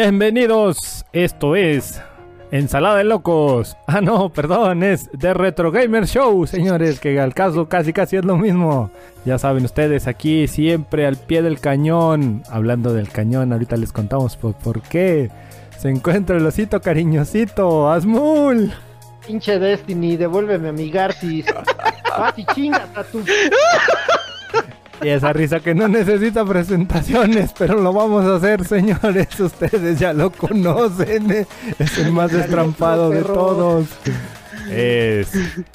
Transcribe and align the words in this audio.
Bienvenidos, 0.00 1.04
esto 1.12 1.56
es 1.56 2.00
Ensalada 2.52 2.98
de 2.98 3.04
Locos. 3.04 3.76
Ah, 3.88 4.00
no, 4.00 4.32
perdón, 4.32 4.84
es 4.84 5.10
The 5.18 5.34
Retro 5.34 5.72
Gamer 5.72 6.06
Show, 6.06 6.46
señores, 6.46 7.00
que 7.00 7.18
al 7.18 7.34
caso 7.34 7.68
casi 7.68 7.92
casi 7.92 8.16
es 8.16 8.24
lo 8.24 8.36
mismo. 8.36 8.92
Ya 9.24 9.38
saben 9.38 9.64
ustedes, 9.64 10.06
aquí 10.06 10.46
siempre 10.46 11.04
al 11.04 11.16
pie 11.16 11.42
del 11.42 11.58
cañón. 11.58 12.44
Hablando 12.48 12.92
del 12.92 13.08
cañón, 13.08 13.52
ahorita 13.52 13.76
les 13.76 13.90
contamos 13.90 14.36
por, 14.36 14.54
por 14.54 14.82
qué. 14.82 15.32
Se 15.80 15.88
encuentra 15.88 16.36
el 16.36 16.46
osito 16.46 16.80
cariñosito, 16.80 17.90
Asmul. 17.90 18.72
Pinche 19.26 19.58
Destiny, 19.58 20.16
devuélveme 20.16 20.68
a 20.68 20.72
mi 20.72 20.92
Garcis. 20.92 21.44
Pati, 22.16 22.46
chinga, 22.54 22.86
tu. 23.10 23.24
Y 25.02 25.08
esa 25.08 25.32
risa 25.32 25.60
que 25.60 25.74
no 25.74 25.86
necesita 25.86 26.44
presentaciones, 26.44 27.52
pero 27.56 27.80
lo 27.80 27.92
vamos 27.92 28.24
a 28.24 28.36
hacer, 28.36 28.64
señores. 28.64 29.28
Ustedes 29.40 29.98
ya 29.98 30.12
lo 30.12 30.30
conocen. 30.30 31.46
Es 31.78 31.98
el 31.98 32.12
más 32.12 32.32
destrampado 32.32 33.10
de 33.10 33.22
todos. 33.22 33.86
Es 34.70 35.28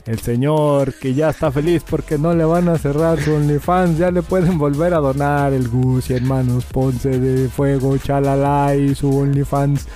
el 0.05 0.19
señor 0.19 0.93
que 0.93 1.13
ya 1.13 1.29
está 1.29 1.51
feliz 1.51 1.83
porque 1.89 2.17
no 2.17 2.33
le 2.33 2.45
van 2.45 2.67
a 2.67 2.77
cerrar 2.77 3.19
su 3.21 3.33
OnlyFans. 3.33 3.97
Ya 3.97 4.11
le 4.11 4.21
pueden 4.21 4.57
volver 4.57 4.93
a 4.93 4.97
donar 4.97 5.53
el 5.53 5.69
Gus 5.69 6.09
y 6.09 6.13
hermanos 6.13 6.65
Ponce 6.65 7.17
de 7.19 7.47
Fuego, 7.47 7.97
Chalala 7.97 8.75
y 8.75 8.93
su 8.93 9.17
OnlyFans. 9.17 9.87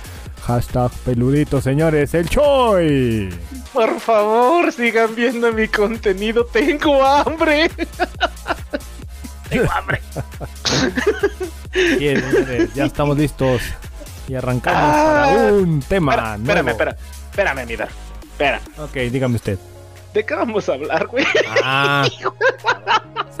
Hashtag 0.46 0.90
peludito, 1.04 1.60
señores, 1.60 2.14
el 2.14 2.28
Choi. 2.28 3.28
Por 3.72 4.00
favor, 4.00 4.72
sigan 4.72 5.14
viendo 5.14 5.52
mi 5.52 5.68
contenido. 5.68 6.46
Tengo 6.46 7.04
hambre. 7.04 7.70
Tengo 9.48 9.70
hambre. 9.72 10.00
Bien, 11.98 12.22
ya 12.74 12.84
estamos 12.86 13.16
listos. 13.18 13.62
Y 14.28 14.34
arrancamos 14.34 14.80
Ah, 14.94 15.26
para 15.30 15.52
un 15.54 15.80
tema 15.80 16.12
Espera, 16.12 16.36
nuevo. 16.36 16.42
espérame, 16.42 16.68
espera. 16.68 16.96
Espérame, 17.30 17.66
mira. 17.66 17.88
Espera. 18.22 18.60
Ok, 18.78 18.94
dígame 19.10 19.36
usted. 19.36 19.58
¿De 20.12 20.24
qué 20.24 20.34
vamos 20.34 20.68
a 20.68 20.72
hablar, 20.74 21.06
güey? 21.06 21.24
Ah. 21.62 22.06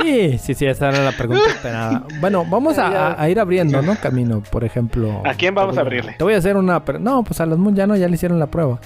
Sí, 0.00 0.38
sí, 0.38 0.54
sí, 0.54 0.64
esa 0.64 0.90
era 0.90 1.02
la 1.02 1.10
pregunta 1.10 1.42
esperada. 1.48 2.04
Bueno, 2.20 2.44
vamos 2.48 2.78
a, 2.78 3.20
a 3.20 3.28
ir 3.28 3.40
abriendo, 3.40 3.82
¿no? 3.82 3.96
Camino, 3.96 4.44
por 4.48 4.62
ejemplo. 4.62 5.22
¿A 5.26 5.34
quién 5.34 5.56
vamos 5.56 5.76
a 5.76 5.80
abrirle? 5.80 6.12
Te 6.16 6.22
voy 6.22 6.34
a 6.34 6.36
hacer 6.36 6.56
una... 6.56 6.80
No, 7.00 7.24
pues 7.24 7.40
a 7.40 7.46
los 7.46 7.58
Moon 7.58 7.74
ya 7.74 7.84
no, 7.84 7.96
ya 7.96 8.06
le 8.06 8.14
hicieron 8.14 8.38
la 8.38 8.46
prueba. 8.46 8.78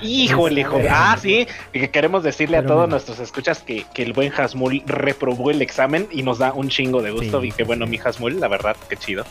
Híjole, 0.00 0.60
hijo. 0.62 0.80
Ah, 0.90 1.16
sí. 1.20 1.46
Y 1.72 1.80
que 1.80 1.90
queremos 1.90 2.22
decirle 2.22 2.56
a 2.56 2.62
todos 2.62 2.80
mira. 2.86 2.90
nuestros 2.90 3.18
escuchas 3.20 3.60
que, 3.60 3.86
que 3.94 4.02
el 4.02 4.12
buen 4.12 4.32
Hasmul 4.32 4.82
reprobó 4.86 5.50
el 5.50 5.62
examen 5.62 6.08
y 6.10 6.22
nos 6.22 6.38
da 6.38 6.52
un 6.52 6.68
chingo 6.68 7.02
de 7.02 7.10
gusto. 7.10 7.40
Sí. 7.40 7.48
Y 7.48 7.52
que 7.52 7.64
bueno, 7.64 7.86
mi 7.86 7.98
Hasmul, 7.98 8.38
la 8.40 8.48
verdad, 8.48 8.76
qué 8.88 8.96
chido. 8.96 9.24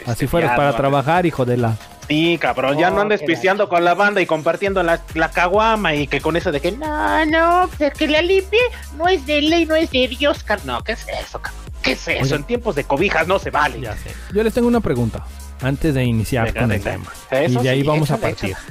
Así 0.00 0.10
Este, 0.12 0.28
fueras 0.28 0.50
ya 0.52 0.56
para 0.56 0.70
no- 0.72 0.76
trabajar, 0.76 1.24
hijo 1.26 1.44
de 1.44 1.56
la... 1.56 1.74
Sí, 2.08 2.38
cabrón, 2.40 2.78
ya 2.78 2.88
no 2.90 3.00
andes 3.00 3.20
pisteando 3.22 3.68
con 3.68 3.82
la 3.82 3.94
banda 3.94 4.20
y 4.20 4.26
compartiendo 4.26 4.80
la, 4.84 5.00
la 5.14 5.28
caguama 5.32 5.92
y 5.96 6.06
que 6.06 6.20
con 6.20 6.36
eso 6.36 6.52
de 6.52 6.60
que 6.60 6.70
no, 6.70 7.26
no, 7.26 7.68
pues 7.76 7.92
que 7.94 8.06
la 8.06 8.22
limpie 8.22 8.60
no 8.96 9.08
es 9.08 9.26
de 9.26 9.42
ley, 9.42 9.66
no 9.66 9.74
es 9.74 9.90
de 9.90 10.06
Dios, 10.06 10.44
car- 10.44 10.64
No, 10.64 10.84
¿qué 10.84 10.92
es 10.92 11.04
eso, 11.08 11.40
cabrón? 11.40 11.60
¿Qué 11.82 11.92
es 11.92 12.06
eso? 12.06 12.22
Oye. 12.22 12.34
En 12.36 12.44
tiempos 12.44 12.76
de 12.76 12.84
cobijas 12.84 13.26
no 13.26 13.40
se 13.40 13.50
vale. 13.50 13.80
Ya 13.80 13.96
sé. 13.96 14.12
Yo 14.32 14.44
les 14.44 14.54
tengo 14.54 14.68
una 14.68 14.78
pregunta 14.80 15.24
antes 15.60 15.94
de 15.94 16.04
iniciar 16.04 16.44
Venga, 16.46 16.60
con 16.60 16.70
el 16.72 16.80
tema. 16.80 17.12
Eso 17.30 17.60
y 17.60 17.62
de 17.64 17.70
ahí 17.70 17.80
sí, 17.80 17.86
vamos 17.88 18.10
a 18.12 18.18
partir. 18.18 18.50
échale. 18.50 18.64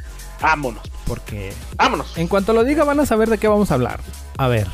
Vámonos, 0.45 0.83
Porque 1.07 1.53
vámonos. 1.75 2.15
en 2.17 2.27
cuanto 2.27 2.53
lo 2.53 2.63
diga 2.63 2.83
van 2.83 2.99
a 2.99 3.05
saber 3.07 3.29
de 3.29 3.39
qué 3.39 3.47
vamos 3.47 3.71
a 3.71 3.73
hablar. 3.73 3.99
A 4.37 4.47
ver, 4.47 4.67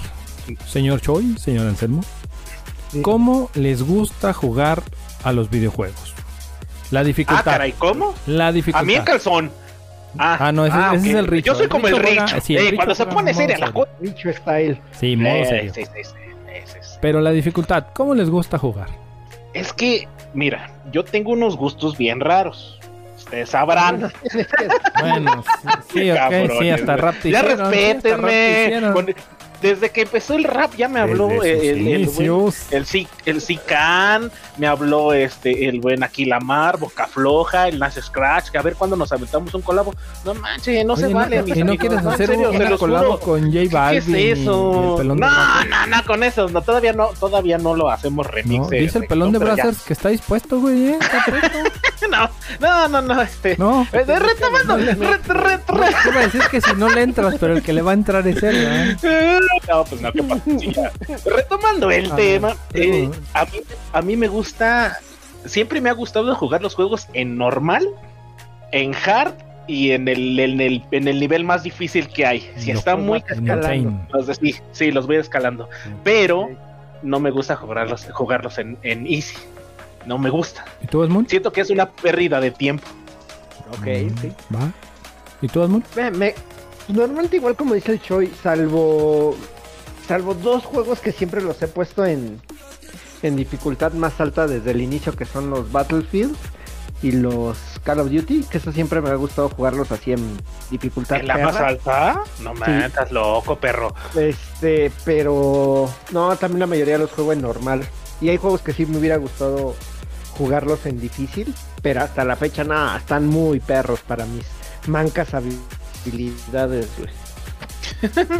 señor 0.68 1.00
Choi, 1.02 1.38
señor 1.38 1.66
Anselmo. 1.68 2.04
¿cómo 3.04 3.50
les 3.54 3.82
gusta 3.84 4.34
jugar 4.34 4.84
a 5.24 5.32
los 5.32 5.50
videojuegos? 5.50 6.14
La 6.92 7.00
Ah, 7.00 7.04
dificultad. 7.06 7.46
caray, 7.46 7.72
¿cómo? 7.72 8.14
La 8.28 8.52
dificultad. 8.52 8.82
A 8.82 8.86
mí 8.86 8.96
en 8.96 9.04
calzón. 9.04 9.50
Ah, 10.18 10.36
Ah, 10.48 10.52
no, 10.52 10.66
ese- 10.66 10.78
ese 10.78 10.88
ok. 10.90 11.06
es 11.06 11.14
el 11.16 11.28
Richo. 11.28 11.54
Yo 11.54 11.58
soy 11.58 11.68
como 11.70 11.88
el 11.88 11.94
Richo 11.96 12.06
juega- 12.06 12.26
Richo. 12.26 12.42
sí, 12.42 12.56
el 12.58 12.60
Eh, 12.60 12.64
Richo 12.66 12.76
cuando 12.76 12.96
se 12.96 13.06
pone 13.06 13.32
modo 13.32 13.34
seria 13.42 13.58
la 13.60 13.68
serio. 13.68 13.74
cosa. 13.86 13.92
Bicho 14.02 14.34
Style. 14.34 14.82
Sí, 15.00 15.16
modo 15.16 15.36
Eh, 15.36 15.46
serio. 15.46 15.74
sí, 15.74 15.84
sí, 15.86 15.92
sí, 16.04 16.10
sí, 16.66 16.78
sí. 16.82 16.98
Pero 17.00 17.22
la 17.22 17.32
dificultad, 17.32 17.86
¿cómo 17.94 18.14
les 18.14 18.30
gusta 18.30 18.58
jugar? 18.58 18.90
Es 19.54 19.72
que, 19.72 20.10
mira, 20.34 20.70
yo 20.92 21.06
tengo 21.06 21.32
unos 21.32 21.56
gustos 21.56 21.98
bien 21.98 22.20
raros. 22.20 22.78
Ustedes 23.32 23.50
sabrán. 23.50 24.12
Bueno, 25.00 25.44
sí, 25.62 25.70
sí, 25.94 26.12
ok, 26.12 26.18
Cabrones, 26.18 26.58
sí, 26.60 26.70
hasta 26.70 26.98
rap 26.98 27.16
te 27.22 27.32
Ya 27.32 27.42
te 27.42 27.56
respétenme. 27.56 28.92
Con- 28.94 29.16
Desde 29.62 29.90
que 29.92 30.02
empezó 30.02 30.34
el 30.36 30.44
rap 30.44 30.76
ya 30.76 30.88
me 30.88 31.00
habló 31.00 31.30
el, 31.44 31.46
el, 31.62 31.88
el 31.88 32.08
buen- 32.08 32.54
el, 32.72 32.86
el 33.26 33.42
Cican, 33.42 34.32
me 34.58 34.68
habló 34.68 35.14
este 35.14 35.68
el 35.70 35.80
buen 35.80 36.04
Aquilamar, 36.04 36.78
Boca 36.80 37.06
Floja, 37.08 37.68
el 37.68 37.78
Nash 37.80 38.00
Scratch, 38.02 38.50
que 38.50 38.58
a 38.58 38.62
ver 38.62 38.76
cuándo 38.76 38.96
nos 38.96 39.12
aventamos 39.12 39.54
un 39.54 39.62
colabo. 39.62 39.94
No 40.26 40.34
manches, 40.34 40.84
no 40.86 40.94
Oye, 40.94 41.08
se 41.08 41.14
vale. 41.14 41.44
mis 41.44 41.56
¿Y 41.58 41.64
no 41.64 41.78
quieres 41.78 42.06
hacer 42.06 42.28
serio, 42.28 42.50
un- 42.50 42.56
una 42.56 42.78
colabo 42.78 43.20
con 43.20 43.42
J 43.52 43.52
¿Qué 43.52 43.70
Balvin? 43.70 44.00
es 44.00 44.08
y 44.08 44.12
el 44.32 44.40
eso? 44.42 44.98
No, 45.04 45.16
no, 45.16 45.88
no, 45.88 46.04
con 46.08 46.24
eso, 46.24 46.50
no, 46.50 46.62
todavía 46.62 46.94
no, 46.94 47.08
todavía 47.20 47.58
no 47.58 47.76
lo 47.76 47.90
hacemos 47.92 48.26
remix. 48.26 48.64
No, 48.64 48.70
dice 48.70 48.98
el 49.00 49.06
pelón 49.08 49.32
de 49.32 49.38
Brazzers 49.40 49.84
que 49.84 49.94
está 49.94 50.10
dispuesto, 50.10 50.60
güey, 50.60 50.90
¿eh? 50.90 50.98
Está 51.00 51.24
presto. 51.26 51.50
ya. 51.58 51.72
No, 52.12 52.30
no, 52.60 52.88
no, 52.90 53.02
no, 53.04 53.22
este. 53.22 53.56
No. 53.58 53.88
Eh, 53.94 54.04
de- 54.04 54.20
retomando, 54.20 54.76
No 54.76 54.84
re- 54.84 54.96
re- 54.96 55.60
No, 55.70 55.76
re- 55.76 55.96
iba 56.10 56.20
a 56.20 56.24
decir 56.24 56.42
que 56.50 56.60
si 56.60 56.74
no 56.76 56.90
le 56.90 57.04
entras, 57.04 57.36
pero 57.40 57.54
el 57.54 57.62
que 57.62 57.72
le 57.74 57.82
va 57.84 57.92
a 57.92 57.94
entrar 57.94 58.28
es 58.28 58.42
él, 58.42 58.98
¿verdad? 59.02 59.40
No, 59.70 59.84
pues 59.86 60.02
no, 60.02 60.12
qué. 60.12 60.22
Retomando 61.30 61.92
el 61.92 62.12
Ah, 62.12 62.16
tema, 62.16 62.56
eh, 62.74 63.10
a, 63.34 63.46
mí, 63.46 63.52
a 63.94 64.02
mí 64.02 64.18
me 64.18 64.28
gusta, 64.28 64.98
siempre 65.46 65.82
me 65.82 65.90
ha 65.90 65.94
gustado 65.94 66.34
jugar 66.36 66.62
los 66.62 66.76
juegos 66.76 67.08
en 67.14 67.38
normal, 67.38 67.88
en 68.72 68.94
hard 68.96 69.34
y 69.68 69.92
en 69.92 70.08
el, 70.08 70.40
en 70.40 70.60
el, 70.62 70.84
en 70.92 71.08
el 71.08 71.20
nivel 71.20 71.44
más 71.44 71.64
difícil 71.64 72.08
que 72.08 72.26
hay. 72.26 72.52
Si 72.58 72.72
está 72.72 72.96
muy 72.96 73.20
escalando. 73.28 73.90
Insane. 73.90 74.08
los 74.12 74.28
de- 74.28 74.36
sí, 74.36 74.56
sí, 74.72 74.92
los 74.92 75.08
voy 75.08 75.18
escalando, 75.18 75.70
pero 76.04 76.50
no 77.04 77.20
me 77.20 77.32
gusta 77.32 77.56
jugarlos, 77.56 78.08
jugarlos 78.12 78.58
en, 78.58 78.78
en 78.84 79.06
easy. 79.08 79.36
No 80.06 80.18
me 80.18 80.30
gusta. 80.32 80.66
¿Y 80.84 80.88
tú, 80.88 81.04
Asmund? 81.04 81.28
Siento 81.30 81.52
que 81.54 81.62
es 81.62 81.70
una 81.70 81.88
pérdida 81.90 82.40
de 82.42 82.50
tiempo. 82.52 82.88
Ok, 83.72 83.86
Mm, 83.88 84.18
sí. 84.20 84.32
¿Va? 84.54 84.72
¿Y 85.42 85.48
tú, 85.48 85.62
Asmund? 85.62 85.84
Me, 85.96 86.10
me- 86.12 86.36
normalmente 86.92 87.38
igual 87.38 87.56
como 87.56 87.74
dice 87.74 87.94
el 87.94 88.02
Choi, 88.02 88.32
salvo 88.42 89.36
salvo 90.08 90.34
dos 90.34 90.66
juegos 90.66 91.00
que 91.00 91.12
siempre 91.12 91.42
los 91.42 91.62
he 91.62 91.68
puesto 91.68 92.06
en 92.06 92.42
en 93.22 93.36
dificultad 93.36 93.94
más 93.94 94.20
alta 94.20 94.48
desde 94.48 94.72
el 94.72 94.82
inicio 94.82 95.16
que 95.16 95.26
son 95.26 95.50
los 95.50 95.72
Battlefield 95.72 96.36
y 97.02 97.12
los 97.14 97.58
Call 97.84 98.00
of 98.00 98.12
Duty, 98.12 98.44
que 98.44 98.58
eso 98.60 98.72
siempre 98.72 99.02
me 99.02 99.10
ha 99.10 99.16
gustado 99.16 99.50
jugarlos 99.50 99.92
así 99.92 100.12
en 100.12 100.38
dificultad 100.70 101.20
¿En 101.20 101.28
la 101.28 101.38
más 101.38 101.56
alta? 101.56 102.24
No 102.42 102.54
me 102.54 102.86
estás 102.86 103.12
loco, 103.12 103.58
perro. 103.58 103.96
Este, 104.16 104.92
pero 105.04 105.90
no, 106.12 106.36
también 106.36 106.60
la 106.60 106.68
mayoría 106.68 106.98
los 106.98 107.12
juego 107.12 107.34
en 107.34 107.42
normal. 107.42 107.84
Y 108.20 108.30
hay 108.30 108.38
juegos 108.38 108.62
que 108.62 108.74
sí 108.74 108.86
me 108.86 109.00
hubiera 109.00 109.18
gustado 109.18 109.76
jugarlos 110.38 110.86
en 110.86 111.00
difícil, 111.00 111.54
pero 111.82 112.02
hasta 112.02 112.24
la 112.24 112.36
fecha 112.36 112.64
nada, 112.64 112.98
están 112.98 113.26
muy 113.26 113.60
perros 113.60 114.02
para 114.02 114.26
mis 114.26 114.46
mancas 114.88 115.34
habilidades, 115.34 115.81
güey. 116.98 117.10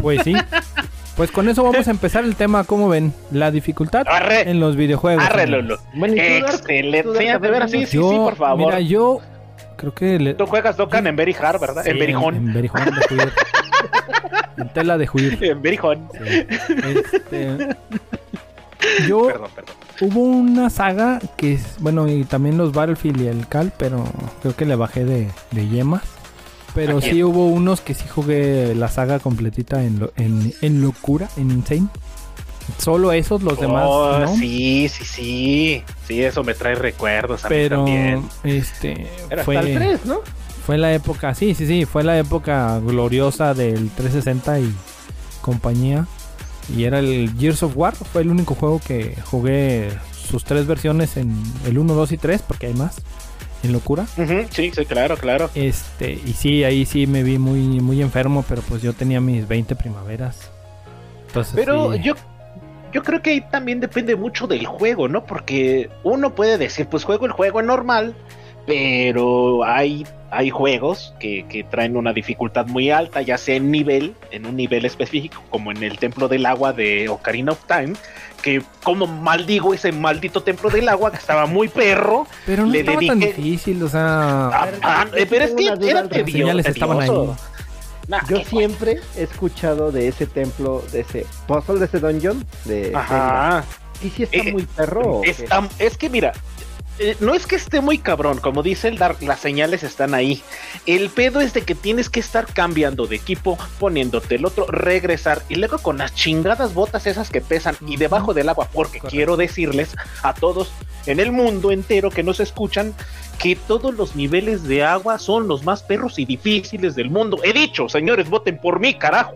Pues 0.00 0.22
sí. 0.24 0.34
Pues 1.16 1.30
con 1.30 1.48
eso 1.48 1.62
vamos 1.62 1.86
a 1.86 1.90
empezar 1.90 2.24
el 2.24 2.36
tema, 2.36 2.64
¿cómo 2.64 2.88
ven? 2.88 3.12
La 3.30 3.50
dificultad 3.50 4.04
Arre, 4.08 4.50
en 4.50 4.60
los 4.60 4.76
videojuegos. 4.76 5.24
arre. 5.24 5.46
Bueno. 5.94 6.16
Excelente. 6.38 7.02
¿Tú, 7.02 7.12
Dark, 7.12 7.22
Sí, 7.22 7.28
a 7.28 7.32
de 7.34 7.38
ver, 7.38 7.50
veras, 7.52 7.70
sí, 7.70 7.80
sí, 7.80 7.86
sí, 7.86 7.98
por 7.98 8.36
favor. 8.36 8.66
Mira, 8.66 8.80
yo 8.80 9.20
creo 9.76 9.94
que... 9.94 10.18
Le... 10.18 10.34
Tú 10.34 10.46
juegas 10.46 10.76
Dokkan 10.76 11.06
en 11.06 11.16
Very 11.16 11.34
Hard, 11.38 11.60
¿verdad? 11.60 11.82
Sí, 11.84 11.90
en 11.90 11.98
Berijón. 11.98 12.34
En, 12.36 12.52
Berijón 12.54 12.84
de 12.86 13.06
Juir. 13.08 13.32
en 14.56 14.68
tela 14.70 14.96
de 14.96 15.06
Juir. 15.06 15.38
En 15.42 15.60
Berijón. 15.60 16.08
Sí. 16.12 16.46
Este, 17.12 17.76
yo 19.06 19.26
Perdón, 19.26 19.50
perdón. 19.54 19.74
hubo 20.00 20.22
una 20.22 20.70
saga 20.70 21.20
que 21.36 21.54
es, 21.54 21.76
bueno, 21.78 22.08
y 22.08 22.24
también 22.24 22.56
los 22.56 22.72
Battlefield 22.72 23.20
y 23.20 23.26
el 23.26 23.46
Cal, 23.48 23.70
pero 23.76 24.02
creo 24.40 24.56
que 24.56 24.64
le 24.64 24.76
bajé 24.76 25.04
de, 25.04 25.28
de 25.50 25.68
yemas. 25.68 26.02
Pero 26.74 26.98
¿A 26.98 27.02
sí 27.02 27.22
hubo 27.22 27.46
unos 27.48 27.80
que 27.80 27.94
sí 27.94 28.04
jugué 28.08 28.74
la 28.74 28.88
saga 28.88 29.18
completita 29.18 29.84
en, 29.84 29.98
lo- 30.00 30.12
en, 30.16 30.54
en 30.62 30.80
locura, 30.82 31.28
en 31.36 31.50
Insane. 31.50 31.88
Solo 32.78 33.12
esos, 33.12 33.42
los 33.42 33.58
demás, 33.60 33.84
Oh, 33.86 34.18
¿no? 34.20 34.36
Sí, 34.36 34.88
sí, 34.88 35.04
sí. 35.04 35.82
Sí, 36.06 36.22
eso 36.22 36.42
me 36.44 36.54
trae 36.54 36.74
recuerdos 36.74 37.44
a 37.44 37.48
mí 37.48 37.54
pero 37.54 37.76
también. 37.78 38.24
este 38.44 39.08
Era 39.28 39.44
fue, 39.44 39.56
Hasta 39.58 39.68
el 39.68 39.74
3, 39.78 40.06
¿no? 40.06 40.20
fue 40.64 40.78
la 40.78 40.94
época, 40.94 41.34
sí, 41.34 41.54
sí, 41.54 41.66
sí, 41.66 41.84
fue 41.84 42.04
la 42.04 42.18
época 42.18 42.78
gloriosa 42.78 43.52
del 43.52 43.90
360 43.90 44.60
y 44.60 44.72
compañía. 45.42 46.06
Y 46.74 46.84
era 46.84 47.00
el 47.00 47.34
Gears 47.38 47.64
of 47.64 47.76
War, 47.76 47.94
fue 47.96 48.22
el 48.22 48.30
único 48.30 48.54
juego 48.54 48.80
que 48.86 49.16
jugué 49.24 49.90
sus 50.30 50.44
tres 50.44 50.66
versiones 50.68 51.16
en 51.16 51.34
el 51.66 51.76
1, 51.76 51.92
2 51.94 52.12
y 52.12 52.16
3, 52.16 52.42
porque 52.46 52.66
hay 52.68 52.74
más. 52.74 52.96
En 53.62 53.72
locura. 53.72 54.06
Sí, 54.50 54.70
sí, 54.72 54.84
claro, 54.86 55.16
claro. 55.16 55.50
Este, 55.54 56.12
y 56.12 56.32
sí, 56.32 56.64
ahí 56.64 56.84
sí 56.84 57.06
me 57.06 57.22
vi 57.22 57.38
muy, 57.38 57.80
muy 57.80 58.02
enfermo, 58.02 58.44
pero 58.48 58.60
pues 58.62 58.82
yo 58.82 58.92
tenía 58.92 59.20
mis 59.20 59.46
20 59.46 59.76
primaveras. 59.76 60.50
Entonces, 61.28 61.54
Pero 61.54 61.92
sí. 61.92 62.00
yo, 62.02 62.14
yo 62.92 63.02
creo 63.02 63.22
que 63.22 63.30
ahí 63.30 63.40
también 63.40 63.80
depende 63.80 64.16
mucho 64.16 64.46
del 64.46 64.66
juego, 64.66 65.08
¿no? 65.08 65.24
Porque 65.24 65.90
uno 66.02 66.34
puede 66.34 66.58
decir, 66.58 66.86
pues 66.88 67.04
juego 67.04 67.26
el 67.26 67.32
juego 67.32 67.62
normal, 67.62 68.14
pero 68.66 69.64
hay, 69.64 70.06
hay 70.32 70.48
juegos 70.50 71.12
que, 71.20 71.44
que 71.48 71.62
traen 71.62 71.96
una 71.96 72.12
dificultad 72.14 72.66
muy 72.66 72.90
alta, 72.90 73.20
ya 73.20 73.36
sea 73.36 73.54
en 73.56 73.70
nivel, 73.70 74.14
en 74.30 74.46
un 74.46 74.56
nivel 74.56 74.84
específico, 74.86 75.42
como 75.50 75.70
en 75.70 75.82
el 75.82 75.98
Templo 75.98 76.26
del 76.26 76.46
Agua 76.46 76.72
de 76.72 77.08
Ocarina 77.10 77.52
of 77.52 77.60
Time, 77.66 77.92
que 78.42 78.62
como 78.82 79.06
maldigo 79.06 79.74
ese 79.74 79.92
maldito 79.92 80.42
Templo 80.42 80.70
del 80.70 80.88
Agua, 80.88 81.10
que 81.10 81.18
estaba 81.18 81.44
muy 81.46 81.68
perro. 81.68 82.26
Pero 82.46 82.64
no 82.64 82.72
le 82.72 82.80
estaba 82.80 82.98
tan 83.06 83.20
difícil, 83.20 83.82
o 83.82 83.88
sea... 83.88 84.48
Ah, 84.48 84.68
ah, 84.82 85.06
yo 85.16 85.26
pero 85.28 85.44
es 85.44 85.50
que 85.52 85.66
era 85.90 86.08
tedioso. 86.08 86.58
estaban 86.68 87.00
ahí. 87.00 87.10
Nah, 88.08 88.18
Yo 88.28 88.38
siempre 88.44 88.98
he 89.16 89.22
escuchado 89.22 89.92
de 89.92 90.08
ese 90.08 90.26
templo, 90.26 90.82
de 90.92 91.00
ese 91.00 91.24
puzzle, 91.46 91.78
de 91.78 91.84
ese 91.84 92.00
dungeon, 92.00 92.44
de 92.64 92.84
Zelda. 92.86 93.00
Ajá. 93.00 93.64
¿Y 94.02 94.10
si 94.10 94.24
está 94.24 94.38
Eh, 94.38 94.52
muy 94.52 94.62
perro? 94.64 95.20
Está- 95.22 95.68
es 95.78 95.96
que 95.96 96.10
mira, 96.10 96.32
eh, 96.98 97.16
no 97.20 97.34
es 97.34 97.46
que 97.46 97.56
esté 97.56 97.80
muy 97.80 97.98
cabrón, 97.98 98.38
como 98.38 98.62
dice 98.62 98.88
el 98.88 98.98
Dark, 98.98 99.22
las 99.22 99.40
señales 99.40 99.82
están 99.82 100.14
ahí. 100.14 100.42
El 100.86 101.10
pedo 101.10 101.40
es 101.40 101.54
de 101.54 101.62
que 101.62 101.74
tienes 101.74 102.08
que 102.08 102.20
estar 102.20 102.46
cambiando 102.46 103.06
de 103.06 103.16
equipo, 103.16 103.58
poniéndote 103.78 104.34
el 104.36 104.44
otro, 104.44 104.66
regresar 104.66 105.42
y 105.48 105.56
luego 105.56 105.78
con 105.78 105.98
las 105.98 106.14
chingadas 106.14 106.74
botas 106.74 107.06
esas 107.06 107.30
que 107.30 107.40
pesan 107.40 107.76
y 107.86 107.96
debajo 107.96 108.34
del 108.34 108.48
agua, 108.48 108.68
porque 108.72 108.98
Correcto. 108.98 109.16
quiero 109.16 109.36
decirles 109.36 109.96
a 110.22 110.34
todos 110.34 110.72
en 111.06 111.18
el 111.18 111.32
mundo 111.32 111.72
entero 111.72 112.10
que 112.10 112.22
nos 112.22 112.40
escuchan 112.40 112.94
que 113.38 113.56
todos 113.56 113.94
los 113.94 114.14
niveles 114.14 114.62
de 114.64 114.84
agua 114.84 115.18
son 115.18 115.48
los 115.48 115.64
más 115.64 115.82
perros 115.82 116.18
y 116.18 116.24
difíciles 116.24 116.94
del 116.94 117.10
mundo. 117.10 117.38
He 117.42 117.52
dicho, 117.52 117.88
señores, 117.88 118.28
voten 118.28 118.58
por 118.58 118.78
mí, 118.78 118.94
carajo. 118.94 119.34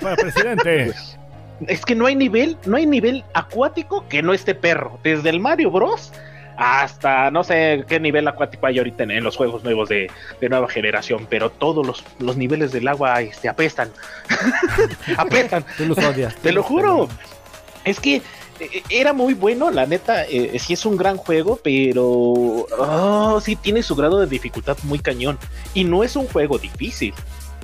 Para 0.00 0.16
presidente. 0.16 0.92
Es 1.66 1.84
que 1.84 1.94
no 1.94 2.06
hay 2.06 2.16
nivel, 2.16 2.56
no 2.66 2.76
hay 2.76 2.86
nivel 2.86 3.24
acuático 3.34 4.04
que 4.08 4.22
no 4.22 4.32
esté 4.32 4.54
perro. 4.54 4.98
Desde 5.02 5.30
el 5.30 5.40
Mario 5.40 5.70
Bros. 5.70 6.12
Hasta 6.56 7.30
no 7.30 7.44
sé 7.44 7.84
qué 7.88 8.00
nivel 8.00 8.26
acuático 8.28 8.66
hay 8.66 8.78
ahorita 8.78 9.04
en, 9.04 9.10
en 9.12 9.24
los 9.24 9.36
juegos 9.36 9.64
nuevos 9.64 9.88
de, 9.88 10.10
de 10.40 10.48
nueva 10.48 10.68
generación, 10.68 11.26
pero 11.28 11.50
todos 11.50 11.86
los, 11.86 12.04
los 12.18 12.36
niveles 12.36 12.72
del 12.72 12.88
agua 12.88 13.20
este, 13.20 13.48
apestan. 13.48 13.90
apestan. 15.16 15.64
Tú 15.76 15.86
los 15.86 15.98
odias. 15.98 16.34
Te 16.36 16.52
lo 16.52 16.62
juro. 16.62 17.08
Es 17.84 17.98
que 18.00 18.22
eh, 18.60 18.82
era 18.90 19.12
muy 19.12 19.34
bueno, 19.34 19.70
la 19.70 19.86
neta, 19.86 20.24
eh, 20.24 20.58
sí 20.58 20.74
es 20.74 20.86
un 20.86 20.96
gran 20.96 21.16
juego, 21.16 21.58
pero 21.62 22.04
oh, 22.14 23.40
sí 23.42 23.56
tiene 23.56 23.82
su 23.82 23.96
grado 23.96 24.20
de 24.20 24.26
dificultad 24.26 24.76
muy 24.84 24.98
cañón. 24.98 25.38
Y 25.74 25.84
no 25.84 26.04
es 26.04 26.16
un 26.16 26.26
juego 26.26 26.58
difícil. 26.58 27.14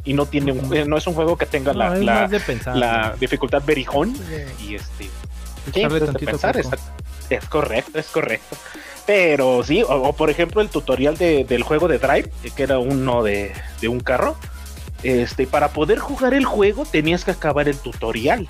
Y 0.04 0.14
no 0.14 0.26
tiene 0.26 0.52
un, 0.52 0.74
eh, 0.74 0.84
no 0.86 0.96
es 0.96 1.06
un 1.06 1.14
juego 1.14 1.36
que 1.36 1.44
tenga 1.44 1.72
No, 1.72 1.94
la, 1.96 2.28
pensar. 2.46 3.18
dificultad 3.18 3.62
verijón 3.66 4.12
¿no? 4.12 4.18
y 4.64 4.76
este 4.76 5.04
sí, 5.74 5.82
tantito 5.82 6.38
pensar. 6.38 6.56
Es 7.36 7.44
correcto, 7.46 7.98
es 7.98 8.06
correcto. 8.08 8.56
Pero 9.06 9.62
sí, 9.64 9.82
o, 9.82 9.88
o 9.88 10.12
por 10.12 10.28
ejemplo 10.30 10.60
el 10.60 10.68
tutorial 10.68 11.16
de- 11.16 11.44
del 11.44 11.62
juego 11.62 11.88
de 11.88 11.98
Drive, 11.98 12.30
eh, 12.44 12.50
que 12.54 12.62
era 12.62 12.78
uno 12.78 13.22
de, 13.22 13.52
de 13.80 13.88
un 13.88 14.00
carro. 14.00 14.36
Este, 15.02 15.46
para 15.46 15.68
poder 15.68 15.98
jugar 16.00 16.34
el 16.34 16.44
juego 16.44 16.84
tenías 16.84 17.24
que 17.24 17.30
acabar 17.30 17.68
el 17.68 17.78
tutorial. 17.78 18.46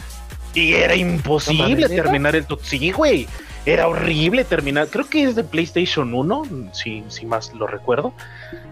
Y 0.54 0.72
era 0.72 0.96
imposible 0.96 1.88
terminar 1.88 2.34
el 2.34 2.46
tutorial. 2.46 2.69
Sí, 2.70 2.90
güey. 2.90 3.28
Era 3.66 3.86
horrible 3.86 4.44
terminar. 4.44 4.88
Creo 4.88 5.06
que 5.08 5.24
es 5.24 5.34
de 5.36 5.44
PlayStation 5.44 6.14
1, 6.14 6.70
si, 6.72 7.04
si 7.08 7.26
más 7.26 7.52
lo 7.52 7.66
recuerdo. 7.66 8.14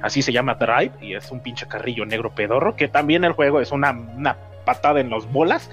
Así 0.01 0.23
se 0.23 0.33
llama 0.33 0.55
Drive. 0.55 0.93
Y 1.03 1.15
es 1.15 1.31
un 1.31 1.41
pinche 1.41 1.69
carrillo 1.69 2.07
negro 2.07 2.35
pedorro. 2.35 2.77
Que 2.77 2.89
también 2.89 3.25
el 3.25 3.33
juego 3.33 3.61
es 3.61 3.73
una, 3.73 3.91
una 3.91 4.39
patada 4.65 5.01
en 5.01 5.11
los 5.11 5.31
bolas. 5.31 5.69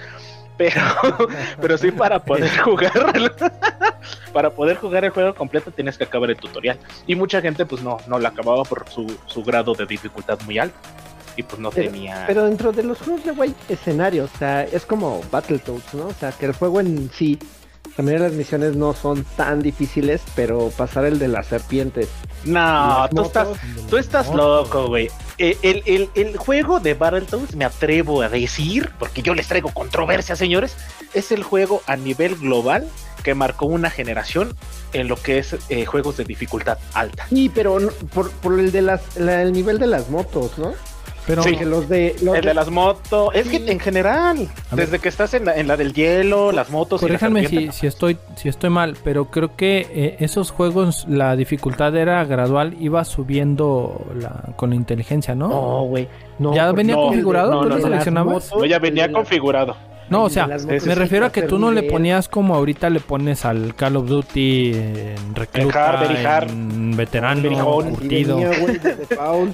Pero, 0.57 0.81
pero 1.61 1.77
sí 1.77 1.91
para 1.91 2.19
poder 2.19 2.49
jugar 2.59 2.91
para 4.33 4.49
poder 4.51 4.77
jugar 4.77 5.05
el 5.05 5.11
juego 5.11 5.33
completo 5.33 5.71
tienes 5.71 5.97
que 5.97 6.03
acabar 6.03 6.29
el 6.29 6.37
tutorial 6.37 6.77
y 7.07 7.15
mucha 7.15 7.41
gente 7.41 7.65
pues 7.65 7.81
no 7.81 7.97
no 8.07 8.19
la 8.19 8.29
acababa 8.29 8.63
por 8.63 8.87
su, 8.89 9.15
su 9.25 9.43
grado 9.43 9.73
de 9.73 9.85
dificultad 9.85 10.39
muy 10.45 10.59
alto 10.59 10.77
y 11.35 11.43
pues 11.43 11.59
no 11.59 11.71
Pero- 11.71 11.91
tenía 11.91 12.23
Pero 12.27 12.45
dentro 12.45 12.71
de 12.71 12.83
los 12.83 12.99
juegos 12.99 13.23
de 13.23 13.41
hay 13.41 13.55
escenarios, 13.69 14.29
o 14.33 14.37
sea, 14.37 14.63
es 14.63 14.85
como 14.85 15.21
Battletoads, 15.31 15.93
¿no? 15.95 16.07
O 16.07 16.13
sea, 16.13 16.31
que 16.31 16.45
el 16.45 16.53
juego 16.53 16.79
en 16.79 17.09
sí, 17.11 17.39
también 17.95 18.21
las 18.21 18.33
misiones 18.33 18.75
no 18.75 18.93
son 18.93 19.23
tan 19.35 19.61
difíciles, 19.61 20.21
pero 20.35 20.69
pasar 20.69 21.05
el 21.05 21.19
de 21.19 21.27
las 21.27 21.47
serpientes. 21.47 22.09
no 22.43 22.59
las 23.01 23.09
tú 23.09 23.21
estás 23.23 23.47
tú 23.89 23.97
estás 23.97 24.29
loco 24.33 24.87
güey 24.87 25.09
Eh, 25.39 25.57
el, 25.63 25.81
el, 25.85 26.09
el 26.13 26.37
juego 26.37 26.79
de 26.79 26.93
Battletoads 26.93 27.55
me 27.55 27.65
atrevo 27.65 28.21
a 28.21 28.29
decir 28.29 28.91
porque 28.99 29.23
yo 29.23 29.33
les 29.33 29.47
traigo 29.47 29.69
controversia 29.73 30.35
señores 30.35 30.75
es 31.15 31.31
el 31.31 31.41
juego 31.41 31.81
a 31.87 31.95
nivel 31.95 32.35
global 32.35 32.87
que 33.23 33.33
marcó 33.33 33.65
una 33.65 33.89
generación 33.89 34.55
en 34.91 35.07
lo 35.07 35.15
que 35.15 35.39
es 35.39 35.55
eh, 35.69 35.85
juegos 35.85 36.17
de 36.17 36.25
dificultad 36.25 36.77
alta 36.93 37.25
Sí, 37.29 37.49
pero 37.53 37.79
por, 38.13 38.29
por 38.31 38.59
el 38.59 38.71
de 38.71 38.83
las, 38.83 39.01
la- 39.17 39.41
el 39.41 39.53
nivel 39.53 39.79
de 39.79 39.87
las 39.87 40.09
motos, 40.09 40.57
¿no? 40.59 40.75
Pero 41.25 41.41
Sí. 41.43 41.51
Porque 41.51 41.65
los 41.65 41.87
de 41.87 42.15
los 42.21 42.35
el 42.35 42.43
de 42.43 42.53
las 42.53 42.69
motos 42.69 43.29
es 43.33 43.47
que 43.47 43.57
en 43.71 43.79
general 43.79 44.47
A 44.71 44.75
ver. 44.75 44.85
desde 44.87 44.99
que 44.99 45.07
estás 45.09 45.33
en 45.33 45.45
la, 45.45 45.55
en 45.55 45.67
la 45.67 45.77
del 45.77 45.93
hielo 45.93 46.51
las 46.51 46.69
motos 46.69 46.99
corríjanme 46.99 47.47
si, 47.47 47.87
estoy 47.87 48.17
si 48.35 48.49
estoy 48.49 48.69
mal, 48.69 48.97
pero 49.03 49.25
creo 49.25 49.55
que 49.55 49.87
eh, 49.93 50.17
esos 50.19 50.51
juegos 50.51 51.05
la 51.07 51.35
dificultad 51.35 51.95
era 51.95 52.23
gradual, 52.25 52.75
iba 52.79 53.03
subiendo 53.05 54.05
la, 54.19 54.53
con 54.57 54.71
la 54.71 54.75
inteligencia, 54.75 55.33
¿no? 55.35 55.47
No, 55.47 55.83
güey. 55.85 56.07
No, 56.39 56.53
¿Ya 56.53 56.71
venía 56.71 56.95
configurado? 56.95 57.51
¿Tú 57.61 57.69
lo 57.69 57.75
de 57.75 57.81
las 57.81 57.83
seleccionabas? 57.83 58.33
motos, 58.51 58.59
No, 58.59 58.65
ya 58.65 58.79
venía 58.79 59.11
configurado. 59.11 59.75
No, 60.09 60.23
o 60.23 60.29
sea, 60.29 60.47
me 60.47 60.95
refiero 60.95 61.25
a 61.25 61.31
que 61.31 61.43
tú 61.43 61.59
no 61.59 61.71
le 61.71 61.83
ponías 61.83 62.27
como 62.27 62.55
ahorita 62.55 62.89
le 62.89 62.99
pones 62.99 63.45
al 63.45 63.75
Call 63.75 63.95
of 63.95 64.07
Duty 64.07 64.71
en 64.73 65.35
recluta, 65.35 65.99
hard. 66.01 66.49
en 66.49 66.95
veterano, 66.95 67.41
Verijón. 67.41 67.87
Así 67.87 67.95
curtido. 67.95 68.37
venía, 68.37 68.59
güey. 68.59 68.79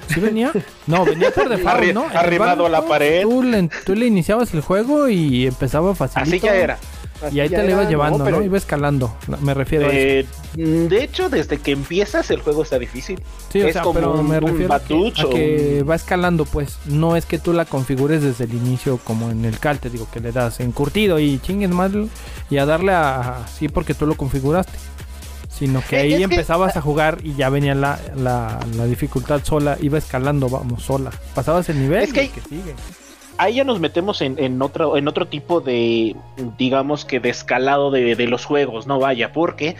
¿Sí 0.08 0.20
venía? 0.20 0.52
No, 0.86 1.04
venía 1.04 1.30
por 1.30 1.48
default, 1.48 1.84
¿no? 1.94 2.06
Arrimado 2.14 2.66
a 2.66 2.68
la 2.68 2.82
pared. 2.82 3.22
Tú 3.22 3.42
le, 3.42 3.68
tú 3.84 3.94
le 3.94 4.06
iniciabas 4.06 4.52
el 4.54 4.60
juego 4.60 5.08
y 5.08 5.46
empezaba 5.46 5.94
facilito. 5.94 6.36
Así 6.36 6.40
ya 6.40 6.54
era. 6.54 6.78
Así 7.22 7.36
Y 7.36 7.40
ahí 7.40 7.48
te 7.48 7.56
era, 7.56 7.70
ibas 7.70 7.88
llevando, 7.88 8.18
¿no? 8.18 8.24
pero- 8.24 8.42
Iba 8.42 8.56
escalando. 8.56 9.14
Me 9.42 9.52
refiero 9.54 9.86
a 9.86 9.88
eso. 9.92 10.26
Eh, 10.56 10.86
de 10.88 11.04
hecho, 11.04 11.28
desde 11.28 11.58
que 11.58 11.72
empiezas 11.72 12.30
el 12.30 12.40
juego 12.40 12.62
está 12.62 12.78
difícil. 12.78 13.20
Sí, 13.52 13.60
o 13.60 13.66
es 13.66 13.74
sea, 13.74 13.82
como 13.82 13.94
pero 13.94 14.12
un- 14.12 14.28
me 14.28 14.38
un 14.38 14.46
refiero 14.46 14.72
a 14.74 14.80
que, 14.80 14.94
batucho, 14.94 15.28
a 15.28 15.30
que 15.30 15.78
un- 15.82 15.90
va 15.90 15.94
escalando, 15.94 16.44
pues. 16.44 16.78
No 16.86 17.16
es 17.16 17.26
que 17.26 17.38
tú 17.38 17.52
la 17.52 17.64
configures 17.66 18.22
desde 18.22 18.44
el 18.44 18.54
inicio 18.54 18.98
como 19.04 19.30
en 19.30 19.44
el 19.44 19.58
cal, 19.58 19.78
te 19.78 19.90
digo, 19.90 20.08
que 20.12 20.20
le 20.20 20.32
das 20.32 20.60
en 20.60 20.72
curtido 20.72 21.18
y 21.18 21.38
chinguen 21.40 21.74
más 21.74 21.90
y 22.50 22.58
a 22.58 22.66
darle 22.66 22.92
a 22.92 23.46
sí 23.58 23.68
porque 23.68 23.94
tú 23.94 24.06
lo 24.06 24.16
configuraste. 24.16 24.72
Sino 25.50 25.82
que 25.86 25.96
ahí 25.96 26.12
es 26.14 26.18
que- 26.18 26.24
empezabas 26.24 26.76
a 26.78 26.80
jugar 26.80 27.18
y 27.22 27.34
ya 27.34 27.50
venía 27.50 27.74
la, 27.74 27.98
la, 28.16 28.60
la 28.76 28.86
dificultad 28.86 29.42
sola, 29.44 29.76
iba 29.82 29.98
escalando, 29.98 30.48
vamos, 30.48 30.82
sola. 30.82 31.10
Pasabas 31.34 31.68
el 31.68 31.80
nivel 31.80 32.02
Es 32.04 32.12
que 32.14 32.24
y 32.24 32.28
que 32.28 32.40
sigue. 32.40 32.74
Ahí 33.40 33.54
ya 33.54 33.64
nos 33.64 33.80
metemos 33.80 34.20
en, 34.20 34.60
otro, 34.60 35.26
tipo 35.26 35.62
de, 35.62 36.14
digamos 36.58 37.06
que 37.06 37.20
de 37.20 37.30
escalado 37.30 37.90
de, 37.90 38.14
de 38.14 38.26
los 38.26 38.44
juegos, 38.44 38.86
no 38.86 38.98
vaya, 38.98 39.32
porque 39.32 39.76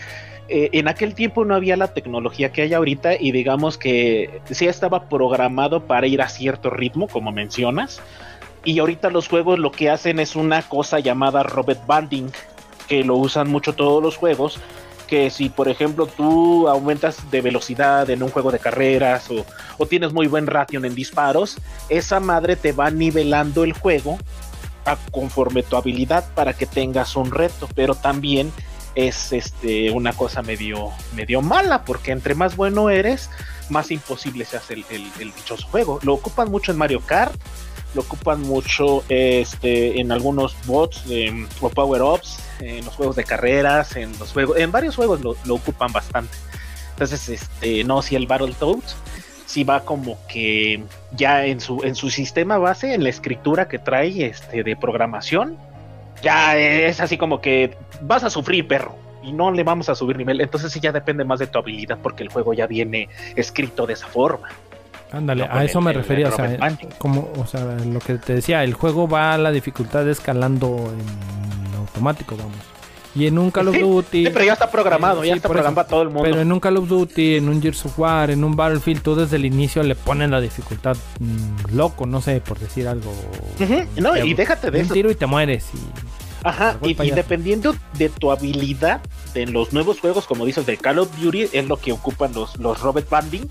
eh, 0.49 0.71
en 0.73 0.89
aquel 0.89 1.15
tiempo 1.15 1.45
no 1.45 1.55
había 1.55 1.77
la 1.77 1.93
tecnología 1.93 2.53
que 2.53 2.63
hay 2.63 2.73
ahorita 2.73 3.17
y 3.21 3.33
digamos 3.33 3.77
que 3.77 4.41
sí 4.51 4.67
estaba 4.67 5.11
programado 5.11 5.85
para 5.85 6.07
ir 6.07 6.23
a 6.23 6.29
cierto 6.31 6.71
ritmo, 6.71 7.07
como 7.07 7.33
mencionas. 7.33 8.01
Y 8.65 8.79
ahorita 8.79 9.11
los 9.11 9.29
juegos 9.29 9.59
lo 9.59 9.73
que 9.73 9.91
hacen 9.91 10.21
es 10.21 10.37
una 10.37 10.63
cosa 10.63 10.99
llamada 10.99 11.43
Robert 11.43 11.87
Banding, 11.87 12.31
que 12.89 13.05
lo 13.05 13.17
usan 13.17 13.51
mucho 13.51 13.75
todos 13.75 14.03
los 14.03 14.17
juegos. 14.17 14.59
Que 15.11 15.29
si, 15.29 15.49
por 15.49 15.69
ejemplo, 15.69 16.07
tú 16.07 16.69
aumentas 16.69 17.31
de 17.33 17.41
velocidad 17.41 18.09
en 18.09 18.23
un 18.23 18.31
juego 18.31 18.53
de 18.53 18.61
carreras 18.61 19.29
o, 19.79 19.87
tienes 19.87 20.13
muy 20.13 20.29
buen 20.29 20.47
ratio 20.47 20.83
en 20.85 20.95
disparos, 20.95 21.57
esa 21.89 22.21
madre 22.21 22.55
te 22.55 22.71
va 22.71 22.91
nivelando 22.93 23.65
el 23.65 23.73
juego 23.73 24.17
conforme 25.11 25.63
tu 25.65 25.77
habilidad 25.77 26.25
para 26.35 26.53
que 26.53 26.67
tengas 26.67 27.17
un 27.17 27.31
reto, 27.31 27.69
pero 27.75 27.95
también 27.95 28.53
es 28.95 29.33
este 29.33 29.91
una 29.91 30.13
cosa 30.13 30.43
medio 30.43 30.91
medio 31.15 31.43
mala 31.43 31.85
porque 31.85 32.11
entre 32.11 32.35
más 32.35 32.57
bueno 32.57 32.91
eres 32.91 33.31
más 33.69 33.93
imposible 33.93 34.45
se 34.45 34.57
hace 34.57 34.75
el, 34.75 34.85
el- 35.21 35.33
dichoso 35.33 35.67
juego. 35.69 36.01
Lo 36.03 36.15
ocupan 36.15 36.51
mucho 36.51 36.73
en 36.73 36.79
Mario 36.79 37.01
Kart 37.05 37.35
lo 37.95 38.03
ocupan 38.03 38.41
mucho 38.43 39.03
este 39.09 40.01
en 40.01 40.13
algunos 40.13 40.55
bots 40.67 41.03
em, 41.09 41.49
o 41.61 41.69
power 41.69 42.03
ups 42.03 42.39
en 42.61 42.85
los 42.85 42.95
juegos 42.95 43.17
de 43.17 43.25
carreras 43.25 43.97
en 43.97 44.17
los 44.19 44.33
juegos 44.33 44.57
en 44.59 44.71
varios 44.71 44.97
juegos 44.97 45.21
lo, 45.23 45.37
lo 45.45 45.55
ocupan 45.57 45.93
bastante 45.93 46.37
entonces 46.93 47.29
este 47.29 47.83
no 47.85 48.03
si 48.03 48.17
el 48.17 48.27
Battletoads 48.27 48.97
sí 49.47 49.65
va 49.65 49.81
como 49.81 50.17
que 50.29 50.83
ya 51.17 51.45
en 51.47 51.61
su, 51.61 51.83
en 51.83 51.97
su 51.97 52.09
sistema 52.09 52.57
base, 52.59 52.95
en 52.95 53.03
la 53.03 53.09
escritura 53.09 53.67
que 53.67 53.81
trae 53.81 54.27
este, 54.27 54.63
de 54.63 54.77
programación, 54.77 55.57
ya 56.23 56.57
es 56.57 57.01
así 57.01 57.19
como 57.19 57.41
que 57.41 57.77
vas 58.03 58.23
a 58.23 58.31
sufrir, 58.31 58.69
perro. 58.69 58.95
y 59.25 59.33
no 59.33 59.51
le 59.51 59.65
vamos 59.65 59.89
a 59.89 59.97
subir 59.97 60.17
nivel. 60.19 60.41
Entonces 60.41 60.71
sí 60.71 60.79
ya 60.79 60.93
depende 60.93 61.25
más 61.25 61.41
de 61.41 61.49
tu 61.49 61.59
habilidad 61.59 61.99
porque 62.01 62.23
el 62.23 62.29
juego 62.29 62.55
ya 62.55 62.69
viene 62.69 63.09
escrito 63.35 63.87
de 63.89 63.95
esa 63.95 64.07
forma. 64.07 64.51
Ándale, 65.11 65.49
No, 65.49 65.53
a 65.53 65.65
eso 65.65 65.81
el- 65.81 65.85
me 65.85 65.93
refería, 65.95 66.29
o 66.29 66.31
sea, 66.37 66.57
como, 66.99 67.29
o 67.37 67.45
sea, 67.45 67.65
lo 67.65 67.99
que 67.99 68.15
te 68.19 68.35
decía, 68.37 68.63
el 68.63 68.75
juego 68.75 69.09
va 69.09 69.35
a 69.35 69.39
la 69.39 69.51
dificultad 69.51 70.09
escalando 70.09 70.93
en 70.97 71.60
automático, 71.91 72.37
vamos. 72.37 72.57
Y 73.13 73.27
en 73.27 73.39
un 73.39 73.51
Call 73.51 73.67
of 73.67 73.77
Duty, 73.77 74.25
Sí, 74.27 74.31
pero 74.33 74.45
ya 74.45 74.53
está 74.53 74.71
programado, 74.71 75.23
Sí, 75.23 75.27
ya 75.29 75.35
sí, 75.35 75.39
está 75.39 75.49
eso. 75.49 75.53
programado 75.53 75.75
para 75.75 75.89
todo 75.89 76.03
el 76.03 76.09
mundo. 76.11 76.23
pero 76.23 76.41
en 76.41 76.53
un 76.53 76.61
Call 76.61 76.77
of 76.77 76.89
Duty, 76.89 77.37
en 77.39 77.49
un 77.49 77.61
Gears 77.61 77.85
of 77.87 77.99
War, 77.99 78.31
en 78.31 78.45
un 78.45 78.55
Battlefield, 78.55 79.03
tú 79.03 79.17
desde 79.17 79.35
el 79.37 79.45
inicio 79.47 79.83
le 79.83 79.97
pones 79.97 80.31
la 80.31 80.41
dificultad 80.41 80.97
mm, 81.19 81.75
loco, 81.77 82.07
no 82.07 82.21
sé, 82.21 82.41
por 82.41 82.61
decir 82.61 82.87
algo. 82.87 83.13
No, 83.97 84.13
Te- 84.13 84.27
y 84.27 84.35
déjate 84.35 84.71
de 84.71 84.79
un 84.79 84.85
eso. 84.85 84.95
tiro 84.95 85.11
y 85.11 85.17
te 85.17 85.27
mueres. 85.27 85.67
Y, 85.75 85.79
Ajá, 86.47 86.79
y 86.83 87.11
dependiendo 87.11 87.75
de 87.99 88.09
tu 88.11 88.31
habilidad 88.31 89.01
en 89.35 89.53
los 89.53 89.73
nuevos 89.73 89.99
juegos, 90.01 90.27
como 90.27 90.47
dices, 90.47 90.65
de 90.65 90.77
Call 90.77 91.01
of 91.01 91.11
Duty, 91.21 91.49
es 91.53 91.67
lo 91.67 91.79
que 91.79 91.91
ocupan 91.93 92.33
los, 92.33 92.57
los 92.59 92.81
Robert 92.81 93.11
Banding, 93.11 93.51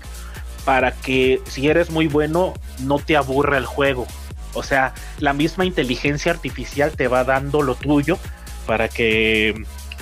para 0.64 0.92
que 0.92 1.40
si 1.46 1.68
eres 1.68 1.90
muy 1.90 2.08
bueno, 2.08 2.54
no 2.80 2.98
te 2.98 3.16
aburra 3.16 3.58
el 3.58 3.66
juego. 3.66 4.06
O 4.54 4.62
sea, 4.62 4.94
la 5.18 5.32
misma 5.32 5.64
inteligencia 5.64 6.32
artificial 6.32 6.92
te 6.92 7.08
va 7.08 7.24
dando 7.24 7.62
lo 7.62 7.74
tuyo 7.74 8.18
para 8.66 8.88
que 8.88 9.54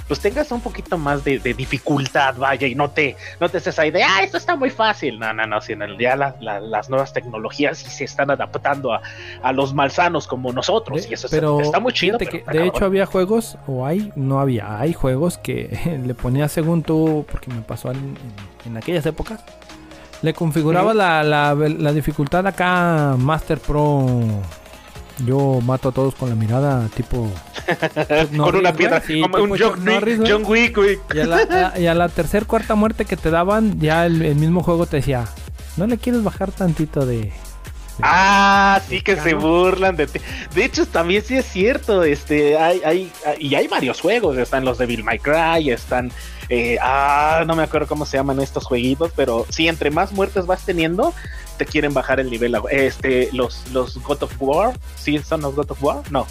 pues 0.06 0.20
tengas 0.20 0.50
un 0.52 0.62
poquito 0.62 0.96
más 0.96 1.22
de, 1.22 1.38
de 1.38 1.52
dificultad, 1.52 2.34
vaya, 2.36 2.66
y 2.66 2.74
no 2.74 2.88
te, 2.88 3.14
no 3.40 3.50
te 3.50 3.58
ahí 3.78 3.90
de, 3.90 4.02
ah, 4.02 4.22
esto 4.22 4.38
está 4.38 4.56
muy 4.56 4.70
fácil. 4.70 5.18
No, 5.18 5.34
no, 5.34 5.46
no, 5.46 5.60
sino 5.60 5.84
ya 6.00 6.16
la- 6.16 6.34
la- 6.40 6.60
las 6.60 6.88
nuevas 6.88 7.12
tecnologías 7.12 7.76
sí 7.76 7.90
se 7.90 8.04
están 8.04 8.30
adaptando 8.30 8.94
a, 8.94 9.02
a 9.42 9.52
los 9.52 9.74
malsanos 9.74 10.26
como 10.26 10.50
nosotros. 10.50 11.02
de- 11.02 11.10
y 11.10 11.12
eso 11.12 11.26
es- 11.26 11.30
pero 11.30 11.60
está 11.60 11.78
muy 11.78 11.92
chido. 11.92 12.16
pero 12.16 12.30
que 12.30 12.42
de 12.50 12.66
hecho 12.66 12.86
había 12.86 13.04
juegos, 13.04 13.58
o 13.66 13.84
hay, 13.84 14.10
no 14.16 14.40
había, 14.40 14.80
hay 14.80 14.94
juegos 14.94 15.36
que 15.36 15.78
le 16.06 16.14
ponías 16.14 16.52
según 16.52 16.82
tú, 16.82 17.26
porque 17.30 17.50
me 17.52 17.60
pasó 17.60 17.90
en, 17.90 17.98
en- 17.98 18.70
en 18.70 18.76
aquellas 18.78 19.04
épocas, 19.04 19.44
le 20.22 20.34
configuraba 20.34 20.94
la, 20.94 21.22
la, 21.22 21.54
la 21.54 21.92
dificultad 21.92 22.46
acá 22.46 23.14
Master 23.18 23.58
Pro. 23.58 24.06
Yo 25.26 25.60
mato 25.64 25.88
a 25.88 25.92
todos 25.92 26.14
con 26.14 26.28
la 26.28 26.36
mirada 26.36 26.88
tipo... 26.94 27.28
Con 28.36 28.54
una 28.56 28.72
piedra, 28.72 29.00
sí, 29.04 29.20
como 29.20 29.42
un 29.42 29.58
John, 29.58 29.84
Norris, 29.84 30.20
Wick. 30.20 30.30
John 30.30 30.44
Wick. 30.46 30.78
Y 31.12 31.18
a 31.18 31.26
la, 31.26 31.72
a- 31.74 31.78
y 31.78 31.86
a 31.88 31.94
la 31.94 32.08
tercer, 32.08 32.46
cuarta 32.46 32.76
muerte 32.76 33.04
que 33.04 33.16
te 33.16 33.30
daban, 33.30 33.80
ya 33.80 34.06
el, 34.06 34.22
el 34.22 34.36
mismo 34.36 34.62
juego 34.62 34.86
te 34.86 34.98
decía, 34.98 35.24
¿no 35.76 35.86
le 35.88 35.98
quieres 35.98 36.22
bajar 36.22 36.52
tantito 36.52 37.04
de... 37.04 37.32
Ah, 38.00 38.80
sí 38.88 39.00
que 39.00 39.16
se 39.16 39.34
burlan 39.34 39.96
de 39.96 40.06
ti. 40.06 40.20
De 40.54 40.64
hecho, 40.64 40.86
también 40.86 41.22
sí 41.24 41.34
es 41.36 41.46
cierto. 41.46 42.04
Este, 42.04 42.56
hay, 42.56 42.80
hay, 42.84 43.12
y 43.40 43.56
hay 43.56 43.66
varios 43.66 44.00
juegos. 44.00 44.38
Están 44.38 44.64
los 44.64 44.78
de 44.78 44.86
Bill 44.86 45.02
My 45.02 45.18
Cry, 45.18 45.70
están, 45.70 46.12
eh, 46.48 46.78
ah, 46.80 47.44
no 47.46 47.54
me 47.56 47.62
acuerdo 47.62 47.86
cómo 47.86 48.06
se 48.06 48.16
llaman 48.16 48.40
estos 48.40 48.64
jueguitos, 48.66 49.12
pero 49.14 49.46
sí, 49.48 49.68
entre 49.68 49.90
más 49.90 50.12
muertes 50.12 50.46
vas 50.46 50.64
teniendo, 50.64 51.12
te 51.56 51.64
quieren 51.66 51.92
bajar 51.94 52.20
el 52.20 52.30
nivel. 52.30 52.56
Este, 52.70 53.28
los, 53.32 53.68
los 53.72 54.02
God 54.02 54.22
of 54.24 54.32
War, 54.38 54.72
sí, 54.96 55.18
son 55.18 55.42
los 55.42 55.54
God 55.54 55.70
of 55.70 55.82
War, 55.82 56.02
no. 56.10 56.26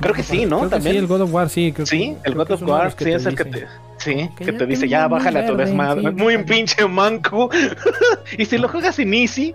Creo 0.00 0.14
que 0.14 0.22
sí, 0.22 0.46
¿no? 0.46 0.60
Creo 0.60 0.70
También. 0.70 0.94
sí, 0.94 0.98
el 0.98 1.06
God 1.06 1.20
of 1.20 1.32
War, 1.34 1.48
sí. 1.50 1.72
Creo 1.72 1.84
Sí, 1.86 2.16
que- 2.22 2.30
el 2.30 2.34
God 2.34 2.50
of 2.52 2.62
War, 2.62 2.94
sí, 2.98 3.10
es 3.10 3.26
el 3.26 3.36
que 3.36 3.44
te, 3.44 3.66
sí, 3.98 4.30
Que 4.34 4.52
te 4.52 4.64
dice, 4.64 4.88
ya 4.88 5.06
muy 5.08 5.18
bájale 5.18 5.40
a 5.40 5.46
tu 5.46 5.56
desmadre. 5.56 6.00
sí, 6.00 6.10
Muy 6.16 6.38
pinche 6.44 6.86
manco. 6.88 7.50
y 8.38 8.46
si 8.46 8.56
lo 8.56 8.68
juegas 8.68 8.98
en 8.98 9.12
Easy, 9.12 9.54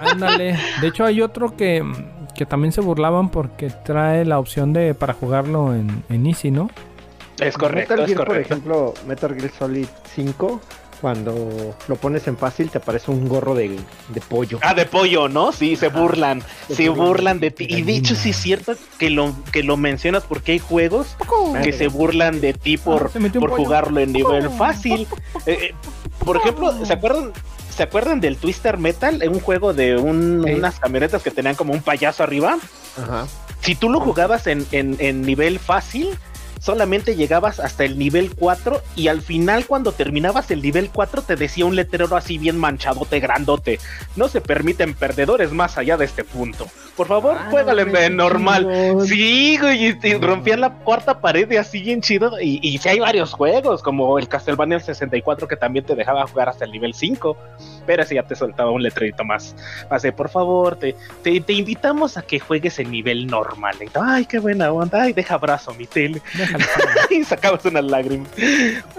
Ándale. 0.00 0.58
De 0.80 0.88
hecho, 0.88 1.04
hay 1.04 1.20
otro 1.22 1.56
que, 1.56 1.84
que 2.34 2.44
también 2.44 2.72
se 2.72 2.80
burlaban 2.80 3.28
porque 3.30 3.70
trae 3.70 4.24
la 4.24 4.40
opción 4.40 4.72
de 4.72 4.94
para 4.94 5.12
jugarlo 5.14 5.72
en, 5.74 6.02
en 6.08 6.26
Easy, 6.26 6.50
¿no? 6.50 6.68
Es 7.40 7.56
correcto, 7.56 7.94
Metal 7.94 8.00
es 8.00 8.06
Gear, 8.06 8.16
por 8.18 8.26
correcto. 8.26 8.54
ejemplo, 8.54 8.94
Metal 9.06 9.34
Gear 9.34 9.52
Solid 9.58 9.86
5, 10.14 10.60
cuando 11.00 11.74
lo 11.88 11.96
pones 11.96 12.28
en 12.28 12.36
fácil 12.36 12.70
te 12.70 12.78
aparece 12.78 13.10
un 13.10 13.28
gorro 13.28 13.54
de, 13.56 13.76
de 14.08 14.20
pollo. 14.20 14.58
Ah, 14.62 14.72
de 14.74 14.86
pollo, 14.86 15.28
¿no? 15.28 15.50
Sí, 15.50 15.74
se 15.74 15.88
burlan, 15.88 16.42
se 16.68 16.88
burlan 16.88 17.06
burlan 17.08 17.40
de 17.40 17.50
ti. 17.50 17.66
Y 17.68 17.82
de 17.82 17.96
hecho 17.96 18.14
sí 18.14 18.30
es 18.30 18.36
cierto 18.36 18.74
que 18.98 19.10
lo, 19.10 19.34
que 19.50 19.64
lo 19.64 19.76
mencionas 19.76 20.22
porque 20.22 20.52
hay 20.52 20.58
juegos 20.60 21.16
que 21.64 21.72
se 21.72 21.88
burlan 21.88 22.40
de 22.40 22.52
ti 22.54 22.76
por, 22.76 23.10
Ah, 23.14 23.18
por 23.40 23.50
pollo. 23.50 23.56
jugarlo 23.56 23.98
en 24.00 24.12
nivel 24.12 24.48
fácil. 24.50 25.08
Eh, 25.46 25.58
eh, 25.70 25.74
por 26.24 26.36
ejemplo, 26.36 26.72
¿se 26.86 26.92
acuerdan? 26.92 27.32
¿Se 27.74 27.82
acuerdan 27.82 28.20
del 28.20 28.36
Twister 28.36 28.76
Metal? 28.78 29.20
Un 29.28 29.40
juego 29.40 29.72
de 29.72 29.96
un- 29.96 30.44
unas 30.48 30.78
camionetas 30.78 31.22
que 31.22 31.30
tenían 31.32 31.54
como 31.56 31.72
un 31.72 31.80
payaso 31.82 32.22
arriba. 32.22 32.58
Ajá. 33.02 33.26
Si 33.60 33.74
tú 33.74 33.88
lo 33.90 33.98
jugabas 33.98 34.46
en, 34.46 34.64
en- 34.72 34.96
en 35.00 35.22
nivel 35.22 35.58
fácil, 35.58 36.10
solamente 36.62 37.16
llegabas 37.16 37.58
hasta 37.58 37.84
el 37.84 37.98
nivel 37.98 38.30
4 38.36 38.80
y 38.94 39.08
al 39.08 39.20
final 39.20 39.66
cuando 39.66 39.92
terminabas 39.92 40.50
el 40.52 40.62
nivel 40.62 40.90
4 40.90 41.22
te 41.22 41.34
decía 41.36 41.66
un 41.66 41.74
letrero 41.74 42.16
así 42.16 42.38
bien 42.38 42.56
manchadote, 42.56 43.18
grandote. 43.18 43.80
No 44.14 44.28
se 44.28 44.40
permiten 44.40 44.94
perdedores 44.94 45.50
más 45.50 45.76
allá 45.76 45.96
de 45.96 46.04
este 46.04 46.22
punto. 46.22 46.68
Por 46.96 47.06
favor, 47.06 47.36
Ah, 47.38 47.50
no, 47.50 47.98
en 47.98 48.16
normal. 48.16 48.98
Sí, 49.06 49.56
güey, 49.58 49.86
y, 49.86 49.98
y 50.02 50.14
rompían 50.14 50.60
la 50.60 50.70
cuarta 50.70 51.20
pared 51.20 51.50
y 51.50 51.56
así 51.56 51.80
bien 51.80 52.02
chido. 52.02 52.38
Y, 52.40 52.60
y 52.62 52.76
sí 52.78 52.88
hay 52.88 52.98
varios 53.00 53.32
juegos, 53.32 53.82
como 53.82 54.18
el 54.18 54.28
Castlevania 54.28 54.78
64 54.78 55.48
que 55.48 55.56
también 55.56 55.86
te 55.86 55.94
dejaba 55.94 56.26
jugar 56.26 56.50
hasta 56.50 56.64
el 56.66 56.72
nivel 56.72 56.92
5. 56.92 57.36
Pero 57.86 58.02
ese 58.02 58.16
ya 58.16 58.22
te 58.24 58.34
soltaba 58.34 58.70
un 58.70 58.82
letrerito 58.82 59.24
más. 59.24 59.56
De, 60.02 60.12
por 60.12 60.28
favor, 60.28 60.76
te, 60.76 60.94
te, 61.22 61.40
te 61.40 61.52
invitamos 61.54 62.16
a 62.16 62.22
que 62.22 62.38
juegues 62.38 62.78
en 62.78 62.90
nivel 62.90 63.26
normal. 63.26 63.76
Y, 63.80 63.88
Ay, 63.94 64.26
qué 64.26 64.38
buena 64.38 64.70
onda. 64.70 65.02
Ay, 65.02 65.12
deja 65.12 65.34
abrazo 65.34 65.72
mi 65.74 65.86
tele. 65.86 66.20
Y 67.10 67.24
sacabas 67.24 67.64
unas 67.64 67.84
lágrimas. 67.84 68.28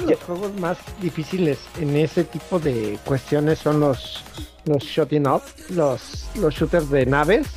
Los 0.06 0.20
juegos 0.20 0.54
más 0.56 0.78
difíciles 1.02 1.60
en 1.80 1.96
ese 1.96 2.24
tipo 2.24 2.60
de 2.60 2.98
cuestiones 3.06 3.60
son 3.60 3.80
los 3.80 4.24
los 4.66 4.84
shooting 4.84 5.28
up, 5.28 5.42
los, 5.70 6.26
los 6.36 6.54
shooters 6.56 6.90
de 6.90 7.06
naves. 7.06 7.48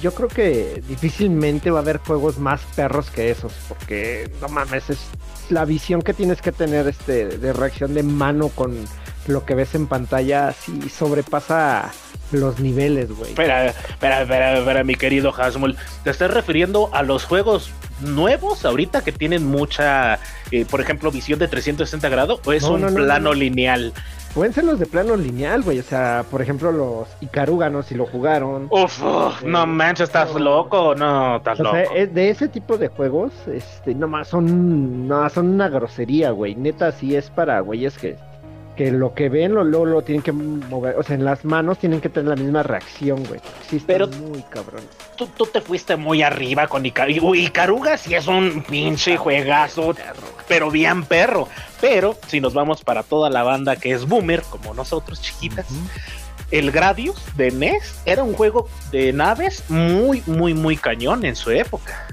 Yo 0.00 0.14
creo 0.14 0.28
que 0.28 0.82
difícilmente 0.88 1.70
va 1.70 1.80
a 1.80 1.82
haber 1.82 1.98
juegos 1.98 2.38
más 2.38 2.62
perros 2.74 3.10
que 3.10 3.30
esos, 3.30 3.52
porque 3.68 4.30
no 4.40 4.48
mames, 4.48 4.88
es 4.90 4.98
la 5.50 5.64
visión 5.64 6.00
que 6.02 6.14
tienes 6.14 6.40
que 6.40 6.50
tener 6.52 6.88
este 6.88 7.26
de 7.38 7.52
reacción 7.52 7.92
de 7.94 8.02
mano 8.02 8.48
con 8.48 8.74
lo 9.26 9.44
que 9.44 9.54
ves 9.54 9.74
en 9.74 9.86
pantalla 9.86 10.52
si 10.52 10.88
sobrepasa 10.88 11.90
los 12.32 12.58
niveles, 12.58 13.10
güey. 13.12 13.30
Espera, 13.30 13.66
espera, 13.66 14.22
espera, 14.22 14.58
espera, 14.58 14.84
mi 14.84 14.94
querido 14.94 15.32
Hasmul. 15.36 15.76
¿Te 16.02 16.10
estás 16.10 16.30
refiriendo 16.30 16.88
a 16.94 17.02
los 17.02 17.24
juegos 17.24 17.70
nuevos 18.00 18.64
ahorita 18.64 19.04
que 19.04 19.12
tienen 19.12 19.44
mucha, 19.46 20.18
eh, 20.50 20.64
por 20.68 20.80
ejemplo, 20.80 21.10
visión 21.10 21.38
de 21.38 21.48
360 21.48 22.08
grados? 22.08 22.40
¿O 22.46 22.52
es 22.54 22.62
No, 22.62 22.72
un 22.72 22.80
no, 22.80 22.90
no, 22.90 22.96
plano 23.04 23.30
no. 23.30 23.34
lineal? 23.34 23.92
Pueden 24.34 24.54
ser 24.54 24.64
los 24.64 24.78
de 24.78 24.86
plano 24.86 25.14
lineal, 25.14 25.62
güey. 25.62 25.78
O 25.78 25.82
sea, 25.82 26.24
por 26.30 26.40
ejemplo, 26.40 26.72
los 26.72 27.06
Icaruganos, 27.20 27.86
si 27.86 27.94
lo 27.94 28.06
jugaron. 28.06 28.66
Uf, 28.70 29.02
uf, 29.02 29.42
no 29.42 29.66
manches, 29.66 30.08
¿estás 30.08 30.34
loco? 30.34 30.94
No, 30.94 31.36
estás 31.36 31.60
O 31.60 31.64
loco. 31.64 31.76
sea, 31.76 31.84
es 31.94 32.14
de 32.14 32.30
ese 32.30 32.48
tipo 32.48 32.78
de 32.78 32.88
juegos, 32.88 33.32
este, 33.46 33.94
nomás 33.94 34.28
son, 34.28 35.06
no, 35.06 35.28
son 35.28 35.48
una 35.50 35.68
grosería, 35.68 36.30
güey. 36.30 36.54
Neta, 36.54 36.92
sí 36.92 37.14
es 37.14 37.28
para 37.28 37.60
güeyes 37.60 37.98
que, 37.98 38.16
que 38.76 38.90
lo 38.90 39.12
que 39.14 39.28
ven, 39.28 39.54
lo, 39.54 39.64
lo, 39.64 39.84
lo 39.84 40.02
tienen 40.02 40.22
que 40.22 40.32
mover, 40.32 40.96
o 40.96 41.02
sea, 41.02 41.14
en 41.14 41.24
las 41.24 41.44
manos 41.44 41.78
tienen 41.78 42.00
que 42.00 42.08
tener 42.08 42.30
la 42.36 42.42
misma 42.42 42.62
reacción, 42.62 43.22
güey. 43.24 43.40
Sí, 43.68 43.76
está 43.76 43.86
Pero- 43.88 44.08
muy 44.08 44.42
cabrón. 44.44 44.82
Tú, 45.16 45.26
tú 45.26 45.46
te 45.46 45.60
fuiste 45.60 45.96
muy 45.96 46.22
arriba 46.22 46.66
con 46.68 46.84
Icaruga. 46.86 47.22
Uy, 47.22 47.46
Icaruga 47.46 47.96
sí 47.98 48.14
es 48.14 48.26
un 48.26 48.64
pinche 48.68 49.16
juegazo, 49.18 49.94
pero 50.48 50.70
bien 50.70 51.04
perro. 51.04 51.48
Pero 51.80 52.16
si 52.26 52.40
nos 52.40 52.54
vamos 52.54 52.82
para 52.82 53.02
toda 53.02 53.28
la 53.28 53.42
banda 53.42 53.76
que 53.76 53.92
es 53.92 54.06
boomer, 54.08 54.42
como 54.42 54.72
nosotros, 54.74 55.20
chiquitas, 55.20 55.66
el 56.50 56.70
Gradius 56.70 57.22
de 57.36 57.50
NES 57.50 58.00
era 58.06 58.22
un 58.22 58.32
juego 58.34 58.68
de 58.90 59.12
naves 59.12 59.64
muy, 59.68 60.22
muy, 60.26 60.54
muy 60.54 60.76
cañón 60.76 61.24
en 61.24 61.36
su 61.36 61.50
época. 61.50 62.06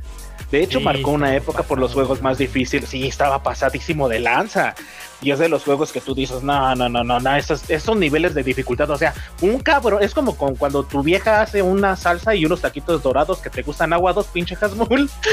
De 0.52 0.64
hecho, 0.64 0.80
Sí, 0.80 0.86
marcó 0.86 1.12
una 1.12 1.36
época 1.36 1.64
por 1.64 1.78
los 1.80 1.94
juegos 1.94 2.22
más 2.22 2.38
difíciles. 2.38 2.90
Sí, 2.90 3.08
estaba 3.08 3.44
pasadísimo 3.44 4.10
de 4.10 4.20
lanza. 4.20 4.74
Y 5.22 5.32
es 5.32 5.40
de 5.40 5.50
los 5.50 5.66
juegos 5.66 5.92
que 5.92 6.00
tú 6.00 6.16
dices, 6.16 6.44
no, 6.44 6.74
no, 6.76 6.88
no, 6.88 7.04
no, 7.04 7.20
no, 7.20 7.36
esos, 7.36 7.70
esos 7.70 7.98
niveles 7.98 8.34
de 8.34 8.42
dificultad. 8.44 8.90
O 8.90 8.98
sea, 8.98 9.14
un 9.42 9.60
cabrón, 9.60 10.02
es 10.02 10.14
como 10.14 10.38
con 10.38 10.56
cuando 10.56 10.84
tu 10.84 11.04
vieja 11.04 11.42
hace 11.42 11.62
una 11.62 11.98
salsa 11.98 12.36
y 12.36 12.46
unos 12.46 12.62
taquitos 12.62 13.04
dorados 13.04 13.40
que 13.40 13.50
te 13.50 13.62
gustan 13.62 13.92
aguados, 13.92 14.28
pinche 14.28 14.56
Hasmul. 14.60 15.10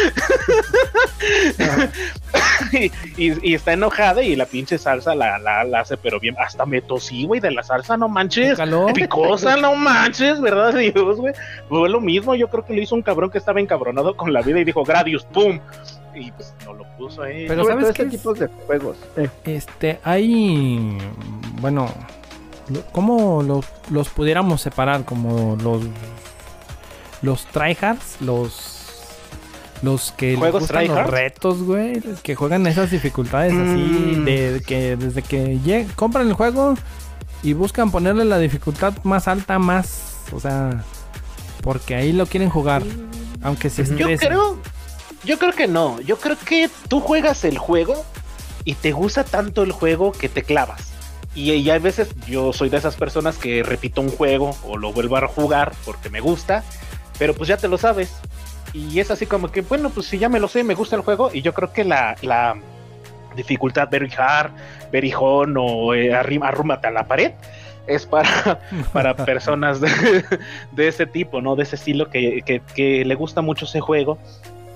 y, 2.72 2.84
y- 3.16 3.50
y 3.50 3.54
está 3.54 3.72
enojada 3.72 4.22
y 4.22 4.36
la 4.36 4.46
pinche 4.46 4.78
salsa 4.78 5.14
la, 5.14 5.38
la, 5.38 5.64
la 5.64 5.80
hace, 5.80 5.96
pero 5.96 6.20
bien. 6.20 6.36
Hasta 6.38 6.66
me 6.66 6.80
tosí, 6.82 7.24
güey, 7.24 7.40
de 7.40 7.50
la 7.50 7.62
salsa, 7.62 7.96
no 7.96 8.08
manches. 8.08 8.56
Picosa, 8.92 9.56
no 9.56 9.74
manches, 9.76 10.40
¿verdad, 10.40 10.74
Dios, 10.74 11.16
güey? 11.16 11.34
Fue 11.68 11.88
lo 11.88 12.00
mismo, 12.00 12.34
yo 12.34 12.48
creo 12.48 12.64
que 12.64 12.74
lo 12.74 12.82
hizo 12.82 12.94
un 12.94 13.02
cabrón 13.02 13.30
que 13.30 13.38
estaba 13.38 13.60
encabronado 13.60 14.16
con 14.16 14.32
la 14.32 14.42
vida 14.42 14.60
y 14.60 14.64
dijo, 14.64 14.84
Gradius, 14.84 15.24
¡pum! 15.24 15.60
Y 16.18 16.32
pues 16.32 16.54
no 16.64 16.72
lo 16.72 16.84
puso 16.96 17.22
ahí. 17.22 17.44
Pero 17.46 17.62
Sobre 17.62 17.74
¿sabes 17.74 17.84
todo 17.84 17.94
qué 17.94 18.02
este 18.02 18.16
es? 18.16 18.22
tipo 18.22 18.34
de 18.34 18.46
juegos. 18.66 18.96
Eh, 19.16 19.28
Este, 19.44 20.00
hay. 20.02 20.98
Bueno, 21.60 21.88
¿cómo 22.92 23.42
los, 23.42 23.66
los 23.90 24.08
pudiéramos 24.08 24.60
separar? 24.62 25.04
Como 25.04 25.56
los. 25.62 25.82
Los 27.22 27.44
tryhards, 27.46 28.20
los. 28.20 28.72
Los 29.82 30.10
que 30.12 30.30
les 30.30 30.38
¿Juegos 30.38 30.62
gustan 30.62 30.88
los 30.88 31.06
retos, 31.10 31.62
güey, 31.62 32.00
que 32.22 32.34
juegan 32.34 32.66
esas 32.66 32.90
dificultades 32.90 33.52
así, 33.52 34.16
Mm. 34.16 34.24
de 34.24 34.62
que 34.66 34.96
desde 34.96 35.20
que 35.20 35.58
lleg- 35.58 35.94
compran 35.94 36.26
el 36.28 36.32
juego 36.32 36.76
y 37.42 37.52
buscan 37.52 37.90
ponerle 37.90 38.24
la 38.24 38.38
dificultad 38.38 38.94
más 39.02 39.28
alta, 39.28 39.58
más, 39.58 40.16
o 40.32 40.40
sea, 40.40 40.82
porque 41.60 41.94
ahí 41.94 42.12
lo 42.14 42.24
quieren 42.24 42.48
jugar, 42.48 42.82
aunque 43.42 43.68
se 43.68 43.84
Yo 43.84 43.92
estresen. 44.08 44.28
creo, 44.28 44.58
yo 45.26 45.38
creo 45.38 45.52
que 45.52 45.66
no. 45.68 46.00
Yo 46.00 46.16
creo 46.18 46.36
que 46.38 46.70
tú 46.88 47.00
juegas 47.00 47.44
el 47.44 47.58
juego 47.58 48.04
y 48.64 48.74
te 48.74 48.92
gusta 48.92 49.24
tanto 49.24 49.62
el 49.62 49.72
juego 49.72 50.12
que 50.12 50.28
te 50.28 50.42
clavas. 50.42 50.92
Y, 51.34 51.52
y 51.52 51.70
a 51.70 51.78
veces 51.78 52.08
yo 52.26 52.52
soy 52.54 52.70
de 52.70 52.78
esas 52.78 52.96
personas 52.96 53.36
que 53.36 53.62
repito 53.62 54.00
un 54.00 54.08
juego 54.10 54.56
o 54.64 54.78
lo 54.78 54.92
vuelvo 54.92 55.18
a 55.18 55.28
jugar 55.28 55.72
porque 55.84 56.08
me 56.08 56.20
gusta, 56.20 56.64
pero 57.18 57.34
pues 57.34 57.48
ya 57.48 57.58
te 57.58 57.68
lo 57.68 57.76
sabes. 57.76 58.14
Y 58.72 59.00
es 59.00 59.10
así 59.10 59.26
como 59.26 59.50
que, 59.50 59.60
bueno, 59.60 59.90
pues 59.90 60.06
si 60.06 60.18
ya 60.18 60.28
me 60.28 60.40
lo 60.40 60.48
sé, 60.48 60.64
me 60.64 60.74
gusta 60.74 60.96
el 60.96 61.02
juego. 61.02 61.30
Y 61.32 61.42
yo 61.42 61.52
creo 61.52 61.72
que 61.72 61.84
la, 61.84 62.16
la 62.22 62.56
dificultad 63.36 63.88
very 63.90 64.10
hard, 64.16 64.50
very 64.90 65.12
o 65.18 65.94
eh, 65.94 66.14
arrúmate 66.14 66.86
a 66.86 66.90
la 66.90 67.06
pared 67.06 67.32
es 67.86 68.06
para, 68.06 68.60
para 68.92 69.14
personas 69.24 69.80
de, 69.80 70.24
de 70.72 70.88
ese 70.88 71.06
tipo, 71.06 71.40
¿no? 71.40 71.54
De 71.56 71.62
ese 71.62 71.76
estilo 71.76 72.08
que, 72.10 72.42
que- 72.44 72.60
que 72.74 73.04
le 73.04 73.14
gusta 73.14 73.42
mucho 73.42 73.64
ese 73.66 73.80
juego 73.80 74.18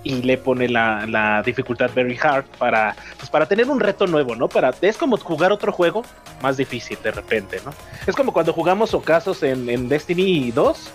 y 0.03 0.23
le 0.23 0.39
pone 0.39 0.69
la, 0.69 1.07
la 1.07 1.43
dificultad 1.43 1.91
very 1.95 2.19
hard 2.21 2.45
para, 2.59 2.97
pues 3.19 3.31
para 3.31 3.47
tener 3.47 3.69
un 3.69 3.81
reto 3.81 4.07
nuevo, 4.07 4.35
¿no? 4.35 4.49
Para, 4.49 4.73
es 4.81 4.97
como 4.97 5.17
jugar 5.19 5.53
otro 5.53 5.73
juego 5.73 6.03
más 6.43 6.57
difícil 6.57 6.99
de 7.03 7.11
repente, 7.11 7.61
¿no? 7.65 7.73
Es 8.07 8.15
como 8.15 8.33
cuando 8.33 8.53
jugamos 8.53 8.95
ocasos 8.95 9.43
en, 9.43 9.69
en 9.69 9.89
Destiny 9.89 10.51
2 10.53 10.93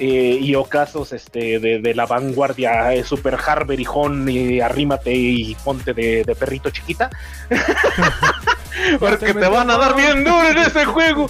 eh, 0.00 0.38
y 0.40 0.54
ocasos 0.54 1.12
este, 1.12 1.58
de, 1.58 1.80
de 1.80 1.94
la 1.94 2.06
vanguardia 2.06 2.94
eh, 2.94 3.02
super 3.02 3.34
hard, 3.34 3.66
very 3.66 3.84
hon, 3.92 4.28
y 4.28 4.60
arrímate 4.60 5.12
y 5.12 5.56
ponte 5.64 5.92
de, 5.92 6.24
de 6.24 6.34
perrito 6.36 6.70
chiquita. 6.70 7.10
Porque 9.00 9.34
te 9.34 9.48
van 9.48 9.70
a 9.70 9.76
dar 9.76 9.96
bien 9.96 10.22
duro 10.22 10.48
en 10.48 10.58
ese 10.58 10.84
juego. 10.84 11.26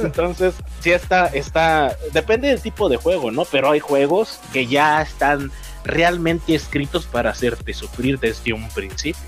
Entonces, 0.00 0.54
sí 0.80 0.92
está, 0.92 1.26
está, 1.28 1.96
depende 2.12 2.48
del 2.48 2.60
tipo 2.60 2.90
de 2.90 2.98
juego, 2.98 3.30
¿no? 3.30 3.46
Pero 3.46 3.70
hay 3.70 3.80
juegos 3.80 4.38
que 4.52 4.66
ya 4.66 5.00
están 5.00 5.50
realmente 5.84 6.54
escritos 6.54 7.06
para 7.06 7.30
hacerte 7.30 7.72
sufrir 7.74 8.18
desde 8.18 8.52
un 8.52 8.68
principio. 8.68 9.20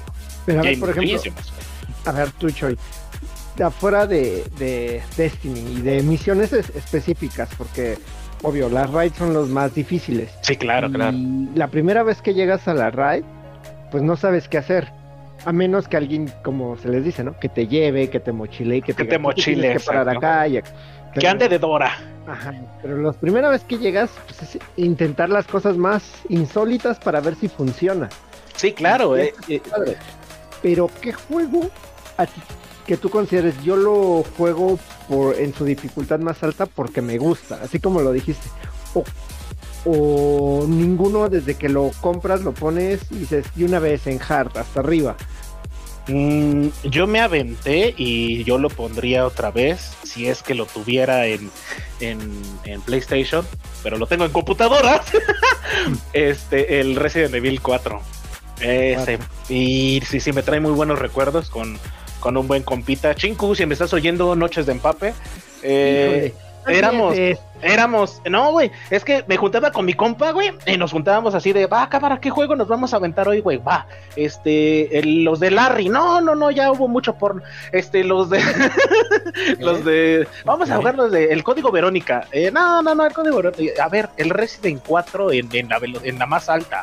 Pero 0.47 0.61
a 0.61 0.63
ver, 0.63 0.79
por 0.79 0.91
ejemplo, 0.91 1.13
muchísimos. 1.13 1.53
a 2.05 2.13
ver, 2.13 2.31
tú, 2.33 2.51
Choy, 2.51 2.77
afuera 3.63 4.07
de, 4.07 4.45
de 4.59 5.03
Destiny 5.17 5.61
y 5.79 5.81
de 5.83 6.03
misiones 6.03 6.53
es- 6.53 6.71
específicas, 6.75 7.49
porque, 7.57 7.97
obvio, 8.43 8.69
las 8.69 8.91
raids 8.91 9.17
son 9.17 9.33
los 9.35 9.49
más 9.49 9.75
difíciles. 9.75 10.31
Sí, 10.43 10.57
claro, 10.57 10.89
Y 10.89 10.93
claro. 10.93 11.17
La 11.55 11.69
primera 11.69 12.03
vez 12.03 12.21
que 12.23 12.35
llegas 12.35 12.67
a 12.69 12.75
la 12.75 12.91
raid, 12.91 13.25
pues 13.91 14.03
no 14.03 14.17
sabes 14.17 14.49
qué 14.49 14.59
hacer. 14.59 14.93
A 15.45 15.53
menos 15.53 15.89
que 15.89 15.97
alguien, 15.97 16.33
como 16.45 16.77
se 16.77 16.89
les 16.89 17.05
dice, 17.05 17.25
¿no? 17.25 17.39
Que 17.39 17.49
te 17.49 17.67
lleve, 17.67 18.09
que 18.11 18.21
te 18.21 18.31
mochile 18.33 18.81
que 18.81 18.95
te, 18.95 19.03
Que 19.05 19.09
te 19.09 19.17
diga, 19.19 19.29
"Tú 19.31 19.35
tienes 19.35 19.57
mochile, 19.57 19.73
que 19.73 19.81
parar 19.81 20.09
acá 20.09 20.47
y 20.49 20.61
ac-". 21.13 21.21
Que 21.21 21.29
ande 21.29 21.49
de 21.49 21.59
Dora. 21.59 21.93
Ajá, 22.27 22.55
pero 22.81 22.99
la 22.99 23.13
primera 23.13 23.49
vez 23.49 23.63
que 23.65 23.79
llegas, 23.79 24.11
pues 24.27 24.43
es 24.43 24.59
intentar 24.77 25.29
las 25.29 25.47
cosas 25.47 25.77
más 25.77 26.03
insólitas 26.29 26.99
para 27.01 27.21
ver 27.21 27.35
si 27.35 27.49
funciona. 27.49 28.09
Sí, 28.55 28.73
claro. 28.73 29.17
Eh, 29.17 29.35
eh. 29.49 29.61
Pero 30.63 30.89
¿qué 31.01 31.13
juego 31.13 31.69
a 32.17 32.27
ti 32.27 32.41
que 32.87 32.97
tú 32.97 33.11
consideres? 33.11 33.61
Yo 33.65 33.77
lo 33.77 34.25
juego 34.37 34.79
por 35.09 35.35
en 35.35 35.53
su 35.53 35.65
dificultad 35.65 36.21
más 36.21 36.43
alta 36.45 36.67
porque 36.67 37.03
me 37.03 37.19
gusta, 37.19 37.59
así 37.63 37.81
como 37.81 38.01
lo 38.01 38.13
dijiste. 38.13 38.49
O, 38.95 39.05
o 39.85 40.65
ninguno 40.69 41.29
desde 41.29 41.57
que 41.57 41.69
lo 41.69 41.91
compras 42.01 42.43
lo 42.43 42.53
pones 42.53 43.01
y 43.11 43.17
dices 43.17 43.47
y 43.57 43.65
una 43.65 43.81
vez 43.81 44.07
en 44.07 44.21
hard 44.27 44.57
hasta 44.57 44.79
arriba. 44.79 45.17
Mm, 46.09 46.69
yo 46.85 47.07
me 47.07 47.21
aventé 47.21 47.95
y 47.97 48.43
yo 48.45 48.59
lo 48.59 48.69
pondría 48.71 49.25
otra 49.25 49.53
vez 49.53 49.93
si 50.03 50.27
es 50.27 50.43
que 50.43 50.55
lo 50.55 50.67
tuviera 50.67 51.27
en, 51.27 51.51
en, 52.01 52.21
en 52.65 52.81
PlayStation, 52.83 53.47
pero 53.83 53.99
lo 53.99 54.07
tengo 54.07 54.25
en 54.25 54.33
computadora. 54.33 55.03
este, 56.13 56.81
el 56.81 56.97
Resident 56.97 57.35
Evil 57.35 57.61
4. 57.61 58.01
Ese. 58.61 59.19
Y 59.49 60.03
sí, 60.07 60.21
sí, 60.21 60.33
me 60.33 60.43
trae 60.43 60.61
muy 60.61 60.73
buenos 60.73 60.99
recuerdos 60.99 61.51
con, 61.51 61.79
con 62.21 62.37
un 62.37 62.47
buen 62.47 62.63
compita. 62.63 63.15
Chinku, 63.15 63.55
si 63.55 63.67
me 63.67 63.75
estás 63.75 63.93
oyendo, 63.93 64.35
Noches 64.37 64.67
de 64.67 64.73
Empape. 64.73 65.15
Eh, 65.63 66.35
éramos- 66.67 67.17
Éramos, 67.65 68.21
no, 68.29 68.51
güey, 68.51 68.73
es 68.91 69.05
que 69.05 69.25
me 69.29 69.37
juntaba 69.37 69.71
con 69.71 69.85
mi 69.85 69.95
compa, 69.95 70.33
güey, 70.33 70.51
y 70.67 70.77
nos 70.77 70.91
juntábamos 70.91 71.33
así 71.37 71.53
de, 71.53 71.67
va, 71.67 71.89
cámara, 71.89 72.19
¿qué 72.21 72.29
juego 72.29 72.57
nos 72.57 72.67
vamos 72.67 72.93
a 72.93 72.97
aventar 72.97 73.29
hoy, 73.29 73.39
güey? 73.41 73.59
Va, 73.59 73.87
este, 74.17 74.99
el- 74.99 75.23
los 75.23 75.39
de 75.39 75.53
Larry, 75.53 75.89
no, 75.89 76.21
no, 76.21 76.35
no, 76.35 76.51
ya 76.51 76.73
hubo 76.73 76.89
mucho 76.89 77.15
porno, 77.15 77.41
este, 77.71 78.03
los 78.03 78.31
de, 78.31 78.41
los 79.61 79.85
de, 79.85 80.27
vamos 80.45 80.71
a 80.71 80.77
jugar 80.77 80.97
los 80.97 81.13
de, 81.13 81.27
el 81.33 81.45
código 81.45 81.71
Verónica, 81.71 82.27
eh, 82.33 82.51
no, 82.53 82.83
no, 82.83 82.97
no, 82.97 83.07
el 83.07 83.13
código 83.13 83.37
Verónica, 83.37 83.85
a 83.85 83.89
ver, 83.89 84.09
el 84.17 84.31
Resident 84.31 84.83
4 84.85 85.31
en, 85.33 85.49
en, 85.53 85.69
la, 85.69 85.79
en 86.03 86.19
la 86.19 86.27
más 86.27 86.49
alta, 86.49 86.81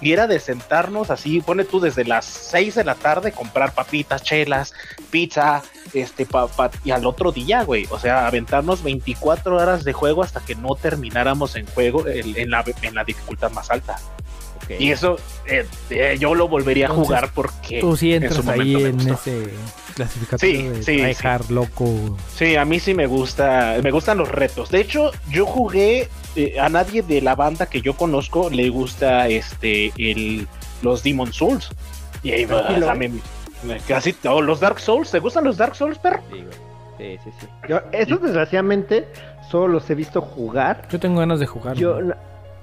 y 0.00 0.12
era 0.12 0.26
de 0.26 0.38
sentarnos 0.40 1.10
así, 1.10 1.40
pone 1.40 1.64
tú 1.64 1.80
desde 1.80 2.04
las 2.04 2.24
6 2.24 2.74
de 2.76 2.84
la 2.84 2.94
tarde, 2.94 3.32
comprar 3.32 3.74
papitas, 3.74 4.22
chelas, 4.22 4.72
pizza, 5.10 5.62
este, 5.92 6.26
pa, 6.26 6.46
pa- 6.46 6.70
y 6.84 6.90
al 6.90 7.04
otro 7.06 7.32
día, 7.32 7.64
güey, 7.64 7.86
o 7.90 7.98
sea, 7.98 8.26
aventarnos 8.26 8.82
24 8.82 9.56
horas 9.56 9.84
de 9.84 9.92
juego 9.92 10.22
hasta 10.22 10.40
que 10.40 10.54
no 10.54 10.74
termináramos 10.74 11.56
en 11.56 11.66
juego 11.66 12.06
en, 12.06 12.36
en 12.36 12.50
la, 12.50 12.64
en 12.82 12.94
la 12.94 13.04
dificultad 13.04 13.50
más 13.50 13.70
alta. 13.70 13.98
Y 14.78 14.90
eso 14.90 15.16
eh, 15.46 15.66
eh, 15.88 16.16
yo 16.20 16.34
lo 16.34 16.46
volvería 16.46 16.86
a 16.86 16.90
jugar 16.90 17.30
porque 17.34 17.80
Tú 17.80 17.96
sí 17.96 18.12
en 18.12 18.30
su 18.30 18.42
momento 18.42 18.80
me 18.80 18.88
en 18.90 19.00
ese 19.14 19.48
clasificatorio 19.98 20.60
Sí, 20.60 20.68
de 20.68 20.82
sí, 20.82 20.96
tryhard 21.14 21.50
loco. 21.50 22.16
Sí, 22.34 22.56
a 22.56 22.64
mí 22.64 22.80
sí 22.80 22.94
me 22.94 23.06
gusta, 23.06 23.76
me 23.82 23.90
gustan 23.90 24.18
los 24.18 24.28
retos. 24.30 24.70
De 24.70 24.80
hecho, 24.80 25.10
yo 25.30 25.44
jugué 25.46 26.08
eh, 26.36 26.58
a 26.60 26.68
nadie 26.68 27.02
de 27.02 27.20
la 27.20 27.34
banda 27.34 27.66
que 27.66 27.80
yo 27.80 27.94
conozco 27.94 28.48
le 28.50 28.68
gusta 28.70 29.28
este 29.28 29.92
el 29.98 30.46
los 30.82 31.02
Demon 31.02 31.32
Souls. 31.32 31.68
Y 32.22 32.30
ahí 32.32 32.44
va, 32.44 32.94
me- 32.94 33.78
casi 33.88 34.14
o 34.28 34.40
los 34.40 34.60
Dark 34.60 34.78
Souls, 34.80 35.10
¿te 35.10 35.18
gustan 35.18 35.44
los 35.44 35.56
Dark 35.56 35.74
Souls, 35.74 35.98
perro? 35.98 36.20
Sí, 36.32 36.42
güey. 36.42 37.16
Sí, 37.18 37.18
sí, 37.24 37.30
sí. 37.40 37.46
Yo, 37.68 37.80
esos 37.92 38.20
desgraciadamente 38.22 39.06
solo 39.50 39.68
los 39.68 39.88
he 39.90 39.94
visto 39.94 40.20
jugar. 40.20 40.88
Yo 40.90 40.98
tengo 40.98 41.20
ganas 41.20 41.38
de 41.40 41.46
jugar. 41.46 41.76
Yo, 41.76 41.98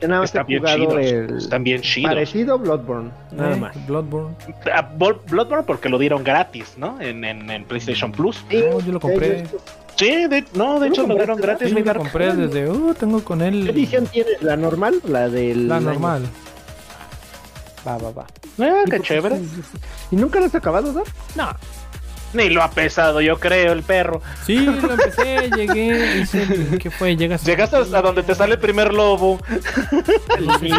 yo 0.06 0.10
nada 0.10 0.22
más 0.22 0.30
Están 0.30 0.44
he 0.44 0.48
bien 0.48 0.60
jugado 0.62 0.78
chidos, 0.78 1.06
el 1.32 1.38
están 1.38 1.64
bien 1.64 1.82
chidos. 1.82 2.10
parecido 2.14 2.60
Bloodborne, 2.60 3.12
nada 3.32 3.56
Eh, 3.56 3.60
más. 3.60 3.88
Bloodborne. 3.88 4.36
Ah, 4.74 4.90
Bloodborne 5.30 5.64
porque 5.66 5.90
lo 5.90 5.98
dieron 5.98 6.24
gratis, 6.24 6.74
¿no? 6.78 7.00
En, 7.02 7.24
en, 7.24 7.50
en 7.50 7.66
PlayStation 7.66 8.12
Plus. 8.12 8.44
No, 8.52 8.80
yo 8.80 8.92
lo 8.94 9.00
compré. 9.00 9.46
Sí, 9.98 10.28
de, 10.28 10.44
no, 10.56 10.80
de 10.80 10.88
¿Tú 10.88 10.94
hecho 10.94 11.08
lo 11.08 11.16
dieron 11.16 11.38
gratis. 11.40 11.70
Sí, 11.70 11.74
mi 11.74 11.80
lo 11.82 11.86
Dark. 11.86 12.00
compré 12.00 12.34
desde. 12.34 12.70
Uh, 12.70 12.94
tengo 12.94 13.24
con 13.24 13.40
¿Qué 13.40 13.48
él. 13.48 13.70
edición 13.70 14.06
tienes? 14.08 14.42
¿La 14.42 14.58
normal 14.58 14.96
la 15.08 15.30
del 15.30 15.68
La 15.70 15.78
año? 15.78 15.86
normal. 15.92 16.24
Va, 17.88 17.98
va, 17.98 18.12
va. 18.12 18.26
Ah, 18.60 18.84
¿Y 18.86 18.90
qué 18.90 19.00
chévere. 19.00 19.40
¿Y 20.12 20.16
nunca 20.16 20.40
lo 20.40 20.46
has 20.48 20.56
acabado, 20.56 20.92
no? 20.92 21.04
No. 21.36 21.50
Ni 22.44 22.50
lo 22.50 22.62
ha 22.62 22.70
pesado, 22.72 23.22
yo 23.22 23.40
creo, 23.40 23.72
el 23.74 23.84
perro. 23.84 24.22
Sí, 24.46 24.58
lo 24.58 24.92
empecé, 24.92 25.50
llegué, 25.56 26.18
hice. 26.22 26.44
el- 26.44 26.78
¿Qué 26.80 26.90
fue? 26.92 27.16
Llegas 27.16 27.44
Llegaste 27.46 27.78
hasta 27.78 28.02
donde 28.02 28.24
te 28.24 28.36
sale 28.36 28.54
el 28.56 28.60
primer 28.60 28.94
lobo. 28.94 29.40
No 30.40 30.60
sé. 30.60 30.70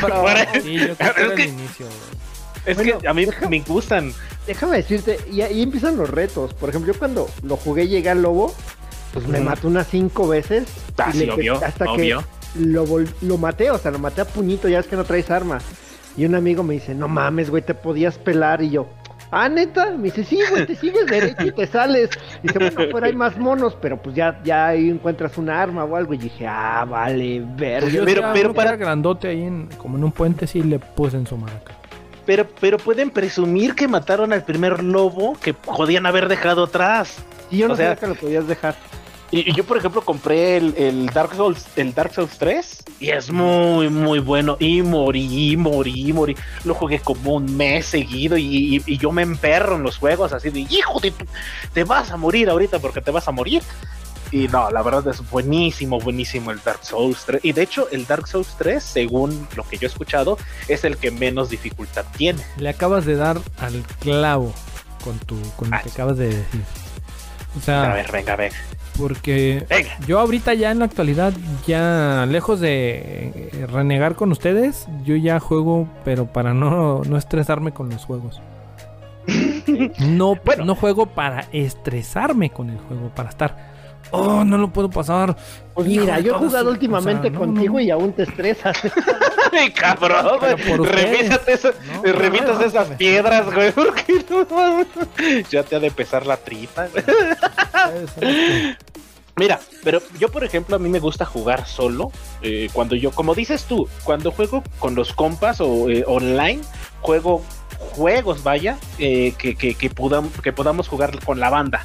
Pero- 0.00 0.62
Sí, 0.62 0.78
yo 0.78 0.94
creo 0.96 1.14
que 1.14 1.22
era 1.22 1.34
que- 1.34 1.42
el 1.44 1.48
inicio. 1.48 1.86
Es 2.66 2.76
Bueno, 2.76 2.98
que 2.98 3.08
a 3.08 3.14
mí 3.14 3.24
deja- 3.24 3.48
me 3.48 3.60
gustan. 3.60 4.12
Déjame 4.46 4.76
decirte, 4.76 5.18
y 5.32 5.40
ahí 5.40 5.62
empiezan 5.62 5.96
los 5.96 6.10
retos. 6.10 6.52
Por 6.54 6.68
ejemplo, 6.68 6.92
yo 6.92 6.98
cuando 6.98 7.28
lo 7.42 7.56
jugué 7.56 7.88
llegué 7.88 8.10
al 8.10 8.20
lobo, 8.22 8.54
pues 9.14 9.26
me 9.26 9.40
mató 9.40 9.68
unas 9.68 9.86
cinco 9.88 10.28
veces. 10.28 10.64
Ah, 10.98 11.10
sí, 11.12 11.28
obvio, 11.28 11.62
hasta 11.64 11.90
obvio. 11.90 12.20
que 12.54 12.60
lo, 12.60 12.84
lo 13.22 13.38
maté, 13.38 13.70
o 13.70 13.78
sea, 13.78 13.90
lo 13.90 13.98
maté 13.98 14.20
a 14.20 14.24
puñito, 14.26 14.68
ya 14.68 14.78
es 14.80 14.86
que 14.86 14.96
no 14.96 15.04
traes 15.04 15.30
arma. 15.30 15.58
Y 16.16 16.24
un 16.26 16.34
amigo 16.34 16.62
me 16.62 16.74
dice, 16.74 16.94
no 16.94 17.08
mames, 17.08 17.48
güey, 17.50 17.62
te 17.62 17.72
podías 17.74 18.18
pelar. 18.18 18.62
Y 18.62 18.70
yo, 18.70 18.88
ah, 19.30 19.48
neta, 19.48 19.90
me 19.96 20.04
dice, 20.04 20.24
sí, 20.24 20.38
güey, 20.50 20.66
te 20.66 20.74
sigues 20.76 21.06
derecho 21.06 21.46
y 21.46 21.52
te 21.52 21.66
sales. 21.66 22.10
Y 22.42 22.48
dice, 22.48 22.58
bueno, 22.58 22.80
afuera 22.88 23.06
hay 23.08 23.14
más 23.14 23.36
monos, 23.38 23.76
pero 23.80 23.96
pues 24.00 24.14
ya, 24.16 24.40
ya 24.44 24.68
ahí 24.68 24.90
encuentras 24.90 25.36
una 25.38 25.60
arma 25.62 25.84
o 25.84 25.96
algo. 25.96 26.14
Y 26.14 26.18
dije, 26.18 26.46
ah, 26.46 26.84
vale, 26.88 27.42
verga. 27.56 27.88
Yo 27.88 28.04
pero- 28.04 28.22
pero, 28.22 28.32
pero 28.32 28.54
para- 28.54 28.76
grandote 28.76 29.28
ahí 29.28 29.42
en, 29.42 29.66
como 29.78 29.96
en 29.98 30.04
un 30.04 30.12
puente 30.12 30.46
sí 30.46 30.62
le 30.62 30.78
puse 30.78 31.16
en 31.16 31.26
su 31.26 31.36
marca. 31.36 31.74
Pero, 32.26 32.46
pero 32.60 32.76
pueden 32.78 33.10
presumir 33.10 33.74
que 33.74 33.88
mataron 33.88 34.32
al 34.32 34.44
primer 34.44 34.82
lobo 34.84 35.36
que 35.42 35.54
podían 35.54 36.06
haber 36.06 36.28
dejado 36.28 36.64
atrás. 36.64 37.18
Y 37.50 37.58
yo 37.58 37.68
no 37.68 37.74
o 37.74 37.76
sea- 37.76 37.96
sabía 37.96 38.00
que 38.00 38.06
lo 38.06 38.14
podías 38.14 38.46
dejar. 38.46 38.74
Y, 39.32 39.48
y 39.50 39.54
yo, 39.54 39.64
por 39.64 39.76
ejemplo, 39.76 40.00
compré 40.02 40.56
el, 40.56 40.74
el 40.76 41.06
Dark 41.06 41.34
Souls, 41.36 41.64
el 41.76 41.94
Dark 41.94 42.12
Souls 42.12 42.36
3 42.36 42.82
y 42.98 43.10
es 43.10 43.30
muy, 43.30 43.88
muy 43.88 44.18
bueno. 44.18 44.56
Y 44.58 44.82
morí, 44.82 45.56
morí, 45.56 46.12
morí. 46.12 46.36
Lo 46.64 46.74
jugué 46.74 46.98
como 47.00 47.34
un 47.34 47.56
mes 47.56 47.86
seguido 47.86 48.36
y, 48.36 48.76
y- 48.76 48.82
y 48.86 48.98
yo 48.98 49.12
me 49.12 49.22
emperro 49.22 49.76
en 49.76 49.84
los 49.84 49.98
juegos 49.98 50.32
así 50.32 50.50
de, 50.50 50.60
hijo 50.60 50.98
de 51.00 51.12
te 51.72 51.84
vas 51.84 52.10
a 52.10 52.16
morir 52.16 52.50
ahorita 52.50 52.80
porque 52.80 53.00
te 53.00 53.10
vas 53.12 53.28
a 53.28 53.30
morir. 53.30 53.62
Y 54.32 54.46
no, 54.48 54.70
la 54.70 54.82
verdad 54.82 55.06
es 55.08 55.28
buenísimo, 55.30 55.98
buenísimo 56.00 56.50
el 56.52 56.60
Dark 56.64 56.84
Souls 56.84 57.22
3. 57.26 57.44
Y 57.44 57.52
de 57.52 57.62
hecho, 57.62 57.88
el 57.90 58.06
Dark 58.06 58.26
Souls 58.28 58.54
3, 58.58 58.82
según 58.82 59.48
lo 59.56 59.62
que 59.68 59.76
yo 59.76 59.86
he 59.86 59.90
escuchado, 59.90 60.38
es 60.68 60.84
el 60.84 60.96
que 60.98 61.10
menos 61.10 61.50
dificultad 61.50 62.04
tiene. 62.16 62.40
Le 62.56 62.68
acabas 62.68 63.04
de 63.06 63.16
dar 63.16 63.40
al 63.58 63.82
clavo 64.00 64.52
con 65.04 65.18
tu 65.20 65.36
con 65.56 65.70
lo 65.70 65.76
Ah. 65.76 65.80
que 65.82 65.88
acabas 65.90 66.16
de 66.16 66.26
decir. 66.28 66.62
O 67.66 67.70
A 67.72 67.94
ver, 67.94 68.10
venga, 68.12 68.36
venga. 68.36 68.54
Porque 69.00 69.64
Venga. 69.68 69.90
yo 70.06 70.18
ahorita 70.20 70.54
ya 70.54 70.70
en 70.70 70.78
la 70.80 70.84
actualidad, 70.84 71.32
ya 71.66 72.26
lejos 72.28 72.60
de 72.60 73.66
renegar 73.72 74.14
con 74.14 74.30
ustedes, 74.32 74.86
yo 75.04 75.16
ya 75.16 75.40
juego, 75.40 75.88
pero 76.04 76.26
para 76.26 76.54
no, 76.54 77.02
no 77.02 77.16
estresarme 77.16 77.72
con 77.72 77.88
los 77.90 78.04
juegos. 78.04 78.40
No, 80.00 80.34
Bueno. 80.44 80.64
no 80.64 80.74
juego 80.74 81.06
para 81.06 81.46
estresarme 81.52 82.50
con 82.50 82.70
el 82.70 82.78
juego, 82.78 83.10
para 83.14 83.28
estar. 83.28 83.69
Oh, 84.12 84.44
no 84.44 84.58
lo 84.58 84.70
puedo 84.72 84.90
pasar. 84.90 85.36
Pues 85.74 85.88
Hijo 85.88 86.00
mira, 86.02 86.20
yo 86.20 86.34
he 86.34 86.38
jugado 86.38 86.70
últimamente 86.70 87.28
o 87.28 87.30
sea, 87.30 87.32
no, 87.32 87.38
contigo 87.38 87.74
no. 87.74 87.80
y 87.80 87.90
aún 87.90 88.12
te 88.12 88.24
estresas. 88.24 88.76
Ay, 89.52 89.70
cabrón, 89.72 90.38
güey. 90.38 90.54
Revísate, 90.86 91.52
esa- 91.52 91.72
No, 91.94 92.02
revísate 92.12 92.52
no, 92.52 92.60
esas 92.62 92.90
no. 92.90 92.96
piedras, 92.96 93.52
güey. 93.54 93.72
Porque 93.72 94.24
no 94.28 94.46
mames. 94.50 94.86
Ya 95.50 95.62
te 95.62 95.76
ha 95.76 95.80
de 95.80 95.90
pesar 95.90 96.26
la 96.26 96.36
tripa, 96.36 96.86
güey. 96.88 97.04
Mira, 99.36 99.58
pero 99.84 100.02
yo 100.18 100.28
por 100.28 100.44
ejemplo 100.44 100.76
a 100.76 100.78
mí 100.78 100.88
me 100.90 100.98
gusta 100.98 101.24
jugar 101.24 101.66
solo. 101.66 102.12
eh, 102.42 102.68
cuando 102.72 102.94
yo, 102.96 103.10
como 103.10 103.34
dices 103.34 103.64
tú, 103.64 103.88
cuando 104.04 104.32
juego 104.32 104.62
con 104.78 104.94
los 104.94 105.12
compas 105.14 105.60
o 105.60 105.88
eh, 105.88 106.04
online, 106.06 106.60
juego 107.00 107.42
juegos, 107.92 108.42
vaya, 108.42 108.76
eh, 108.98 109.32
que, 109.38 109.54
que, 109.56 109.74
que, 109.74 109.90
podam- 109.90 110.30
que 110.42 110.52
podamos 110.52 110.86
jugar 110.88 111.18
con 111.24 111.40
la 111.40 111.48
banda. 111.48 111.84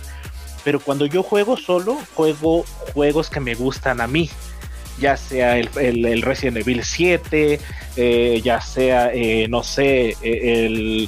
Pero 0.66 0.82
cuando 0.82 1.06
yo 1.06 1.24
juego 1.24 1.56
solo, 1.56 1.98
juego 2.16 2.66
juegos 2.94 3.30
que 3.30 3.40
me 3.40 3.56
gustan 3.56 4.02
a 4.02 4.08
mí. 4.08 4.30
Ya 5.00 5.16
sea 5.16 5.58
el, 5.58 5.70
el- 5.80 6.22
Resident 6.22 6.58
Evil 6.58 6.84
7, 6.84 7.60
eh, 7.96 8.42
ya 8.44 8.60
sea, 8.62 9.12
eh, 9.14 9.48
no 9.48 9.64
sé, 9.64 10.10
eh, 10.22 10.66
el... 10.66 11.08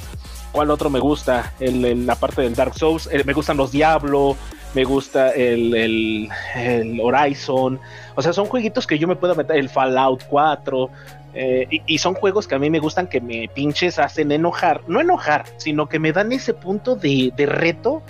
¿Cuál 0.52 0.70
otro 0.70 0.88
me 0.88 0.98
gusta? 0.98 1.52
El, 1.60 2.06
la 2.06 2.14
parte 2.14 2.40
del 2.42 2.54
Dark 2.54 2.74
Souls. 2.74 3.08
eh, 3.12 3.22
me 3.26 3.34
gustan 3.34 3.58
los 3.58 3.70
Diablo 3.70 4.34
me 4.74 4.84
gusta 4.84 5.30
el, 5.32 5.74
el, 5.74 6.28
el 6.54 7.00
Horizon. 7.00 7.80
O 8.14 8.22
sea, 8.22 8.32
son 8.34 8.46
jueguitos 8.46 8.86
que 8.86 8.98
yo 8.98 9.08
me 9.08 9.16
puedo 9.16 9.34
meter, 9.34 9.56
el 9.56 9.68
Fallout 9.70 10.24
4. 10.28 10.90
eh, 11.34 11.66
y, 11.70 11.82
y 11.86 11.98
son 11.98 12.14
juegos 12.14 12.46
que 12.46 12.54
a 12.54 12.58
mí 12.58 12.68
me 12.68 12.78
gustan 12.78 13.06
que 13.08 13.20
me 13.20 13.48
pinches 13.48 13.98
hacen 13.98 14.30
enojar. 14.30 14.82
No 14.86 15.00
enojar, 15.00 15.44
sino 15.56 15.88
que 15.88 15.98
me 15.98 16.12
dan 16.12 16.32
ese 16.32 16.52
punto 16.54 16.96
de, 16.96 17.32
de 17.34 17.46
reto. 17.46 18.02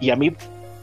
Y 0.00 0.10
a 0.10 0.16
mí 0.16 0.34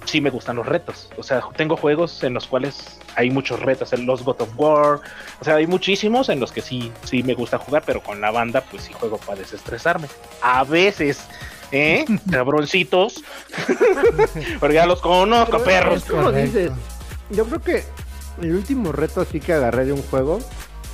sí 0.10 0.22
me 0.22 0.30
gustan 0.30 0.56
los 0.58 0.66
retos. 0.66 1.10
O 1.18 1.24
sea, 1.24 1.42
tengo 1.56 1.78
juegos 1.78 2.24
en 2.24 2.34
los 2.34 2.48
cuales 2.48 3.00
hay 3.16 3.30
muchos 3.30 3.60
retos. 3.60 3.94
En 3.94 4.06
los 4.06 4.24
God 4.24 4.42
of 4.42 4.50
War. 4.58 5.00
O 5.40 5.44
sea, 5.46 5.56
hay 5.56 5.68
muchísimos 5.68 6.30
en 6.30 6.40
los 6.40 6.52
que 6.52 6.62
sí, 6.62 6.92
sí 7.04 7.24
me 7.24 7.34
gusta 7.34 7.58
jugar, 7.58 7.84
pero 7.86 8.02
con 8.02 8.20
la 8.22 8.32
banda, 8.32 8.62
pues 8.70 8.84
sí 8.84 8.94
juego 8.94 9.18
para 9.18 9.40
desestresarme. 9.40 10.08
A 10.42 10.64
veces. 10.64 11.20
¿Eh? 11.72 12.06
Cabroncitos. 12.32 13.24
Porque 14.60 14.76
ya 14.76 14.86
los 14.86 15.02
conozco, 15.02 15.52
Pero 15.60 15.64
perros. 15.64 16.04
Correcto. 16.06 16.32
dices, 16.34 16.72
yo 17.30 17.46
creo 17.46 17.62
que 17.62 17.84
el 18.42 18.56
último 18.56 18.92
reto 18.92 19.22
así 19.22 19.40
que 19.40 19.54
agarré 19.54 19.86
de 19.86 19.94
un 19.94 20.02
juego 20.04 20.40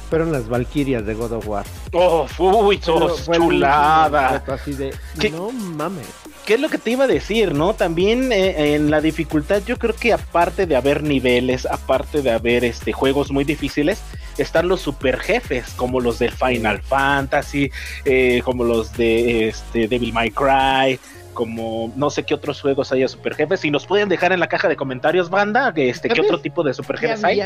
fueron 0.10 0.32
las 0.32 0.48
Valkyrias 0.50 1.06
de 1.06 1.14
God 1.14 1.32
of 1.34 1.48
War. 1.48 1.66
Oh, 1.94 2.28
uy, 2.40 2.80
sos 2.82 3.26
chulada. 3.26 4.44
así 4.48 4.74
de, 4.74 4.94
¿Qué? 5.20 5.30
no 5.30 5.52
mames. 5.52 6.08
¿Qué 6.46 6.54
es 6.54 6.60
lo 6.60 6.70
que 6.70 6.78
te 6.78 6.92
iba 6.92 7.06
a 7.06 7.08
decir, 7.08 7.56
no? 7.56 7.74
También 7.74 8.32
eh, 8.32 8.76
en 8.76 8.92
la 8.92 9.02
dificultad, 9.02 9.64
yo 9.66 9.80
creo 9.80 9.96
que 9.96 10.14
aparte 10.14 10.68
de 10.68 10.76
haber 10.76 11.02
niveles, 11.02 11.66
aparte 11.66 12.22
de 12.22 12.30
haber 12.32 12.64
este 12.64 12.94
juegos 12.94 13.32
muy 13.32 13.44
difíciles, 13.44 14.04
están 14.38 14.68
los 14.68 14.82
super 14.82 15.18
jefes, 15.18 15.74
como 15.76 16.00
los 16.00 16.20
del 16.20 16.32
Final 16.32 16.82
Fantasy, 16.82 17.72
eh, 18.06 18.42
como 18.46 18.64
los 18.64 18.94
de 18.94 19.48
este 19.48 19.88
Devil 19.88 20.14
May 20.14 20.30
Cry, 20.30 21.00
como 21.34 21.92
no 21.96 22.12
sé 22.12 22.24
qué 22.24 22.36
otros 22.36 22.62
juegos 22.62 22.92
haya 22.92 23.08
super 23.08 23.34
jefes. 23.34 23.62
Si 23.62 23.72
nos 23.72 23.88
pueden 23.88 24.08
dejar 24.08 24.32
en 24.32 24.40
la 24.40 24.48
caja 24.48 24.68
de 24.68 24.76
comentarios, 24.76 25.32
banda, 25.32 25.74
este, 25.76 26.10
¿qué 26.10 26.22
otro 26.22 26.40
tipo 26.42 26.64
de 26.64 26.76
super 26.76 27.00
¿Qué 27.00 27.08
jefes 27.08 27.24
hay? 27.24 27.42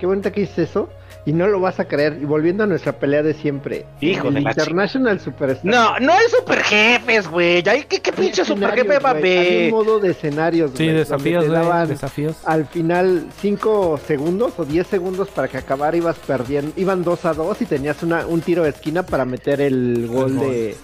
Qué 0.00 0.06
bonita 0.06 0.32
que 0.32 0.40
hice 0.40 0.62
eso. 0.62 0.88
Y 1.26 1.32
no 1.32 1.46
lo 1.48 1.60
vas 1.60 1.78
a 1.78 1.84
creer. 1.86 2.18
Y 2.20 2.24
volviendo 2.24 2.64
a 2.64 2.66
nuestra 2.66 2.92
pelea 2.92 3.22
de 3.22 3.34
siempre. 3.34 3.84
Hijo 4.00 4.28
el 4.28 4.34
de 4.34 4.40
la 4.40 4.50
International 4.50 5.20
Superstar. 5.20 5.70
No, 5.70 5.98
no 6.00 6.12
hay 6.12 6.26
super 6.28 6.60
jefes, 6.62 7.28
güey. 7.28 7.62
Ay, 7.68 7.84
¿Qué, 7.88 8.00
qué 8.00 8.12
pinche 8.12 8.44
super 8.44 8.70
jefe 8.72 8.98
va 8.98 9.10
a 9.10 9.12
Había 9.12 9.64
un 9.66 9.70
modo 9.70 10.00
de 10.00 10.12
escenarios, 10.12 10.70
Sí, 10.74 10.86
desafíos, 10.86 11.46
güey, 11.46 11.86
desafíos. 11.88 12.36
al 12.46 12.66
final 12.66 13.26
5 13.40 14.00
segundos 14.06 14.54
o 14.58 14.64
10 14.64 14.86
segundos 14.86 15.28
para 15.28 15.48
que 15.48 15.58
acabara, 15.58 15.96
ibas 15.96 16.16
perdiendo, 16.18 16.72
iban 16.76 17.04
2 17.04 17.24
a 17.26 17.34
2 17.34 17.62
y 17.62 17.66
tenías 17.66 18.02
una, 18.02 18.26
un 18.26 18.40
tiro 18.40 18.62
de 18.62 18.70
esquina 18.70 19.02
para 19.04 19.24
meter 19.24 19.60
el 19.60 20.06
gol 20.08 20.36
gol. 20.36 20.50
de... 20.50 20.76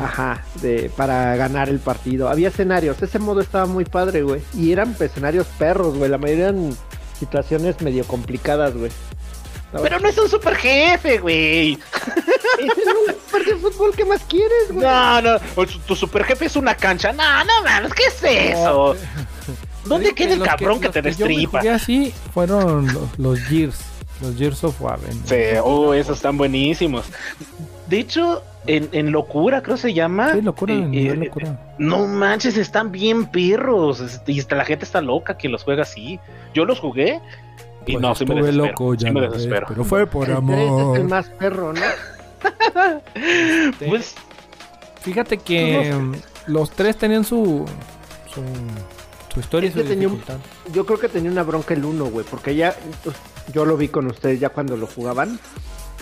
Ajá, 0.00 0.42
de, 0.60 0.90
para 0.96 1.36
ganar 1.36 1.68
el 1.68 1.78
partido. 1.78 2.28
Había 2.28 2.48
escenarios, 2.48 3.00
ese 3.00 3.18
modo 3.20 3.40
estaba 3.40 3.66
muy 3.66 3.84
padre, 3.84 4.22
güey. 4.22 4.40
Y 4.54 4.72
eran 4.72 4.96
escenarios 4.98 5.46
perros, 5.58 5.96
güey. 5.96 6.10
La 6.10 6.18
mayoría 6.18 6.48
eran 6.48 6.70
situaciones 7.18 7.80
medio 7.80 8.04
complicadas, 8.04 8.74
güey. 8.76 8.90
Pero 9.82 10.00
no 10.00 10.08
es 10.08 10.18
un 10.18 10.28
super 10.28 10.54
jefe, 10.56 11.18
güey. 11.18 11.72
Es 11.72 12.68
un 12.86 13.14
partido 13.30 13.56
de 13.56 13.60
fútbol, 13.62 13.92
¿qué 13.96 14.04
más 14.04 14.22
quieres, 14.28 14.70
güey? 14.70 14.86
No, 14.86 15.20
no, 15.22 15.38
tu 15.86 15.96
super 15.96 16.24
jefe 16.24 16.46
es 16.46 16.56
una 16.56 16.74
cancha. 16.76 17.12
No, 17.12 17.44
no 17.44 17.62
mames, 17.64 17.92
¿qué 17.94 18.04
es 18.04 18.22
eso? 18.52 18.96
¿Dónde 19.84 20.14
queda 20.14 20.34
el 20.34 20.42
cabrón 20.42 20.80
que, 20.80 20.88
te 20.88 21.00
yo 21.00 21.02
me 21.02 21.08
destripa? 21.10 21.58
jugué 21.58 21.70
así 21.70 22.14
fueron 22.32 22.86
los, 22.92 23.18
los 23.18 23.38
Gears, 23.40 23.80
los 24.22 24.36
Gears 24.36 24.64
of 24.64 24.80
War. 24.80 24.98
en- 25.10 25.26
Sí, 25.26 25.58
oh, 25.62 25.92
esos 25.92 26.16
están 26.16 26.38
buenísimos. 26.38 27.04
De 27.88 27.98
hecho, 27.98 28.42
en, 28.66 28.88
en 28.92 29.12
Locura, 29.12 29.62
creo 29.62 29.76
se 29.76 29.92
llama. 29.92 30.32
Sí, 30.32 30.40
locura, 30.40 30.72
eh, 30.72 30.88
eh, 30.92 31.14
locura. 31.16 31.74
No 31.76 32.06
manches, 32.06 32.56
están 32.56 32.92
bien 32.92 33.26
perros. 33.26 34.00
este, 34.00 34.32
Y 34.32 34.40
hasta 34.40 34.56
la 34.56 34.64
gente 34.64 34.86
está 34.86 35.02
loca 35.02 35.36
que 35.36 35.50
los 35.50 35.64
juega 35.64 35.82
así. 35.82 36.18
Yo 36.54 36.64
los 36.64 36.80
jugué 36.80 37.20
y 37.86 37.92
Pues 37.92 38.02
no, 38.02 38.14
sí 38.14 38.24
me 38.24 38.34
estuve 38.34 38.46
desespero. 38.52 38.66
loco, 38.72 38.94
ya 38.94 39.08
sí 39.08 39.14
me 39.14 39.20
desespero. 39.28 39.66
pero 39.68 39.84
fue 39.84 40.06
por 40.06 40.28
el 40.28 40.36
amor. 40.36 40.96
es 40.96 41.02
el 41.02 41.08
más 41.08 41.28
perro, 41.30 41.72
¿no? 41.72 41.80
Este, 43.14 43.86
Pues, 43.86 44.14
Fíjate 45.00 45.36
que 45.38 45.92
los 46.46 46.70
tres 46.70 46.96
tenían 46.96 47.24
su 47.24 47.66
su, 48.32 48.40
su 49.34 49.40
historia 49.40 49.66
y 49.66 49.68
Es 49.68 49.74
su 49.74 49.82
que 49.82 49.88
tenía 49.88 50.08
un- 50.08 50.14
dificultad. 50.14 50.40
Yo 50.72 50.86
creo 50.86 50.98
que 50.98 51.08
tenía 51.08 51.30
una 51.30 51.42
bronca 51.42 51.74
el 51.74 51.84
1, 51.84 52.06
güey, 52.06 52.24
porque 52.28 52.54
ya 52.56 52.74
pues, 53.02 53.14
yo 53.52 53.64
lo 53.66 53.76
vi 53.76 53.88
con 53.88 54.06
ustedes 54.06 54.40
ya 54.40 54.48
cuando 54.48 54.76
lo 54.76 54.86
jugaban. 54.86 55.38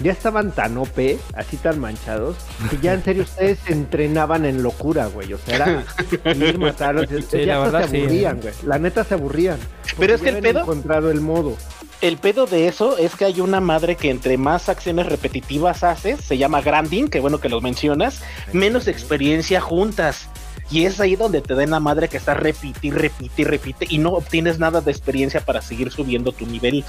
Ya 0.03 0.13
estaban 0.13 0.53
tan 0.53 0.77
OP, 0.79 1.19
así 1.35 1.57
tan 1.59 1.79
manchados, 1.79 2.37
que 2.71 2.79
ya 2.79 2.95
en 2.95 3.05
serio 3.05 3.23
ustedes 3.25 3.59
se 3.67 3.73
entrenaban 3.73 4.45
en 4.47 4.63
locura, 4.63 5.07
güey. 5.07 5.33
O 5.35 5.39
sea, 5.39 5.55
era 5.57 6.35
ir, 6.35 6.59
matarlos. 6.59 7.07
Sí, 7.31 7.45
ya 7.45 7.59
la 7.59 7.65
hasta 7.65 7.79
verdad, 7.79 7.91
se 7.91 7.99
aburrían, 7.99 8.37
eh. 8.37 8.41
güey. 8.43 8.55
La 8.65 8.79
neta 8.79 9.05
se 9.05 9.15
aburrían. 9.15 9.59
Pero 9.99 10.15
es 10.15 10.21
que 10.23 10.31
el 10.31 10.39
pedo- 10.41 10.61
encontrado 10.63 11.11
el 11.11 11.21
modo. 11.21 11.57
el 12.01 12.17
pedo 12.17 12.47
de 12.47 12.69
eso 12.69 12.97
es 12.97 13.15
que 13.15 13.27
hay 13.27 13.41
una 13.41 13.61
madre 13.61 13.97
que 13.97 14.11
entre 14.11 14.39
más 14.39 14.69
acciones 14.71 15.07
repetitivas 15.07 15.85
haces, 15.85 16.21
se 16.21 16.39
llama 16.39 16.63
grinding, 16.63 17.09
que 17.09 17.21
bueno 17.21 17.39
que 17.39 17.49
los 17.51 17.63
mencionas, 17.63 18.23
menos 18.53 18.89
experiencia 18.89 19.61
juntas. 19.61 20.29
Y 20.71 20.87
es 20.87 21.01
ahí 21.01 21.17
donde 21.17 21.43
te 21.43 21.55
den 21.55 21.71
la 21.71 21.81
madre 21.81 22.09
que 22.09 22.17
está 22.17 22.33
repite 22.33 22.87
y 22.87 22.91
repite 22.91 23.43
y 23.43 23.45
repite 23.45 23.87
y 23.91 23.99
no 23.99 24.13
obtienes 24.13 24.59
nada 24.59 24.81
de 24.81 24.91
experiencia 24.91 25.43
para 25.45 25.61
seguir 25.61 25.91
subiendo 25.93 26.33
tu 26.33 26.47
nivel. 26.47 26.83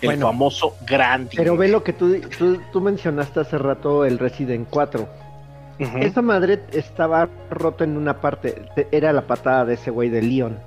El 0.00 0.06
Bueno, 0.08 0.26
famoso 0.28 0.76
grinding. 0.86 1.36
Pero 1.36 1.56
ve 1.56 1.68
lo 1.68 1.82
que 1.84 1.92
tú, 1.92 2.18
tú, 2.38 2.58
tú 2.72 2.80
mencionaste 2.80 3.40
hace 3.40 3.58
rato, 3.58 4.04
el 4.04 4.18
Resident 4.18 4.66
4. 4.70 5.08
Ujú. 5.78 5.98
Esa 5.98 6.22
madre 6.22 6.60
estaba 6.72 7.28
rota 7.50 7.84
en 7.84 7.96
una 7.96 8.20
parte. 8.20 8.62
te- 8.74 8.88
Era 8.92 9.12
la 9.12 9.22
patada 9.22 9.64
de 9.64 9.74
ese 9.74 9.90
güey 9.90 10.08
de 10.10 10.22
Leon. 10.22 10.58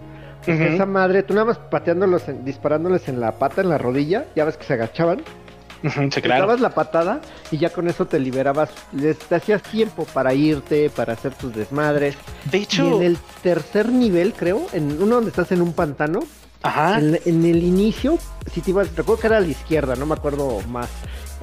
Ujú. 0.47 0.51
Esa 0.63 0.85
madre, 0.85 1.23
tú 1.23 1.33
nada 1.33 1.45
más 1.45 1.57
pateándolos, 1.57 2.27
en- 2.29 2.43
disparándoles 2.45 3.07
en 3.07 3.19
la 3.19 3.31
pata, 3.33 3.61
en 3.61 3.69
la 3.69 3.77
rodilla, 3.77 4.25
ya 4.35 4.45
ves 4.45 4.57
que 4.57 4.65
se 4.65 4.73
agachaban. 4.73 5.21
Sí, 5.83 6.09
Te 6.09 6.21
claro. 6.21 6.41
dabas 6.47 6.61
la 6.61 6.69
patada 6.69 7.19
y 7.51 7.57
ya 7.57 7.69
con 7.69 7.89
eso 7.89 8.05
te 8.05 8.17
liberabas, 8.17 8.69
les, 8.93 9.17
te 9.19 9.35
hacías 9.35 9.61
tiempo 9.63 10.05
para 10.13 10.33
irte, 10.33 10.89
para 10.89 11.11
hacer 11.13 11.33
tus 11.33 11.53
desmadres. 11.53 12.15
De 12.49 12.59
Y 12.59 12.63
hecho, 12.63 12.95
en 12.97 13.03
el 13.03 13.17
tercer 13.41 13.89
nivel, 13.89 14.31
creo, 14.33 14.65
en 14.71 15.01
uno 15.01 15.15
donde 15.15 15.29
estás 15.31 15.51
en 15.51 15.61
un 15.61 15.73
pantano, 15.73 16.21
ajá. 16.63 16.99
en, 16.99 17.19
en 17.25 17.45
el 17.45 17.63
inicio, 17.63 18.17
si 18.53 18.61
te 18.61 18.71
ibas, 18.71 18.87
recuerdo 18.95 19.21
que 19.21 19.27
era 19.27 19.37
a 19.37 19.41
la 19.41 19.47
izquierda, 19.47 19.95
no 19.95 20.05
me 20.05 20.13
acuerdo 20.15 20.59
más. 20.69 20.89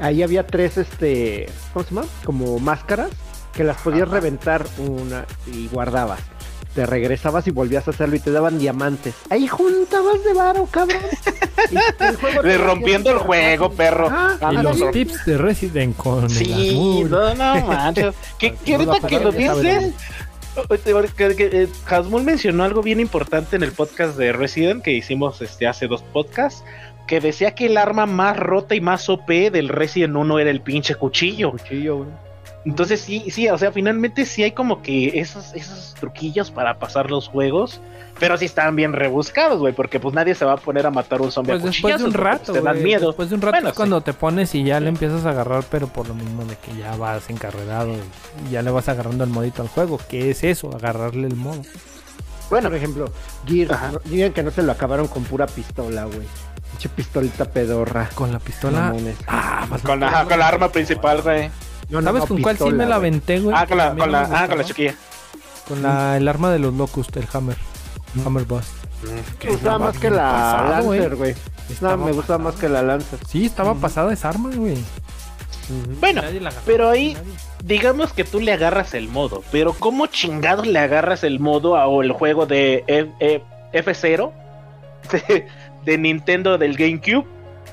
Ahí 0.00 0.22
había 0.22 0.46
tres, 0.46 0.76
este, 0.78 1.46
¿cómo 1.72 1.84
se 1.84 1.94
llama? 1.94 2.06
Como 2.24 2.58
máscaras 2.58 3.10
que 3.52 3.64
las 3.64 3.76
podías 3.82 4.04
Ajá. 4.08 4.14
reventar 4.14 4.66
una 4.78 5.26
y 5.46 5.68
guardabas. 5.68 6.20
Te 6.74 6.86
regresabas 6.86 7.48
y 7.48 7.50
volvías 7.50 7.88
a 7.88 7.90
hacerlo 7.90 8.14
y 8.14 8.20
te 8.20 8.30
daban 8.30 8.58
diamantes. 8.60 9.14
Ahí 9.28 9.48
juntabas 9.48 10.22
de 10.24 10.32
varo, 10.32 10.66
cabrón. 10.70 11.00
Le 12.44 12.58
rompiendo 12.58 13.10
el 13.10 13.18
juego, 13.18 13.72
perro. 13.72 14.08
Ah, 14.10 14.36
Y 14.52 14.56
los 14.62 14.78
no. 14.78 14.90
tips 14.92 15.24
de 15.26 15.36
Resident 15.36 15.96
con 15.96 16.24
el 16.24 16.30
Sí, 16.30 17.04
no, 17.08 17.34
no 17.34 17.66
manches. 17.66 18.14
Que, 18.38 18.54
que 18.54 18.78
No, 18.78 18.92
ahorita 18.92 19.00
no, 19.02 19.08
que 19.08 19.20
lo 19.24 19.32
ya 19.32 19.54
eh, 20.68 21.68
Hasmul 21.86 22.24
mencionó 22.24 22.64
algo 22.64 22.82
bien 22.82 23.00
importante 23.00 23.56
en 23.56 23.62
el 23.62 23.72
podcast 23.72 24.16
de 24.16 24.32
Resident 24.32 24.82
que 24.82 24.92
hicimos 24.92 25.40
este 25.42 25.66
hace 25.66 25.86
dos 25.86 26.02
podcasts. 26.02 26.64
Que 27.06 27.20
decía 27.20 27.54
que 27.54 27.66
el 27.66 27.76
arma 27.76 28.06
más 28.06 28.36
rota 28.36 28.74
y 28.74 28.80
más 28.80 29.08
OP 29.08 29.28
del 29.28 29.68
Resident 29.68 30.14
1 30.14 30.38
era 30.38 30.50
el 30.50 30.60
pinche 30.60 30.94
cuchillo. 30.94 31.50
Cuchillo, 31.50 31.96
güey. 31.98 32.08
Entonces 32.64 33.00
sí, 33.00 33.24
sí, 33.30 33.48
o 33.48 33.56
sea, 33.56 33.72
finalmente 33.72 34.26
sí 34.26 34.42
hay 34.42 34.52
como 34.52 34.82
que 34.82 35.18
esos, 35.18 35.54
esos 35.54 35.94
truquillos 35.98 36.50
para 36.50 36.78
pasar 36.78 37.10
los 37.10 37.28
juegos, 37.28 37.80
pero 38.20 38.36
sí 38.36 38.44
están 38.44 38.76
bien 38.76 38.92
rebuscados, 38.92 39.58
güey, 39.58 39.72
porque 39.72 39.98
pues 39.98 40.14
nadie 40.14 40.34
se 40.34 40.44
va 40.44 40.52
a 40.52 40.56
poner 40.58 40.86
a 40.86 40.90
matar 40.90 41.22
un 41.22 41.32
zombie 41.32 41.54
Pues 41.54 41.64
a 41.64 41.66
después 41.68 41.98
de 41.98 42.04
un 42.04 42.12
rato, 42.12 42.52
te 42.52 42.60
dan 42.60 42.82
miedo. 42.82 43.06
Después 43.08 43.30
de 43.30 43.36
un 43.36 43.40
rato 43.40 43.52
Bueno, 43.56 43.70
es 43.70 43.74
cuando 43.74 44.02
te 44.02 44.12
pones 44.12 44.54
y 44.54 44.62
ya 44.62 44.78
le 44.78 44.90
empiezas 44.90 45.24
a 45.24 45.30
agarrar, 45.30 45.64
pero 45.70 45.88
por 45.88 46.06
lo 46.06 46.14
mismo 46.14 46.44
de 46.44 46.54
que 46.56 46.76
ya 46.76 46.94
vas 46.96 47.30
encarrerado 47.30 47.94
y 48.46 48.52
ya 48.52 48.60
le 48.60 48.70
vas 48.70 48.88
agarrando 48.90 49.24
el 49.24 49.30
modito 49.30 49.62
al 49.62 49.68
juego. 49.68 49.98
¿Qué 50.08 50.30
es 50.30 50.44
eso? 50.44 50.70
Agarrarle 50.76 51.26
el 51.26 51.34
modo. 51.34 51.62
Bueno, 52.50 52.68
por 52.68 52.76
ejemplo, 52.76 53.12
Gears, 53.46 53.72
digan 54.04 54.32
que 54.32 54.42
no 54.42 54.50
se 54.50 54.62
lo 54.62 54.72
acabaron 54.72 55.08
con 55.08 55.24
pura 55.24 55.46
pistola, 55.46 56.04
güey. 56.04 56.26
Pinche 56.72 56.88
pistolita 56.90 57.46
pedorra. 57.46 58.10
Con 58.14 58.32
la 58.32 58.38
pistola. 58.38 58.94
Ah, 59.26 59.66
más 59.70 59.80
Con 59.80 60.00
la, 60.00 60.26
con 60.26 60.38
la 60.38 60.48
arma 60.48 60.68
principal, 60.68 61.22
güey. 61.22 61.48
No, 61.88 62.00
no, 62.00 62.08
¿Sabes 62.08 62.22
no, 62.22 62.26
con 62.28 62.42
cuál 62.42 62.58
sí 62.58 62.70
me 62.70 62.86
la 62.86 62.96
aventé, 62.96 63.40
güey? 63.40 63.56
Ah, 63.56 63.66
con 63.66 63.78
la, 63.78 63.94
con 63.94 64.12
la, 64.12 64.28
ah, 64.30 64.46
con 64.46 64.58
la 64.58 64.64
chiquilla. 64.64 64.94
Con 65.66 65.82
la, 65.82 66.16
el 66.16 66.28
arma 66.28 66.50
de 66.50 66.58
los 66.58 66.74
Locust, 66.74 67.16
el 67.16 67.26
Hammer. 67.32 67.56
Hammer 68.24 68.44
Bust. 68.44 68.68
Me 69.44 69.50
gustaba 69.52 69.78
más 69.78 69.98
que 69.98 70.10
la 70.10 70.16
pasado, 70.32 70.84
güey. 70.84 70.98
Lancer, 71.00 71.16
güey. 71.16 71.34
No, 71.80 71.96
me 71.96 72.12
gustaba 72.12 72.38
más 72.38 72.54
que 72.56 72.68
la 72.68 72.82
Lancer. 72.82 73.18
Sí, 73.28 73.46
estaba 73.46 73.74
pasada 73.74 74.12
esa 74.12 74.28
arma, 74.30 74.50
güey. 74.54 74.76
Bueno, 76.00 76.20
pero 76.66 76.88
ahí, 76.88 77.16
digamos 77.62 78.12
que 78.12 78.24
tú 78.24 78.40
le 78.40 78.52
agarras 78.52 78.92
el 78.94 79.08
modo, 79.08 79.44
pero 79.52 79.72
¿cómo 79.72 80.06
chingados 80.06 80.66
le 80.66 80.78
agarras 80.80 81.22
el 81.22 81.38
modo 81.38 81.76
a 81.76 81.86
o 81.86 82.02
el 82.02 82.10
juego 82.10 82.44
de 82.46 82.82
F, 82.88 83.12
F- 83.20 83.44
F0 83.72 84.32
de, 85.28 85.46
de 85.84 85.98
Nintendo 85.98 86.58
del 86.58 86.76
GameCube? 86.76 87.24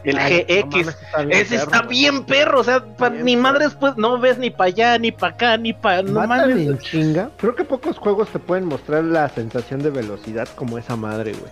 El 0.08 0.18
Ay, 0.18 0.46
no 0.48 0.56
GX. 0.70 0.76
mames, 0.78 0.88
está 1.04 1.22
bien 1.24 1.42
Ese 1.42 1.56
está 1.56 1.70
perro. 1.80 1.90
bien 1.90 2.24
perro, 2.24 2.60
o 2.62 2.64
sea, 2.64 2.80
pa- 2.84 3.10
Bien 3.10 3.26
ni 3.26 3.36
madres 3.36 3.76
pues 3.80 3.98
no 3.98 4.18
ves 4.20 4.38
ni 4.38 4.50
para 4.50 4.68
allá, 4.70 4.98
ni 4.98 5.12
para 5.12 5.34
acá, 5.34 5.58
ni 5.58 5.74
para... 5.74 6.02
No 6.02 6.26
mames. 6.26 6.58
en 6.68 6.78
chinga. 6.80 7.30
Creo 7.38 7.56
que 7.56 7.64
pocos 7.66 7.98
juegos 7.98 8.30
te 8.30 8.40
pueden 8.40 8.66
mostrar 8.66 9.04
la 9.04 9.28
sensación 9.30 9.82
de 9.84 9.90
velocidad 9.90 10.48
como 10.56 10.78
esa 10.78 10.96
madre, 10.96 11.34
güey. 11.34 11.52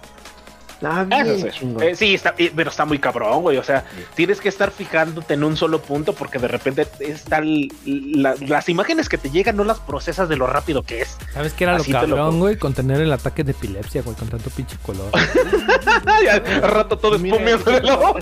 Ah, 0.83 1.03
bien 1.05 1.25
eso 1.27 1.47
sí. 1.51 1.67
Eh, 1.81 1.95
sí, 1.95 2.15
está, 2.15 2.35
eh, 2.37 2.51
pero 2.55 2.69
está 2.69 2.85
muy 2.85 2.99
cabrón, 2.99 3.41
güey. 3.41 3.57
O 3.57 3.63
sea, 3.63 3.85
tienes 4.15 4.41
que 4.41 4.49
estar 4.49 4.71
fijándote 4.71 5.33
en 5.35 5.43
un 5.43 5.55
solo 5.57 5.81
punto 5.81 6.13
porque 6.13 6.37
de 6.37 6.47
repente 6.47 6.87
están 6.99 7.67
la- 7.85 8.35
las 8.41 8.67
imágenes 8.69 9.07
que 9.09 9.17
te 9.17 9.29
llegan 9.29 9.55
no 9.55 9.63
las 9.63 9.79
procesas 9.79 10.27
de 10.29 10.35
lo 10.35 10.47
rápido 10.47 10.83
que 10.83 11.01
es. 11.01 11.17
¿Sabes 11.33 11.53
qué 11.53 11.63
era 11.63 11.77
Así 11.77 11.91
lo 11.93 11.99
cabrón, 12.01 12.39
güey? 12.39 12.57
Contener 12.57 12.99
el 13.01 13.11
ataque 13.13 13.43
de 13.43 13.51
epilepsia, 13.51 14.01
güey, 14.01 14.15
con 14.17 14.27
tanto 14.27 14.49
pinche 14.49 14.75
color. 14.85 15.09
Al 16.05 16.61
rato 16.71 16.97
todo 16.97 17.15
espumeando 17.15 17.71
de 17.71 17.81
la 17.81 17.95
boca. 17.95 18.21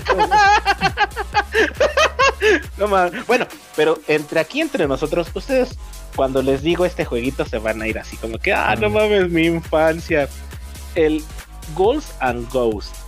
No 2.78 2.88
mames. 2.88 3.26
Bueno, 3.26 3.46
pero 3.76 3.98
entre 4.08 4.40
aquí, 4.40 4.60
entre 4.60 4.86
nosotros, 4.86 5.28
ustedes, 5.34 5.76
cuando 6.14 6.42
les 6.42 6.62
digo 6.62 6.84
este 6.84 7.04
jueguito, 7.04 7.44
se 7.44 7.58
van 7.58 7.80
a 7.82 7.86
ir 7.88 7.98
así 7.98 8.16
como 8.16 8.38
que, 8.38 8.52
ah, 8.52 8.74
no 8.78 8.90
mames, 8.90 9.30
mi 9.30 9.46
infancia. 9.46 10.28
El 10.94 11.24
Ghosts 11.74 12.14
and 12.20 12.48
Ghosts. 12.50 13.04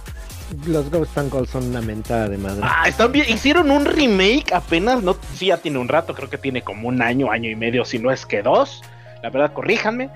Los 0.67 0.91
Ghost 0.91 1.19
and 1.19 1.31
Gold 1.31 1.49
son 1.49 1.65
una 1.65 1.81
mentada 1.81 2.29
de 2.29 2.39
madre. 2.39 2.61
Ah, 2.63 2.85
están 2.87 3.11
bien. 3.11 3.27
Hicieron 3.29 3.71
un 3.71 3.85
remake 3.85 4.53
apenas, 4.53 5.03
no, 5.03 5.17
sí, 5.35 5.47
ya 5.47 5.59
tiene 5.59 5.79
un 5.79 5.89
rato, 5.89 6.15
creo 6.15 6.31
que 6.31 6.39
tiene 6.39 6.63
como 6.63 6.89
un 6.89 7.03
año, 7.03 7.31
año 7.31 7.51
y 7.51 7.57
medio, 7.57 7.85
si 7.85 7.99
no 7.99 8.11
es 8.13 8.27
que 8.27 8.43
dos. 8.43 8.83
La 9.27 9.31
verdad, 9.31 9.53
corríjanme. 9.53 10.09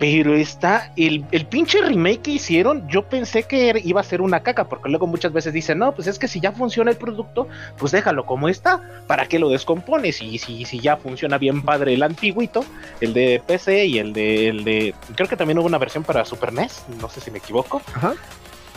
Pero 0.00 0.34
está, 0.34 0.92
el, 0.96 1.24
el 1.32 1.46
pinche 1.46 1.80
remake 1.80 2.22
que 2.22 2.30
hicieron, 2.32 2.86
yo 2.88 3.02
pensé 3.08 3.44
que 3.44 3.68
era- 3.68 3.78
iba 3.78 4.00
a 4.00 4.04
ser 4.04 4.20
una 4.20 4.40
caca, 4.40 4.64
porque 4.68 4.88
luego 4.88 5.06
muchas 5.06 5.32
veces 5.32 5.52
dicen, 5.52 5.78
no, 5.78 5.92
pues 5.92 6.06
es 6.08 6.18
que 6.18 6.26
si 6.28 6.40
ya 6.40 6.50
funciona 6.52 6.90
el 6.90 6.96
producto, 6.96 7.48
pues 7.78 7.90
déjalo 7.92 8.24
como 8.26 8.48
está, 8.48 8.80
¿para 9.06 9.26
qué 9.26 9.38
lo 9.38 9.48
descompones? 9.48 10.20
Y 10.22 10.38
si, 10.38 10.64
si 10.64 10.78
ya 10.80 10.96
funciona 10.96 11.38
bien 11.38 11.62
padre 11.62 11.94
el 11.94 12.02
antiguito, 12.02 12.64
el 13.00 13.12
de 13.12 13.40
PC 13.44 13.86
y 13.86 13.98
el 13.98 14.12
de, 14.12 14.48
el 14.48 14.64
de, 14.64 14.94
creo 15.16 15.28
que 15.28 15.36
también 15.36 15.58
hubo 15.58 15.66
una 15.66 15.78
versión 15.78 16.04
para 16.04 16.24
Super 16.24 16.52
NES, 16.52 16.84
no 17.00 17.08
sé 17.08 17.20
si 17.20 17.30
me 17.30 17.38
equivoco. 17.38 17.80
Ajá. 17.94 18.14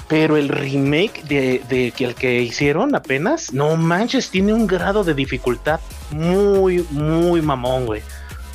Pero 0.07 0.37
el 0.37 0.49
remake 0.49 1.23
de, 1.23 1.61
de 1.69 1.91
que 1.91 2.05
el 2.05 2.15
que 2.15 2.41
hicieron 2.41 2.95
apenas, 2.95 3.53
no 3.53 3.75
manches, 3.77 4.29
tiene 4.29 4.53
un 4.53 4.65
grado 4.67 5.03
de 5.03 5.13
dificultad 5.13 5.79
muy, 6.09 6.85
muy 6.89 7.41
mamón, 7.41 7.85
güey. 7.85 8.01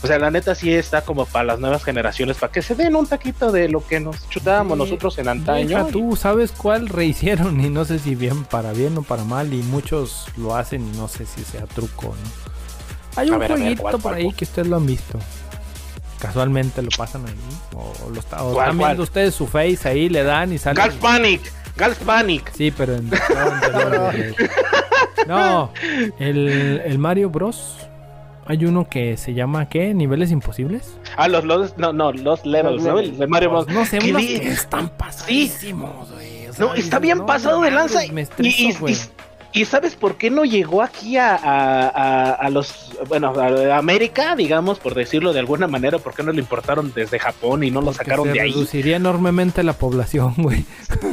O 0.07 0.09
sea, 0.09 0.19
la 0.19 0.31
neta 0.31 0.55
sí 0.55 0.73
está 0.73 1.03
como 1.03 1.27
para 1.27 1.45
las 1.45 1.59
nuevas 1.59 1.83
generaciones, 1.85 2.37
para 2.37 2.53
que 2.53 2.63
se 2.63 2.75
den 2.75 2.95
un 2.97 3.07
taquito 3.07 3.51
de 3.53 3.69
lo 3.69 3.85
que 3.87 3.99
nos 4.01 4.29
chutábamos 4.29 4.79
nosotros 4.79 5.19
en 5.19 5.29
antaño. 5.29 5.69
Deja 5.79 5.87
tú, 5.89 6.17
¿sabes 6.17 6.53
cuál 6.53 6.89
rehicieron? 6.89 7.61
Y 7.67 7.69
no 7.71 7.85
sé 7.85 7.99
si 7.99 8.15
bien 8.15 8.45
para 8.45 8.73
bien 8.73 8.97
o 8.99 9.03
para 9.03 9.25
mal. 9.25 9.53
Y 9.53 9.63
muchos 9.63 10.27
lo 10.37 10.55
hacen 10.55 10.87
y 10.93 10.97
no 10.97 11.09
sé 11.09 11.27
si 11.27 11.43
sea 11.45 11.67
truco, 11.67 12.07
¿no? 12.23 13.21
Hay 13.21 13.31
un 13.31 13.39
ver, 13.39 13.51
jueguito 13.51 13.83
¿cuál, 13.83 13.99
por 13.99 14.15
ahí 14.15 14.33
que 14.33 14.45
ustedes 14.45 14.69
lo 14.69 14.77
han 14.77 14.87
visto. 14.87 15.19
Casualmente 16.19 16.81
lo 16.83 16.89
pasan 16.97 17.25
ahí. 17.27 17.35
O 17.75 18.11
lo 18.11 18.21
está, 18.21 18.43
o 18.43 18.53
¿Cuál, 18.55 18.67
están 18.67 18.79
cuál? 18.79 18.89
viendo 18.91 19.03
ustedes 19.03 19.35
su 19.35 19.47
face 19.47 19.89
ahí, 19.89 20.09
le 20.09 20.23
dan 20.23 20.53
y 20.53 20.59
sale. 20.59 20.77
Gals 20.81 20.95
Panic, 20.97 21.41
Gals 21.77 21.99
Panic. 21.99 22.53
Sí, 22.55 22.71
pero 22.71 22.95
en. 22.95 23.11
no, 23.11 24.11
en- 24.13 24.35
no, 25.29 25.73
el, 26.19 26.83
el 26.85 26.99
Mario 26.99 27.29
Bros. 27.31 27.77
Hay 28.49 28.65
uno 28.65 28.89
que 28.89 29.17
se 29.17 29.35
llama 29.35 29.69
¿qué? 29.69 29.93
¿Niveles 29.95 30.31
imposibles? 30.31 30.99
Ah, 31.17 31.29
los, 31.29 31.45
los, 31.45 31.77
no, 31.79 31.93
no, 31.93 32.13
los 32.13 32.47
levels, 32.47 32.83
¿no? 32.83 32.99
El 32.99 33.19
de 33.19 33.27
Mario 33.27 33.51
Bros. 33.51 33.69
No 33.69 33.85
sé, 33.85 33.99
¿Qué 33.99 34.11
unos 34.11 34.23
di- 34.23 34.39
que 34.41 34.49
están 34.49 34.89
pasadísimos, 34.91 36.11
güey. 36.13 36.47
O 36.49 36.53
sea, 36.53 36.67
No, 36.67 36.75
está 36.75 36.99
bien 36.99 37.19
no, 37.19 37.27
pasado 37.27 37.59
no 37.59 37.65
de 37.65 37.71
lanza. 37.73 38.01
Me 38.13 38.23
estreso, 38.23 38.89
y- 38.89 38.97
y 39.53 39.65
sabes 39.65 39.95
por 39.97 40.17
qué 40.17 40.29
no 40.31 40.45
llegó 40.45 40.83
aquí 40.83 41.17
a, 41.17 41.35
a- 41.35 41.89
a- 41.89 42.31
a 42.33 42.51
los, 42.51 42.91
bueno, 43.09 43.33
a 43.39 43.79
América, 43.79 44.37
digamos, 44.37 44.79
por 44.79 44.95
decirlo 44.95 45.33
de 45.33 45.41
alguna 45.41 45.67
manera, 45.67 45.99
por 45.99 46.15
qué 46.15 46.23
no 46.23 46.33
lo 46.33 46.39
importaron 46.39 46.93
desde 46.95 47.19
Japón 47.19 47.65
y 47.65 47.71
no 47.71 47.81
lo 47.81 47.93
sacaron 47.95 48.27
se 48.27 48.33
de 48.33 48.41
ahí? 48.43 48.53
reduciría 48.53 48.97
enormemente 48.97 49.63
la 49.63 49.73
población, 49.73 50.35
güey. 50.39 50.65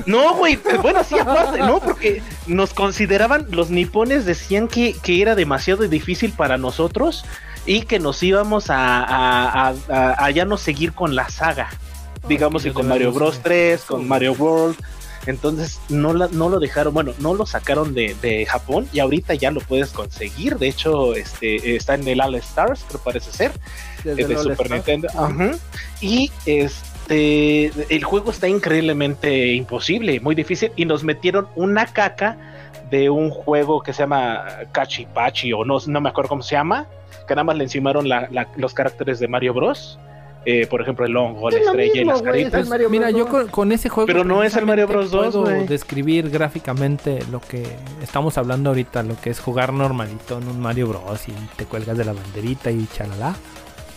No, 0.06 0.36
güey, 0.36 0.54
eh, 0.56 0.78
bueno, 0.82 1.04
sí, 1.04 1.18
aparte, 1.18 1.60
no, 1.60 1.80
porque 1.80 2.22
nos 2.48 2.74
consideraban, 2.74 3.48
los 3.52 3.70
nipones 3.70 4.26
decían 4.26 4.68
que, 4.68 4.94
que 5.02 5.22
era 5.22 5.36
demasiado 5.36 5.88
difícil 5.88 6.34
para 6.34 6.58
nosotros 6.58 7.26
y 7.66 7.84
que 7.84 7.98
nos 8.00 8.22
íbamos 8.24 8.70
a, 8.70 9.74
a, 9.88 10.30
ya 10.32 10.44
no 10.44 10.58
seguir 10.58 10.92
con 10.94 11.16
la 11.16 11.30
saga, 11.30 11.70
digamos 12.28 12.64
que 12.64 12.74
con 12.74 12.88
Mario 12.90 13.14
Bros 13.14 13.36
sí. 13.36 13.42
3, 13.44 13.82
con 13.84 14.06
Mario 14.08 14.34
World. 14.34 14.76
Entonces 15.26 15.80
no, 15.90 16.14
la- 16.14 16.28
no 16.30 16.50
lo 16.50 16.60
dejaron, 16.60 16.94
bueno, 16.94 17.14
no 17.20 17.34
lo 17.34 17.46
sacaron 17.46 17.94
de, 17.94 18.16
de 18.22 18.46
Japón 18.46 18.88
y 18.92 19.00
ahorita 19.00 19.34
ya 19.36 19.52
lo 19.52 19.62
puedes 19.62 19.92
conseguir. 19.92 20.58
De 20.58 20.68
hecho, 20.68 21.16
este 21.16 21.76
está 21.76 21.96
en 21.96 22.08
el 22.08 22.20
All 22.22 22.36
Stars, 22.36 22.86
creo 22.88 23.02
parece 23.02 23.32
ser 23.32 23.52
Desde 24.04 24.22
es 24.24 24.28
de 24.28 24.38
Super. 24.38 24.72
Nintendo. 24.72 25.08
Y 26.02 26.30
este 26.46 27.66
el 27.94 28.04
juego 28.04 28.32
está 28.32 28.48
increíblemente 28.48 29.54
imposible, 29.54 30.20
muy 30.20 30.36
difícil. 30.36 30.72
Y 30.76 30.86
nos 30.86 31.04
metieron 31.04 31.48
una 31.56 31.86
caca 31.86 32.38
de 32.90 33.10
un 33.10 33.30
juego 33.30 33.82
que 33.82 33.94
se 33.94 34.04
llama 34.04 34.44
Cachipachi, 34.72 35.54
o 35.54 35.66
no, 35.66 35.78
no 35.88 36.02
me 36.02 36.10
acuerdo 36.10 36.30
cómo 36.30 36.44
se 36.44 36.56
llama, 36.56 36.86
que 37.28 37.34
nada 37.36 37.44
más 37.46 37.56
le 37.58 37.64
encimaron 37.64 38.08
la- 38.08 38.28
la- 38.32 38.48
los 38.58 38.74
caracteres 38.74 39.20
de 39.20 39.28
Mario 39.28 39.54
Bros. 39.54 39.98
Eh, 40.46 40.68
por 40.68 40.82
ejemplo, 40.82 41.06
el 41.06 41.16
hongo, 41.16 41.50
la 41.50 41.58
estrella 41.58 42.02
y 42.02 42.06
las 42.06 42.22
caritas. 42.22 42.70
Mira, 42.90 43.10
yo 43.12 43.28
con, 43.28 43.48
con 43.48 43.72
ese 43.72 43.90
juego. 43.90 44.08
Pero 44.08 44.24
no 44.24 44.44
es 44.44 44.56
el 44.56 44.66
Mario 44.66 44.88
Bros. 44.88 45.12
2, 45.12 45.36
puedo 45.36 45.66
describir 45.66 46.30
gráficamente 46.30 47.20
lo 47.32 47.40
que 47.40 47.64
estamos 48.02 48.38
hablando 48.38 48.70
ahorita, 48.72 49.04
lo 49.04 49.20
que 49.20 49.30
es 49.30 49.40
jugar 49.40 49.72
normalito 49.72 50.40
en 50.40 50.48
un 50.48 50.60
Mario 50.60 50.88
Bros. 50.88 51.28
Y 51.30 51.34
te 51.56 51.66
cuelgas 51.66 51.98
de 51.98 52.06
la 52.06 52.14
banderita 52.14 52.72
y 52.72 52.88
chalala. 52.88 53.36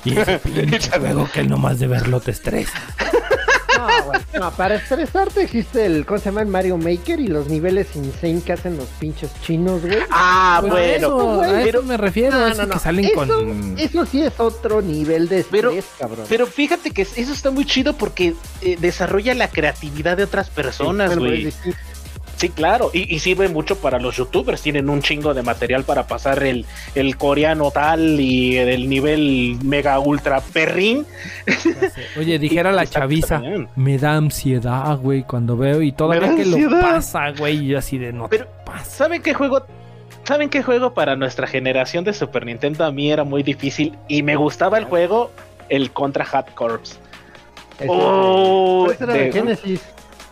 Y 0.05 0.17
ese 0.17 0.39
pinche 0.45 0.99
juego 0.99 1.29
que 1.33 1.43
nomás 1.43 1.81
de 1.81 1.89
verlo 1.89 2.21
te 2.21 2.31
estresa. 2.31 2.81
No, 3.79 4.05
güey. 4.07 4.21
No, 4.41 4.51
para 4.51 4.75
estresarte 4.75 5.43
existe 5.43 5.87
el, 5.87 6.05
¿cómo 6.05 6.19
se 6.19 6.27
llama? 6.27 6.43
El 6.43 6.49
Mario 6.49 6.77
Maker 6.77 7.19
y 7.21 7.27
los 7.29 7.49
niveles 7.49 7.89
insane 7.97 8.43
que 8.43 8.53
hacen 8.53 8.77
los 8.77 8.87
pinches 9.01 9.31
chinos, 9.43 9.81
güey. 9.81 9.99
Ah, 10.11 10.59
Pues 10.61 10.73
bueno. 10.73 10.97
eso, 10.97 11.43
a 11.43 11.49
pero, 11.65 11.79
eso 11.81 11.89
me 11.89 11.97
refiero. 11.97 12.39
No, 12.39 12.49
no, 12.55 12.67
no. 12.67 12.75
que 12.75 12.79
salen 12.79 13.05
eso, 13.07 13.15
con. 13.15 13.75
eso 13.79 14.05
sí 14.07 14.23
es 14.23 14.39
otro 14.39 14.83
nivel 14.83 15.29
de 15.29 15.41
estrés, 15.41 15.63
Pero- 15.63 15.73
cabrón. 15.99 16.27
pero 16.29 16.47
fíjate 16.47 16.91
que 16.91 17.03
eso 17.03 17.33
está 17.33 17.51
muy 17.51 17.65
chido 17.65 17.95
porque 17.95 18.35
eh, 18.61 18.77
desarrolla 18.79 19.35
la 19.35 19.49
creatividad 19.49 20.17
de 20.19 20.25
otras 20.25 20.51
personas, 20.51 21.09
Bueno, 21.17 21.23
güey. 21.23 21.53
Sí, 22.37 22.51
claro, 22.51 22.91
y, 22.93 23.15
y 23.15 23.19
sirve 23.19 23.49
mucho 23.49 23.77
para 23.77 23.99
los 23.99 24.17
youtubers, 24.17 24.61
tienen 24.61 24.91
un 24.91 25.01
chingo 25.01 25.33
de 25.33 25.43
material 25.43 25.85
para 25.85 26.07
pasar 26.07 26.43
el, 26.43 26.67
el 26.95 27.17
coreano 27.17 27.71
tal 27.71 28.21
y 28.21 28.57
el 28.59 28.89
nivel 28.91 29.57
mega 29.65 29.99
ultra 30.01 30.41
perrín. 30.43 31.07
Oye, 32.19 32.39
dijera 32.39 32.73
la 32.73 32.87
chaviza. 32.87 33.41
Me 33.75 33.97
da 33.97 34.17
ansiedad, 34.17 34.99
güey, 34.99 35.23
cuando 35.23 35.57
veo 35.57 35.81
y 35.81 35.93
todavía 35.93 36.29
da 36.29 36.37
que 36.37 36.45
lo 36.45 36.71
pasa, 36.81 37.31
güey, 37.31 37.65
y 37.65 37.69
yo 37.69 37.79
así 37.79 37.97
de 37.97 38.13
no 38.13 38.29
Pero, 38.29 38.47
pasa. 38.67 38.85
¿saben 38.85 39.23
qué 39.23 39.33
juego? 39.33 39.63
¿Saben 40.25 40.51
qué 40.51 40.63
juego 40.63 40.93
para 40.93 41.17
nuestra 41.17 41.47
generación 41.47 42.05
de 42.05 42.13
Super 42.13 42.45
Nintendo 42.45 42.85
a 42.85 42.93
mí 42.93 43.11
era 43.13 43.25
muy 43.25 43.43
difícil 43.45 43.97
y 44.09 44.23
me 44.23 44.37
gustaba 44.37 44.77
el 44.79 44.85
juego? 44.85 45.31
el 45.69 45.91
Contra 45.91 46.25
Hat 46.31 46.53
Corps. 46.55 46.99
Oh, 47.89 48.89
era 48.99 49.13
de 49.13 49.25
de- 49.25 49.33
Genesis. 49.33 49.81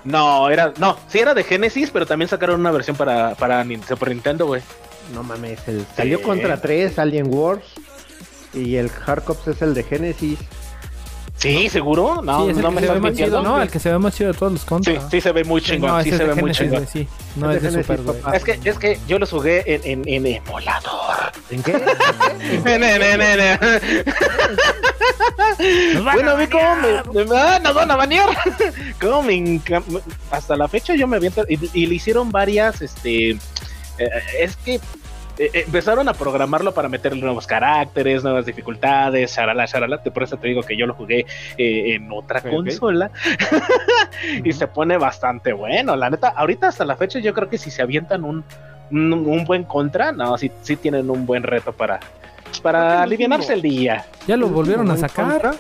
No, 0.04 0.50
era, 0.50 0.72
no, 0.78 0.98
sí 1.08 1.18
era 1.18 1.34
de 1.34 1.44
Genesis, 1.44 1.90
pero 1.90 2.06
también 2.06 2.28
sacaron 2.28 2.60
una 2.60 2.70
versión 2.70 2.96
para, 2.96 3.34
para 3.34 3.64
Super 3.88 4.10
Nintendo, 4.10 4.46
güey. 4.46 4.62
No 5.14 5.22
mames, 5.22 5.66
el, 5.66 5.86
salió 5.96 6.22
contra 6.22 6.60
3, 6.60 6.98
Alien 6.98 7.26
Wars. 7.28 7.64
Y 8.52 8.76
el 8.76 8.88
Hardcops 8.88 9.48
es 9.48 9.62
el 9.62 9.74
de 9.74 9.82
Genesis. 9.82 10.38
Sí, 11.36 11.68
seguro. 11.68 12.22
No, 12.22 12.44
sí, 12.44 12.50
es 12.52 12.56
el 12.56 12.62
no 12.62 12.68
que 12.70 12.74
me 12.76 12.80
se 12.80 12.92
ve 12.92 13.00
más 13.00 13.14
chido, 13.14 13.42
¿no? 13.42 13.60
El 13.60 13.68
que 13.70 13.78
se 13.78 13.90
ve 13.90 13.98
más 13.98 14.14
chido 14.16 14.32
de 14.32 14.38
todos 14.38 14.52
los 14.52 14.60
Sí, 14.62 14.66
contras. 14.66 15.10
sí 15.10 15.20
se 15.20 15.32
ve 15.32 15.44
muy 15.44 15.60
chingón, 15.60 15.90
no, 15.90 16.02
sí 16.02 16.10
se 16.10 16.24
ve 16.24 16.34
muy 16.36 16.52
chingón. 16.52 16.86
sí. 16.86 17.06
No 17.36 17.50
Es 17.50 17.62
es 17.62 17.74
de 17.74 17.82
Super. 17.82 18.00
Es 18.32 18.44
que, 18.44 18.58
es 18.64 18.78
que 18.78 18.98
yo 19.08 19.18
los 19.18 19.30
jugué 19.30 19.62
en, 19.66 19.80
en, 19.84 20.08
en 20.08 20.26
emulador. 20.36 21.32
¿En 21.50 21.62
qué? 21.62 21.72
Bueno, 26.02 26.30
a 26.32 26.36
mí 26.36 26.46
como 26.46 26.76
me, 26.76 27.24
me- 27.24 27.36
ah, 27.36 27.58
nos 27.62 27.74
van 27.74 27.90
a 27.90 27.96
banear. 27.96 28.28
Como 29.00 29.22
me 29.22 29.60
hasta 30.30 30.56
la 30.56 30.68
fecha 30.68 30.94
yo 30.94 31.06
me 31.06 31.16
aviento 31.16 31.44
y, 31.48 31.58
y 31.72 31.86
le 31.86 31.94
hicieron 31.96 32.30
varias, 32.30 32.80
este, 32.82 33.30
eh, 33.30 33.38
es 34.40 34.56
que 34.56 34.80
eh, 35.38 35.50
empezaron 35.66 36.08
a 36.08 36.14
programarlo 36.14 36.72
para 36.72 36.88
meterle 36.88 37.20
nuevos 37.20 37.46
caracteres, 37.46 38.22
nuevas 38.22 38.46
dificultades, 38.46 39.34
charala, 39.34 39.66
charala. 39.66 40.02
Por 40.02 40.22
eso 40.22 40.36
te 40.36 40.48
digo 40.48 40.62
que 40.62 40.76
yo 40.76 40.86
lo 40.86 40.94
jugué 40.94 41.26
eh, 41.58 41.94
en 41.94 42.10
otra 42.12 42.40
consola 42.40 43.10
y 44.44 44.52
se 44.52 44.66
pone 44.66 44.96
bastante 44.96 45.52
bueno. 45.52 45.96
La 45.96 46.10
neta, 46.10 46.28
ahorita 46.28 46.68
hasta 46.68 46.84
la 46.84 46.96
fecha 46.96 47.18
yo 47.18 47.34
creo 47.34 47.48
que 47.48 47.58
si 47.58 47.70
se 47.70 47.82
avientan 47.82 48.24
un, 48.24 48.44
un, 48.90 49.12
un 49.12 49.44
buen 49.44 49.64
contra, 49.64 50.12
no, 50.12 50.36
sí, 50.38 50.50
sí 50.62 50.76
tienen 50.76 51.10
un 51.10 51.26
buen 51.26 51.42
reto 51.42 51.72
para, 51.72 52.00
para 52.62 53.04
que 53.06 53.24
el 53.24 53.62
día. 53.62 54.04
Ya 54.26 54.36
lo 54.36 54.48
volvieron 54.48 54.90
a 54.90 54.96
sacar. 54.96 55.30
Contra, 55.42 55.54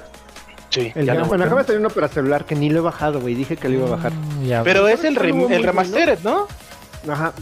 Sí, 0.70 0.90
El 0.96 1.06
ya 1.06 1.14
lo- 1.14 1.26
bueno, 1.26 1.44
acaba 1.44 1.60
de 1.60 1.66
salir 1.68 1.80
uno 1.80 1.90
para 1.90 2.08
celular 2.08 2.44
que 2.46 2.56
ni 2.56 2.68
lo 2.68 2.80
he 2.80 2.82
bajado, 2.82 3.20
güey. 3.20 3.34
Dije 3.36 3.56
que 3.56 3.68
lo 3.68 3.74
iba 3.76 3.86
a 3.86 3.90
bajar. 3.90 4.12
Mm, 4.12 4.44
ya, 4.44 4.62
Pero 4.64 4.80
¿Sabes 4.80 4.98
es 5.00 5.04
el, 5.04 5.18
el 5.52 5.62
remastered, 5.62 6.18
¿no? 6.24 6.48
Ajá. 7.08 7.32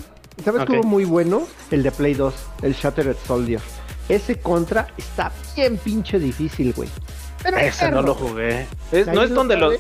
¿Sabes 0.45 0.65
qué 0.67 0.73
Ok. 0.73 0.79
hubo 0.81 0.89
muy 0.89 1.05
bueno? 1.05 1.43
El 1.71 1.83
de 1.83 1.91
Play 1.93 2.15
2, 2.15 2.35
el 2.63 2.75
Shattered 2.75 3.17
Soldier. 3.27 3.61
Ese 4.09 4.41
contra 4.41 4.89
está 4.97 5.31
bien 5.55 5.77
pinche 5.79 6.19
difícil, 6.19 6.73
güey. 6.75 6.89
Pero 7.43 7.57
Ese 7.59 7.91
no 7.91 8.03
lo 8.03 8.15
jugué. 8.15 8.67
Es- 8.91 9.07
¿No 9.09 9.23
es 9.23 9.31
donde 9.31 9.57
los, 9.57 9.75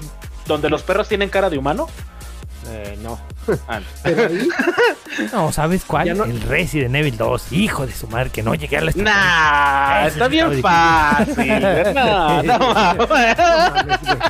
donde 0.47 0.69
los 0.71 0.83
perros 0.83 1.09
tienen 1.09 1.29
cara 1.29 1.51
de 1.51 1.59
humano? 1.59 1.89
Eh, 2.69 2.99
no. 3.03 3.19
Ah, 3.69 3.81
no. 3.81 3.87
Pero 4.05 4.29
ahí, 4.29 4.49
No, 5.33 5.51
¿sabes 5.53 5.85
cuál? 5.85 6.17
No- 6.17 6.25
El 6.25 6.41
Resident 6.43 6.95
Evil 6.95 7.17
2. 7.17 7.53
Hijo 7.53 7.87
de 7.87 7.93
su 7.93 8.07
madre, 8.09 8.31
que 8.31 8.43
no 8.43 8.55
llegué 8.55 8.79
a 8.79 8.81
la 8.83 8.93
Nah, 8.95 10.07
está 10.07 10.29
bien 10.29 10.61
fácil. 10.63 11.35
No, 11.95 12.43
no, 12.43 12.59
mames. 12.59 13.37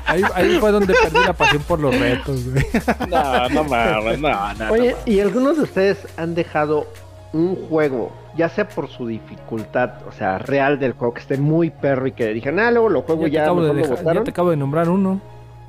ahí, 0.07 0.23
ahí 0.35 0.59
fue 0.59 0.73
donde 0.73 0.95
perdí 0.95 1.19
la 1.27 1.33
pasión 1.33 1.63
por 1.63 1.79
los 1.81 1.99
retos, 1.99 2.41
güey. 2.51 2.65
no, 3.09 3.49
no 3.51 3.65
mames, 3.65 4.19
no, 4.19 4.55
no, 4.55 4.71
Oye, 4.73 4.93
no. 4.93 5.13
¿y 5.13 5.21
algunos 5.21 5.57
de 5.57 5.63
ustedes 5.65 5.99
han 6.17 6.35
dejado 6.35 6.87
un 7.33 7.55
juego, 7.69 8.13
ya 8.37 8.49
sea 8.49 8.69
por 8.69 8.89
su 8.89 9.07
dificultad, 9.07 10.07
o 10.09 10.13
sea, 10.13 10.39
real 10.39 10.79
del 10.79 10.93
juego, 10.93 11.15
que 11.15 11.21
esté 11.21 11.37
muy 11.39 11.71
perro 11.71 12.07
y 12.07 12.13
que 12.13 12.27
dijeron, 12.29 12.61
ah, 12.61 12.71
luego 12.71 12.89
lo 12.89 13.03
juego 13.03 13.23
Ya 13.23 13.29
te, 13.29 13.33
ya, 13.35 13.43
acabo 13.45 13.63
de 13.63 13.75
dejar- 13.75 14.15
ya 14.15 14.25
te 14.25 14.31
acabo 14.31 14.51
de 14.51 14.57
nombrar 14.57 14.89
uno. 14.89 15.21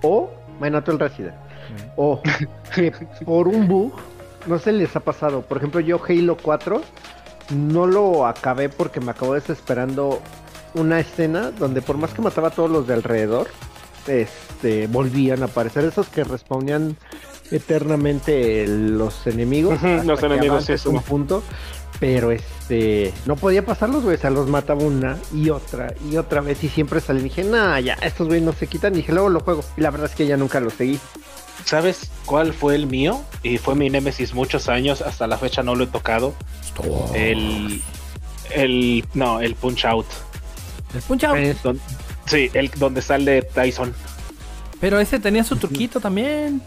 O, 0.01 0.29
bueno, 0.59 0.83
tú 0.83 0.91
el 0.91 0.99
Resident. 0.99 1.33
O 1.95 2.21
que 2.75 2.91
por 3.25 3.47
un 3.47 3.67
bug, 3.67 3.93
no 4.47 4.59
se 4.59 4.71
les 4.71 4.95
ha 4.95 4.99
pasado. 4.99 5.41
Por 5.41 5.57
ejemplo, 5.57 5.79
yo 5.79 5.99
Halo 6.07 6.37
4 6.41 6.81
no 7.55 7.87
lo 7.87 8.25
acabé 8.25 8.69
porque 8.69 8.99
me 8.99 9.11
acabó 9.11 9.33
desesperando 9.33 10.21
una 10.75 10.99
escena 10.99 11.51
donde 11.51 11.81
por 11.81 11.97
más 11.97 12.13
que 12.13 12.21
mataba 12.21 12.49
a 12.49 12.51
todos 12.51 12.69
los 12.69 12.87
de 12.87 12.93
alrededor, 12.93 13.47
este, 14.07 14.87
volvían 14.87 15.43
a 15.43 15.45
aparecer 15.45 15.85
esos 15.85 16.07
que 16.07 16.23
respawnían 16.23 16.97
eternamente 17.51 18.65
los 18.67 19.27
enemigos. 19.27 19.77
Ujú, 19.77 19.87
hasta 19.87 20.03
los 20.03 20.23
enemigos, 20.23 20.65
sí, 20.65 20.73
un 20.87 21.01
punto. 21.01 21.43
Pero 21.99 22.31
este, 22.31 23.13
no 23.25 23.35
podía 23.35 23.63
pasarlos, 23.65 24.03
güey. 24.03 24.17
O 24.17 24.19
sea, 24.19 24.29
los 24.29 24.49
mataba 24.49 24.83
una 24.83 25.17
y 25.33 25.49
otra 25.51 25.93
y 26.09 26.17
otra 26.17 26.41
vez. 26.41 26.61
Y 26.63 26.69
siempre 26.69 26.99
salí. 26.99 27.21
Dije, 27.21 27.43
nah, 27.43 27.79
ya, 27.79 27.93
estos 28.01 28.27
güeyes 28.27 28.43
no 28.43 28.51
se 28.51 28.67
quitan. 28.67 28.93
Y 28.93 28.97
dije, 28.97 29.13
luego 29.13 29.29
lo 29.29 29.39
juego. 29.39 29.63
Y 29.77 29.81
la 29.81 29.91
verdad 29.91 30.09
es 30.09 30.15
que 30.15 30.25
ya 30.25 30.35
nunca 30.35 30.59
lo 30.59 30.69
seguí. 30.69 30.99
¿Sabes 31.65 32.09
cuál 32.25 32.53
fue 32.53 32.75
el 32.75 32.87
mío? 32.87 33.21
Y 33.41 33.57
fue 33.57 33.75
mi 33.75 33.89
Nemesis 33.89 34.33
muchos 34.33 34.69
años, 34.69 35.01
hasta 35.01 35.27
la 35.27 35.37
fecha 35.37 35.63
no 35.63 35.75
lo 35.75 35.85
he 35.85 35.87
tocado. 35.87 36.33
El. 37.13 37.81
El. 38.49 39.05
No, 39.13 39.39
el 39.39 39.55
Punch 39.55 39.85
Out. 39.85 40.07
El 40.93 41.01
Punch 41.01 41.23
Out. 41.23 41.37
Eh, 41.37 41.55
Don- 41.63 41.79
sí, 42.25 42.49
el 42.53 42.69
donde 42.71 43.01
sale 43.01 43.41
Tyson. 43.41 43.93
Pero 44.79 44.99
ese 44.99 45.19
tenía 45.19 45.43
su 45.43 45.55
truquito 45.55 45.99
también. 45.99 46.61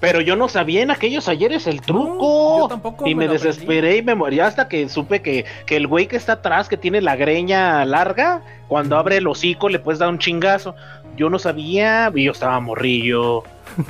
Pero 0.00 0.20
yo 0.20 0.36
no 0.36 0.48
sabía 0.48 0.82
en 0.82 0.90
aquellos 0.90 1.28
ayeres 1.28 1.66
el 1.66 1.76
No, 1.76 1.82
truco. 1.82 2.58
yo 2.60 2.68
tampoco 2.68 3.06
y 3.06 3.14
me 3.14 3.20
me, 3.20 3.24
lo 3.26 3.32
aprendí. 3.32 3.48
desesperé 3.48 3.96
y 3.96 4.02
me 4.02 4.14
morí 4.14 4.40
hasta 4.40 4.68
que 4.68 4.88
supe 4.88 5.22
que, 5.22 5.46
que 5.64 5.76
el 5.76 5.86
güey 5.86 6.06
que 6.06 6.16
está 6.16 6.34
atrás, 6.34 6.68
que 6.68 6.76
tiene 6.76 7.00
la 7.00 7.16
greña 7.16 7.84
larga, 7.86 8.42
cuando 8.68 8.98
abre 8.98 9.16
el 9.16 9.26
hocico 9.26 9.68
le 9.68 9.78
puedes 9.78 9.98
dar 9.98 10.10
un 10.10 10.18
chingazo. 10.18 10.74
Yo 11.16 11.30
no 11.30 11.38
sabía, 11.38 12.12
y 12.14 12.24
yo 12.24 12.32
estaba 12.32 12.60
morrillo. 12.60 13.42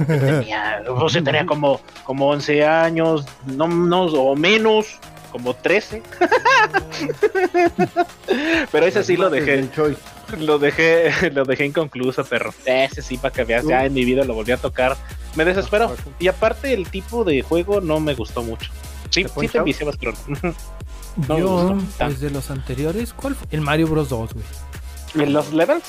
tenía, 0.06 0.82
o 0.88 1.08
sea, 1.08 1.22
tenía 1.24 1.44
como, 1.44 1.80
como 2.04 2.28
11 2.28 2.64
años, 2.64 3.26
no, 3.46 3.66
no, 3.66 4.04
o 4.04 4.36
menos, 4.36 5.00
como 5.32 5.54
13. 5.54 6.02
Pero 8.72 8.86
ese 8.86 9.02
sí 9.02 9.16
lo 9.16 9.30
dejé. 9.30 9.68
Lo 10.38 10.58
dejé, 10.58 11.10
lo 11.32 11.44
dejé 11.44 11.66
inconcluso, 11.66 12.24
perro. 12.24 12.52
Ese 12.64 13.02
sí, 13.02 13.16
para 13.16 13.32
que 13.32 13.44
veas, 13.44 13.64
ya 13.66 13.84
en 13.84 13.94
mi 13.94 14.04
vida 14.04 14.24
lo 14.24 14.34
volví 14.34 14.52
a 14.52 14.56
tocar. 14.56 14.96
Me 15.36 15.44
desesperó. 15.44 15.94
Y 16.18 16.28
aparte, 16.28 16.72
el 16.72 16.88
tipo 16.88 17.22
de 17.24 17.42
juego 17.42 17.80
no 17.80 18.00
me 18.00 18.14
gustó 18.14 18.42
mucho. 18.42 18.70
Sí, 19.10 19.22
¿Te 19.24 19.28
sí 19.40 19.48
te 19.48 19.58
enviciabas, 19.58 19.96
pero. 19.96 20.12
No 21.28 21.34
me 21.34 21.40
Yo, 21.40 21.48
gustó. 21.74 22.04
pues 22.04 22.20
de 22.20 22.28
los 22.30 22.50
anteriores, 22.50 23.14
¿cuál 23.14 23.34
fue? 23.34 23.46
El 23.50 23.62
Mario 23.62 23.86
Bros 23.88 24.10
2, 24.10 24.34
güey. 24.34 24.44
¿En 25.26 25.32
los 25.32 25.50
levels? 25.52 25.82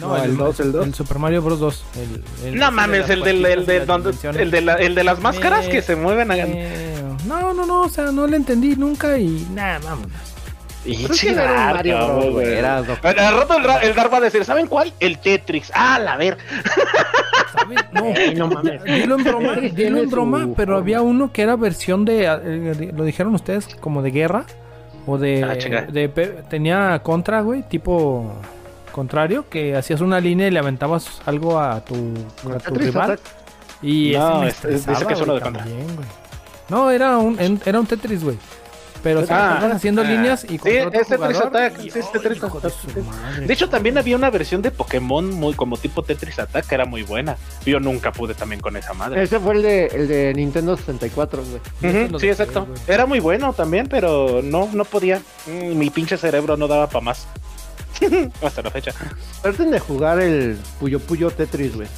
No, 0.00 0.16
el 0.22 0.36
dos, 0.36 0.60
el 0.60 0.70
dos. 0.70 0.86
El 0.86 0.94
Super 0.94 1.18
Mario 1.18 1.42
Bros 1.42 1.58
2. 1.58 1.84
El, 1.96 2.46
el- 2.46 2.54
No 2.60 2.70
mames, 2.70 3.00
las 3.00 3.10
el 3.10 3.22
del, 3.24 3.44
el 3.44 3.54
cositas 3.56 3.66
de, 3.66 3.74
y 3.74 3.78
las 3.78 3.86
donde- 3.88 4.08
dimensiones. 4.10 4.40
el 4.42 4.50
de, 4.52 4.60
la- 4.60 4.74
el 4.74 4.94
de 4.94 5.02
las 5.02 5.18
máscaras 5.18 5.66
Eh, 5.66 5.70
que 5.70 5.82
se 5.82 5.96
mueven 5.96 6.30
a. 6.30 6.36
Eh, 6.38 7.02
no, 7.26 7.52
no, 7.54 7.66
no, 7.66 7.80
o 7.80 7.88
sea, 7.88 8.12
no 8.12 8.26
le 8.28 8.36
entendí 8.36 8.76
nunca 8.76 9.18
y 9.18 9.48
nada, 9.52 9.80
vámonos. 9.82 10.12
Y 10.84 11.04
era 11.04 11.44
un 11.52 11.72
Mario 11.74 11.94
chido, 11.96 12.16
Bros, 12.18 12.32
güey. 12.32 12.48
era 12.54 12.76
Al 12.78 12.84
rato 12.86 13.56
el, 13.56 13.88
el 13.88 13.94
Dar 13.94 14.12
va 14.12 14.18
a 14.18 14.20
decir, 14.20 14.44
¿saben 14.44 14.66
cuál? 14.66 14.92
El 15.00 15.18
Tetris. 15.18 15.70
Ah, 15.74 15.98
la 15.98 16.16
ver. 16.16 16.38
¿Sabes? 17.52 17.78
No, 17.92 18.02
no 18.36 18.54
mames. 18.54 18.82
dilo 18.84 19.16
en 19.16 19.24
broma, 19.24 19.54
dilo 19.56 19.98
en 19.98 20.10
broma, 20.10 20.42
su 20.44 20.54
pero 20.54 20.76
había 20.76 21.02
uno 21.02 21.32
que 21.32 21.42
era 21.42 21.56
versión 21.56 22.04
de, 22.04 22.24
eh, 22.26 22.92
lo 22.94 23.04
dijeron 23.04 23.34
ustedes, 23.34 23.66
como 23.80 24.02
de 24.02 24.10
guerra 24.10 24.44
o 25.06 25.18
de, 25.18 25.44
Ah, 25.44 25.90
de 25.90 26.08
tenía 26.48 26.98
contra, 27.02 27.40
güey, 27.42 27.62
tipo 27.62 28.32
contrario, 28.92 29.48
que 29.48 29.76
hacías 29.76 30.00
una 30.00 30.20
línea 30.20 30.48
y 30.48 30.50
le 30.50 30.58
aventabas 30.58 31.20
algo 31.26 31.58
a 31.60 31.80
tu, 31.84 31.94
a 32.50 32.58
tu 32.58 32.72
Tetris 32.74 32.86
rival. 32.88 33.18
Y 33.82 34.12
No, 34.16 34.44
ese 34.44 34.74
es- 34.74 34.86
me 34.86 34.92
dice 34.94 35.06
que 35.06 35.12
es 35.14 35.20
uno 35.20 35.34
de 35.34 35.40
contra. 35.40 35.62
también, 35.64 35.86
güey. 35.96 36.08
No, 36.68 36.90
era 36.90 37.18
un, 37.18 37.38
en- 37.40 37.60
era 37.64 37.80
un 37.80 37.86
Tetris, 37.86 38.22
güey. 38.24 38.36
Pero 39.02 39.26
se 39.26 39.32
Ah, 39.32 39.54
estaban 39.54 39.72
haciendo 39.76 40.02
ah. 40.02 40.04
líneas 40.04 40.44
y 40.44 40.48
Sí, 40.48 40.58
contra 40.58 40.86
otro 40.88 41.00
es 41.00 41.08
Tetris 41.08 41.26
jugador, 41.36 41.46
Attack, 41.48 41.78
y- 41.84 41.90
sí, 41.90 41.98
es 41.98 42.06
¡ay, 42.06 42.12
Tetris 42.12 42.44
Attack, 42.44 42.72
sí. 42.72 43.44
De 43.46 43.52
hecho, 43.52 43.68
también 43.68 43.98
había 43.98 44.14
una 44.16 44.30
versión 44.30 44.62
de 44.62 44.70
Pokémon 44.70 45.28
muy 45.30 45.54
como 45.54 45.76
tipo 45.76 46.02
Tetris 46.02 46.38
Attack 46.38 46.66
que 46.66 46.74
era 46.76 46.84
muy 46.84 47.02
buena. 47.02 47.36
Yo 47.66 47.80
nunca 47.80 48.12
pude 48.12 48.34
también 48.34 48.60
con 48.60 48.76
esa 48.76 48.92
madre. 48.94 49.22
Ese 49.22 49.40
fue 49.40 49.54
el 49.54 49.62
de, 49.62 49.86
el 49.86 50.08
de 50.08 50.32
Nintendo 50.34 50.76
64, 50.76 51.42
güey. 51.80 51.92
Ujú, 52.04 52.12
lo 52.12 52.18
sí, 52.20 52.28
exacto. 52.28 52.68
Era 52.86 53.06
muy 53.06 53.18
bueno 53.20 53.52
también, 53.52 53.88
pero 53.88 54.40
no, 54.42 54.68
no 54.72 54.84
podía. 54.84 55.20
Mm, 55.46 55.76
Mi 55.76 55.90
pinche 55.90 56.16
cerebro 56.16 56.56
no 56.56 56.68
daba 56.68 56.86
para 56.88 57.04
más. 57.04 57.26
Hasta 58.42 58.62
la 58.62 58.70
fecha. 58.70 58.92
Traten 59.42 59.70
de 59.70 59.78
jugar 59.80 60.20
el 60.20 60.56
Puyo 60.80 61.00
Puyo 61.00 61.30
Tetris, 61.30 61.74
güey. 61.74 61.88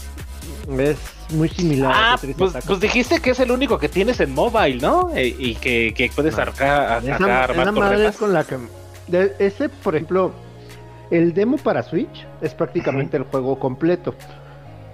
Es 0.78 0.96
muy 1.30 1.48
similar 1.48 1.92
Ah, 1.94 2.18
pues, 2.36 2.54
pues 2.66 2.80
dijiste 2.80 3.20
que 3.20 3.30
es 3.30 3.40
el 3.40 3.50
único 3.50 3.78
que 3.78 3.88
tienes 3.88 4.20
en 4.20 4.34
mobile, 4.34 4.78
¿no? 4.80 5.10
E- 5.14 5.26
y 5.38 5.54
que, 5.56 5.92
que 5.96 6.10
puedes 6.14 6.36
No. 6.36 6.42
arca- 6.42 6.98
Esa, 6.98 7.14
acá 7.16 7.52
esa 7.52 7.72
madre 7.72 8.06
es 8.06 8.16
con 8.16 8.32
la 8.32 8.44
que... 8.44 8.56
de- 9.08 9.34
ese, 9.38 9.68
por 9.68 9.94
ejemplo, 9.94 10.32
el 11.10 11.34
demo 11.34 11.56
para 11.58 11.82
Switch 11.82 12.26
es 12.40 12.54
prácticamente 12.54 13.16
el 13.16 13.24
juego 13.24 13.58
completo. 13.58 14.14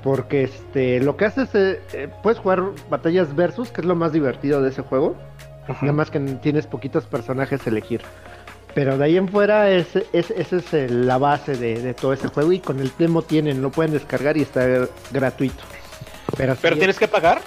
Porque 0.03 0.45
este, 0.45 0.99
lo 1.01 1.17
que 1.19 1.27
haces 1.27 1.55
es, 1.55 1.79
eh, 1.93 2.09
puedes 2.23 2.39
jugar 2.39 2.63
batallas 2.89 3.37
versus, 3.37 3.71
que 3.71 3.83
es 3.83 3.87
lo 3.87 3.95
más 3.95 4.13
divertido 4.13 4.63
de 4.63 4.71
ese 4.71 4.81
juego. 4.83 5.15
Nada 5.83 5.93
más 5.93 6.11
que 6.11 6.19
tienes 6.19 6.67
poquitos 6.67 7.05
personajes 7.05 7.67
a 7.67 7.71
elegir. 7.71 8.01
Pero 8.75 8.97
de 8.97 9.05
ahí 9.05 9.17
en 9.19 9.29
fuera, 9.29 9.69
ese 9.71 10.07
es, 10.13 10.31
ese 10.31 10.57
es 10.59 10.73
el- 10.75 11.07
la 11.07 11.19
base 11.19 11.55
de, 11.57 11.83
de 11.83 11.93
todo 11.93 12.13
ese 12.15 12.29
juego. 12.29 12.51
Y 12.53 12.61
con 12.61 12.81
el 12.81 12.91
demo 12.99 13.21
tienen, 13.23 13.61
lo 13.61 13.71
pueden 13.71 13.93
descargar 13.93 14.37
y 14.39 14.43
está 14.43 14.67
gratuito. 15.13 15.63
Pero, 16.37 16.57
Pero 16.61 16.77
tienes 16.77 16.99
que 16.99 17.09
pagar, 17.09 17.41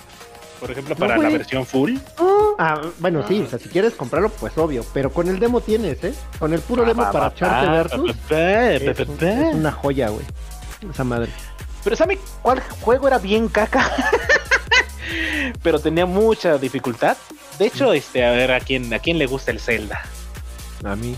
por 0.59 0.71
ejemplo, 0.71 0.95
para 0.95 1.17
la 1.17 1.29
versión 1.29 1.65
full. 1.65 1.97
Ah, 2.59 2.81
bueno, 2.99 3.25
sí, 3.27 3.41
o 3.41 3.49
sea, 3.49 3.59
si 3.59 3.69
quieres 3.69 3.93
comprarlo, 3.93 4.29
pues 4.29 4.57
obvio. 4.57 4.85
Pero 4.93 5.11
con 5.11 5.27
el 5.27 5.39
demo 5.39 5.61
tienes, 5.61 6.03
¿eh? 6.03 6.13
Con 6.39 6.53
el 6.53 6.61
puro 6.61 6.83
Ah, 6.83 6.87
demo 6.87 7.01
va, 7.01 7.11
para 7.11 7.29
va, 7.29 7.71
versus. 7.71 8.15
Es, 8.29 8.99
es 8.99 9.53
una 9.53 9.71
joya, 9.71 10.09
güey. 10.09 10.25
Esa 10.89 11.03
madre. 11.03 11.31
Pero 11.83 11.95
¿sabe 11.95 12.19
cuál 12.41 12.61
juego 12.81 13.07
era 13.07 13.17
bien 13.17 13.47
caca? 13.47 13.91
Pero 15.63 15.79
tenía 15.79 16.05
mucha 16.05 16.57
dificultad. 16.57 17.17
De 17.59 17.65
hecho, 17.65 17.93
este, 17.93 18.25
a 18.25 18.31
ver, 18.31 18.51
¿a 18.51 18.59
quién, 18.59 18.93
a 18.93 18.99
quién 18.99 19.17
le 19.17 19.25
gusta 19.25 19.51
el 19.51 19.59
Zelda? 19.59 20.01
A 20.83 20.95
mí. 20.95 21.15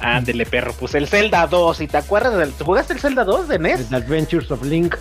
Ándele, 0.00 0.46
perro, 0.46 0.72
pues 0.78 0.94
el 0.94 1.08
Zelda 1.08 1.46
2. 1.46 1.80
¿Y 1.80 1.86
te 1.88 1.96
acuerdas 1.96 2.36
del... 2.36 2.52
¿tú 2.52 2.64
¿Jugaste 2.64 2.92
el 2.92 3.00
Zelda 3.00 3.24
2 3.24 3.48
de 3.48 3.58
NES? 3.58 3.88
The 3.88 3.96
Adventures 3.96 4.50
of 4.50 4.62
Link. 4.62 4.94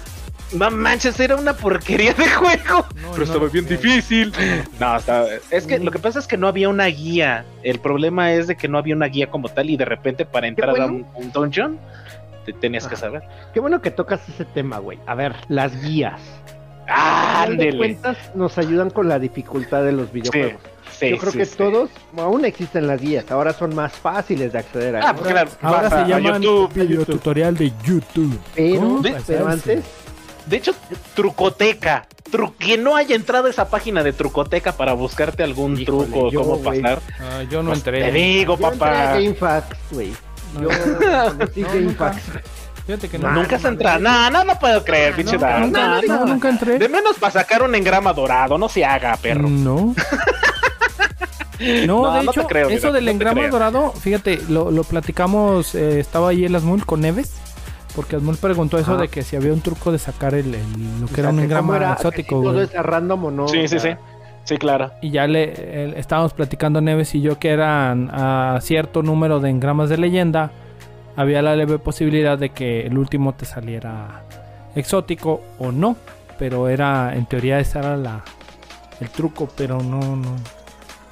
No 0.53 0.71
manches, 0.71 1.19
era 1.19 1.35
una 1.35 1.53
porquería 1.53 2.13
de 2.13 2.25
juego. 2.29 2.85
No, 2.95 3.11
Pero 3.11 3.17
no 3.17 3.23
estaba 3.23 3.47
bien 3.49 3.65
difícil. 3.67 4.33
No, 4.79 4.95
estaba... 4.97 5.27
es 5.51 5.65
que 5.65 5.79
lo 5.79 5.91
que 5.91 5.99
pasa 5.99 6.19
es 6.19 6.27
que 6.27 6.37
no 6.37 6.47
había 6.47 6.69
una 6.69 6.85
guía. 6.85 7.45
El 7.63 7.79
problema 7.79 8.31
es 8.31 8.47
de 8.47 8.55
que 8.55 8.67
no 8.67 8.77
había 8.77 8.95
una 8.95 9.07
guía 9.07 9.29
como 9.29 9.49
tal 9.49 9.69
y 9.69 9.77
de 9.77 9.85
repente 9.85 10.25
para 10.25 10.47
entrar 10.47 10.79
a 10.79 10.85
un, 10.85 11.05
un 11.15 11.31
dungeon 11.31 11.77
te 12.45 12.53
tenías 12.53 12.87
que 12.87 12.95
saber. 12.95 13.23
Qué 13.53 13.59
bueno 13.59 13.81
que 13.81 13.91
tocas 13.91 14.21
ese 14.29 14.45
tema, 14.45 14.77
güey. 14.77 14.97
A 15.05 15.15
ver, 15.15 15.35
las 15.49 15.81
guías. 15.81 16.21
Ah, 16.87 17.43
ándele. 17.43 17.77
cuentas, 17.77 18.17
nos 18.33 18.57
ayudan 18.57 18.89
con 18.89 19.09
la 19.09 19.19
dificultad 19.19 19.83
de 19.83 19.91
los 19.91 20.09
videojuegos. 20.13 20.61
Sí, 20.97 21.09
Yo 21.09 21.17
creo 21.17 21.31
sí, 21.33 21.37
que 21.39 21.45
sí. 21.45 21.57
todos, 21.57 21.89
aún 22.15 22.45
existen 22.45 22.87
las 22.87 23.01
guías, 23.01 23.29
ahora 23.29 23.51
son 23.51 23.75
más 23.75 23.91
fáciles 23.91 24.53
de 24.53 24.59
acceder 24.59 24.95
a 24.95 25.09
Ah, 25.09 25.13
pues 25.13 25.27
claro. 25.29 25.51
Ahora 25.61 25.81
vas 25.81 25.89
se 25.91 25.95
a- 25.97 26.01
a 26.03 26.07
llaman 26.07 26.41
YouTube. 26.41 26.73
video 26.73 27.05
tutorial 27.05 27.57
de 27.57 27.73
YouTube. 27.83 28.39
Pero, 28.55 29.01
antes, 29.45 29.83
De 30.47 30.57
hecho, 30.57 30.73
Trucoteca. 31.15 32.07
Tru- 32.31 32.53
que 32.57 32.77
no 32.77 32.97
haya 32.97 33.15
entrado 33.15 33.47
a 33.47 33.49
esa 33.49 33.69
página 33.69 34.03
de 34.03 34.11
Trucoteca 34.11 34.73
para 34.73 34.91
buscarte 34.93 35.43
algún 35.43 35.79
Híjole, 35.79 36.07
truco 36.07 36.27
o 36.27 36.31
cómo 36.33 36.61
pasar. 36.61 37.01
Ah, 37.21 37.43
yo 37.49 37.63
no 37.63 37.69
Pues 37.69 37.79
entré. 37.79 38.01
Te 38.03 38.11
digo, 38.11 38.57
yo 38.59 38.67
entré 38.71 38.87
a 38.89 38.91
papá. 38.93 39.13
GameFAQs, 39.13 39.77
güey. 39.91 40.13
Yo 40.61 40.67
conocí 40.67 41.61
No, 41.61 41.67
GameFAQs. 41.69 42.21
Fíjate 42.85 43.09
que 43.09 43.17
no. 43.19 43.31
Nunca 43.31 43.57
se 43.57 43.63
no 43.63 43.69
entra. 43.69 43.99
No, 43.99 44.29
no, 44.29 44.43
no 44.43 44.59
puedo 44.59 44.83
creer, 44.83 45.15
pinche 45.15 45.37
no, 45.37 45.59
No, 45.67 46.01
no, 46.01 46.01
no. 46.01 46.25
nunca 46.25 46.49
entré. 46.49 46.77
De 46.79 46.89
menos 46.89 47.17
para 47.17 47.31
sacar 47.31 47.61
un 47.63 47.73
engrama 47.75 48.11
dorado, 48.11 48.57
no 48.57 48.67
se 48.67 48.83
haga, 48.83 49.15
perro. 49.17 49.47
No. 49.49 49.95
No, 51.59 52.03
No, 52.03 52.13
de 52.19 52.23
no 52.23 52.31
te 52.31 52.39
hecho, 52.39 52.47
creo, 52.47 52.69
eso 52.69 52.87
mira, 52.87 52.91
del 52.93 53.05
no 53.05 53.11
engrama 53.11 53.47
dorado, 53.47 53.91
fíjate, 53.91 54.39
lo, 54.47 54.69
lo 54.69 54.83
platicamos, 54.83 55.73
eh, 55.73 55.99
estaba 55.99 56.29
ahí 56.29 56.45
el 56.45 56.53
Asmul 56.55 56.85
con 56.85 57.01
Neves, 57.01 57.31
porque 57.97 58.15
Asmul 58.15 58.37
preguntó 58.37 58.77
eso 58.77 58.95
de 58.95 59.07
que 59.07 59.23
si 59.23 59.35
había 59.35 59.51
un 59.51 59.61
truco 59.61 59.91
de 59.91 59.97
sacar 59.97 60.35
el, 60.35 60.53
el- 60.53 61.01
lo 61.01 61.07
que 61.07 61.15
O 61.15 61.19
era 61.23 61.29
un 61.31 61.39
engrama 61.39 61.75
era, 61.77 61.93
exótico, 61.93 62.41
todo 62.41 62.53
güey. 62.53 62.65
es 62.65 62.75
a 62.75 62.83
random 62.83 63.25
o 63.25 63.31
no. 63.31 63.47
Sí, 63.47 63.57
o 63.65 63.67
sí, 63.67 63.79
sí. 63.79 63.89
Sí, 64.43 64.57
claro. 64.57 64.91
Y 65.01 65.09
ya 65.09 65.25
le 65.27 65.83
el- 65.83 65.93
estábamos 65.95 66.33
platicando 66.33 66.79
Neves 66.79 67.15
y 67.15 67.21
yo 67.21 67.39
que 67.39 67.49
eran 67.49 68.09
a 68.13 68.59
cierto 68.61 69.01
número 69.01 69.39
de 69.39 69.49
engramas 69.49 69.89
de 69.89 69.97
leyenda, 69.97 70.51
había 71.15 71.41
la 71.41 71.55
leve 71.55 71.79
posibilidad 71.79 72.37
de 72.37 72.49
que 72.51 72.85
el 72.85 72.97
último 72.99 73.33
te 73.33 73.45
saliera 73.45 74.21
exótico 74.75 75.41
o 75.57 75.71
no, 75.71 75.95
pero 76.37 76.69
era, 76.69 77.15
en 77.15 77.25
teoría 77.25 77.59
ese 77.59 77.79
era 77.79 77.97
la, 77.97 78.23
el 79.01 79.09
truco, 79.09 79.49
pero 79.57 79.79
no, 79.81 79.99
no. 80.15 80.35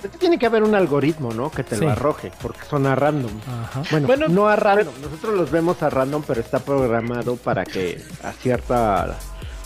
Es 0.06 0.12
que 0.12 0.18
tiene 0.18 0.38
que 0.40 0.46
haber 0.46 0.64
un 0.64 0.76
algoritmo, 0.76 1.32
¿no? 1.34 1.52
Que 1.52 1.64
te 1.64 1.76
Sí. 1.76 1.84
lo 1.86 1.92
arroje, 1.92 2.32
porque 2.42 2.60
son 2.70 2.86
a 2.88 2.96
random. 2.96 3.32
Ajá. 3.64 3.84
Bueno, 3.92 4.08
Bueno, 4.08 4.28
no 4.30 4.48
a 4.48 4.56
random. 4.56 4.94
Nosotros 5.02 5.34
los 5.36 5.52
vemos 5.52 5.82
a 5.84 5.90
random, 5.90 6.24
pero 6.26 6.42
está 6.42 6.60
programado 6.60 7.36
para 7.36 7.64
que 7.66 8.02
a 8.24 8.32
cierta 8.32 9.18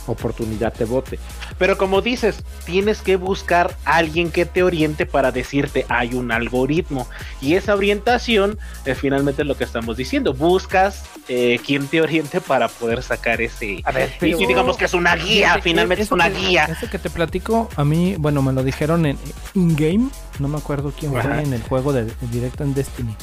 oportunidad 0.07 0.73
te 0.73 0.85
vote. 0.85 1.19
Pero 1.57 1.77
como 1.77 2.01
dices, 2.01 2.43
tienes 2.65 3.01
que 3.01 3.15
buscar 3.15 3.75
a 3.85 3.97
alguien 3.97 4.31
que 4.31 4.45
te 4.45 4.63
oriente 4.63 5.05
para 5.05 5.31
decirte 5.31 5.85
hay 5.89 6.13
un 6.13 6.31
algoritmo. 6.31 7.07
Y 7.41 7.55
esa 7.55 7.75
orientación 7.75 8.57
es 8.85 8.97
finalmente 8.97 9.43
lo 9.43 9.55
que 9.57 9.63
estamos 9.65 9.97
diciendo. 9.97 10.33
Buscas 10.33 11.03
eh, 11.27 11.59
quien 11.65 11.87
te 11.87 12.01
oriente 12.01 12.41
para 12.41 12.67
poder 12.67 13.03
sacar 13.03 13.41
ese... 13.41 13.81
A 13.85 13.91
ver, 13.91 14.11
Y, 14.21 14.33
y 14.33 14.45
digamos 14.47 14.77
que 14.77 14.85
es 14.85 14.93
una 14.93 15.15
guía, 15.15 15.59
finalmente 15.61 16.03
es 16.03 16.11
una 16.11 16.29
que- 16.29 16.37
guía. 16.39 16.65
Eso 16.65 16.89
que 16.89 16.97
te 16.99 17.09
platico, 17.09 17.69
a 17.75 17.83
mí, 17.83 18.15
bueno, 18.17 18.41
me 18.41 18.53
lo 18.53 18.63
dijeron 18.63 19.05
en 19.05 19.17
in-game. 19.53 20.09
No 20.39 20.47
me 20.47 20.57
acuerdo 20.57 20.93
quién 20.97 21.15
Ajá. 21.15 21.27
fue 21.35 21.43
en 21.43 21.53
el 21.53 21.61
juego 21.63 21.93
de, 21.93 22.05
de 22.05 22.13
directo 22.31 22.63
en 22.63 22.73
Destiny. 22.73 23.15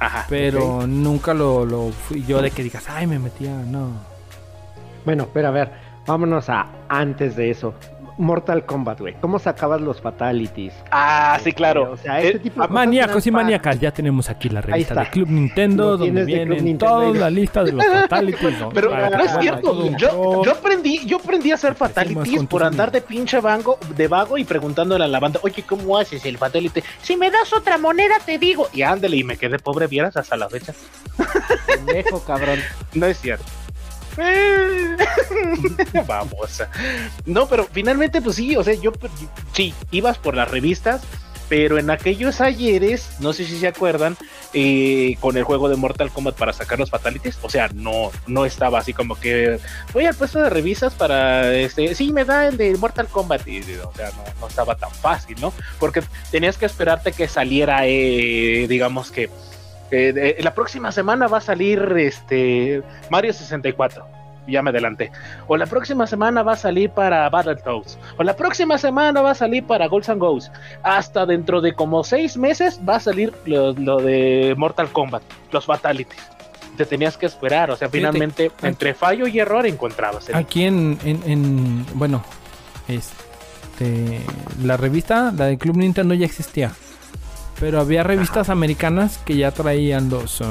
Ajá. 0.00 0.26
Pero 0.28 0.86
nunca 0.86 1.34
lo, 1.34 1.64
lo 1.66 1.90
fui 1.90 2.24
yo 2.26 2.40
de 2.40 2.50
que 2.50 2.62
digas, 2.62 2.84
ay, 2.88 3.06
me 3.06 3.18
metía, 3.18 3.50
no. 3.50 3.90
Bueno, 5.04 5.28
pero 5.32 5.48
a 5.48 5.50
ver, 5.50 5.72
vámonos 6.08 6.48
a 6.48 6.66
antes 6.88 7.36
de 7.36 7.50
eso. 7.50 7.72
Mortal 8.20 8.66
Kombat, 8.66 8.98
güey. 8.98 9.14
¿Cómo 9.20 9.38
sacabas 9.38 9.80
los 9.80 10.00
fatalities? 10.00 10.72
Ah, 10.90 11.38
sí, 11.44 11.52
claro. 11.52 11.92
O 11.92 11.96
sea, 11.96 12.18
este 12.20 12.38
Eh, 12.38 12.40
tipo 12.40 12.54
de 12.62 12.66
cosas 12.66 12.70
Maníacos 12.72 13.26
y 13.28 13.30
maníacas, 13.30 13.78
ya 13.78 13.92
tenemos 13.92 14.28
aquí 14.28 14.48
la 14.48 14.60
revista 14.60 14.92
de 15.04 15.10
Club 15.10 15.28
Nintendo, 15.28 15.96
donde 15.96 16.24
vienen 16.24 16.76
toda 16.78 17.12
la 17.14 17.30
lista 17.30 17.62
de 17.62 17.70
los 17.70 17.84
fatalities. 18.00 18.58
¿no? 18.58 18.70
Pero 18.70 18.90
Para 18.90 19.10
no 19.18 19.22
es 19.22 19.30
cierto, 19.38 19.96
yo, 19.96 20.42
yo 20.44 20.50
aprendí, 20.50 21.06
yo 21.06 21.18
aprendí 21.18 21.52
a 21.52 21.54
hacer 21.54 21.76
fatalities 21.76 22.44
por 22.46 22.64
andar 22.64 22.90
de 22.90 23.02
pinche 23.02 23.40
vago, 23.40 23.78
de 23.94 24.08
vago 24.08 24.36
y 24.36 24.42
preguntándole 24.42 25.04
a 25.04 25.08
la 25.08 25.20
banda, 25.20 25.38
oye, 25.44 25.62
¿cómo 25.62 25.96
haces 25.96 26.24
el 26.26 26.38
fatality? 26.38 26.82
Si 27.00 27.16
me 27.16 27.30
das 27.30 27.52
otra 27.52 27.78
moneda 27.78 28.16
te 28.26 28.36
digo. 28.36 28.66
Y 28.72 28.82
ándale, 28.82 29.16
y 29.16 29.22
me 29.22 29.36
quedé 29.36 29.60
pobre, 29.60 29.86
vieras 29.86 30.16
hasta 30.16 30.36
la 30.36 30.48
fecha. 30.48 30.72
Pendejo, 31.68 32.18
cabrón. 32.24 32.58
No 32.94 33.06
es 33.06 33.20
cierto. 33.20 33.44
Vamos. 36.06 36.62
No, 37.24 37.48
pero 37.48 37.66
finalmente, 37.70 38.20
pues 38.20 38.36
sí, 38.36 38.56
o 38.56 38.64
sea, 38.64 38.74
yo 38.74 38.92
sí, 39.52 39.74
ibas 39.90 40.18
por 40.18 40.34
las 40.34 40.50
revistas, 40.50 41.02
pero 41.48 41.78
en 41.78 41.90
aquellos 41.90 42.40
ayeres, 42.40 43.10
no 43.20 43.32
sé 43.32 43.44
si 43.44 43.58
se 43.58 43.68
acuerdan, 43.68 44.16
eh, 44.54 45.16
con 45.20 45.36
el 45.36 45.44
juego 45.44 45.68
de 45.68 45.76
Mortal 45.76 46.10
Kombat 46.10 46.36
para 46.36 46.52
sacar 46.52 46.78
los 46.78 46.90
fatalities, 46.90 47.38
o 47.42 47.50
sea, 47.50 47.68
no, 47.74 48.10
no 48.26 48.44
estaba 48.44 48.78
así 48.78 48.92
como 48.92 49.18
que 49.18 49.58
voy 49.92 50.06
al 50.06 50.14
puesto 50.14 50.40
de 50.40 50.50
revistas 50.50 50.94
para, 50.94 51.54
este, 51.54 51.94
sí, 51.94 52.12
me 52.12 52.24
da 52.24 52.48
el 52.48 52.56
de 52.56 52.76
Mortal 52.76 53.08
Kombat, 53.08 53.46
y, 53.48 53.60
o 53.60 53.92
sea, 53.94 54.10
no, 54.10 54.24
no 54.40 54.48
estaba 54.48 54.76
tan 54.76 54.90
fácil, 54.90 55.40
¿no? 55.40 55.52
Porque 55.78 56.02
tenías 56.30 56.58
que 56.58 56.66
esperarte 56.66 57.12
que 57.12 57.28
saliera, 57.28 57.86
eh, 57.86 58.66
digamos 58.68 59.10
que 59.10 59.30
eh, 59.90 60.12
de- 60.12 60.36
la 60.42 60.54
próxima 60.54 60.92
semana 60.92 61.26
va 61.28 61.38
a 61.38 61.40
salir 61.40 61.80
este 61.96 62.82
Mario 63.10 63.32
64. 63.32 64.06
Ya 64.46 64.62
me 64.62 64.70
adelanté. 64.70 65.12
O 65.46 65.58
la 65.58 65.66
próxima 65.66 66.06
semana 66.06 66.42
va 66.42 66.52
a 66.52 66.56
salir 66.56 66.88
para 66.90 67.28
Battletoads. 67.28 67.98
O 68.16 68.22
la 68.22 68.34
próxima 68.34 68.78
semana 68.78 69.20
va 69.20 69.32
a 69.32 69.34
salir 69.34 69.64
para 69.64 69.86
Golds 69.88 70.08
and 70.08 70.20
Ghosts. 70.20 70.50
Hasta 70.82 71.26
dentro 71.26 71.60
de 71.60 71.74
como 71.74 72.02
seis 72.02 72.38
meses 72.38 72.80
va 72.88 72.96
a 72.96 73.00
salir 73.00 73.32
lo, 73.44 73.72
lo 73.74 73.98
de 74.00 74.54
Mortal 74.56 74.88
Kombat, 74.90 75.22
los 75.52 75.66
Fatalities. 75.66 76.22
Te 76.78 76.86
tenías 76.86 77.18
que 77.18 77.26
esperar, 77.26 77.70
o 77.70 77.76
sea, 77.76 77.88
finalmente 77.90 78.50
entre 78.62 78.94
fallo 78.94 79.26
y 79.26 79.38
error 79.38 79.66
encontrabas. 79.66 80.28
el- 80.30 80.36
Aquí 80.36 80.64
en, 80.64 80.98
en, 81.04 81.22
en- 81.26 81.86
bueno, 81.94 82.24
este, 82.88 84.20
la 84.62 84.76
revista, 84.76 85.32
la 85.36 85.46
de 85.46 85.58
Club 85.58 85.76
Nintendo 85.76 86.14
ya 86.14 86.24
existía. 86.26 86.72
Pero 87.60 87.80
había 87.80 88.02
revistas 88.02 88.50
americanas 88.50 89.18
que 89.24 89.36
ya 89.36 89.50
traían 89.50 90.10
los... 90.10 90.40
uh, 90.40 90.44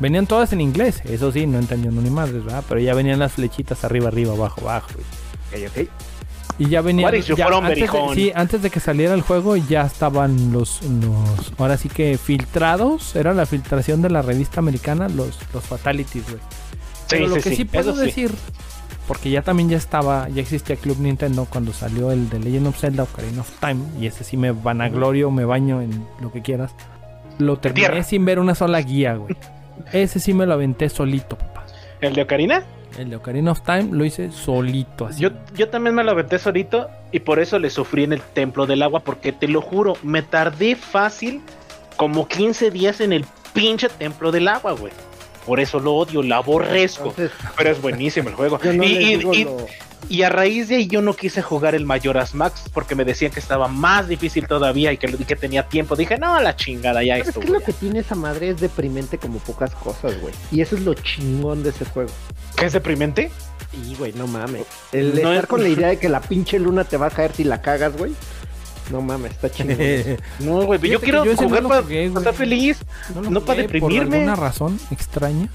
venían 0.00 0.26
todas 0.26 0.52
en 0.52 0.60
inglés, 0.60 1.02
eso 1.04 1.32
sí, 1.32 1.46
no 1.46 1.58
entendían 1.58 2.02
ni 2.02 2.10
madres, 2.10 2.44
¿verdad? 2.44 2.64
Pero 2.68 2.80
ya 2.80 2.94
venían 2.94 3.18
las 3.18 3.32
flechitas 3.32 3.84
arriba, 3.84 4.08
arriba, 4.08 4.34
abajo, 4.34 4.60
abajo. 4.62 4.90
Ok, 5.52 5.60
ok. 5.68 5.88
Y 6.58 6.68
ya 6.68 6.82
venían... 6.82 7.10
Ya 7.12 7.46
antes, 7.46 7.80
de, 7.80 8.14
sí, 8.14 8.32
antes 8.34 8.62
de 8.62 8.70
que 8.70 8.78
saliera 8.78 9.14
el 9.14 9.22
juego 9.22 9.56
ya 9.56 9.82
estaban 9.82 10.52
los, 10.52 10.82
los... 10.82 11.52
Ahora 11.58 11.76
sí 11.76 11.88
que 11.88 12.16
filtrados, 12.16 13.16
era 13.16 13.34
la 13.34 13.44
filtración 13.44 14.02
de 14.02 14.10
la 14.10 14.22
revista 14.22 14.60
americana, 14.60 15.08
los, 15.08 15.38
los 15.52 15.64
fatalities, 15.64 16.24
güey. 16.28 16.40
Pero 17.08 17.26
lo 17.26 17.36
que 17.36 17.56
sí, 17.56 17.64
puedo 17.64 17.94
sí. 17.94 18.06
decir, 18.06 18.30
porque 19.06 19.30
ya 19.30 19.42
también 19.42 19.68
ya 19.68 19.76
estaba, 19.76 20.28
ya 20.28 20.40
existía 20.40 20.76
Club 20.76 20.98
Nintendo 20.98 21.46
cuando 21.50 21.72
salió 21.72 22.10
el 22.10 22.28
de 22.30 22.38
Legend 22.38 22.68
of 22.68 22.78
Zelda 22.78 23.02
Ocarina 23.02 23.40
of 23.42 23.50
Time, 23.60 23.80
y 24.00 24.06
ese 24.06 24.24
sí 24.24 24.36
me 24.36 24.52
vanaglorio, 24.52 25.30
me 25.30 25.44
baño 25.44 25.82
en 25.82 26.06
lo 26.20 26.32
que 26.32 26.42
quieras. 26.42 26.74
Lo 27.38 27.58
terminé 27.58 27.88
tierra. 27.88 28.02
sin 28.02 28.24
ver 28.24 28.38
una 28.38 28.54
sola 28.54 28.80
guía, 28.80 29.14
güey. 29.14 29.36
Ese 29.92 30.20
sí 30.20 30.32
me 30.34 30.46
lo 30.46 30.54
aventé 30.54 30.88
solito, 30.88 31.36
papá. 31.36 31.64
¿El 32.00 32.14
de 32.14 32.22
Ocarina? 32.22 32.62
El 32.96 33.10
de 33.10 33.16
Ocarina 33.16 33.50
of 33.50 33.62
Time 33.62 33.88
lo 33.90 34.04
hice 34.04 34.30
solito, 34.30 35.06
así. 35.06 35.20
Yo, 35.20 35.30
yo 35.56 35.68
también 35.68 35.96
me 35.96 36.04
lo 36.04 36.12
aventé 36.12 36.38
solito 36.38 36.88
y 37.10 37.20
por 37.20 37.40
eso 37.40 37.58
le 37.58 37.70
sufrí 37.70 38.04
en 38.04 38.12
el 38.12 38.20
templo 38.20 38.66
del 38.66 38.82
agua, 38.82 39.00
porque 39.00 39.32
te 39.32 39.48
lo 39.48 39.60
juro, 39.60 39.96
me 40.04 40.22
tardé 40.22 40.76
fácil 40.76 41.42
como 41.96 42.28
15 42.28 42.70
días 42.70 43.00
en 43.00 43.12
el 43.12 43.24
pinche 43.52 43.88
templo 43.88 44.30
del 44.30 44.48
agua, 44.48 44.72
güey. 44.72 44.92
Por 45.46 45.60
eso 45.60 45.78
lo 45.80 45.94
odio, 45.94 46.22
lo 46.22 46.34
aborrezco. 46.34 47.08
Entonces, 47.10 47.30
Pero 47.56 47.70
es 47.70 47.80
buenísimo 47.82 48.28
el 48.30 48.34
juego. 48.34 48.58
no 48.62 48.84
y, 48.84 49.16
lo- 49.44 49.66
a 50.22 50.28
raíz 50.28 50.68
de 50.68 50.76
ahí 50.76 50.86
yo 50.86 51.00
no 51.02 51.14
quise 51.14 51.40
jugar 51.42 51.74
el 51.74 51.86
Mayoras 51.86 52.34
Max 52.34 52.64
porque 52.72 52.94
me 52.94 53.04
decían 53.06 53.32
que 53.32 53.40
estaba 53.40 53.68
más 53.68 54.06
difícil 54.06 54.46
todavía 54.46 54.92
y 54.92 54.98
que, 54.98 55.06
y 55.06 55.24
que 55.24 55.34
tenía 55.36 55.66
tiempo. 55.68 55.96
Dije, 55.96 56.18
no, 56.18 56.34
a 56.34 56.42
la 56.42 56.54
chingada, 56.56 57.02
ya 57.02 57.14
¿Sabes 57.14 57.28
esto. 57.28 57.40
es 57.40 57.48
lo 57.48 57.60
que 57.60 57.72
tiene 57.72 58.00
esa 58.00 58.14
madre? 58.14 58.50
Es 58.50 58.60
deprimente 58.60 59.16
como 59.18 59.38
pocas 59.38 59.74
cosas, 59.74 60.20
güey. 60.20 60.34
Y 60.52 60.60
eso 60.60 60.76
es 60.76 60.82
lo 60.82 60.92
chingón 60.94 61.62
de 61.62 61.70
ese 61.70 61.84
juego. 61.86 62.10
¿Qué 62.56 62.66
es 62.66 62.72
deprimente? 62.74 63.30
Y, 63.90 63.94
güey, 63.96 64.12
no 64.12 64.26
mames. 64.26 64.66
El 64.92 65.10
No 65.10 65.16
estar 65.16 65.34
es- 65.44 65.46
con 65.46 65.62
la 65.62 65.68
idea 65.70 65.88
de 65.88 65.98
que 65.98 66.08
la 66.10 66.20
pinche 66.20 66.58
luna 66.58 66.84
te 66.84 66.96
va 66.98 67.06
a 67.06 67.10
caer 67.10 67.32
si 67.32 67.44
la 67.44 67.60
cagas, 67.62 67.96
güey. 67.96 68.12
No 68.90 69.00
mames, 69.00 69.32
está 69.32 69.50
chingón. 69.50 69.76
No, 70.40 70.62
güey, 70.66 70.78
yo 70.80 71.00
quiero 71.00 71.24
yo 71.24 71.36
jugar 71.36 71.62
no 71.62 71.68
para 71.68 71.82
jugué, 71.82 72.04
estar 72.04 72.34
feliz. 72.34 72.82
No, 73.14 73.14
para 73.14 73.30
jugué 73.32 73.40
Por 73.40 73.56
deprimirme. 73.56 74.16
alguna 74.18 74.36
razón 74.36 74.78
extraña. 74.90 75.48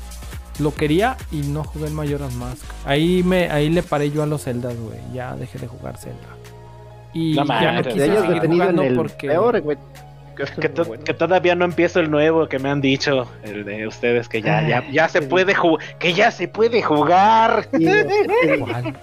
Lo 0.59 0.73
quería 0.75 1.15
y 1.31 1.37
no 1.37 1.63
jugué 1.63 1.87
el 1.87 1.93
Majora's 1.93 2.33
Mask. 2.33 2.63
Ahí 2.85 3.23
me, 3.23 3.49
ahí 3.49 3.69
le 3.69 3.81
paré 3.83 4.11
yo 4.11 4.23
a 4.23 4.25
los 4.25 4.43
Zeldas, 4.43 4.75
güey. 4.77 4.99
Ya 5.13 5.35
dejé 5.35 5.57
de 5.59 5.67
jugar 5.67 5.97
Zelda. 5.97 6.17
Y 7.13 7.31
No 7.33 7.37
ya 7.37 7.45
madre, 7.45 7.71
no 7.73 7.83
quise 7.83 8.05
seguir 8.05 8.29
detenido 8.33 8.69
en 8.69 8.79
el 8.79 8.95
porque 8.95 9.27
peor, 9.27 9.61
güey. 9.61 9.77
Que, 10.61 10.69
to- 10.69 10.85
bueno. 10.85 11.03
todavía 11.17 11.53
no 11.53 11.65
empiezo 11.65 11.99
el 11.99 12.09
nuevo 12.09 12.47
que 12.47 12.59
me 12.59 12.69
han 12.69 12.79
dicho, 12.79 13.27
el 13.43 13.65
de 13.65 13.85
ustedes, 13.87 14.29
que 14.29 14.41
ya, 14.41 14.65
ya, 14.67 14.89
ya 14.89 15.09
se 15.09 15.21
puede 15.33 15.53
jugar, 15.53 15.85
que 15.99 16.13
ya 16.13 16.31
se 16.31 16.47
puede 16.47 16.81
jugar. 16.81 17.67
¿cuál? 17.71 18.95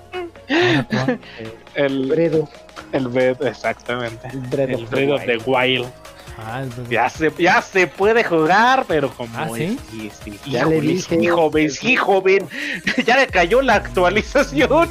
El, 1.76 2.06
Bredo. 2.06 2.48
el 2.92 3.08
Breath, 3.08 3.42
exactamente. 3.42 4.28
El 4.28 4.40
Breath 4.40 4.68
El 4.70 4.74
of 4.84 4.90
the 4.90 4.96
Breath 5.06 5.10
of 5.12 5.20
the 5.26 5.36
Wild. 5.50 5.80
Wild. 5.82 5.92
Ah, 6.38 6.62
el. 6.62 6.88
Ya 6.88 7.08
se, 7.08 7.32
ya 7.38 7.62
se 7.62 7.86
puede 7.86 8.22
jugar, 8.24 8.84
pero 8.86 9.10
como 9.10 9.38
¿Ah, 9.38 9.48
sí? 9.54 9.78
es- 9.96 10.12
sí, 10.22 10.38
sí, 10.44 10.50
Ya 10.50 10.66
le 10.66 10.80
dije. 10.80 11.18
sí, 11.20 11.26
joven, 11.28 11.70
sí, 11.70 11.96
joven. 11.96 12.46
ya 13.06 13.16
le 13.16 13.26
cayó 13.28 13.62
la 13.62 13.76
actualización. 13.76 14.90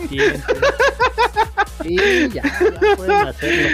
Sí, 1.83 2.29
ya, 2.33 2.41
ya 2.43 2.95
pueden 2.95 3.11
hacerlo. 3.27 3.69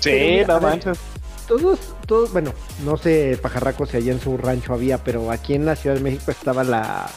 Sí, 0.00 0.10
Pero 0.10 0.54
no 0.54 0.60
manches. 0.60 0.98
Todos, 1.46 1.78
todos, 2.06 2.32
bueno, 2.32 2.52
no 2.84 2.96
sé, 2.96 3.38
pajarracos 3.40 3.90
si 3.90 3.98
allá 3.98 4.12
en 4.12 4.20
su 4.20 4.36
rancho 4.36 4.72
había, 4.72 4.98
pero 4.98 5.30
aquí 5.30 5.54
en 5.54 5.66
la 5.66 5.76
Ciudad 5.76 5.96
de 5.96 6.02
México 6.02 6.30
estaba 6.30 6.64
la 6.64 7.08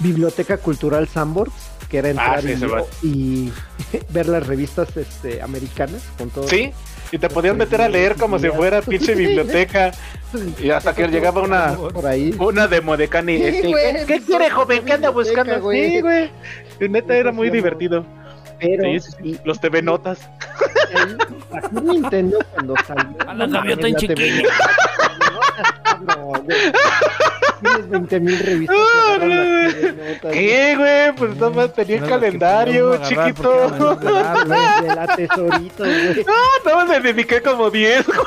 Biblioteca 0.00 0.58
Cultural 0.58 1.08
Sambor, 1.08 1.50
que 1.88 1.98
era 1.98 2.08
entrar 2.10 2.38
Ah, 2.38 2.42
sí, 2.42 3.06
y, 3.06 3.52
ver 4.12 4.26
las 4.28 4.46
revistas 4.46 4.96
este, 4.96 5.40
americanas 5.42 6.02
con 6.18 6.30
todo. 6.30 6.48
Sí, 6.48 6.72
y 7.12 7.18
te 7.18 7.28
podías 7.28 7.56
meter 7.56 7.80
a 7.82 7.88
leer 7.88 8.16
como 8.16 8.38
si 8.38 8.48
fuera 8.48 8.82
pinche 8.82 9.14
biblioteca. 9.14 9.92
Y 10.58 10.70
hasta 10.70 10.94
que 10.94 11.06
llegaba 11.08 11.42
una, 11.42 11.74
por 11.76 12.06
ahí. 12.06 12.34
una 12.38 12.66
demo 12.66 12.96
de 12.96 13.08
Cani. 13.08 13.38
Sí, 13.38 13.44
este, 13.44 13.68
güey, 13.68 14.06
¿qué, 14.06 14.20
quiere, 14.20 14.50
joven? 14.50 14.84
¿Qué 14.84 14.92
anda 14.92 15.10
buscando? 15.10 15.60
güey. 15.60 15.90
Sí, 15.90 16.00
güey. 16.00 16.30
Y 16.80 16.88
neta 16.88 17.14
era 17.16 17.32
muy 17.32 17.48
divertido. 17.50 18.04
Pero 18.58 18.84
Sí, 18.84 19.00
sí, 19.00 19.10
sí. 19.12 19.28
y- 19.30 19.40
Los 19.46 19.60
TV 19.60 19.82
Notas. 19.82 20.18
Nintendo 21.72 22.38
cuando 22.52 22.74
salió. 22.86 23.16
A 23.28 23.34
la 23.34 23.46
gaviota 23.46 23.86
en 23.86 23.92
la 23.92 23.98
TV 23.98 24.14
chiquillo. 24.14 24.48
No, 26.06 26.16
güey. 26.42 26.72
Tienes 27.62 27.88
20 27.88 28.20
mil 28.20 28.38
revistas. 28.38 28.76
las 28.76 29.74
TV 29.74 29.92
notas, 29.92 30.32
¿Qué, 30.32 30.74
güey? 30.76 31.12
Pues 31.16 31.36
nada 31.36 31.50
más 31.50 31.72
tenía 31.74 31.98
No 32.00 32.04
el 32.04 32.10
calendario, 32.10 32.96
chiquito. 33.02 33.96
de 33.96 34.94
la 34.94 35.06
tesorito, 35.16 35.84
güey. 35.84 36.24
Ah, 36.28 36.58
nada 36.64 36.76
más 36.84 36.88
le 36.88 37.00
dediqué 37.12 37.40
como 37.40 37.70
10. 37.70 38.06
güey. 38.06 38.18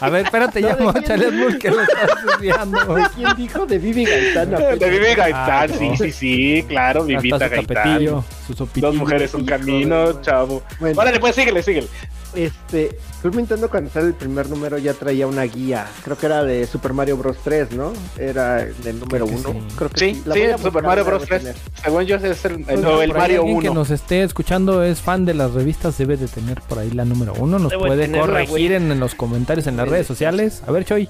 A 0.00 0.10
ver, 0.10 0.24
espérate, 0.26 0.60
No, 0.60 0.68
ya 0.68 0.76
¿de 0.76 0.84
no, 0.84 0.92
quién? 0.92 1.04
Chales 1.04 1.36
Bull, 1.40 1.58
que 1.58 1.70
lo 1.70 1.80
estás 1.82 2.10
desviando. 2.24 2.94
¿De 2.94 3.06
quién 3.16 3.36
dijo? 3.36 3.66
De 3.66 3.78
Vivi 3.78 4.04
Gaitán. 4.04 4.50
De 4.78 4.90
Vivi 4.90 5.06
Ah, 5.10 5.14
Gaitán, 5.16 5.78
sí, 5.78 5.88
no. 5.88 5.96
sí, 5.96 6.12
sí, 6.12 6.64
claro, 6.68 7.04
Vivita 7.04 7.38
Gaitán. 7.48 7.66
tapetillo, 7.66 8.24
su 8.46 8.54
sopitillo. 8.54 8.86
Dos 8.88 8.96
mujeres, 8.96 9.34
un 9.34 9.44
de 9.44 9.52
camino, 9.52 10.22
chavo. 10.22 10.62
Bueno, 10.78 11.00
Órale, 11.00 11.18
pues 11.18 11.34
síguele, 11.34 11.62
síguele. 11.64 11.88
Este, 12.34 12.96
Club 13.22 13.36
Nintendo 13.36 13.68
cuando 13.70 13.90
sale 13.90 14.08
el 14.08 14.14
primer 14.14 14.48
número 14.48 14.78
ya 14.78 14.94
traía 14.94 15.26
una 15.26 15.42
guía. 15.44 15.86
Creo 16.04 16.16
que 16.18 16.26
era 16.26 16.44
de 16.44 16.66
Super 16.66 16.92
Mario 16.92 17.16
Bros. 17.16 17.36
3, 17.42 17.72
¿no? 17.72 17.92
Era 18.18 18.64
del 18.64 19.00
número 19.00 19.26
Creo 19.26 19.42
que 19.42 19.48
1. 19.48 19.60
sí. 19.68 19.74
Creo 19.76 19.90
que 19.90 19.98
Sí, 19.98 20.22
sí, 20.32 20.42
a 20.44 20.58
Super 20.58 20.82
Mario 20.82 21.04
Bros. 21.04 21.18
voy 21.20 21.24
a 21.26 21.28
3. 21.40 21.42
tener. 21.42 21.56
Según 21.82 22.02
yo, 22.04 22.16
es 22.16 22.44
el, 22.44 22.64
Pues, 22.64 22.80
no, 22.80 23.02
el 23.02 23.12
Mario 23.12 23.40
alguien 23.40 23.56
1. 23.58 23.68
que 23.70 23.74
nos 23.74 23.90
esté 23.90 24.22
escuchando 24.22 24.82
es 24.82 25.00
fan 25.00 25.24
de 25.24 25.34
las 25.34 25.52
revistas 25.52 25.96
debe 25.98 26.16
de 26.16 26.28
tener 26.28 26.60
por 26.62 26.78
ahí 26.78 26.90
la 26.90 27.04
número 27.04 27.34
uno. 27.38 27.58
Nos 27.58 27.70
Debo 27.70 27.84
de 27.84 27.88
puede 28.08 28.18
corregir 28.20 28.72
en, 28.72 28.90
en 28.92 29.00
los 29.00 29.14
comentarios 29.14 29.66
en 29.66 29.76
las 29.76 29.86
Sí, 29.86 29.90
redes 29.90 30.06
sí, 30.06 30.12
sociales. 30.12 30.62
A 30.66 30.70
ver, 30.72 30.84
Choy. 30.84 31.08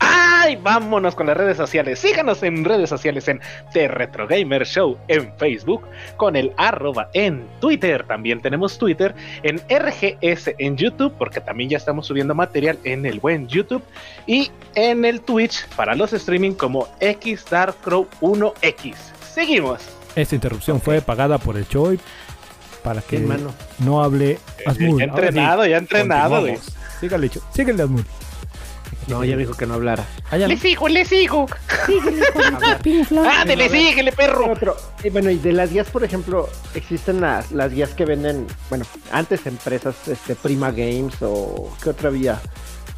¡Ay! 0.00 0.56
Vámonos 0.62 1.14
con 1.14 1.26
las 1.26 1.36
redes 1.36 1.56
sociales. 1.56 1.98
Síganos 1.98 2.42
en 2.42 2.64
redes 2.64 2.88
sociales 2.88 3.26
en 3.28 3.40
The 3.72 3.88
Retro 3.88 4.26
Gamer 4.26 4.64
Show 4.66 4.96
en 5.08 5.32
Facebook, 5.36 5.82
con 6.16 6.36
el 6.36 6.52
arroba 6.56 7.10
en 7.12 7.46
Twitter. 7.60 8.04
También 8.04 8.40
tenemos 8.40 8.78
Twitter 8.78 9.14
en 9.42 9.58
RGS 9.68 10.50
en 10.58 10.76
YouTube, 10.76 11.12
porque 11.18 11.40
también 11.40 11.70
ya 11.70 11.76
estamos 11.76 12.06
subiendo 12.06 12.34
material 12.34 12.78
en 12.84 13.04
el 13.06 13.20
buen 13.20 13.48
YouTube. 13.48 13.82
Y 14.26 14.50
en 14.74 15.04
el 15.04 15.20
Twitch 15.20 15.66
para 15.76 15.94
los 15.94 16.12
streaming 16.12 16.52
como 16.52 16.86
XDarkCrow1X. 17.00 18.94
Seguimos. 19.32 19.80
Esta 20.14 20.34
interrupción 20.34 20.80
fue 20.80 21.00
pagada 21.00 21.38
por 21.38 21.56
el 21.56 21.68
Choy 21.68 22.00
para 22.82 23.02
que 23.02 23.18
Sí, 23.18 23.28
no 23.80 24.02
hable 24.02 24.38
Asmur. 24.66 24.98
ya 25.00 25.04
Ahora 25.06 25.22
sí, 25.22 25.26
entrenado, 25.28 25.66
ya 25.66 25.76
entrenado, 25.76 26.40
güey. 26.40 26.58
Sígale, 27.00 27.30
Asmur. 27.82 28.04
No, 29.08 29.24
ya 29.24 29.36
dijo 29.36 29.54
que 29.54 29.66
no 29.66 29.74
hablara. 29.74 30.04
Allá 30.30 30.46
no. 30.46 30.54
Le 30.54 30.58
sigo, 30.60 30.88
le 30.88 31.04
sigo. 31.04 31.46
Ándele, 33.40 33.68
síguele, 33.68 34.12
perro. 34.12 34.52
Otro, 34.52 34.76
y 35.02 35.10
bueno, 35.10 35.30
y 35.30 35.38
de 35.38 35.52
las 35.52 35.70
guías, 35.72 35.88
por 35.88 36.04
ejemplo, 36.04 36.48
existen 36.74 37.20
las, 37.20 37.50
las 37.52 37.72
guías 37.72 37.90
que 37.90 38.04
venden, 38.04 38.46
bueno, 38.68 38.84
antes 39.12 39.46
empresas, 39.46 39.94
este, 40.08 40.34
Prima 40.34 40.70
Games 40.70 41.14
o 41.22 41.70
¿qué 41.82 41.90
otra 41.90 42.08
había? 42.08 42.40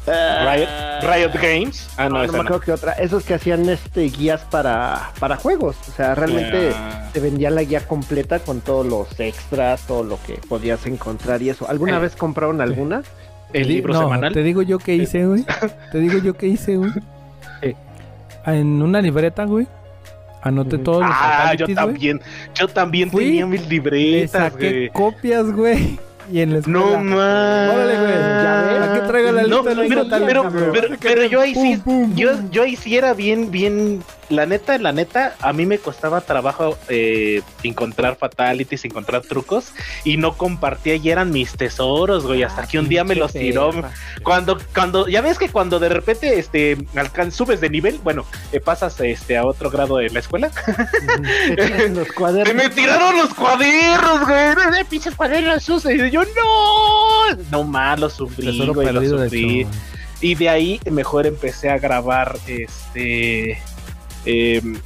Riot, 0.07 0.67
Riot 1.03 1.33
Games. 1.39 1.87
Ah, 1.95 2.09
no, 2.09 2.17
no, 2.17 2.23
esa 2.23 2.31
me 2.31 2.37
no. 2.39 2.43
acuerdo 2.43 2.59
que 2.61 2.71
otra, 2.71 2.93
esos 2.93 3.23
que 3.23 3.35
hacían 3.35 3.69
este 3.69 4.01
guías 4.01 4.41
para, 4.49 5.11
para 5.19 5.37
juegos, 5.37 5.75
o 5.87 5.91
sea, 5.91 6.15
realmente 6.15 6.71
Ah. 6.75 7.09
te 7.13 7.19
vendían 7.19 7.53
la 7.53 7.61
guía 7.63 7.85
completa 7.87 8.39
con 8.39 8.61
todos 8.61 8.83
los 8.85 9.19
extras, 9.19 9.81
todo 9.85 10.03
lo 10.03 10.17
que 10.23 10.33
podías 10.49 10.85
encontrar 10.87 11.41
y 11.43 11.51
eso. 11.51 11.69
¿Alguna 11.69 11.97
Eh. 11.97 12.01
vez 12.01 12.15
compraron 12.15 12.61
alguna? 12.61 13.03
El 13.53 13.67
libro 13.67 13.93
no, 13.93 14.01
semanal. 14.01 14.33
Te 14.33 14.43
digo 14.43 14.61
yo 14.61 14.77
qué 14.79 14.95
hice, 14.95 15.25
güey. 15.25 15.45
Te 15.91 15.99
digo 15.99 16.19
yo 16.19 16.33
qué 16.35 16.47
hice, 16.47 16.77
güey. 16.77 16.91
¿Qué? 17.61 17.75
En 18.45 18.81
una 18.81 19.01
libreta, 19.01 19.45
güey. 19.45 19.67
Anoté 20.43 20.77
todos 20.79 21.01
los 21.01 21.11
Ah, 21.13 21.53
yo 21.53 21.67
también. 21.75 22.19
Yo 22.55 22.67
también 22.67 23.11
Fui, 23.11 23.25
tenía 23.25 23.45
mis 23.45 23.67
libretas, 23.69 24.31
saqué 24.53 24.69
güey. 24.71 24.89
copias, 24.89 25.51
güey. 25.51 25.99
Y 26.31 26.39
en 26.39 26.53
la 26.53 26.59
escuela. 26.59 26.79
No 26.79 27.03
más. 27.03 27.73
Órale, 27.75 27.99
güey. 27.99 28.13
Ya 28.13 28.61
ves. 28.65 29.00
¿A 29.11 29.17
qué 29.17 29.23
traigo 29.23 29.31
la 29.31 29.41
No, 29.43 29.57
lista? 29.63 30.19
de 30.19 30.25
pero, 30.25 30.49
pero, 30.51 30.71
pero, 30.71 30.87
pero 30.99 31.25
yo 31.25 31.41
ahí 31.41 31.53
sí, 31.55 31.77
Pum, 31.83 32.07
pum, 32.09 32.15
yo, 32.15 32.31
yo 32.51 32.63
ahí 32.63 32.75
sí 32.75 32.95
era 32.97 33.13
bien, 33.13 33.51
bien, 33.51 34.03
la 34.29 34.45
neta, 34.45 34.77
la 34.77 34.91
neta, 34.93 35.35
a 35.41 35.51
mí 35.53 35.65
me 35.65 35.77
costaba 35.77 36.21
trabajo 36.21 36.77
eh, 36.87 37.41
encontrar 37.63 38.15
fatalities, 38.17 38.85
encontrar 38.85 39.21
trucos 39.23 39.73
y 40.05 40.17
no 40.17 40.37
compartía 40.37 40.95
y 40.95 41.09
eran 41.09 41.31
mis 41.31 41.51
tesoros, 41.53 42.25
güey, 42.25 42.43
hasta 42.43 42.65
que 42.67 42.79
un 42.79 42.87
día 42.87 43.03
me 43.03 43.15
los 43.15 43.33
tiró. 43.33 43.71
Cuando, 44.23 44.57
cuando, 44.73 45.07
ya 45.09 45.21
ves 45.21 45.37
que 45.37 45.49
cuando 45.49 45.79
de 45.79 45.89
repente, 45.89 46.39
este, 46.39 46.77
alcan, 46.95 47.31
subes 47.31 47.59
de 47.61 47.69
nivel, 47.69 47.99
bueno, 48.03 48.25
eh, 48.53 48.59
pasas, 48.61 48.99
este, 49.01 49.37
a 49.37 49.45
otro 49.45 49.69
grado 49.69 49.99
en 49.99 50.13
la 50.13 50.19
escuela, 50.21 50.49
Te 51.55 51.55
tiran 51.67 51.95
los 51.95 52.07
¡Se 52.07 52.13
cuadernos. 52.13 52.55
me 52.55 52.69
tiraron 52.69 53.17
los 53.17 53.33
cuadernos, 53.33 54.19
güey! 54.27 54.77
¡De 54.77 54.85
pinches 54.85 55.15
cuadernos 55.15 55.63
sucios! 55.63 55.93
Y 56.07 56.11
yo, 56.11 56.21
¡no! 56.23 57.35
No 57.49 57.63
más, 57.63 57.99
lo 57.99 58.09
sufrí, 58.09 58.65
güey, 58.67 58.87
de. 59.01 59.67
Y 60.21 60.35
de 60.35 60.49
ahí 60.49 60.79
mejor 60.89 61.25
empecé 61.25 61.69
a 61.69 61.79
grabar, 61.79 62.37
este... 62.47 63.57
em, 64.25 64.79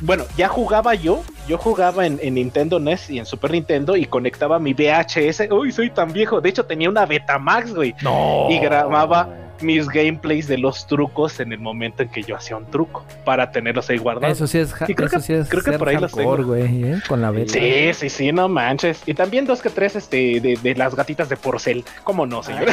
bueno, 0.00 0.24
ya 0.36 0.48
jugaba 0.48 0.94
yo, 0.94 1.22
yo 1.48 1.58
jugaba 1.58 2.06
en, 2.06 2.18
en 2.22 2.34
Nintendo 2.34 2.78
NES 2.78 3.10
y 3.10 3.18
en 3.18 3.26
Super 3.26 3.50
Nintendo 3.50 3.96
y 3.96 4.06
conectaba 4.06 4.58
mi 4.58 4.72
VHS. 4.72 5.50
Uy, 5.50 5.72
soy 5.72 5.90
tan 5.90 6.12
viejo. 6.12 6.40
De 6.40 6.48
hecho, 6.48 6.64
tenía 6.64 6.88
una 6.88 7.04
Betamax, 7.04 7.74
güey. 7.74 7.94
No. 8.00 8.46
Y 8.48 8.58
grababa 8.60 9.43
mis 9.64 9.88
gameplays 9.88 10.46
de 10.46 10.58
los 10.58 10.86
trucos 10.86 11.40
en 11.40 11.52
el 11.52 11.58
momento 11.58 12.02
en 12.02 12.08
que 12.10 12.22
yo 12.22 12.36
hacía 12.36 12.56
un 12.56 12.66
truco 12.70 13.04
para 13.24 13.50
tenerlos 13.50 13.88
ahí 13.90 13.98
guardados. 13.98 14.36
Eso 14.36 14.46
sí 14.46 14.58
es, 14.58 14.72
ja- 14.72 14.86
Y 14.88 14.94
creo 14.94 15.08
eso 15.08 15.16
que- 15.18 15.22
sí 15.22 15.32
es 15.32 15.48
creo 15.48 15.62
que 15.64 15.78
por 15.78 15.88
ahí 15.88 15.96
los 15.96 16.12
hardcore, 16.12 16.42
tengo. 16.42 16.48
güey, 16.54 16.84
¿eh? 16.92 17.02
Con 17.08 17.20
la 17.22 17.30
beta. 17.30 17.52
Sí, 17.52 17.92
sí, 17.94 18.08
sí, 18.10 18.32
no 18.32 18.48
manches. 18.48 19.02
Y 19.06 19.14
también 19.14 19.44
dos 19.46 19.60
que 19.62 19.70
tres 19.70 19.96
este, 19.96 20.40
de, 20.40 20.58
de 20.62 20.74
las 20.74 20.94
gatitas 20.94 21.28
de 21.28 21.36
porcel. 21.36 21.84
¿Cómo 22.04 22.26
no, 22.26 22.42
señor? 22.42 22.66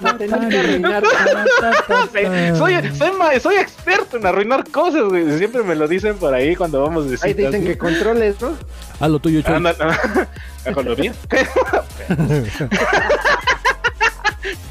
No 0.00 0.16
tenías 0.16 0.46
que 0.46 0.58
arruinar. 0.58 1.02
Sí, 2.12 2.56
soy, 2.56 2.74
soy, 2.96 3.12
ma- 3.12 3.38
soy 3.40 3.56
experto 3.56 4.16
en 4.16 4.24
arruinar 4.26 4.64
cosas, 4.70 5.02
güey. 5.04 5.36
Siempre 5.38 5.62
me 5.62 5.74
lo 5.74 5.88
dicen 5.88 6.16
por 6.16 6.32
ahí 6.32 6.54
cuando 6.56 6.80
vamos 6.82 7.10
de 7.10 7.18
Ahí 7.22 7.34
te 7.34 7.46
dicen 7.46 7.64
que 7.64 7.76
controles, 7.76 8.40
¿no? 8.40 8.52
Haz 9.00 9.10
lo 9.10 9.18
tuyo, 9.18 9.42
Choy. 9.42 9.54
Anda, 9.56 9.74
con 10.74 10.84
lo 10.84 10.96
mío. 10.96 11.12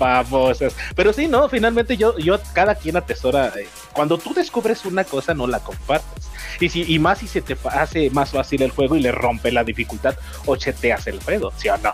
Babosas. 0.02 0.76
Pero 0.96 1.14
sí, 1.14 1.28
no, 1.28 1.48
finalmente 1.48 1.96
yo, 1.96 2.18
yo, 2.18 2.40
cada 2.54 2.74
quien 2.76 2.98
atesora. 2.98 3.48
eh, 3.58 3.68
Cuando 3.94 4.18
tú 4.18 4.34
descubres 4.34 4.84
una 4.86 5.04
cosa, 5.04 5.34
no 5.36 5.46
la 5.48 5.60
compartes. 5.60 6.30
Y, 6.60 6.70
si, 6.70 6.92
y 6.92 6.98
más 7.00 7.20
si 7.20 7.28
se 7.28 7.42
te 7.42 7.56
hace 7.72 8.10
más 8.10 8.32
fácil 8.32 8.62
el 8.64 8.72
juego 8.72 8.96
y 8.96 9.00
le 9.02 9.12
rompe 9.12 9.52
la 9.52 9.64
dificultad 9.64 10.16
o 10.46 10.56
cheteas 10.56 11.06
el 11.08 11.22
juego, 11.22 11.52
¿sí 11.56 11.70
o 11.70 11.78
no? 11.78 11.94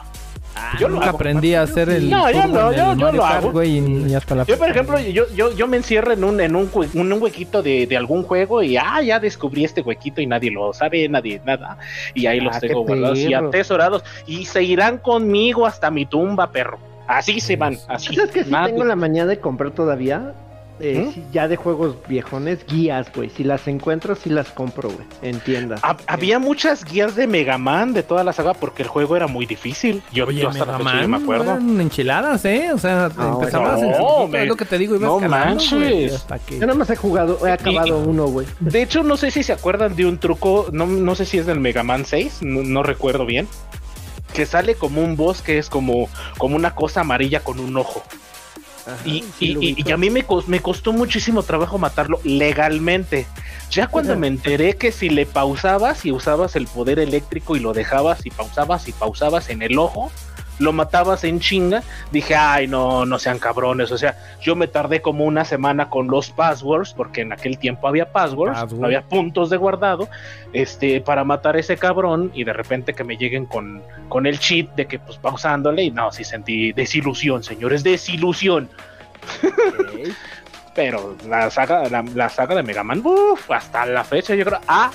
Yo 0.79 0.87
lo 0.87 0.95
Nunca 0.95 1.09
hago. 1.09 1.17
aprendí 1.17 1.53
a 1.53 1.61
hacer 1.61 1.87
el. 1.89 2.09
No, 2.09 2.31
yo 2.31 2.47
no, 2.47 2.71
yo- 2.73 2.95
yo 2.95 3.11
lo 3.11 3.23
hago. 3.23 3.61
y, 3.63 3.77
y 4.07 4.15
hasta 4.15 4.33
la 4.33 4.43
Yo, 4.45 4.57
por 4.57 4.67
ejemplo, 4.69 4.99
yo, 4.99 5.25
yo, 5.35 5.53
yo 5.55 5.67
me 5.67 5.77
encierro 5.77 6.13
en 6.13 6.23
un, 6.23 6.41
en 6.41 6.55
un, 6.55 6.71
en 6.95 7.13
un 7.13 7.21
huequito 7.21 7.61
de, 7.61 7.85
de 7.85 7.95
algún 7.95 8.23
juego 8.23 8.63
y 8.63 8.75
ah, 8.75 8.99
ya 9.03 9.19
descubrí 9.19 9.63
este 9.65 9.81
huequito 9.81 10.19
y 10.19 10.25
nadie 10.25 10.49
lo 10.49 10.73
sabe, 10.73 11.07
nadie 11.09 11.39
nada. 11.45 11.77
Y 12.15 12.25
ahí 12.25 12.39
los 12.39 12.55
Ah, 12.55 12.59
tengo 12.59 12.81
guardados 12.85 13.19
y 13.19 13.33
atesorados. 13.35 14.03
Y 14.25 14.45
se 14.45 14.63
irán 14.63 14.97
conmigo 14.97 15.67
hasta 15.67 15.91
mi 15.91 16.07
tumba, 16.07 16.51
perro. 16.51 16.79
Así 17.07 17.39
se 17.39 17.55
van, 17.55 17.77
así. 17.87 18.15
¿Sabes 18.15 18.31
que 18.31 18.43
sí 18.43 18.51
Nadie- 18.51 18.71
tengo 18.73 18.83
la 18.85 18.95
mañana 18.95 19.29
de 19.29 19.39
comprar 19.39 19.71
todavía? 19.71 20.33
Eh, 20.79 21.11
¿Mm? 21.17 21.31
ya 21.33 21.47
de 21.47 21.55
juegos 21.55 21.95
viejones, 22.07 22.63
guías, 22.67 23.11
güey. 23.11 23.31
Si 23.31 23.43
las 23.43 23.67
encuentro, 23.67 24.13
sí 24.13 24.29
las 24.29 24.49
compro, 24.51 24.89
güey. 24.91 25.07
En 25.23 25.39
tiendas. 25.39 25.81
Hab- 25.81 25.97
Había 26.05 26.37
muchas 26.37 26.85
guías 26.85 27.15
de 27.15 27.25
Mega 27.25 27.57
Man 27.57 27.93
de 27.93 28.03
toda 28.03 28.23
la 28.23 28.31
saga 28.31 28.53
porque 28.53 28.83
el 28.83 28.87
juego 28.87 29.15
era 29.15 29.25
muy 29.25 29.47
difícil. 29.47 30.03
Yo, 30.13 30.27
Oye, 30.27 30.41
yo 30.43 30.49
hasta 30.49 30.67
la 30.67 30.77
Mega 30.77 31.01
yo 31.01 31.07
me 31.07 31.17
acuerdo. 31.17 31.45
eran 31.45 31.81
enchiladas, 31.81 32.45
¿eh? 32.45 32.69
O 32.71 32.77
sea, 32.77 33.09
No, 33.17 33.39
empezabas 33.39 33.81
no, 33.81 34.25
en 34.25 34.29
me- 34.31 34.43
es 34.43 34.47
lo 34.47 34.55
que 34.55 34.65
te 34.65 34.77
digo, 34.77 34.95
ibas 34.97 35.09
no 35.09 35.19
manches. 35.27 35.71
güey, 35.79 36.05
hasta 36.13 36.37
que... 36.37 36.59
Yo 36.59 36.67
nada 36.67 36.75
más 36.77 36.91
he 36.91 36.95
jugado, 36.95 37.47
he 37.47 37.51
acabado 37.51 37.97
uno, 37.97 38.27
güey. 38.27 38.45
De 38.59 38.83
hecho, 38.83 39.01
no 39.01 39.17
sé 39.17 39.31
si 39.31 39.41
se 39.41 39.53
acuerdan 39.53 39.95
de 39.95 40.05
un 40.05 40.19
truco, 40.19 40.67
no, 40.71 40.85
no 40.85 41.15
sé 41.15 41.25
si 41.25 41.39
es 41.39 41.47
del 41.47 41.59
Mega 41.59 41.81
Man 41.81 42.05
6, 42.05 42.43
no, 42.43 42.61
no 42.61 42.83
recuerdo 42.83 43.25
bien, 43.25 43.47
que 44.37 44.45
sale 44.45 44.75
como 44.75 45.01
un 45.03 45.15
boss 45.15 45.41
que 45.41 45.57
es 45.57 45.67
como, 45.67 46.07
como 46.37 46.55
una 46.55 46.75
cosa 46.75 47.01
amarilla 47.01 47.39
con 47.41 47.59
un 47.59 47.75
ojo. 47.75 48.03
Ajá, 48.85 48.95
Y, 49.03 49.23
sí 49.37 49.57
y- 49.59 49.83
y- 49.85 49.91
a 49.91 49.97
mí 49.97 50.09
me, 50.09 50.23
me 50.45 50.61
costó 50.61 50.93
muchísimo 50.93 51.41
trabajo 51.43 51.77
matarlo 51.79 52.19
legalmente. 52.23 53.25
Ya 53.71 53.87
cuando 53.87 54.15
me 54.15 54.27
enteré 54.27 54.77
que 54.77 54.91
si 54.93 55.09
le 55.09 55.25
pausabas 55.25 56.05
y 56.05 56.11
usabas 56.11 56.55
el 56.55 56.67
poder 56.67 56.99
eléctrico 56.99 57.55
y 57.55 57.59
lo 57.59 57.73
dejabas 57.73 58.25
y 58.25 58.29
pausabas 58.29 58.87
y 58.87 58.91
pausabas 58.93 59.49
en 59.49 59.61
el 59.63 59.77
ojo, 59.77 60.09
lo 60.59 60.73
matabas 60.73 61.23
en 61.23 61.39
chinga, 61.39 61.83
dije, 62.11 62.35
ay, 62.35 62.67
no, 62.67 63.05
no 63.05 63.19
sean 63.19 63.39
cabrones. 63.39 63.91
O 63.91 63.97
sea, 63.97 64.17
yo 64.41 64.55
me 64.55 64.67
tardé 64.67 65.01
como 65.01 65.25
una 65.25 65.45
semana 65.45 65.89
con 65.89 66.07
los 66.07 66.29
passwords, 66.29 66.93
porque 66.93 67.21
en 67.21 67.33
aquel 67.33 67.57
tiempo 67.57 67.87
había 67.87 68.11
passwords, 68.11 68.59
Password. 68.59 68.85
había 68.85 69.03
puntos 69.03 69.49
de 69.49 69.57
guardado, 69.57 70.09
este, 70.53 71.01
para 71.01 71.23
matar 71.23 71.55
a 71.55 71.59
ese 71.59 71.77
cabrón 71.77 72.31
y 72.33 72.43
de 72.43 72.53
repente 72.53 72.93
que 72.93 73.03
me 73.03 73.17
lleguen 73.17 73.45
con, 73.45 73.83
con 74.09 74.25
el 74.25 74.39
cheat 74.39 74.73
de 74.75 74.87
que 74.87 74.99
pues 74.99 75.17
pausándole 75.17 75.83
y 75.83 75.91
no, 75.91 76.11
sí 76.11 76.23
sentí 76.23 76.71
desilusión, 76.73 77.43
señores, 77.43 77.83
desilusión. 77.83 78.69
Pero 80.75 81.15
la 81.27 81.49
saga, 81.49 81.89
la, 81.89 82.03
la 82.13 82.29
saga 82.29 82.55
de 82.55 82.63
Mega 82.63 82.83
Man, 82.83 83.01
uf, 83.03 83.49
hasta 83.49 83.85
la 83.85 84.03
fecha, 84.03 84.35
yo 84.35 84.45
creo, 84.45 84.59
a, 84.67 84.91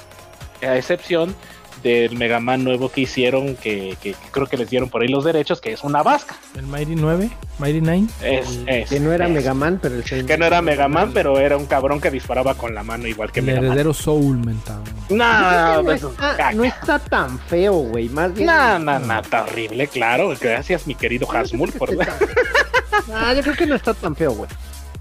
a 0.62 0.76
excepción 0.76 1.34
del 1.82 2.16
Mega 2.16 2.40
Man 2.40 2.64
nuevo 2.64 2.88
que 2.88 3.02
hicieron, 3.02 3.56
que, 3.56 3.96
que 4.02 4.14
creo 4.30 4.46
que 4.46 4.56
les 4.56 4.70
dieron 4.70 4.88
por 4.88 5.02
ahí 5.02 5.08
los 5.08 5.24
derechos, 5.24 5.60
que 5.60 5.72
es 5.72 5.82
una 5.82 6.02
vasca. 6.02 6.36
El 6.56 6.66
Mighty 6.66 6.94
9, 6.96 7.30
Mighty 7.58 7.80
9. 7.80 8.06
Es, 8.22 8.60
es, 8.66 8.88
Que 8.90 9.00
no 9.00 9.12
era 9.12 9.26
es. 9.26 9.32
Mega 9.32 9.54
Man, 9.54 9.78
pero 9.80 9.96
el 9.96 10.04
Que 10.04 10.38
no 10.38 10.46
era 10.46 10.62
Mega 10.62 10.88
Man, 10.88 11.10
pero 11.12 11.38
era 11.38 11.56
un 11.56 11.66
cabrón 11.66 12.00
que 12.00 12.10
disparaba 12.10 12.54
con 12.54 12.74
la 12.74 12.82
mano 12.82 13.06
igual 13.06 13.32
que 13.32 13.40
El 13.40 13.46
Mega 13.46 13.60
Man. 13.60 13.70
heredero 13.70 13.92
Soul 13.94 14.38
mentado. 14.38 14.82
No, 15.10 15.76
no, 15.76 15.84
pues, 15.84 16.02
está, 16.02 16.52
no 16.52 16.64
está 16.64 16.98
tan 16.98 17.38
feo, 17.38 17.74
güey. 17.74 18.08
Más 18.08 18.32
bien. 18.34 18.46
no, 18.46 18.78
no, 18.78 18.98
no, 18.98 19.20
está 19.20 19.44
horrible, 19.44 19.86
claro. 19.88 20.32
Gracias, 20.40 20.86
mi 20.86 20.94
querido 20.94 21.30
Hasmul, 21.30 21.72
por 21.72 21.90
Ah, 23.14 23.32
yo 23.34 23.42
creo 23.42 23.56
que 23.56 23.66
no 23.66 23.74
está 23.74 23.94
tan 23.94 24.14
feo, 24.14 24.32
güey. 24.32 24.48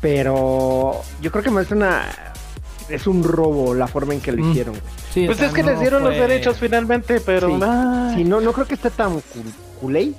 Pero 0.02 1.02
yo 1.22 1.32
creo 1.32 1.44
que 1.44 1.52
más 1.52 1.66
es 1.68 1.72
una. 1.72 2.31
Es 2.92 3.08
un 3.08 3.24
robo 3.24 3.74
la 3.74 3.88
forma 3.88 4.14
en 4.14 4.22
que 4.22 4.32
lo 4.32 4.44
Mm. 4.44 4.50
hicieron. 4.52 4.76
Sí, 5.12 5.26
Pues 5.26 5.38
o 5.38 5.40
sea, 5.40 5.48
es 5.48 5.54
que 5.54 5.64
no 5.64 5.72
les 5.72 5.80
dieron 5.80 6.04
los 6.04 6.14
derechos 6.14 6.58
finalmente, 6.58 7.20
pero. 7.26 7.48
Sí. 8.16 8.24
no, 8.24 8.42
no 8.42 8.54
creo 8.54 8.68
que 8.68 8.76
esté 8.76 8.90
tan 8.90 9.16
cul- 9.18 9.54
culé, 9.80 10.12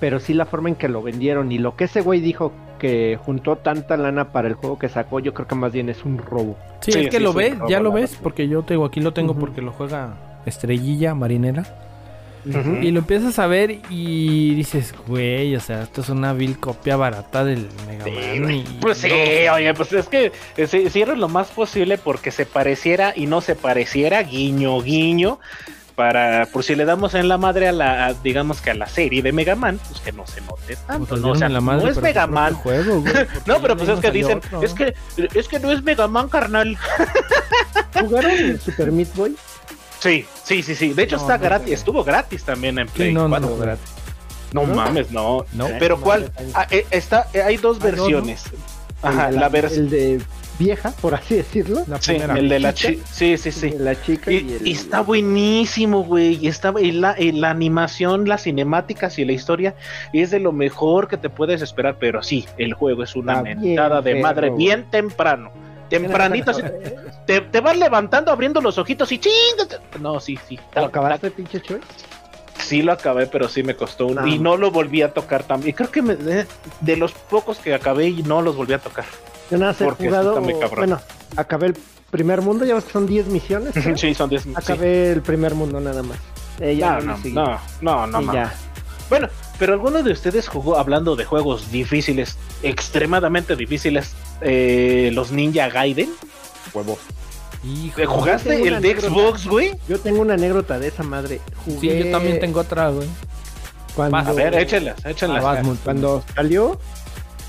pero 0.00 0.20
sí 0.20 0.34
la 0.34 0.46
forma 0.46 0.68
en 0.68 0.74
que 0.76 0.88
lo 0.88 1.02
vendieron 1.02 1.50
y 1.52 1.58
lo 1.58 1.76
que 1.76 1.84
ese 1.84 2.00
güey 2.00 2.20
dijo 2.20 2.52
que 2.78 3.18
juntó 3.24 3.56
tanta 3.56 3.96
lana 3.96 4.30
para 4.32 4.46
el 4.48 4.54
juego 4.54 4.78
que 4.78 4.88
sacó, 4.88 5.18
yo 5.18 5.34
creo 5.34 5.48
que 5.48 5.54
más 5.56 5.72
bien 5.72 5.88
es 5.88 6.04
un 6.04 6.18
robo. 6.18 6.56
Sí, 6.80 6.92
Sí, 6.92 6.98
es 7.00 7.10
que 7.10 7.16
sí, 7.18 7.22
lo 7.22 7.32
ves, 7.32 7.54
ya 7.68 7.80
lo 7.80 7.90
ves, 7.90 8.16
porque 8.22 8.46
yo 8.46 8.62
tengo 8.62 8.84
aquí 8.84 9.00
lo 9.00 9.12
tengo 9.12 9.34
porque 9.34 9.60
lo 9.60 9.72
juega 9.72 10.14
Estrellilla 10.46 11.14
Marinera. 11.14 11.64
Y 12.44 12.90
lo 12.90 13.00
empiezas 13.00 13.38
a 13.38 13.46
ver 13.46 13.80
y 13.90 14.54
dices, 14.54 14.94
güey, 15.06 15.54
o 15.56 15.60
sea, 15.60 15.82
esto 15.82 16.00
es 16.00 16.08
una 16.08 16.32
vil 16.32 16.58
copia 16.58 16.96
barata 16.96 17.44
del 17.44 17.68
Mega 17.86 18.04
Sí, 18.04 18.40
Man. 18.40 18.50
y 18.52 18.62
Pues 18.80 18.98
sí, 18.98 19.08
no- 19.46 19.54
oye, 19.54 19.74
pues 19.74 19.92
es 19.92 20.08
que 20.08 20.32
se 20.66 20.78
hicieron 20.82 21.20
lo 21.20 21.28
más 21.28 21.48
posible 21.48 21.98
porque 21.98 22.30
se 22.30 22.46
pareciera 22.46 23.12
y 23.14 23.26
no 23.26 23.40
se 23.40 23.54
pareciera, 23.54 24.22
guiño, 24.22 24.80
guiño, 24.80 25.38
para, 25.94 26.46
por 26.52 26.62
si 26.62 26.76
le 26.76 26.84
damos 26.84 27.14
en 27.14 27.26
la 27.26 27.38
madre 27.38 27.66
a 27.66 27.72
la, 27.72 28.06
a, 28.06 28.14
digamos 28.14 28.60
que 28.60 28.70
a 28.70 28.74
la 28.74 28.86
serie 28.86 29.20
de 29.20 29.32
Mega 29.32 29.56
Man, 29.56 29.80
pues 29.88 30.00
que 30.00 30.12
no 30.12 30.24
se 30.28 30.40
note 30.42 30.76
tanto, 30.86 31.06
Pues 31.08 31.20
¿no? 31.20 31.30
O 31.32 31.34
sea, 31.34 31.48
en 31.48 31.54
la 31.54 31.60
madre, 31.60 31.86
no 31.86 31.90
es 31.90 32.00
Mega 32.00 32.26
Man. 32.28 32.54
Juego, 32.54 33.00
güey, 33.00 33.12
No, 33.46 33.60
pero 33.60 33.76
pues 33.76 33.88
es 33.88 33.98
que 33.98 34.12
dicen, 34.12 34.38
otro. 34.38 34.62
es 34.62 34.74
que, 34.74 34.94
es 35.34 35.48
que 35.48 35.58
no 35.58 35.72
es 35.72 35.82
Mega 35.82 36.06
Man, 36.06 36.28
carnal. 36.28 36.76
¿Jugaron 37.98 38.30
el 38.30 38.60
Super 38.60 38.92
Meat 38.92 39.12
Boy? 39.16 39.34
Sí, 40.00 40.24
sí, 40.44 40.62
sí, 40.62 40.74
sí. 40.74 40.92
De 40.92 41.02
hecho 41.02 41.16
No, 41.16 41.22
está 41.22 41.38
no, 41.38 41.44
gratis, 41.44 41.72
estuvo 41.74 42.04
gratis 42.04 42.44
también 42.44 42.78
en 42.78 42.86
Play. 42.88 43.08
Sí, 43.08 43.14
no, 43.14 43.22
no, 43.28 43.30
4. 43.30 43.48
no, 43.50 43.56
gratis. 43.56 43.90
No 44.52 44.66
¿No? 44.66 44.74
mames, 44.74 45.10
no. 45.10 45.44
No. 45.52 45.68
Pero 45.78 46.00
¿cuál? 46.00 46.32
Ah, 46.54 46.66
eh, 46.70 46.86
está, 46.90 47.28
eh, 47.34 47.42
hay 47.42 47.56
dos 47.58 47.78
Ah, 47.80 47.84
versiones. 47.84 48.44
Ajá, 49.02 49.30
la 49.30 49.48
versión. 49.48 49.84
El 49.84 49.90
de 49.90 50.20
vieja, 50.58 50.90
por 51.02 51.14
así 51.14 51.36
decirlo. 51.36 51.82
La 51.86 52.00
Sí, 52.00 52.12
primera. 52.12 52.34
el 52.38 52.48
de 52.48 52.58
la 52.58 52.72
chica. 52.74 53.04
Sí, 53.12 53.36
sí, 53.36 53.52
sí. 53.52 53.74
La 53.78 54.00
chica 54.00 54.32
y, 54.32 54.36
Y, 54.36 54.52
el... 54.54 54.66
y 54.66 54.72
está 54.72 55.02
buenísimo, 55.02 56.02
güey. 56.02 56.38
Y 56.44 56.48
está 56.48 56.72
y 56.80 56.92
la, 56.92 57.14
y 57.20 57.32
la 57.32 57.50
animación, 57.50 58.26
las 58.28 58.42
cinemáticas 58.44 59.18
y 59.18 59.24
la 59.24 59.32
historia 59.32 59.74
es 60.12 60.30
de 60.30 60.40
lo 60.40 60.52
mejor 60.52 61.08
que 61.08 61.16
te 61.16 61.28
puedes 61.30 61.60
esperar. 61.62 61.96
Pero 62.00 62.22
sí, 62.22 62.46
el 62.56 62.72
juego 62.74 63.02
es 63.02 63.14
una 63.16 63.42
mentada 63.42 64.00
de 64.02 64.14
madre 64.16 64.50
bien 64.50 64.86
temprano. 64.90 65.52
Tempranito, 65.88 66.50
así, 66.50 66.62
te, 67.26 67.40
te 67.40 67.60
vas 67.60 67.76
levantando, 67.76 68.30
abriendo 68.30 68.60
los 68.60 68.78
ojitos 68.78 69.10
y 69.12 69.18
chingate. 69.18 69.76
No, 70.00 70.20
sí, 70.20 70.38
sí. 70.48 70.58
¿Lo 70.74 70.86
acabaste, 70.86 71.30
pinche 71.30 71.60
Choy? 71.60 71.80
Sí 72.58 72.82
lo 72.82 72.92
acabé, 72.92 73.26
pero 73.26 73.48
sí 73.48 73.62
me 73.62 73.74
costó 73.76 74.06
un... 74.08 74.16
No. 74.16 74.26
Y 74.26 74.38
no 74.38 74.56
lo 74.56 74.70
volví 74.70 75.00
a 75.02 75.14
tocar 75.14 75.44
también. 75.44 75.74
Creo 75.74 75.90
que 75.90 76.02
me- 76.02 76.16
de, 76.16 76.46
de 76.80 76.96
los 76.96 77.12
pocos 77.12 77.58
que 77.58 77.72
acabé 77.74 78.08
y 78.08 78.22
no 78.24 78.42
los 78.42 78.56
volví 78.56 78.72
a 78.74 78.78
tocar. 78.78 79.04
Yo 79.50 79.56
nada 79.58 79.72
he 79.78 79.84
Porque 79.84 80.02
sí 80.02 80.08
jugado. 80.08 80.30
está 80.30 80.40
muy 80.40 80.52
cabrón. 80.54 80.76
Bueno, 80.76 81.00
acabé 81.36 81.68
el 81.68 81.76
primer 82.10 82.42
mundo, 82.42 82.64
ya 82.64 82.74
ves 82.74 82.84
que 82.84 82.92
son 82.92 83.06
10 83.06 83.28
misiones. 83.28 83.72
sí, 83.98 84.12
son 84.14 84.28
10. 84.28 84.42
sí. 84.42 84.52
Acabé 84.54 85.12
el 85.12 85.22
primer 85.22 85.54
mundo 85.54 85.80
nada 85.80 86.02
más. 86.02 86.18
Eh, 86.60 86.76
ya 86.76 86.98
No, 87.00 87.16
no, 87.80 88.06
no, 88.06 88.20
no, 88.20 88.32
ya. 88.34 88.52
Bueno, 89.08 89.28
pero 89.58 89.72
alguno 89.72 90.02
de 90.02 90.12
ustedes 90.12 90.48
jugó, 90.48 90.76
hablando 90.76 91.16
de 91.16 91.24
juegos 91.24 91.70
difíciles, 91.70 92.36
extremadamente 92.62 93.56
difíciles, 93.56 94.14
eh, 94.40 95.10
los 95.12 95.32
Ninja 95.32 95.68
Gaiden. 95.68 96.10
Huevo. 96.74 96.98
Hijo, 97.64 98.00
¿Eh, 98.00 98.06
¿Jugaste 98.06 98.68
el 98.68 98.80
de. 98.80 99.00
Xbox, 99.00 99.46
güey? 99.46 99.72
Yo 99.88 99.98
tengo 99.98 100.20
una 100.20 100.34
anécdota 100.34 100.78
de 100.78 100.88
esa 100.88 101.02
madre. 101.02 101.40
Jugué 101.64 101.80
Sí, 101.80 102.04
yo 102.04 102.10
también 102.12 102.38
tengo 102.38 102.60
otra, 102.60 102.90
güey. 102.90 103.08
Cuando, 103.96 104.16
Vas, 104.16 104.28
A 104.28 104.32
ver, 104.32 104.54
échenlas, 104.54 105.04
échenlas. 105.04 105.44
Ah, 105.44 105.60
Cuando 105.82 106.22
salió, 106.36 106.78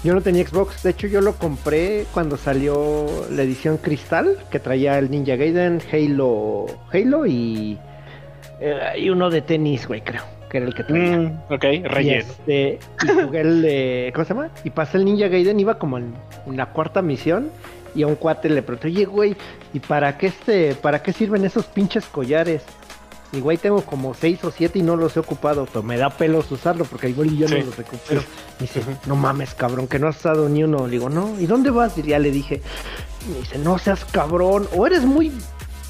yo 0.04 0.16
no 0.16 0.22
tenía 0.22 0.48
Xbox. 0.48 0.82
De 0.82 0.90
hecho, 0.92 1.06
yo 1.08 1.22
lo 1.22 1.36
compré 1.36 2.06
cuando 2.12 2.38
salió 2.38 3.06
la 3.30 3.44
edición 3.44 3.78
Cristal, 3.78 4.38
que 4.50 4.60
traía 4.60 4.98
el 4.98 5.12
Ninja 5.12 5.36
Gaiden, 5.36 5.80
Halo, 5.92 6.66
Halo 6.92 7.28
y, 7.28 7.78
eh, 8.60 8.80
y 8.98 9.10
uno 9.10 9.30
de 9.30 9.42
tenis, 9.42 9.88
güey, 9.88 10.02
creo, 10.02 10.24
que 10.50 10.58
era 10.58 10.68
el 10.68 10.74
que 10.74 10.84
traía. 10.84 11.18
Mm, 11.18 11.40
ok, 11.54 11.64
Y, 11.66 11.84
relleno. 11.84 12.20
este, 12.22 12.80
y 13.04 13.08
jugué 13.24 13.42
el 13.42 13.62
de, 13.62 14.12
¿cómo 14.14 14.26
se 14.26 14.34
llama? 14.34 14.50
Y 14.64 14.70
pasé 14.72 14.98
el 14.98 15.06
Ninja 15.06 15.28
Gaiden, 15.28 15.60
iba 15.60 15.78
como 15.78 15.98
en, 15.98 16.14
la 16.52 16.68
cuarta 16.68 17.02
misión 17.02 17.50
y 17.96 18.04
a 18.04 18.08
un 18.08 18.16
cuate 18.16 18.50
le 18.50 18.62
pregunté, 18.62 18.88
oye, 18.88 19.06
güey, 19.06 19.36
¿y 19.74 19.80
para 19.80 20.18
qué 20.18 20.28
este, 20.28 20.76
para 20.76 21.02
qué 21.04 21.14
sirven 21.14 21.46
esos 21.46 21.66
pinches 21.66 22.06
collares? 22.06 22.64
Y 23.32 23.42
güey, 23.42 23.58
tengo 23.58 23.84
como 23.84 24.16
seis 24.16 24.44
o 24.44 24.50
siete 24.50 24.80
y 24.80 24.82
no 24.82 24.96
los 24.96 25.16
he 25.16 25.20
ocupado, 25.20 25.68
pero 25.68 25.84
me 25.84 25.98
da 25.98 26.10
pelos 26.10 26.52
usarlo 26.52 26.84
porque 26.86 27.10
igual 27.10 27.30
yo 27.38 27.48
Sí. 27.48 27.54
no 27.60 27.66
los 27.66 27.78
recupero. 27.78 28.22
Me 28.60 28.66
dice, 28.66 28.82
no 29.06 29.16
mames, 29.16 29.54
cabrón, 29.54 29.88
que 29.88 30.00
no 30.00 30.08
has 30.08 30.18
usado 30.18 30.50
ni 30.50 30.64
uno. 30.64 30.88
Le 30.88 30.94
digo, 30.94 31.10
no, 31.10 31.40
¿y 31.40 31.46
dónde 31.46 31.70
vas? 31.70 31.96
Y 32.00 32.02
ya 32.02 32.18
le 32.18 32.32
dije, 32.32 32.60
me 33.32 33.38
dice, 33.40 33.60
no 33.60 33.78
seas 33.78 34.04
cabrón, 34.06 34.68
o 34.76 34.88
eres 34.88 35.04
muy 35.04 35.32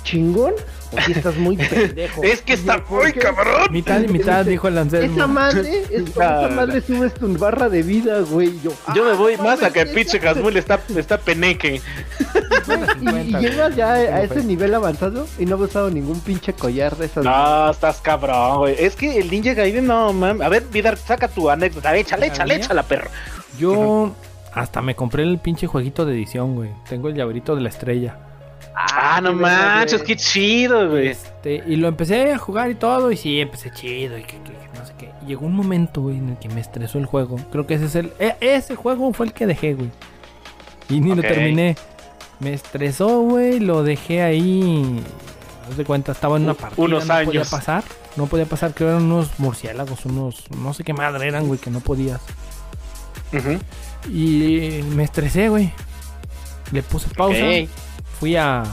chingón 0.04 0.54
o 0.92 1.02
si 1.02 1.12
estás 1.12 1.36
muy 1.38 1.58
pendejo. 1.58 2.24
Es 2.24 2.42
que 2.42 2.54
está 2.54 2.78
yo, 2.78 2.86
¿por 2.86 3.04
muy 3.04 3.14
cabrón. 3.14 3.72
Mitad 3.72 4.02
y 4.02 4.08
mitad, 4.08 4.46
dijo 4.46 4.68
el 4.68 4.78
Anselmo. 4.78 5.16
Esa 5.16 5.28
madre, 5.28 5.84
esa 5.92 6.48
no, 6.48 6.56
madre 6.56 6.82
subes 6.82 7.14
tu 7.14 7.38
barra 7.38 7.70
de 7.70 7.84
vida, 7.84 8.20
güey. 8.22 8.60
Yo, 8.62 8.72
Yo 8.96 9.04
me 9.04 9.12
ah, 9.12 9.16
voy 9.16 9.38
no 9.38 9.44
más 9.44 9.62
a 9.64 9.72
que 9.72 9.82
esa- 9.82 9.94
pinche 9.94 10.20
Hasmul 10.28 10.58
está, 10.58 10.80
está 10.96 11.18
peneque. 11.18 11.82
Y, 13.02 13.08
y 13.10 13.36
llegas 13.40 13.76
ya 13.76 13.94
a 13.94 14.22
ese 14.22 14.44
nivel 14.44 14.76
avanzado 14.76 15.26
y 15.40 15.46
no 15.46 15.56
he 15.56 15.62
usado 15.64 15.90
ningún 15.90 16.20
pinche 16.20 16.54
collar 16.54 16.96
de 16.98 17.08
esas. 17.08 17.24
No, 17.26 17.72
estás 17.72 18.00
cabrón, 18.00 18.60
güey. 18.60 18.76
Es 18.78 18.96
que 18.96 19.18
el 19.18 19.32
Ninja 19.32 19.56
Gaiden, 19.56 19.88
no, 19.88 20.14
mames. 20.14 20.46
A 20.46 20.50
ver, 20.50 20.64
Vidar, 20.72 20.96
saca 20.98 21.28
tu 21.28 21.50
anécdota. 21.50 21.96
Échale, 21.96 22.28
¿La 22.28 22.34
échale, 22.34 22.56
échala, 22.56 22.84
perro. 22.84 23.10
Yo 23.58 24.14
hasta 24.54 24.82
me 24.82 24.96
compré 24.96 25.24
el 25.24 25.40
pinche 25.40 25.68
jueguito 25.68 26.06
de 26.06 26.14
edición, 26.14 26.56
güey. 26.56 26.70
Tengo 26.88 27.08
el 27.10 27.16
llaverito 27.16 27.56
de 27.56 27.62
la 27.62 27.70
estrella. 27.70 28.18
Ah, 28.76 29.20
no 29.22 29.30
qué 29.38 29.44
verga, 29.44 29.76
manches, 29.76 30.04
qué 30.04 30.16
chido, 30.16 30.90
güey. 30.90 31.08
Este, 31.10 31.64
y 31.68 31.76
lo 31.76 31.88
empecé 31.88 32.32
a 32.32 32.38
jugar 32.38 32.70
y 32.72 32.76
todo, 32.76 33.12
y 33.12 33.18
sí, 33.18 33.40
empecé 33.42 33.72
chido, 33.72 34.18
y 34.18 34.24
que, 34.24 34.38
que- 34.38 34.52
que 34.54 34.80
no 34.80 34.86
sé 34.86 34.94
qué. 34.98 35.12
Y 35.24 35.28
llegó 35.28 35.46
un 35.46 35.54
momento, 35.56 36.02
güey, 36.02 36.18
en 36.18 36.30
el 36.30 36.38
que 36.38 36.48
me 36.50 36.62
estresó 36.62 36.98
el 36.98 37.06
juego. 37.06 37.38
Creo 37.52 37.68
que 37.68 37.74
ese 37.76 37.86
es 37.86 37.96
el. 37.96 38.14
e- 38.20 38.36
ese 38.42 38.76
juego 38.76 39.12
fue 39.14 39.26
el 39.26 39.34
que 39.34 39.46
dejé, 39.48 39.74
güey. 39.74 39.90
Y 40.90 41.02
ni 41.02 41.10
lo 41.16 41.22
terminé. 41.22 41.76
Me 42.40 42.54
estresó, 42.54 43.20
güey, 43.22 43.60
lo 43.60 43.84
dejé 43.84 44.22
ahí. 44.22 45.04
Haz 45.70 45.76
de 45.78 45.84
cuenta, 45.84 46.14
estaba 46.14 46.38
en 46.38 46.44
una 46.44 46.54
partida. 46.54 46.84
unos 46.86 47.06
no 47.06 47.14
podía 47.26 47.42
pasar. 47.52 47.84
No 48.16 48.26
podía 48.28 48.46
pasar, 48.46 48.74
creo 48.74 48.90
eran 48.90 49.04
unos 49.04 49.38
murciélagos, 49.40 50.06
unos. 50.06 50.50
No 50.52 50.74
sé 50.74 50.84
qué 50.84 50.94
madre 50.94 51.28
eran, 51.28 51.48
güey, 51.48 51.60
que 51.60 51.70
no 51.70 51.80
podías. 51.82 52.22
Ujú. 53.34 53.60
Y 54.12 54.82
me 54.96 55.04
estresé, 55.04 55.50
güey. 55.50 55.72
Le 56.72 56.82
puse 56.82 57.10
pausa. 57.10 57.38
Ok. 57.40 57.70
Fui 58.20 58.36
a, 58.36 58.64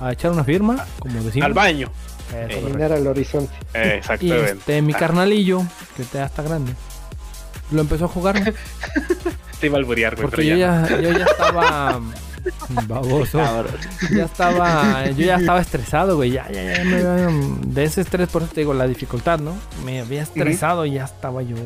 a 0.00 0.12
echar 0.12 0.30
una 0.32 0.44
firma, 0.44 0.84
como 0.98 1.22
decimos. 1.22 1.46
Al 1.46 1.54
baño. 1.54 1.88
Eh. 2.34 2.60
Caminar 2.62 2.92
al 2.92 3.06
horizonte. 3.06 3.52
Eh, 3.74 3.94
Y 3.94 3.98
exactamente. 3.98 4.50
este, 4.52 4.82
mi 4.82 4.92
Ah. 4.94 4.98
carnalillo, 4.98 5.62
que 5.96 6.04
ya 6.12 6.24
está 6.26 6.42
grande, 6.42 6.72
lo 7.70 7.80
empezó 7.82 8.06
a 8.06 8.08
jugar. 8.08 8.36
Te 9.60 9.66
iba 9.66 9.76
a 9.76 9.78
alburear, 9.78 10.14
güey, 10.16 10.22
Porque 10.28 10.36
pero 10.42 10.48
yo 10.48 10.56
ya. 10.56 10.86
ya, 10.88 11.00
yo 11.00 11.18
ya 11.18 11.24
estaba. 11.24 12.00
Baboso. 12.86 13.40
Ya 14.14 14.24
estaba. 14.24 15.06
Yo 15.10 15.24
ya 15.26 15.36
estaba 15.36 15.60
estresado, 15.60 16.16
güey. 16.16 16.30
Ya, 16.30 16.50
ya, 16.50 16.62
ya. 16.76 16.84
me 16.84 17.02
de 17.66 17.84
ese 17.84 18.02
estrés, 18.02 18.28
por 18.28 18.42
eso 18.42 18.52
te 18.52 18.60
digo, 18.60 18.72
la 18.74 18.86
dificultad, 18.86 19.38
¿no? 19.40 19.52
Me 19.84 20.00
había 20.00 20.22
estresado 20.22 20.84
y 20.86 20.92
ya 20.92 21.04
estaba 21.04 21.42
yo. 21.42 21.56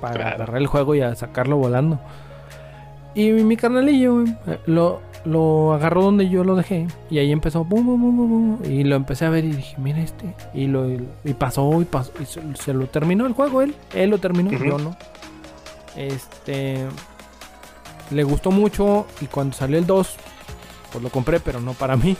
Para 0.00 0.14
Claro. 0.14 0.34
agarrar 0.36 0.56
el 0.58 0.66
juego 0.66 0.94
y 0.94 1.00
a 1.02 1.14
sacarlo 1.16 1.56
volando. 1.56 1.98
Y 3.14 3.30
mi, 3.30 3.42
mi 3.44 3.56
carnalillo, 3.56 4.14
güey, 4.22 4.34
lo, 4.66 5.00
lo 5.24 5.74
agarró 5.74 6.02
donde 6.02 6.28
yo 6.28 6.44
lo 6.44 6.56
dejé. 6.56 6.86
Y 7.10 7.18
ahí 7.18 7.30
empezó. 7.32 7.64
bum, 7.64 7.84
bum, 7.84 8.00
bum, 8.00 8.16
bum, 8.16 8.58
bum, 8.58 8.70
y 8.70 8.84
lo 8.84 8.96
empecé 8.96 9.24
a 9.26 9.30
ver 9.30 9.44
y 9.44 9.52
dije, 9.52 9.76
mira 9.78 10.00
este. 10.00 10.34
Y, 10.54 10.66
lo, 10.66 10.88
y 10.88 11.34
pasó 11.34 11.80
y 11.80 11.84
pasó. 11.84 12.12
Y 12.20 12.26
se, 12.26 12.40
se 12.56 12.72
lo 12.72 12.86
terminó 12.86 13.26
el 13.26 13.32
juego 13.34 13.62
él. 13.62 13.74
Él 13.94 14.10
lo 14.10 14.18
terminó, 14.18 14.50
Ujú. 14.50 14.64
yo 14.64 14.78
no. 14.78 14.96
Este. 15.96 16.86
Le 18.10 18.24
gustó 18.24 18.50
mucho. 18.50 19.06
Y 19.20 19.26
cuando 19.26 19.54
salió 19.56 19.78
el 19.78 19.86
2, 19.86 20.16
pues 20.92 21.04
lo 21.04 21.10
compré, 21.10 21.40
pero 21.40 21.60
no 21.60 21.72
para 21.74 21.96
mí. 21.96 22.16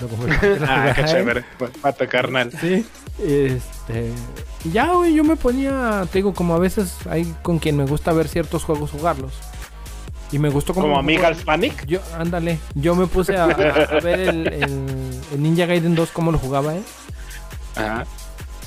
Lo 0.00 0.08
compré 0.08 0.56
para 0.56 0.90
Ah, 0.90 0.94
qué 0.94 1.04
chévere. 1.04 1.44
Pato 1.80 2.08
carnal. 2.08 2.50
Sí. 2.60 2.84
Este. 3.22 4.10
y 4.64 4.70
Ya, 4.70 4.92
güey, 4.92 5.14
yo 5.14 5.24
me 5.24 5.36
ponía. 5.36 6.06
Te 6.10 6.18
digo, 6.18 6.34
como 6.34 6.54
a 6.54 6.58
veces 6.58 6.96
hay 7.08 7.24
con 7.42 7.58
quien 7.58 7.76
me 7.76 7.86
gusta 7.86 8.12
ver 8.12 8.28
ciertos 8.28 8.64
juegos 8.64 8.90
jugarlos. 8.90 9.32
Y 10.32 10.38
me 10.38 10.48
gustó 10.48 10.72
como. 10.74 10.86
Como 10.86 10.98
Amigas 10.98 11.38
Panic. 11.44 11.86
Yo, 11.86 12.00
ándale. 12.18 12.58
Yo 12.74 12.94
me 12.94 13.06
puse 13.06 13.36
a, 13.36 13.46
ver 13.46 14.20
el, 14.20 14.46
el- 14.48 15.20
el 15.32 15.42
Ninja 15.42 15.66
Gaiden 15.66 15.94
2 15.94 16.10
cómo 16.10 16.32
lo 16.32 16.38
jugaba 16.38 16.74
él. 16.74 16.82
Ajá. 17.76 18.04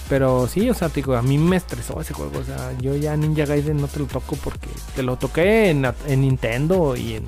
Pero 0.07 0.47
sí, 0.47 0.69
o 0.69 0.75
sea, 0.75 0.89
te 0.89 0.95
digo, 0.95 1.15
a 1.15 1.23
mí 1.23 1.39
me 1.39 1.55
estresó 1.55 1.99
ese 1.99 2.13
juego. 2.13 2.37
O 2.39 2.43
sea, 2.43 2.73
yo 2.79 2.95
ya 2.95 3.17
Ninja 3.17 3.45
Gaiden 3.45 3.77
no 3.81 3.87
te 3.87 3.99
lo 3.99 4.05
toco 4.05 4.35
porque 4.35 4.69
te 4.95 5.01
lo 5.01 5.15
toqué 5.17 5.71
en, 5.71 5.85
en 6.07 6.21
Nintendo 6.21 6.95
y 6.95 7.15
en. 7.15 7.25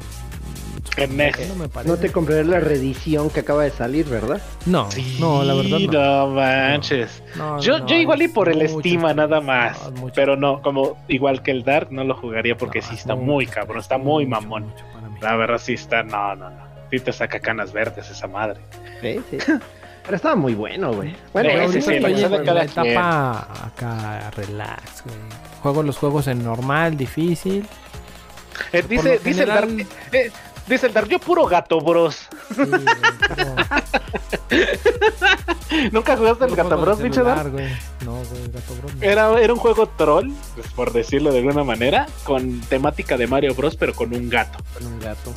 Me 0.95 1.31
parece. 1.69 1.87
No 1.87 1.97
te 1.97 2.11
compraré 2.11 2.43
la 2.43 2.59
reedición 2.59 3.29
que 3.29 3.41
acaba 3.41 3.63
de 3.63 3.69
salir, 3.71 4.05
¿verdad? 4.07 4.41
No, 4.65 4.89
no, 5.19 5.43
la 5.43 5.53
verdad 5.53 5.77
Sí, 5.77 5.87
no. 5.87 6.27
no 6.27 6.27
manches. 6.35 7.21
No, 7.35 7.59
Yo, 7.59 7.79
no, 7.79 7.85
yo 7.87 7.95
igual 7.97 8.21
y 8.23 8.27
por 8.27 8.49
el 8.49 8.61
estima 8.63 9.13
nada 9.13 9.39
más. 9.41 9.91
No. 9.91 10.07
Pero 10.15 10.35
no, 10.35 10.61
como 10.61 10.97
igual 11.07 11.43
que 11.43 11.51
el 11.51 11.63
Dark, 11.63 11.89
no 11.91 12.03
lo 12.03 12.15
jugaría 12.15 12.57
porque 12.57 12.79
No, 12.79 12.87
sí 12.87 12.93
es 12.95 13.01
está 13.01 13.15
mucho 13.15 13.25
muy 13.25 13.45
cabrón, 13.45 13.79
está 13.79 13.97
muy 13.97 14.25
mucho, 14.25 14.41
mamón. 14.41 14.63
mucho. 14.67 14.83
La 15.21 15.35
verdad 15.35 15.59
sí 15.63 15.73
está, 15.73 16.03
no, 16.03 16.35
no, 16.35 16.49
no. 16.49 16.67
Sí 16.89 16.99
te 16.99 17.11
saca 17.13 17.39
canas 17.39 17.71
verdes 17.73 18.09
esa 18.09 18.27
madre. 18.27 18.59
Sí, 19.01 19.19
sí. 19.29 19.37
Pero 20.03 20.15
estaba 20.15 20.35
muy 20.35 20.53
bueno, 20.55 20.93
güey. 20.93 21.13
Bueno, 21.33 21.49
Sí, 21.71 21.81
sí, 21.81 21.93
sí, 21.93 21.99
la 21.99 22.43
cada 22.43 22.63
etapa 22.63 23.47
acá 23.65 24.31
relax, 24.37 25.03
güey. 25.03 25.17
Juego 25.61 25.83
los 25.83 25.97
juegos 25.97 26.27
en 26.27 26.43
normal, 26.43 26.95
difícil. 26.95 27.67
Eh, 28.71 28.83
dice, 28.87 29.19
dice 29.23 29.41
el 29.43 29.47
Dark, 29.49 29.69
eh, 30.13 30.31
dice 30.67 30.87
el 30.87 30.93
Dark, 30.93 31.07
yo 31.09 31.19
puro 31.19 31.45
gato, 31.45 31.79
bros. 31.81 32.27
Sí, 32.55 32.55
güey, 32.63 32.69
puro- 32.81 33.55
¿Nunca 35.91 36.15
jugaste 36.17 36.45
el 36.45 36.55
Gato 36.55 36.77
Bros, 36.77 36.99
Dark? 36.99 37.51
güey. 37.51 37.67
No, 38.05 38.13
güey, 38.13 38.43
Gato 38.51 38.75
Bros. 38.81 38.95
no. 38.95 39.01
Era, 39.03 39.39
era 39.41 39.53
un 39.53 39.59
juego 39.59 39.87
troll, 39.87 40.31
pues, 40.55 40.67
por 40.71 40.91
decirlo 40.93 41.31
de 41.31 41.39
alguna 41.39 41.63
manera, 41.63 42.07
con 42.23 42.61
temática 42.61 43.17
de 43.17 43.27
Mario 43.27 43.53
Bros, 43.53 43.75
pero 43.75 43.93
con 43.93 44.13
un 44.15 44.29
gato. 44.29 44.59
con 44.73 44.87
un 44.87 44.99
gato. 44.99 45.33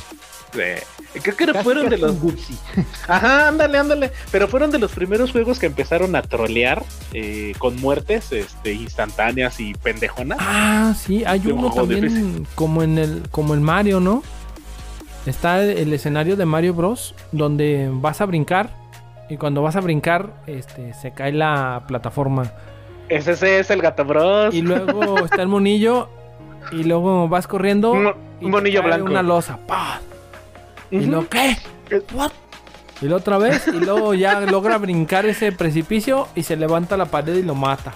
Eh, 0.57 0.81
creo 1.21 1.35
que 1.37 1.45
Casi, 1.47 1.63
fueron 1.63 1.89
de 1.89 1.97
los. 1.97 2.13
Ajá, 3.07 3.47
ándale, 3.47 3.77
ándale. 3.77 4.11
Pero 4.31 4.47
fueron 4.49 4.69
de 4.71 4.79
los 4.79 4.91
primeros 4.91 5.31
juegos 5.31 5.59
que 5.59 5.67
empezaron 5.67 6.13
a 6.15 6.21
trolear 6.23 6.83
eh, 7.13 7.53
con 7.57 7.75
muertes 7.79 8.31
este, 8.33 8.73
instantáneas 8.73 9.59
y 9.61 9.73
pendejonas. 9.75 10.39
Ah, 10.41 10.93
sí, 10.99 11.23
hay 11.25 11.41
uno 11.47 11.71
también 11.71 12.01
difícil. 12.01 12.47
como 12.55 12.83
en 12.83 12.97
el 12.97 13.23
como 13.31 13.53
el 13.53 13.61
Mario, 13.61 13.99
¿no? 14.01 14.23
Está 15.25 15.61
el, 15.63 15.77
el 15.77 15.93
escenario 15.93 16.35
de 16.35 16.45
Mario 16.45 16.73
Bros 16.73 17.13
donde 17.31 17.89
vas 17.93 18.21
a 18.21 18.25
brincar 18.25 18.69
y 19.29 19.37
cuando 19.37 19.61
vas 19.61 19.75
a 19.75 19.81
brincar 19.81 20.33
este 20.47 20.93
se 20.95 21.11
cae 21.11 21.31
la 21.31 21.83
plataforma 21.87 22.51
Ese, 23.07 23.31
ese 23.33 23.59
es 23.59 23.69
el 23.69 23.81
Gato 23.81 24.03
Bros. 24.03 24.53
y 24.53 24.61
luego 24.61 25.19
está 25.25 25.41
el 25.43 25.47
monillo 25.47 26.09
y 26.71 26.83
luego 26.83 27.27
vas 27.29 27.47
corriendo 27.47 27.91
un, 27.91 28.05
y 28.07 28.07
un 28.07 28.13
te 28.39 28.47
monillo 28.47 28.83
blanco. 28.83 29.05
una 29.05 29.21
losa, 29.23 29.57
¡pah! 29.67 29.99
Y 30.91 31.01
luego, 31.05 31.27
¿qué? 31.29 31.57
What? 32.13 32.31
Y 33.01 33.05
luego 33.05 33.17
otra 33.17 33.37
vez, 33.39 33.67
y 33.67 33.71
luego 33.79 34.13
ya 34.13 34.41
logra 34.41 34.77
brincar 34.77 35.25
ese 35.25 35.51
precipicio 35.51 36.27
y 36.35 36.43
se 36.43 36.55
levanta 36.55 36.97
la 36.97 37.05
pared 37.05 37.33
y 37.35 37.41
lo 37.43 37.55
mata. 37.55 37.93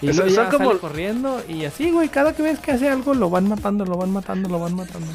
Y 0.00 0.08
Eso- 0.08 0.22
luego 0.24 0.36
ya 0.36 0.48
como- 0.48 0.78
corriendo 0.78 1.42
y 1.48 1.64
así, 1.64 1.90
güey, 1.90 2.08
cada 2.08 2.32
que 2.34 2.42
ves 2.42 2.58
que 2.58 2.72
hace 2.72 2.88
algo 2.88 3.14
lo 3.14 3.30
van 3.30 3.48
matando, 3.48 3.84
lo 3.84 3.96
van 3.96 4.10
matando, 4.10 4.48
lo 4.48 4.58
van 4.58 4.74
matando. 4.74 5.06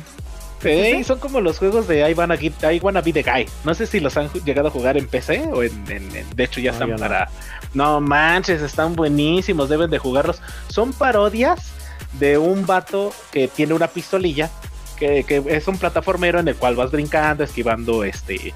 Sí, 0.68 1.04
son 1.04 1.20
como 1.20 1.42
los 1.42 1.58
juegos 1.60 1.88
de 1.88 2.10
I 2.10 2.14
Wanna, 2.14 2.36
Get- 2.38 2.74
I 2.76 2.80
Wanna 2.80 3.02
Be 3.02 3.14
the 3.14 3.24
Guy. 3.24 3.48
No 3.64 3.74
sé 3.74 3.88
si 3.88 4.00
los 4.00 4.16
han 4.18 4.30
llegado 4.46 4.68
a 4.68 4.72
jugar 4.72 4.98
en 4.98 5.08
PC 5.08 5.50
o 5.54 5.64
en. 5.64 5.72
en- 5.90 6.16
en- 6.16 6.30
de 6.36 6.44
hecho, 6.44 6.60
ya 6.60 6.72
No, 6.72 6.76
están 6.76 6.90
no. 6.92 6.98
para. 6.98 7.30
No 7.74 8.02
manches, 8.02 8.62
están 8.62 8.96
buenísimos. 8.96 9.70
Deben 9.70 9.90
de 9.90 9.98
jugarlos. 10.00 10.42
Son 10.70 10.94
parodias 10.94 11.72
de 12.20 12.38
un 12.38 12.66
vato 12.66 13.14
que 13.32 13.48
tiene 13.48 13.74
una 13.74 13.88
pistolilla. 13.88 14.50
Que, 14.98 15.24
que 15.24 15.44
es 15.50 15.68
un 15.68 15.78
plataformero 15.78 16.40
en 16.40 16.48
el 16.48 16.56
cual 16.56 16.76
vas 16.76 16.90
brincando, 16.90 17.44
esquivando 17.44 18.04
este 18.04 18.54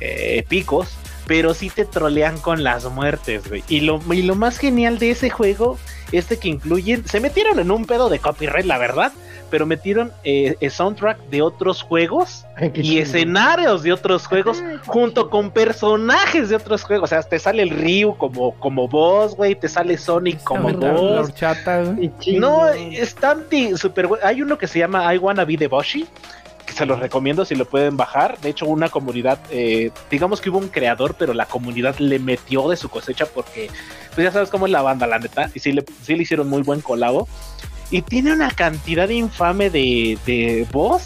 eh, 0.00 0.44
picos. 0.48 0.90
Pero 1.26 1.54
sí 1.54 1.70
te 1.70 1.84
trolean 1.84 2.38
con 2.38 2.64
las 2.64 2.84
muertes, 2.86 3.48
güey. 3.48 3.62
Y 3.68 3.80
lo, 3.82 4.00
y 4.12 4.22
lo 4.22 4.34
más 4.34 4.58
genial 4.58 4.98
de 4.98 5.10
ese 5.12 5.30
juego 5.30 5.78
es 6.12 6.28
de 6.28 6.38
que 6.38 6.48
incluyen. 6.48 7.06
Se 7.06 7.20
metieron 7.20 7.58
en 7.60 7.70
un 7.70 7.84
pedo 7.86 8.08
de 8.08 8.18
copyright, 8.18 8.66
la 8.66 8.78
verdad. 8.78 9.12
Pero 9.50 9.66
metieron 9.66 10.12
eh, 10.24 10.56
el 10.60 10.70
soundtrack 10.70 11.18
de 11.28 11.42
otros 11.42 11.82
juegos 11.82 12.44
Ay, 12.56 12.70
y 12.74 12.82
chido. 12.82 13.02
escenarios 13.02 13.82
de 13.82 13.92
otros 13.92 14.26
juegos 14.26 14.62
Ay, 14.64 14.78
junto 14.86 15.22
chido. 15.22 15.30
con 15.30 15.50
personajes 15.50 16.48
de 16.48 16.56
otros 16.56 16.84
juegos. 16.84 17.04
O 17.04 17.08
sea, 17.08 17.22
te 17.22 17.38
sale 17.38 17.62
el 17.62 17.70
Ryu 17.70 18.16
como, 18.16 18.52
como 18.58 18.88
voz, 18.88 19.34
güey, 19.34 19.54
te 19.54 19.68
sale 19.68 19.98
Sonic 19.98 20.42
como. 20.44 20.68
Qué 21.98 22.10
chido. 22.20 22.40
No, 22.40 22.68
están 22.68 23.44
super 23.76 24.08
Hay 24.22 24.42
uno 24.42 24.56
que 24.56 24.66
se 24.66 24.78
llama 24.78 25.12
I 25.14 25.18
Wanna 25.18 25.44
Be 25.44 25.56
the 25.56 25.66
Boshi, 25.68 26.06
que 26.66 26.72
se 26.72 26.86
los 26.86 26.98
recomiendo 27.00 27.44
si 27.44 27.54
lo 27.56 27.64
pueden 27.64 27.96
bajar. 27.96 28.38
De 28.38 28.50
hecho, 28.50 28.66
una 28.66 28.88
comunidad, 28.88 29.38
eh, 29.50 29.90
digamos 30.10 30.40
que 30.40 30.50
hubo 30.50 30.58
un 30.58 30.68
creador, 30.68 31.14
pero 31.18 31.34
la 31.34 31.46
comunidad 31.46 31.96
le 31.98 32.18
metió 32.18 32.68
de 32.68 32.76
su 32.76 32.88
cosecha 32.88 33.26
porque, 33.26 33.68
pues 34.14 34.24
ya 34.24 34.30
sabes 34.32 34.50
cómo 34.50 34.66
es 34.66 34.72
la 34.72 34.82
banda, 34.82 35.06
la 35.06 35.18
neta. 35.18 35.50
Y 35.54 35.58
sí 35.60 35.72
le, 35.72 35.84
sí 36.02 36.14
le 36.14 36.22
hicieron 36.22 36.48
muy 36.48 36.62
buen 36.62 36.80
colabo. 36.80 37.26
Y 37.90 38.02
tiene 38.02 38.32
una 38.32 38.50
cantidad 38.50 39.08
infame 39.08 39.70
de, 39.70 40.18
de 40.26 40.66
voz. 40.72 41.02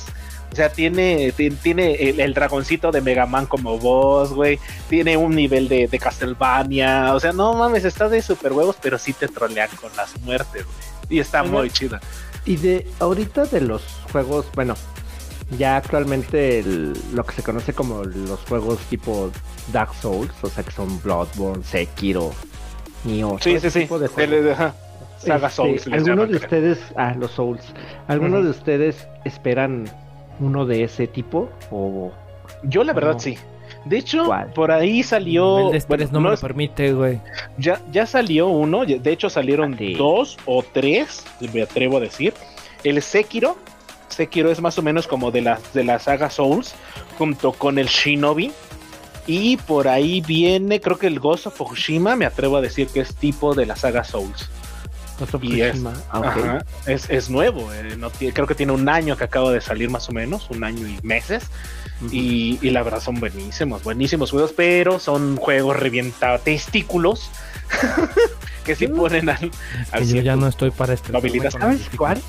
O 0.53 0.57
sea, 0.57 0.68
tiene, 0.68 1.32
ti- 1.32 1.51
tiene 1.51 1.95
el, 1.95 2.20
el 2.20 2.32
dragoncito 2.35 2.93
de 2.93 3.01
Mega 3.01 3.26
Man 3.26 3.47
como 3.47 3.78
voz, 3.78 4.32
güey. 4.32 4.61
Tiene 4.89 5.16
un 5.16 5.35
nivel 5.35 5.68
de, 5.68 5.89
de 5.89 5.99
Castlevania. 5.99 7.12
O 7.14 7.18
sea, 7.20 7.32
no 7.32 7.55
mames, 7.55 7.85
está 7.85 8.09
de 8.09 8.22
super 8.22 8.53
huevos, 8.53 8.76
pero 8.80 8.99
sí 8.99 9.12
te 9.12 9.26
trolean 9.28 9.68
con 9.80 9.91
las 9.97 10.16
muertes, 10.20 10.64
güey. 10.64 10.76
Y 11.09 11.18
está 11.20 11.43
Oiga. 11.43 11.53
muy 11.53 11.70
chida. 11.70 12.01
Y 12.45 12.57
de 12.57 12.87
ahorita 13.01 13.47
de 13.47 13.62
los 13.62 13.82
juegos, 14.12 14.47
bueno, 14.55 14.76
ya 15.59 15.76
actualmente 15.76 16.61
el- 16.61 16.93
lo 17.14 17.24
que 17.24 17.35
se 17.35 17.43
conoce 17.43 17.72
como 17.72 18.05
los 18.05 18.39
juegos 18.41 18.78
tipo 18.91 19.30
Dark 19.72 19.91
Souls, 20.01 20.30
o 20.43 20.49
sea 20.49 20.62
que 20.62 20.70
son 20.70 21.01
Bloodborne, 21.03 21.64
Sekiro, 21.64 22.32
Nioh, 23.05 23.39
Sí, 23.41 23.59
sí, 23.59 23.70
sí. 23.70 23.80
tipo 23.80 23.99
de 23.99 24.09
juegos. 24.09 24.53
ajá. 24.53 24.74
Saga 25.27 25.47
Este, 25.49 25.57
Souls. 25.57 25.87
les 25.87 25.87
¿Algunos 25.87 26.07
llaman, 26.09 26.33
de 26.33 26.39
creo. 26.39 26.47
ustedes, 26.47 26.93
ah, 26.97 27.14
los 27.18 27.31
Souls, 27.33 27.64
algunos 28.09 28.39
Ujú. 28.41 28.45
de 28.45 28.51
ustedes 28.51 29.09
esperan 29.25 29.85
uno 30.41 30.66
de 30.66 30.85
ese 30.85 31.07
tipo 31.07 31.49
o 31.70 32.12
Yo 32.64 32.85
la 32.85 32.93
verdad 32.93 33.14
No. 33.14 33.20
sí. 33.20 33.37
De 33.87 33.99
hecho, 33.99 34.25
¿Cuál? 34.27 34.53
por 34.53 34.70
ahí 34.70 34.99
El 35.01 35.05
salió. 35.05 35.70
bueno, 35.89 36.07
no 36.12 36.20
me 36.20 36.31
lo 36.31 36.37
permite, 36.37 36.93
güey. 36.93 37.20
ya, 37.59 37.81
ya 37.93 38.07
salió 38.07 38.49
uno. 38.49 38.85
De 38.87 39.11
hecho, 39.12 39.29
salieron 39.31 39.75
Ah, 39.75 39.79
sí. 39.79 39.95
dos 39.95 40.37
o 40.47 40.62
tres, 40.62 41.25
me 41.53 41.62
atrevo 41.62 41.97
a 41.99 42.01
decir. 42.01 42.33
El 42.83 43.01
Sekiro 43.03 43.57
Sekiro 44.09 44.51
es 44.51 44.61
más 44.61 44.79
o 44.79 44.83
menos 44.83 45.07
como 45.09 45.31
de 45.31 45.41
la, 45.41 45.59
de 45.72 45.83
la 45.83 45.99
saga 45.99 46.31
Souls, 46.31 46.75
junto 47.18 47.53
con 47.53 47.79
el 47.79 47.87
Shinobi. 47.87 48.53
Y 49.27 49.57
por 49.57 49.89
ahí 49.89 50.20
viene, 50.20 50.81
creo 50.81 50.99
que 50.99 51.07
el 51.07 51.18
Ghost 51.18 51.47
of 51.47 51.55
Tsushima, 51.55 52.14
me 52.14 52.27
atrevo 52.27 52.59
a 52.59 52.61
decir 52.61 52.87
que 52.89 53.01
es 53.01 53.14
tipo 53.16 53.55
de 53.55 53.66
la 53.66 53.75
saga 53.75 54.05
Souls. 54.05 54.51
Y 55.42 55.60
es-. 55.62 55.80
Ah. 56.10 56.20
Ajá, 56.24 56.64
es, 56.86 57.08
es 57.10 57.30
nuevo, 57.30 57.72
eh, 57.72 57.96
no 57.96 58.10
creo 58.10 58.46
que 58.46 58.54
tiene 58.54 58.72
un 58.72 58.88
año 58.88 59.16
que 59.16 59.24
acaba 59.24 59.52
de 59.52 59.60
salir 59.60 59.90
más 59.90 60.08
o 60.08 60.12
menos, 60.12 60.48
un 60.50 60.64
año 60.64 60.86
y 60.86 60.98
meses. 61.02 61.44
Y, 62.10 62.58
y 62.60 62.70
la 62.70 62.82
verdad 62.82 63.00
son 63.00 63.20
buenísimos, 63.20 63.82
buenísimos 63.84 64.30
juegos, 64.32 64.52
pero 64.54 64.98
son 64.98 65.36
juegos 65.36 65.76
revienta 65.78 66.36
testículos 66.38 67.30
que 68.64 68.74
sí 68.74 68.88
ponen 68.88 69.28
al, 69.28 69.50
al 69.92 70.00
Que 70.02 70.06
yo 70.08 70.20
ya 70.20 70.36
no 70.36 70.48
estoy 70.48 70.70
para 70.70 70.92
este. 70.94 71.12
¿Sabes 71.52 71.88
cuál? 71.96 72.20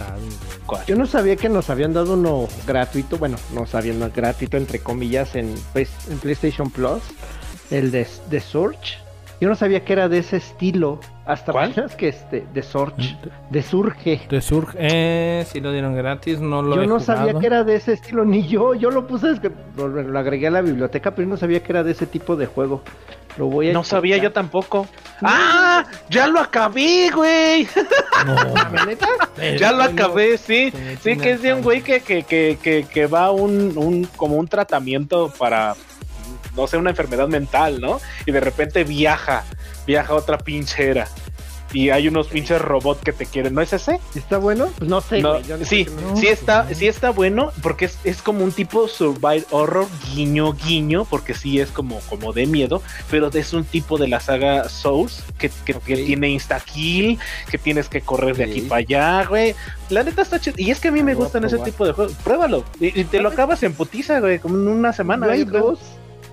¿Cuál? 0.66 0.86
Yo 0.86 0.96
no 0.96 1.06
sabía 1.06 1.36
que 1.36 1.50
nos 1.50 1.70
habían 1.70 1.94
dado 1.94 2.14
uno 2.14 2.48
gratuito, 2.68 3.18
bueno, 3.18 3.38
no 3.54 3.66
sabían 3.66 4.00
no, 4.00 4.10
gratuito 4.12 4.56
entre 4.58 4.80
comillas 4.80 5.36
en, 5.36 5.54
Play- 5.74 5.88
en 6.10 6.20
PlayStation 6.20 6.70
Plus, 6.70 7.02
el 7.72 7.92
de, 7.92 8.08
de 8.30 8.40
Surge. 8.42 9.00
Yo 9.42 9.50
no 9.50 9.56
sabía 9.56 9.84
que 9.84 9.94
era 9.94 10.08
de 10.08 10.20
ese 10.20 10.38
estilo, 10.38 11.00
hasta 11.26 11.52
¿Cuál? 11.52 11.72
apenas 11.72 11.96
que 11.98 12.10
este, 12.10 12.46
de 12.54 12.64
Surge, 12.64 13.18
de 13.50 13.62
Surge. 13.62 14.22
De 14.30 14.42
Surge, 14.42 14.78
eh, 14.80 15.46
si 15.52 15.60
lo 15.60 15.72
dieron 15.72 15.96
gratis, 15.96 16.40
no 16.40 16.62
lo 16.62 16.76
Yo 16.76 16.82
he 16.84 16.88
no 16.88 17.00
sabía 17.00 17.38
que 17.40 17.46
era 17.46 17.64
de 17.64 17.76
ese 17.76 17.94
estilo, 17.94 18.24
ni 18.26 18.48
yo, 18.48 18.74
yo 18.74 18.92
lo 18.92 19.08
puse, 19.08 19.32
es 19.32 19.40
que 19.40 19.52
lo, 19.76 19.88
lo 19.88 20.20
agregué 20.20 20.48
a 20.48 20.52
la 20.52 20.62
biblioteca, 20.62 21.12
pero 21.12 21.28
yo 21.28 21.32
no 21.32 21.38
sabía 21.38 21.62
que 21.62 21.72
era 21.72 21.84
de 21.84 21.92
ese 21.92 22.06
tipo 22.06 22.36
de 22.36 22.46
juego. 22.46 22.82
Lo 23.38 23.48
voy 23.48 23.70
a 23.70 23.74
No 23.74 23.84
sabía 23.84 24.18
yo 24.18 24.32
tampoco. 24.32 24.88
¡Ah! 25.22 25.86
¡Ya 26.10 26.28
lo 26.28 26.40
acabé, 26.40 27.10
güey! 27.14 27.68
No. 28.26 28.36
Ya 29.58 29.74
lo 29.74 29.84
acabé, 29.84 30.38
sí. 30.38 30.72
Sí, 31.02 31.18
que 31.18 31.32
es 31.32 31.42
de 31.42 31.54
un 31.54 31.62
güey 31.62 31.82
que, 31.82 32.00
que, 32.00 32.24
que, 32.24 32.58
que, 32.64 32.88
que 32.92 33.08
va 33.08 33.26
a 33.26 33.32
un, 33.32 33.74
un, 33.76 34.06
como 34.16 34.38
un 34.38 34.48
tratamiento 34.48 35.32
para, 35.38 35.76
no 36.56 36.68
sé, 36.68 36.78
una 36.78 36.92
enfermedad 36.92 37.28
mental, 37.28 37.80
¿no? 37.82 38.00
Y 38.26 38.32
de 38.32 38.40
repente 38.40 38.84
viaja, 38.84 39.44
viaja 39.86 40.14
a 40.14 40.16
otra 40.16 40.38
pinchera. 40.38 41.08
Y 41.74 41.90
hay 41.90 42.08
unos 42.08 42.28
pinches 42.28 42.62
robots 42.62 43.02
que 43.04 43.12
te 43.12 43.26
quieren. 43.26 43.54
¿No 43.54 43.60
es 43.62 43.74
ese? 43.74 44.00
¿Está 44.14 44.38
bueno? 44.38 44.70
Pues 44.78 44.90
no 44.90 45.02
sé, 45.02 45.20
No, 45.22 45.32
güey, 45.34 45.44
yo 45.44 45.58
no 45.58 45.66
sí, 45.66 45.84
sé 45.84 45.92
qué 45.92 45.96
me- 45.96 46.02
no. 46.04 46.16
sí 46.16 46.28
está, 46.28 46.64
no. 46.64 46.74
sí 46.76 46.88
está 46.88 47.10
bueno, 47.10 47.52
porque 47.62 47.86
es, 47.86 47.98
es 48.06 48.22
como 48.22 48.46
un 48.46 48.54
tipo 48.54 48.88
survival 48.88 49.46
horror, 49.52 49.88
guiño, 50.14 50.54
guiño, 50.54 51.04
porque 51.04 51.34
sí 51.34 51.60
es 51.60 51.72
como, 51.72 52.00
como 52.02 52.32
de 52.32 52.46
miedo, 52.46 52.82
pero 53.12 53.30
es 53.34 53.52
un 53.52 53.66
tipo 53.66 53.98
de 53.98 54.08
la 54.08 54.22
saga 54.22 54.70
Souls 54.70 55.22
que, 55.38 55.50
que, 55.66 55.74
tiene 55.96 56.30
insta-kill, 56.30 57.20
que 57.50 57.58
tienes 57.58 57.90
que 57.90 58.00
correr 58.00 58.38
de 58.38 58.46
aquí 58.46 58.62
para 58.62 58.80
allá, 58.80 59.26
güey. 59.26 59.54
La 59.90 60.04
neta 60.04 60.22
está 60.22 60.40
chido. 60.40 60.56
Y 60.58 60.72
es 60.72 60.80
que 60.80 60.88
a 60.90 60.92
mí 60.92 61.04
me 61.04 61.12
Lo 61.12 61.18
voy 61.18 61.24
a 61.24 61.26
gustan 61.26 61.44
ese 61.44 61.58
tipo 61.58 61.86
de 61.86 61.92
juegos. 61.92 62.14
Pruébalo. 62.24 62.64
Y, 62.80 63.02
y 63.02 63.04
te 63.04 63.20
lo 63.20 63.30
acabas 63.30 63.64
en 63.64 63.74
putiza, 63.74 64.22
güey, 64.22 64.40
como 64.40 64.56
en 64.56 64.68
una 64.70 64.94
semana. 64.94 65.26
Hay 65.28 65.46
creo. 65.46 65.78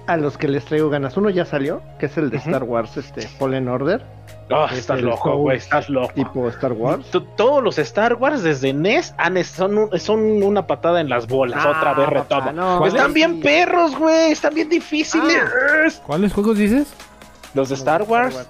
A 0.06 0.16
los 0.16 0.36
que 0.36 0.48
les 0.48 0.64
traigo 0.64 0.90
ganas. 0.90 1.16
Uno 1.16 1.30
ya 1.30 1.44
salió, 1.44 1.80
que 1.98 2.06
es 2.06 2.16
el 2.16 2.30
de. 2.30 2.36
Star 2.38 2.64
Wars, 2.64 2.96
este 2.96 3.22
Fallen 3.26 3.68
Order, 3.68 4.02
Ah, 4.50 4.68
es 4.72 4.78
estás 4.80 5.00
loco, 5.00 5.36
güey, 5.38 5.56
estás 5.56 5.88
loco. 5.88 6.12
tipo 6.14 6.48
Star 6.48 6.72
Wars. 6.72 7.06
T- 7.10 7.20
Todos 7.36 7.62
los 7.62 7.78
Star 7.78 8.14
Wars 8.14 8.42
desde 8.42 8.72
NES 8.72 9.14
han- 9.16 9.42
son, 9.44 9.78
un- 9.78 9.98
son 10.00 10.42
una 10.42 10.66
patada 10.66 11.00
en 11.00 11.08
las 11.08 11.26
bolas, 11.26 11.64
Ah, 11.64 11.70
otra 11.70 11.94
vez 11.94 12.06
papá, 12.06 12.20
retoma. 12.40 12.52
no, 12.52 12.78
¿Cuál 12.78 12.90
Están 12.90 13.14
bien 13.14 13.40
perros, 13.40 13.96
güey. 13.96 14.32
Están 14.32 14.54
bien 14.54 14.68
difíciles. 14.68 16.02
¿Cuáles 16.06 16.32
juegos 16.32 16.58
dices? 16.58 16.88
Los 17.54 17.68
de 17.68 17.76
Star 17.76 18.02
Wars. 18.02 18.46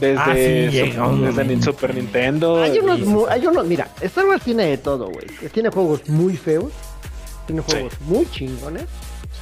Desde, 0.00 0.18
Ah, 0.20 0.34
sí, 0.34 0.66
Su- 0.66 0.72
llega 0.72 1.06
un 1.08 1.34
desde. 1.34 1.62
Super 1.62 1.94
Nintendo. 1.94 2.62
Hay 2.62 2.78
unos, 2.78 2.98
y- 2.98 3.04
mu- 3.04 3.26
hay 3.26 3.46
unos, 3.46 3.66
mira, 3.66 3.88
Star 4.02 4.26
Wars 4.26 4.42
tiene 4.44 4.66
de 4.66 4.76
todo, 4.78 5.06
güey. 5.08 5.26
Tiene 5.52 5.70
juegos 5.70 6.06
muy 6.08 6.36
feos, 6.36 6.70
tiene 7.46 7.62
Sí. 7.62 7.72
juegos 7.72 7.92
muy 8.02 8.30
chingones 8.30 8.84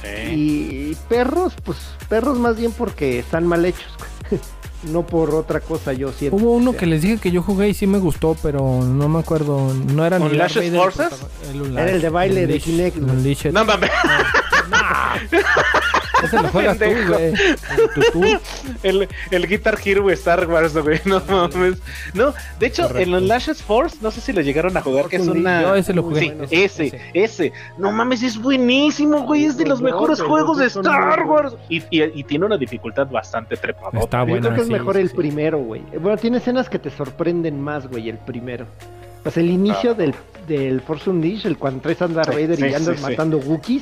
Sí. 0.01 0.91
y 0.91 0.97
perros, 1.09 1.53
pues 1.63 1.77
perros 2.09 2.37
más 2.37 2.57
bien 2.57 2.71
porque 2.71 3.19
están 3.19 3.47
mal 3.47 3.65
hechos, 3.65 3.91
no 4.91 5.05
por 5.05 5.33
otra 5.33 5.59
cosa, 5.59 5.93
yo 5.93 6.11
siento. 6.11 6.37
Hubo 6.37 6.51
uno 6.51 6.73
que 6.73 6.85
les 6.85 7.01
dije 7.01 7.17
que 7.17 7.31
yo 7.31 7.41
jugué 7.41 7.69
y 7.69 7.73
sí 7.73 7.87
me 7.87 7.97
gustó, 7.97 8.35
pero 8.41 8.81
no 8.83 9.09
me 9.09 9.19
acuerdo. 9.19 9.73
No 9.73 10.05
era 10.05 10.19
ni 10.19 10.25
¿Unleashed 10.25 10.71
Darth 10.71 10.95
Vader, 10.97 11.09
Forces? 11.11 11.25
Era 11.71 11.91
el 11.91 12.01
de 12.01 12.09
baile 12.09 12.47
de 12.47 12.59
Kinect. 12.59 12.97
No 12.97 13.65
mames, 13.65 13.89
Ese 16.23 16.41
lo 16.41 16.47
juegas 16.49 16.77
tú, 16.77 16.85
güey. 18.15 18.37
El, 18.83 19.07
el 19.31 19.47
Guitar 19.47 19.77
Hero 19.83 20.09
Star 20.11 20.47
Wars, 20.47 20.75
güey. 20.77 20.99
No 21.05 21.21
mames. 21.27 21.77
No, 22.13 22.33
de 22.59 22.65
hecho, 22.67 22.87
Correcto. 22.87 23.17
el 23.17 23.27
Lashes 23.27 23.61
Force, 23.61 23.97
no 24.01 24.11
sé 24.11 24.21
si 24.21 24.33
lo 24.33 24.41
llegaron 24.41 24.75
a 24.77 24.81
jugar, 24.81 25.07
que 25.07 25.17
es 25.17 25.27
una. 25.27 25.61
Yo 25.61 25.75
ese 25.75 25.93
lo 25.93 26.03
jugué. 26.03 26.19
Sí, 26.21 26.27
bueno. 26.29 26.43
ese, 26.49 26.85
ese. 26.85 27.01
ese, 27.13 27.53
No 27.77 27.91
mames, 27.91 28.23
es 28.23 28.37
buenísimo, 28.41 29.21
güey. 29.23 29.45
Es 29.45 29.57
de 29.57 29.63
los 29.65 29.75
Los 29.79 29.81
mejores 29.81 30.17
dos, 30.19 30.27
juegos 30.27 30.57
de 30.57 30.65
los 30.65 30.75
Star 30.77 31.23
Wars. 31.25 31.55
Y, 31.69 31.77
y- 31.89 32.11
y 32.19 32.23
tiene 32.23 32.45
una 32.45 32.57
dificultad 32.57 33.07
bastante 33.07 33.57
trepadora. 33.57 33.99
Está 33.99 34.19
Yo 34.21 34.25
bueno. 34.27 34.41
creo 34.41 34.55
que 34.55 34.61
es 34.61 34.67
sí, 34.67 34.73
mejor 34.73 34.95
sí, 34.95 35.01
el 35.01 35.09
sí. 35.09 35.15
primero, 35.15 35.57
güey. 35.59 35.81
Bueno, 35.99 36.17
tiene 36.17 36.37
escenas 36.37 36.69
que 36.69 36.79
te 36.79 36.89
sorprenden 36.89 37.59
más, 37.61 37.87
güey, 37.87 38.09
el 38.09 38.17
primero. 38.19 38.65
Pues 39.25 39.37
el 39.37 39.49
inicio 39.49 39.91
Ah. 39.91 39.93
del, 39.95 40.13
del 40.47 40.81
Force 40.81 41.09
Unleashed, 41.09 41.47
el 41.47 41.57
cuando 41.57 41.81
traes 41.81 41.99
a 41.99 42.07
Darth 42.07 42.29
Sí, 42.35 42.41
Vader 42.43 42.57
sí, 42.57 42.65
y 42.67 42.73
andas 42.75 42.97
sí, 42.97 43.01
matando 43.01 43.37
Wookiees. 43.39 43.81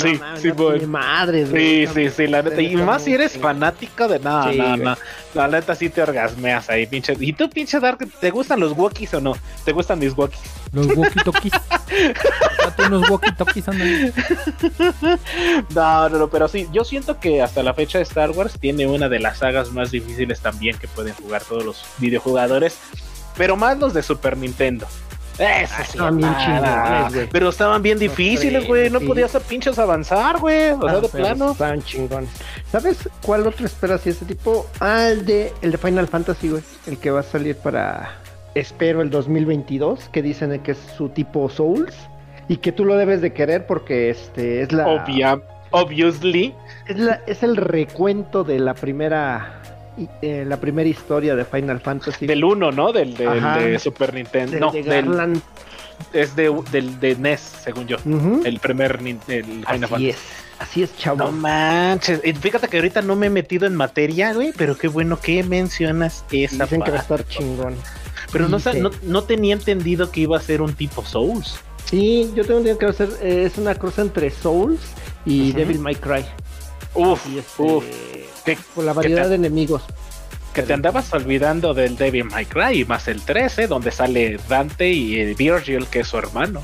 Sí, 0.00 0.18
sí, 0.36 0.48
no 0.48 0.54
tiene 0.70 0.86
madres, 0.86 1.48
Sí, 1.52 1.86
sí, 1.92 2.08
sí, 2.10 2.26
la 2.26 2.40
neta. 2.42 2.60
Y 2.62 2.74
más 2.76 3.02
si 3.04 3.12
eres 3.12 3.36
fanático 3.36 4.08
de 4.08 4.18
nada, 4.18 4.50
Sí, 4.50 4.56
nada, 4.58 4.70
güey. 4.70 4.84
nada. 4.84 4.98
La 5.34 5.48
neta 5.48 5.74
sí 5.74 5.90
te 5.90 6.00
orgasmeas 6.02 6.70
ahí, 6.70 6.86
pinche. 6.86 7.14
¿Y 7.20 7.34
tú, 7.34 7.50
pinche 7.50 7.78
Dark, 7.80 7.98
te 8.18 8.30
gustan 8.30 8.60
los 8.60 8.72
Wookiees 8.72 9.12
o 9.14 9.20
no? 9.20 9.34
¿Te 9.66 9.72
gustan 9.72 9.98
mis 9.98 10.16
Wookiees? 10.16 10.40
Los 10.72 10.86
walkie-talkies. 10.88 11.52
Date 12.64 12.82
unos 12.86 13.08
walkie-talkies, 13.10 13.68
ándale. 13.68 14.12
No, 15.74 16.08
no, 16.08 16.18
no, 16.18 16.28
pero 16.28 16.48
sí, 16.48 16.66
yo 16.72 16.84
siento 16.84 17.18
que 17.20 17.42
hasta 17.42 17.62
la 17.62 17.74
fecha 17.74 18.00
Star 18.00 18.30
Wars 18.30 18.58
tiene 18.58 18.86
una 18.86 19.08
de 19.08 19.18
las 19.18 19.38
sagas 19.38 19.72
más 19.72 19.90
difíciles 19.90 20.40
también 20.40 20.76
que 20.78 20.88
pueden 20.88 21.14
jugar 21.14 21.42
todos 21.42 21.64
los 21.64 21.84
videojugadores, 21.98 22.78
pero 23.38 23.56
más 23.56 23.78
los 23.78 23.94
de 23.94 24.02
Super 24.02 24.36
Nintendo. 24.36 24.86
Eso 25.38 25.72
sí, 25.76 25.82
estaban 25.92 26.16
bien 26.16 26.36
chingones, 26.36 27.14
güey. 27.14 27.28
Pero 27.30 27.48
estaban 27.50 27.80
bien 27.80 27.96
difíciles, 27.98 28.66
güey. 28.66 28.90
No 28.90 28.98
sí. 28.98 29.06
podías 29.06 29.32
a 29.36 29.40
pinches 29.40 29.78
avanzar, 29.78 30.38
güey. 30.40 30.72
O 30.72 30.82
sea, 30.82 30.90
Ah, 30.90 31.00
de 31.00 31.08
plano. 31.08 31.52
Estaban 31.52 31.80
chingones. 31.82 32.28
¿Sabes 32.72 33.08
cuál 33.22 33.46
otro 33.46 33.64
esperas 33.64 34.00
si 34.00 34.10
ese 34.10 34.24
tipo? 34.24 34.66
Ah, 34.80 35.06
el 35.08 35.24
de, 35.24 35.52
el 35.62 35.70
de 35.70 35.78
Final 35.78 36.08
Fantasy, 36.08 36.48
güey. 36.48 36.62
El 36.88 36.98
que 36.98 37.12
va 37.12 37.20
a 37.20 37.22
salir 37.22 37.54
para, 37.56 38.16
espero, 38.56 39.00
el 39.00 39.10
2022. 39.10 40.08
Que 40.10 40.22
dicen 40.22 40.58
que 40.60 40.72
es 40.72 40.78
su 40.96 41.08
tipo 41.10 41.48
Souls. 41.48 41.94
Y 42.48 42.56
que 42.56 42.72
tú 42.72 42.84
lo 42.84 42.96
debes 42.96 43.20
de 43.20 43.32
querer 43.32 43.64
porque 43.66 44.10
este 44.10 44.62
es 44.62 44.72
la... 44.72 44.88
Obvia, 44.88 45.40
obviously. 45.70 46.52
Es, 46.88 46.96
la- 46.98 47.20
es 47.28 47.44
el 47.44 47.56
recuento 47.56 48.42
de 48.42 48.58
la 48.58 48.74
primera 48.74 49.60
eh, 50.22 50.44
la 50.46 50.58
primera 50.58 50.88
historia 50.88 51.34
de 51.34 51.44
Final 51.44 51.80
Fantasy. 51.80 52.26
Del 52.26 52.44
1, 52.44 52.72
¿no? 52.72 52.92
Del, 52.92 53.14
del 53.14 53.28
Ajá. 53.28 53.58
de 53.58 53.78
Super 53.78 54.14
Nintendo. 54.14 54.52
del 54.52 54.60
no, 54.60 54.72
de 54.72 54.82
del, 54.82 55.42
es 56.12 56.36
de, 56.36 56.54
del 56.70 57.00
de 57.00 57.16
NES, 57.16 57.40
según 57.40 57.86
yo. 57.86 57.96
El 58.44 58.60
primer 58.60 59.00
el 59.02 59.18
Final 59.18 59.64
Así 59.66 59.80
Fantasy. 59.80 60.08
es. 60.10 60.18
Así 60.58 60.82
es, 60.82 60.96
chavo. 60.96 61.18
No 61.18 61.32
manches. 61.32 62.20
Fíjate 62.40 62.66
que 62.68 62.78
ahorita 62.78 63.00
no 63.02 63.14
me 63.14 63.26
he 63.26 63.30
metido 63.30 63.66
en 63.66 63.76
materia, 63.76 64.32
güey. 64.32 64.52
Pero 64.56 64.76
qué 64.76 64.88
bueno 64.88 65.20
que 65.20 65.42
mencionas 65.44 66.24
esa 66.32 66.64
Dicen 66.64 66.82
que 66.82 66.90
va 66.90 66.98
a 66.98 67.00
estar 67.00 67.26
chingón. 67.28 67.76
Pero 68.32 68.48
no, 68.48 68.58
no, 68.76 68.90
no 69.02 69.24
tenía 69.24 69.54
entendido 69.54 70.10
que 70.10 70.20
iba 70.20 70.36
a 70.36 70.40
ser 70.40 70.60
un 70.60 70.74
tipo 70.74 71.04
Souls. 71.04 71.60
Sí, 71.84 72.30
yo 72.34 72.44
tengo 72.44 72.58
entendido 72.58 72.78
que 72.78 72.86
va 72.86 72.90
a 72.90 72.94
ser, 72.94 73.08
eh, 73.22 73.44
es 73.44 73.56
una 73.56 73.74
cosa 73.76 74.02
entre 74.02 74.30
Souls 74.30 74.80
y. 75.24 75.52
Devil 75.52 75.78
May 75.78 75.94
Cry. 75.94 76.24
Uf, 76.94 77.24
este, 77.36 77.62
uf. 77.62 77.84
Que, 78.56 78.62
por 78.74 78.84
la 78.84 78.92
variedad 78.92 79.24
te- 79.24 79.28
de 79.30 79.34
enemigos. 79.36 79.82
que 80.54 80.62
te 80.62 80.72
andabas 80.72 81.12
olvidando 81.12 81.74
del 81.74 81.96
Devil 81.96 82.24
May 82.24 82.46
Cry, 82.46 82.84
más 82.84 83.06
el 83.08 83.22
13, 83.22 83.66
donde 83.68 83.90
sale 83.90 84.38
Dante 84.48 84.88
y 84.90 85.20
eh, 85.20 85.34
Virgil, 85.36 85.86
que 85.86 86.00
es 86.00 86.08
su 86.08 86.18
hermano. 86.18 86.62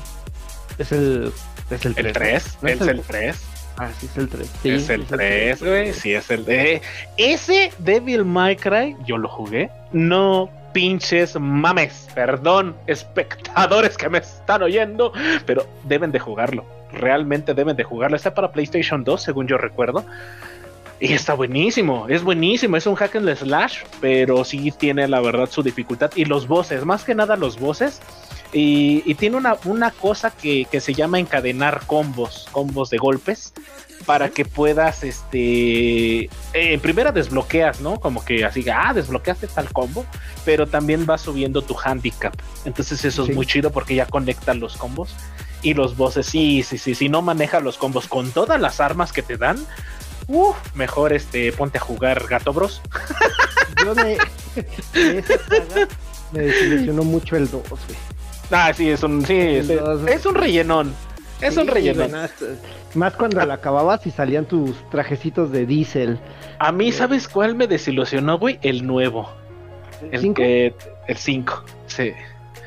Es 0.77 0.91
el, 0.91 1.31
es 1.69 1.85
el 1.85 1.95
3. 1.95 2.05
El 2.05 2.13
3, 2.13 2.57
¿No 2.61 2.69
es 2.69 2.81
el 2.81 3.01
3. 3.01 3.41
Ah, 3.77 3.89
sí, 3.99 4.07
es 4.09 4.17
el 4.17 4.29
3. 4.29 4.49
es 4.63 4.89
el 4.89 5.05
3, 5.05 5.61
güey. 5.63 5.93
Sí, 5.93 6.13
es 6.13 6.29
el 6.31 6.45
de. 6.45 6.81
Ese 7.17 7.71
Devil 7.79 8.23
May 8.25 8.55
Cry, 8.55 8.95
yo 9.05 9.17
lo 9.17 9.27
jugué. 9.29 9.69
No 9.91 10.49
pinches 10.73 11.37
mames. 11.39 12.07
Perdón, 12.15 12.75
espectadores 12.87 13.97
que 13.97 14.09
me 14.09 14.17
están 14.19 14.63
oyendo. 14.63 15.11
Pero 15.45 15.65
deben 15.83 16.11
de 16.11 16.19
jugarlo. 16.19 16.65
Realmente 16.91 17.53
deben 17.53 17.75
de 17.75 17.83
jugarlo. 17.83 18.15
Está 18.15 18.33
para 18.33 18.51
PlayStation 18.51 19.03
2, 19.03 19.21
según 19.21 19.47
yo 19.47 19.57
recuerdo. 19.57 20.05
Y 20.99 21.11
está 21.13 21.33
buenísimo, 21.33 22.07
es 22.07 22.23
buenísimo, 22.23 22.77
es 22.77 22.87
un 22.87 22.95
hack 22.95 23.17
and 23.17 23.35
slash, 23.35 23.79
pero 23.99 24.45
sí 24.45 24.71
tiene 24.71 25.07
la 25.07 25.19
verdad 25.19 25.49
su 25.51 25.61
dificultad. 25.61 26.11
Y 26.15 26.25
los 26.25 26.47
bosses, 26.47 26.85
más 26.85 27.03
que 27.03 27.13
nada 27.13 27.35
los 27.35 27.59
bosses. 27.59 27.99
Y, 28.53 29.03
y 29.05 29.15
tiene 29.15 29.35
una, 29.35 29.57
una 29.65 29.91
cosa 29.91 30.31
que, 30.31 30.65
que 30.71 30.79
se 30.79 30.93
llama 30.93 31.19
encadenar 31.19 31.81
combos, 31.85 32.47
combos 32.51 32.89
de 32.89 32.97
golpes, 32.97 33.53
para 34.05 34.29
que 34.29 34.45
puedas, 34.45 35.03
este, 35.03 36.25
eh, 36.25 36.29
en 36.53 36.79
primera 36.79 37.11
desbloqueas, 37.11 37.81
¿no? 37.81 37.99
Como 37.99 38.23
que 38.23 38.45
así, 38.45 38.63
ah, 38.73 38.93
desbloqueaste 38.93 39.47
tal 39.47 39.71
combo, 39.73 40.05
pero 40.45 40.67
también 40.67 41.05
va 41.09 41.17
subiendo 41.17 41.61
tu 41.61 41.75
handicap. 41.83 42.33
Entonces 42.63 43.03
eso 43.03 43.25
Sí. 43.25 43.31
es 43.31 43.35
muy 43.35 43.45
chido 43.45 43.71
porque 43.71 43.95
ya 43.95 44.05
conectan 44.05 44.59
los 44.61 44.77
combos. 44.77 45.13
Y 45.61 45.73
los 45.73 45.97
bosses, 45.97 46.27
sí, 46.27 46.61
sí, 46.61 46.77
sí, 46.77 46.93
si 46.93 47.09
no 47.09 47.21
maneja 47.23 47.59
los 47.59 47.77
combos 47.77 48.07
con 48.07 48.31
todas 48.31 48.61
las 48.61 48.79
armas 48.79 49.11
que 49.11 49.23
te 49.23 49.35
dan, 49.35 49.57
uff, 50.27 50.57
mejor 50.75 51.13
este, 51.13 51.51
ponte 51.51 51.77
a 51.77 51.81
jugar 51.81 52.25
Gato 52.27 52.53
Bros. 52.53 52.81
Yo 53.83 53.93
de, 53.95 54.17
de 54.93 55.19
esa 55.19 55.37
saga 55.39 55.87
me 56.31 56.39
desilusionó 56.41 57.03
mucho 57.03 57.35
el 57.35 57.49
2, 57.49 57.61
güey. 57.69 57.79
Ah, 58.51 58.71
sí, 58.73 58.89
es 58.89 59.01
un, 59.03 59.25
sí, 59.25 59.33
es, 59.37 59.69
El 59.69 59.79
dos. 59.79 60.07
es 60.07 60.25
un 60.25 60.35
rellenón. 60.35 60.93
Es 61.41 61.57
un 61.57 61.67
rellenón. 61.67 62.11
Más 62.93 63.13
cuando 63.15 63.43
la 63.45 63.55
acababas 63.55 64.05
y 64.07 64.11
salían 64.11 64.45
tus 64.45 64.73
trajecitos 64.89 65.51
de 65.51 65.65
diésel. 65.65 66.19
A 66.59 66.71
mí, 66.71 66.91
¿sabes 66.91 67.27
cuál 67.27 67.55
me 67.55 67.67
desilusionó, 67.67 68.37
güey? 68.39 68.59
El 68.61 68.85
nuevo. 68.87 69.29
El 70.11 70.21
¿Cinco? 70.21 70.35
que. 70.35 70.73
El 71.07 71.17
5. 71.17 71.63
Sí. 71.87 72.13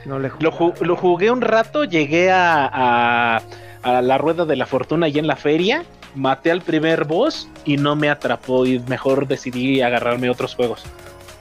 No 0.04 0.18
le 0.18 0.30
Lo, 0.40 0.52
ju- 0.52 0.78
lo 0.80 0.96
jugué 0.96 1.30
un 1.30 1.40
rato, 1.40 1.84
llegué 1.84 2.30
a, 2.30 2.66
a, 2.72 3.42
a 3.82 4.02
la 4.02 4.18
rueda 4.18 4.44
de 4.44 4.56
la 4.56 4.66
fortuna 4.66 5.06
allá 5.06 5.20
en 5.20 5.26
la 5.26 5.36
feria, 5.36 5.84
maté 6.18 6.50
al 6.50 6.62
primer 6.62 7.04
boss 7.04 7.48
y 7.64 7.76
no 7.76 7.96
me 7.96 8.10
atrapó 8.10 8.66
y 8.66 8.80
mejor 8.80 9.26
decidí 9.26 9.80
agarrarme 9.80 10.28
otros 10.28 10.54
juegos. 10.54 10.82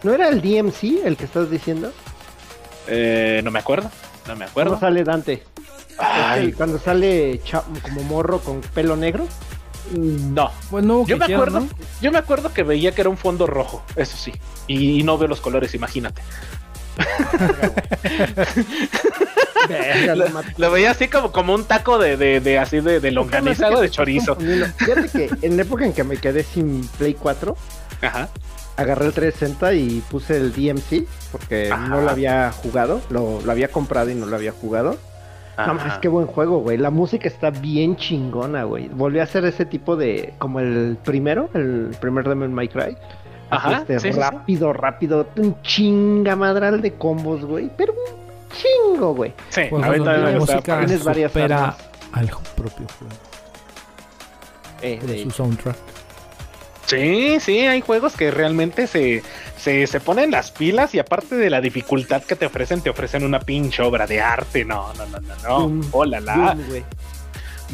¿No 0.03 0.13
era 0.13 0.30
el 0.30 0.41
DMC 0.41 1.05
el 1.05 1.17
que 1.17 1.25
estás 1.25 1.49
diciendo? 1.49 1.91
Eh, 2.88 3.41
no 3.43 3.51
me 3.51 3.59
acuerdo, 3.59 3.91
no 4.28 4.36
me 4.36 4.45
acuerdo. 4.45 4.71
¿Cómo 4.71 4.80
sale 4.80 5.03
Dante? 5.03 5.43
Ay, 5.97 6.53
cuando 6.53 6.78
sale 6.78 7.41
como 7.82 8.03
morro 8.03 8.39
con 8.39 8.61
pelo 8.61 8.95
negro. 8.95 9.28
no, 9.91 10.51
Pues 10.69 10.86
no, 10.86 11.05
yo 11.05 11.17
que 11.17 11.28
me 11.28 11.34
acuerdo, 11.34 11.61
¿no? 11.61 11.69
yo 12.01 12.11
me 12.11 12.19
acuerdo 12.19 12.53
que 12.53 12.63
veía 12.63 12.93
que 12.93 13.01
era 13.01 13.09
un 13.09 13.17
fondo 13.17 13.47
rojo, 13.47 13.84
eso 13.95 14.15
sí, 14.15 14.32
y, 14.67 15.03
no 15.03 15.17
veo 15.17 15.28
los 15.28 15.41
colores, 15.41 15.73
imagínate. 15.73 16.21
Verga, 19.68 20.15
Lo, 20.15 20.26
lo 20.57 20.72
veía 20.72 20.91
así 20.91 21.07
como, 21.07 21.32
como 21.32 21.53
un 21.55 21.65
taco 21.65 21.97
de, 21.97 22.18
de, 22.18 22.39
de 22.39 22.57
así 22.59 22.80
de, 22.80 22.99
de 22.99 23.11
longaniza 23.11 23.70
o 23.70 23.82
de 23.82 23.89
chorizo. 23.89 24.36
Fíjate 24.36 25.09
que 25.09 25.30
en 25.41 25.55
la 25.57 25.63
época 25.63 25.86
en 25.86 25.93
que 25.93 26.03
me 26.03 26.18
quedé 26.18 26.43
sin 26.43 26.88
Play 26.97 27.13
4, 27.13 27.55
Ajá. 28.01 28.30
agarré 28.76 29.05
el 29.07 29.13
360 29.13 29.74
y 29.74 30.01
puse 30.09 30.38
el 30.38 30.51
DMC 30.53 31.07
porque 31.32 31.72
Ajá. 31.72 31.88
no 31.88 32.01
lo 32.01 32.09
había 32.09 32.51
jugado, 32.51 33.01
lo, 33.09 33.41
lo 33.41 33.51
había 33.51 33.70
comprado 33.70 34.09
y 34.09 34.15
no 34.15 34.26
lo 34.26 34.36
había 34.36 34.51
jugado. 34.51 34.97
No 35.57 35.74
más, 35.74 35.86
ajá. 35.88 36.01
qué 36.01 36.07
buen 36.07 36.28
juego, 36.28 36.59
güey. 36.59 36.78
La 36.78 36.91
música 36.91 37.28
está 37.28 37.49
bien 37.49 37.95
chingona, 37.95 38.63
güey. 38.65 38.89
Volví 38.89 39.18
a 39.18 39.24
hacer 39.24 39.43
ese 39.43 39.65
tipo 39.65 39.95
de, 39.95 40.36
como 40.38 40.59
el 40.59 40.99
primero, 41.03 41.49
el 41.55 41.95
primer 41.99 42.30
Devil 42.30 42.49
May 42.49 42.68
Cry. 42.68 42.95
Ajá, 43.49 43.78
este, 43.80 43.99
sí, 43.99 44.07
sí, 44.09 44.13
sí. 44.13 44.20
rápido, 44.20 44.72
rápido, 44.74 45.28
un 45.38 45.59
chingamadral 45.63 46.82
de 46.82 46.93
combos, 46.93 47.43
güey. 47.43 47.72
Pero 47.76 47.93
chingo, 48.58 49.14
güey. 49.14 49.34
Sí, 49.49 49.62
Pues 49.70 49.84
ahorita 49.86 50.03
bueno, 50.03 50.24
la 50.26 50.32
me 50.32 50.39
gusta- 50.39 50.55
música 50.55 50.78
Tienes 50.80 51.03
varias 51.03 51.32
supera 51.32 51.78
al 52.14 52.28
propio 52.55 52.88
juego 52.97 53.14
Eh, 54.82 54.99
de 55.01 55.08
de- 55.14 55.24
su 55.24 55.32
soundtrack. 55.32 55.76
Sí, 56.86 57.38
sí, 57.41 57.60
hay 57.68 57.82
juegos 57.82 58.14
que 58.14 58.32
realmente 58.32 58.88
se, 58.88 59.22
se, 59.58 59.88
se 59.88 59.99
ponen 59.99 60.32
las 60.32 60.51
pilas 60.51 60.95
y 60.95 60.99
aparte 60.99 61.36
de 61.36 61.49
la 61.49 61.60
dificultad 61.60 62.24
que 62.24 62.38
te 62.38 62.45
ofrecen, 62.45 62.80
te 62.80 62.89
ofrecen 62.89 63.26
una 63.26 63.41
pinche 63.41 63.84
obra 63.84 64.08
de 64.08 64.22
arte. 64.22 64.64
No, 64.64 64.93
no, 64.93 65.05
no, 65.08 65.20
no, 65.20 65.36
no. 65.43 65.60
Doom. 65.60 65.82
Hola, 65.91 66.20
la. 66.22 66.36
Doom. 66.55 66.84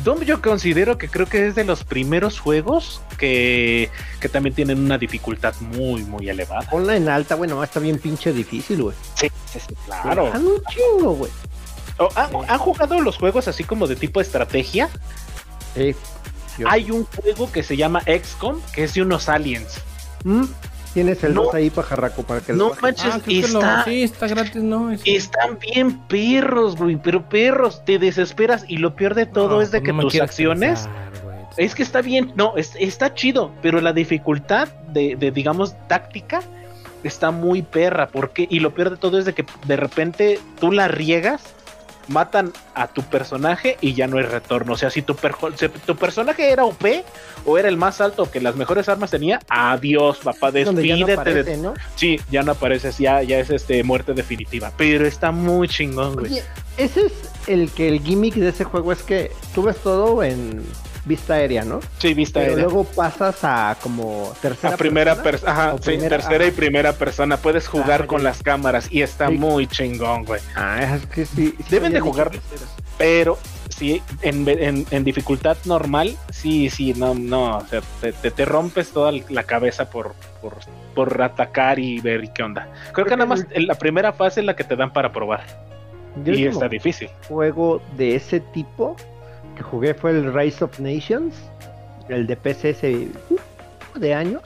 Doom 0.04 0.22
yo 0.22 0.42
considero 0.42 0.98
que 0.98 1.08
creo 1.08 1.28
que 1.28 1.48
es 1.48 1.56
de 1.56 1.64
los 1.64 1.84
primeros 1.84 2.40
juegos 2.40 3.02
que, 3.18 3.90
que 4.20 4.28
también 4.30 4.56
tienen 4.56 4.80
una 4.80 4.98
dificultad 4.98 5.54
muy, 5.62 6.04
muy 6.04 6.30
elevada. 6.30 6.68
Ponla 6.70 6.96
en 6.96 7.10
alta, 7.10 7.36
bueno, 7.36 7.64
está 7.64 7.80
bien 7.80 8.00
pinche 8.00 8.34
difícil, 8.34 8.82
güey. 8.82 8.96
Sí, 9.16 9.30
sí, 9.52 9.60
sí, 9.68 9.76
claro. 9.86 10.32
Un 10.34 10.62
chingo, 10.70 11.14
güey. 11.14 11.32
O, 12.00 12.10
¿han, 12.16 12.32
han 12.50 12.58
jugado 12.58 13.00
los 13.02 13.18
juegos 13.18 13.48
así 13.48 13.64
como 13.64 13.86
de 13.86 13.96
tipo 13.96 14.20
estrategia? 14.20 14.90
Sí. 15.76 15.96
Yo- 16.58 16.68
Hay 16.70 16.90
un 16.90 17.06
juego 17.06 17.52
que 17.52 17.62
se 17.64 17.78
llama 17.78 18.02
XCOM, 18.02 18.60
que 18.74 18.84
es 18.86 18.94
de 18.96 19.04
unos 19.04 19.30
aliens. 19.30 19.76
¿Mm? 20.24 20.46
Tienes 20.94 21.24
el 21.24 21.34
No. 21.34 21.44
2 21.46 21.56
ahí, 21.56 21.70
pajarraco, 21.72 22.24
para 22.24 22.42
que 22.42 22.54
No 22.54 22.70
lo 22.70 22.76
manches, 22.82 23.06
Ah, 23.16 23.20
creo 23.24 23.42
que 23.42 23.48
lo- 23.52 23.60
está, 23.60 23.84
sí, 23.86 24.04
está 24.04 24.28
gratis, 24.28 24.62
¿no? 24.62 24.92
Es- 24.92 25.02
Están 25.06 25.58
bien 25.60 25.98
perros, 26.08 26.76
güey, 26.76 26.98
pero 26.98 27.28
perros, 27.28 27.84
te 27.84 27.98
desesperas 27.98 28.64
y 28.68 28.78
lo 28.78 28.96
peor 28.96 29.16
de 29.16 29.26
todo 29.26 29.56
No, 29.56 29.62
es 29.62 29.72
de 29.72 29.82
que 29.82 29.92
tus 29.94 30.20
acciones, 30.22 30.88
güey. 31.24 31.38
es 31.58 31.74
que 31.74 31.82
está 31.84 32.02
bien, 32.02 32.32
no, 32.36 32.58
es- 32.58 32.76
está 32.80 33.14
chido, 33.16 33.52
pero 33.64 33.82
la 33.82 33.92
dificultad 33.94 34.68
de, 34.90 35.16
de, 35.16 35.32
digamos, 35.32 35.76
táctica 35.88 36.42
está 37.04 37.32
muy 37.32 37.64
perra, 37.64 38.08
porque, 38.08 38.48
y 38.50 38.60
lo 38.60 38.74
peor 38.76 38.92
de 38.92 38.98
todo 38.98 39.18
es 39.18 39.26
de 39.26 39.34
que 39.34 39.46
de 39.66 39.76
repente 39.76 40.40
tú 40.60 40.72
la 40.72 40.88
riegas, 40.88 41.42
matan 42.08 42.52
a 42.76 42.88
tu 42.88 43.02
personaje 43.04 43.78
y 43.82 43.94
ya 43.94 44.08
no 44.08 44.18
hay 44.18 44.24
retorno, 44.24 44.74
o 44.74 44.78
sea, 44.78 44.90
si 44.90 45.02
tu, 45.02 45.14
perjo- 45.16 45.56
si 45.56 45.70
tu 45.70 45.96
personaje 45.96 46.50
era 46.52 46.66
OP 46.66 46.84
o 47.46 47.58
era 47.58 47.68
el 47.70 47.78
más 47.78 48.02
alto 48.02 48.30
que 48.30 48.40
las 48.42 48.56
mejores 48.56 48.90
armas 48.90 49.12
tenía, 49.12 49.40
adiós, 49.50 50.20
papá, 50.24 50.52
ya 50.52 50.66
no 50.66 50.74
despídete 50.74 51.06
de 51.06 51.14
aparece, 51.14 51.58
¿no? 51.58 51.74
Sí, 51.96 52.20
ya 52.32 52.44
no 52.44 52.52
apareces, 52.54 52.98
ya, 52.98 53.22
ya 53.24 53.40
es 53.40 53.50
este 53.50 53.84
muerte 53.84 54.14
definitiva. 54.14 54.72
Pero 54.78 55.06
está 55.06 55.32
muy 55.32 55.68
chingón, 55.68 56.16
güey. 56.16 56.32
Oye, 56.34 56.44
ese 56.78 57.06
es 57.08 57.14
el 57.48 57.70
que 57.72 57.88
el 57.90 58.02
gimmick 58.02 58.36
de 58.36 58.50
ese 58.50 58.64
juego 58.64 58.92
es 58.92 59.04
que 59.04 59.32
tú 59.54 59.64
ves 59.64 59.78
todo 59.78 60.24
en 60.24 60.64
vista 61.06 61.34
aérea, 61.36 61.64
¿no? 61.66 61.80
Sí, 61.98 62.14
vista 62.14 62.40
Pero 62.40 62.52
aérea. 62.54 62.66
luego 62.66 62.84
pasas 62.86 63.44
a 63.44 63.76
como 63.82 64.32
tercera 64.42 64.74
A 64.74 64.78
primera 64.78 65.22
persona. 65.22 65.52
ajá, 65.52 65.76
sí, 65.78 65.84
primera- 65.84 66.10
tercera 66.18 66.46
y 66.48 66.52
primera 66.52 66.94
persona. 66.94 67.38
Puedes 67.38 67.68
jugar 67.68 68.04
Ah, 68.04 68.08
con 68.08 68.20
ya. 68.20 68.26
las 68.26 68.42
cámaras 68.44 68.88
y 68.92 69.02
está 69.02 69.28
Sí. 69.30 69.38
muy 69.38 69.68
chingón, 69.68 70.26
güey. 70.26 70.42
Ah, 70.56 70.96
es 70.96 71.06
que 71.08 71.26
sí. 71.26 71.54
sí 71.58 71.66
Deben 71.70 71.94
de 71.94 72.00
jugar. 72.00 72.32
Pero 72.98 73.38
sí, 73.70 74.02
en, 74.22 74.48
en- 74.48 74.86
en 74.92 75.04
dificultad 75.04 75.58
normal, 75.66 76.16
sí, 76.32 76.70
sí, 76.70 76.94
no, 76.94 77.16
no. 77.16 77.58
O 77.58 77.68
sea, 77.68 77.82
te, 78.02 78.14
te- 78.14 78.32
te 78.32 78.46
rompes 78.46 78.92
toda 78.92 79.12
la 79.30 79.44
cabeza 79.44 79.90
por, 79.90 80.14
por, 80.42 80.58
por 80.94 81.22
atacar 81.22 81.80
y 81.80 82.00
ver 82.00 82.32
qué 82.34 82.44
onda. 82.44 82.70
Creo 82.94 83.06
que 83.08 83.16
nada 83.18 83.26
más 83.26 83.46
en 83.50 83.68
la 83.68 83.76
primera 83.76 84.14
fase 84.14 84.40
es 84.42 84.46
la 84.46 84.56
que 84.56 84.64
te 84.64 84.76
dan 84.76 84.94
para 84.94 85.12
probar. 85.12 85.44
Yo 86.24 86.34
y 86.34 86.46
está 86.46 86.70
difícil. 86.70 87.10
juego 87.28 87.82
de 87.98 88.16
ese 88.16 88.40
tipo 88.40 88.96
que 89.56 89.64
jugué 89.64 89.94
fue 89.94 90.12
el 90.12 90.34
Rise 90.34 90.64
of 90.64 90.80
Nations, 90.80 91.36
el 92.10 92.28
de 92.28 92.36
PC 92.36 92.70
ese 92.72 93.08
uh, 93.30 94.00
de 94.00 94.14
años. 94.14 94.44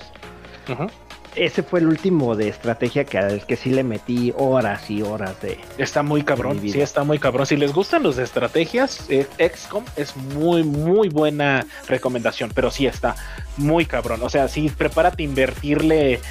Ese 1.36 1.62
fue 1.62 1.80
el 1.80 1.88
último 1.88 2.36
de 2.36 2.49
estrategia 2.49 3.05
que 3.05 3.18
al 3.20 3.45
que 3.45 3.55
sí 3.55 3.70
le 3.70 3.84
metí 3.84 4.34
horas 4.36 4.89
y 4.89 5.03
horas 5.03 5.39
de. 5.41 5.60
Está 5.78 6.01
muy 6.01 6.24
cabrón, 6.24 6.60
sí, 6.60 6.82
está 6.82 7.03
muy 7.03 7.20
cabrón. 7.20 7.45
Si 7.45 7.55
les 7.55 7.74
gustan 7.74 8.01
los 8.03 8.16
de 8.16 8.24
estrategias, 8.24 9.05
eh, 9.10 9.28
XCOM 9.38 9.86
es 9.95 10.18
muy, 10.18 10.64
muy 10.64 11.10
buena 11.10 11.66
recomendación, 11.88 12.51
pero 12.55 12.72
sí 12.72 12.88
está 12.88 13.16
muy 13.55 13.86
cabrón. 13.86 14.22
O 14.24 14.30
sea, 14.30 14.47
sí, 14.47 14.72
prepárate 14.76 15.22
a 15.22 15.26
invertirle, 15.26 16.22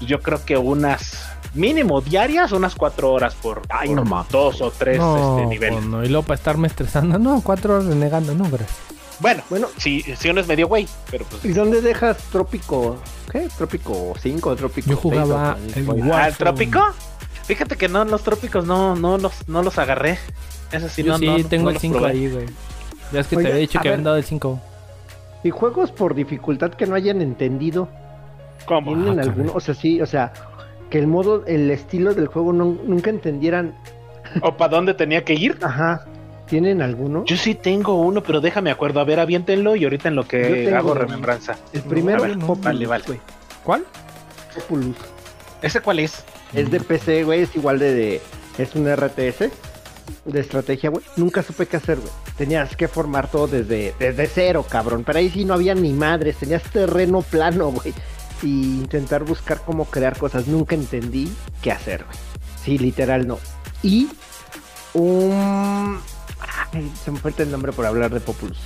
yo 0.00 0.20
creo 0.20 0.44
que 0.44 0.56
unas 0.56 1.31
mínimo 1.54 2.00
diarias, 2.00 2.52
unas 2.52 2.74
cuatro 2.74 3.12
horas 3.12 3.34
por, 3.34 3.62
Ay, 3.68 3.94
por 3.94 4.08
no 4.08 4.26
dos 4.30 4.60
o 4.62 4.70
tres 4.70 4.98
no, 4.98 5.40
este 5.50 5.68
pues 5.70 5.84
no, 5.86 6.04
y 6.04 6.08
luego 6.08 6.22
para 6.24 6.36
estarme 6.36 6.68
estresando, 6.68 7.18
no, 7.18 7.40
cuatro 7.42 7.74
horas 7.74 7.86
renegando, 7.86 8.34
no, 8.34 8.44
gracias. 8.44 8.78
Bueno, 9.20 9.42
Bueno, 9.50 9.68
sí, 9.76 10.02
sí 10.18 10.30
uno 10.30 10.40
es 10.40 10.48
medio 10.48 10.66
güey, 10.66 10.88
pero 11.10 11.24
pues. 11.26 11.44
¿y 11.44 11.52
dónde 11.52 11.80
dejas 11.80 12.16
Trópico? 12.32 12.96
¿Qué? 13.30 13.48
Trópico 13.56 14.14
5, 14.20 14.56
Trópico 14.56 14.90
Yo 14.90 14.96
jugaba 14.96 15.56
6, 15.62 15.76
el 15.76 15.88
o- 15.88 15.92
Warzone. 15.92 16.12
¿Al 16.14 16.34
trópico? 16.36 16.80
Fíjate 17.44 17.76
que 17.76 17.88
no, 17.88 18.04
los 18.04 18.22
trópicos 18.22 18.64
no, 18.66 18.96
no 18.96 19.18
los, 19.18 19.48
no 19.48 19.62
los 19.62 19.78
agarré. 19.78 20.18
Eso 20.72 20.88
sí, 20.88 21.02
Yo 21.02 21.12
no, 21.12 21.18
sí, 21.18 21.26
no, 21.26 21.38
no 21.38 21.44
tengo 21.44 21.68
el 21.68 21.74
los 21.74 21.80
5 21.82 21.98
probé. 21.98 22.10
ahí, 22.12 22.28
güey. 22.30 22.46
Ya 23.12 23.20
es 23.20 23.26
que 23.26 23.36
Oye, 23.36 23.44
te 23.44 23.50
había 23.52 23.60
dicho 23.60 23.78
que 23.80 23.88
ver. 23.88 23.92
habían 23.94 24.04
dado 24.04 24.16
el 24.16 24.24
5. 24.24 24.60
Y 25.44 25.50
juegos 25.50 25.92
por 25.92 26.14
dificultad 26.14 26.70
que 26.72 26.86
no 26.86 26.94
hayan 26.94 27.20
entendido. 27.20 27.88
¿Cómo? 28.66 28.92
¿Tienen 28.94 29.18
Ah, 29.18 29.22
alguno? 29.22 29.52
O 29.54 29.60
sea, 29.60 29.74
sí, 29.74 30.00
o 30.00 30.06
sea, 30.06 30.32
que 30.92 30.98
el 30.98 31.06
modo, 31.06 31.42
el 31.46 31.70
estilo 31.70 32.12
del 32.12 32.26
juego 32.26 32.52
no- 32.52 32.76
nunca 32.84 33.08
entendieran. 33.08 33.74
¿O 34.42 34.58
para 34.58 34.72
dónde 34.76 34.92
tenía 34.92 35.24
que 35.24 35.32
ir? 35.32 35.56
Ajá. 35.62 36.04
¿Tienen 36.46 36.82
alguno? 36.82 37.24
Yo 37.24 37.38
sí 37.38 37.54
tengo 37.54 37.94
uno, 37.98 38.22
pero 38.22 38.42
déjame 38.42 38.70
acuerdo. 38.70 39.00
A 39.00 39.04
ver, 39.04 39.18
aviéntenlo 39.18 39.74
y 39.74 39.84
ahorita 39.84 40.08
en 40.08 40.16
lo 40.16 40.28
que 40.28 40.70
hago 40.74 40.92
remembranza. 40.92 41.56
El 41.72 41.80
primero 41.80 42.20
ver, 42.20 42.38
Populus, 42.38 42.60
vale, 42.62 42.86
vale. 42.86 43.04
güey. 43.06 43.20
¿Cuál? 43.64 43.84
Populus. 44.54 44.96
¿Ese 45.62 45.80
cuál 45.80 46.00
es? 46.00 46.22
Es 46.52 46.70
de 46.70 46.78
PC, 46.80 47.24
güey, 47.24 47.40
es 47.40 47.56
igual 47.56 47.78
de, 47.78 47.94
de- 47.94 48.20
Es 48.58 48.74
un 48.74 48.86
RTS 48.86 49.50
de 50.26 50.40
estrategia, 50.40 50.90
güey. 50.90 51.02
Nunca 51.16 51.42
supe 51.42 51.64
qué 51.64 51.78
hacer, 51.78 51.96
güey. 52.00 52.12
Tenías 52.36 52.76
que 52.76 52.86
formar 52.86 53.30
todo 53.30 53.46
desde, 53.46 53.94
desde 53.98 54.26
cero, 54.26 54.66
cabrón. 54.68 55.04
Pero 55.06 55.20
ahí 55.20 55.30
sí 55.30 55.46
no 55.46 55.54
había 55.54 55.74
ni 55.74 55.94
madres, 55.94 56.36
tenías 56.36 56.62
terreno 56.64 57.22
plano, 57.22 57.70
güey. 57.70 57.94
Y 58.42 58.80
intentar 58.80 59.24
buscar 59.24 59.62
cómo 59.64 59.84
crear 59.84 60.18
cosas. 60.18 60.46
Nunca 60.46 60.74
entendí 60.74 61.32
qué 61.62 61.72
hacer, 61.72 62.04
güey. 62.04 62.16
Sí, 62.62 62.78
literal 62.78 63.26
no. 63.26 63.38
Y 63.82 64.08
un... 64.94 66.00
Se 67.04 67.10
me 67.10 67.18
falta 67.18 67.42
el 67.42 67.50
nombre 67.50 67.72
por 67.72 67.86
hablar 67.86 68.12
de 68.12 68.20
Populus. 68.20 68.58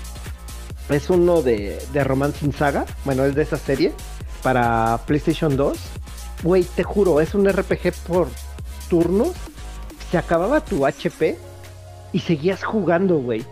Es 0.88 1.10
uno 1.10 1.42
de, 1.42 1.78
de 1.92 2.04
Romancing 2.04 2.52
Saga. 2.52 2.86
Bueno, 3.04 3.24
es 3.24 3.34
de 3.34 3.42
esa 3.42 3.56
serie. 3.56 3.92
Para 4.42 5.00
PlayStation 5.06 5.56
2. 5.56 5.78
Güey, 6.42 6.64
te 6.64 6.84
juro, 6.84 7.20
es 7.20 7.34
un 7.34 7.48
RPG 7.48 7.92
por 8.06 8.28
turnos. 8.88 9.32
Se 10.10 10.18
acababa 10.18 10.60
tu 10.60 10.86
HP 10.86 11.36
y 12.12 12.20
seguías 12.20 12.62
jugando, 12.62 13.18
güey. 13.18 13.44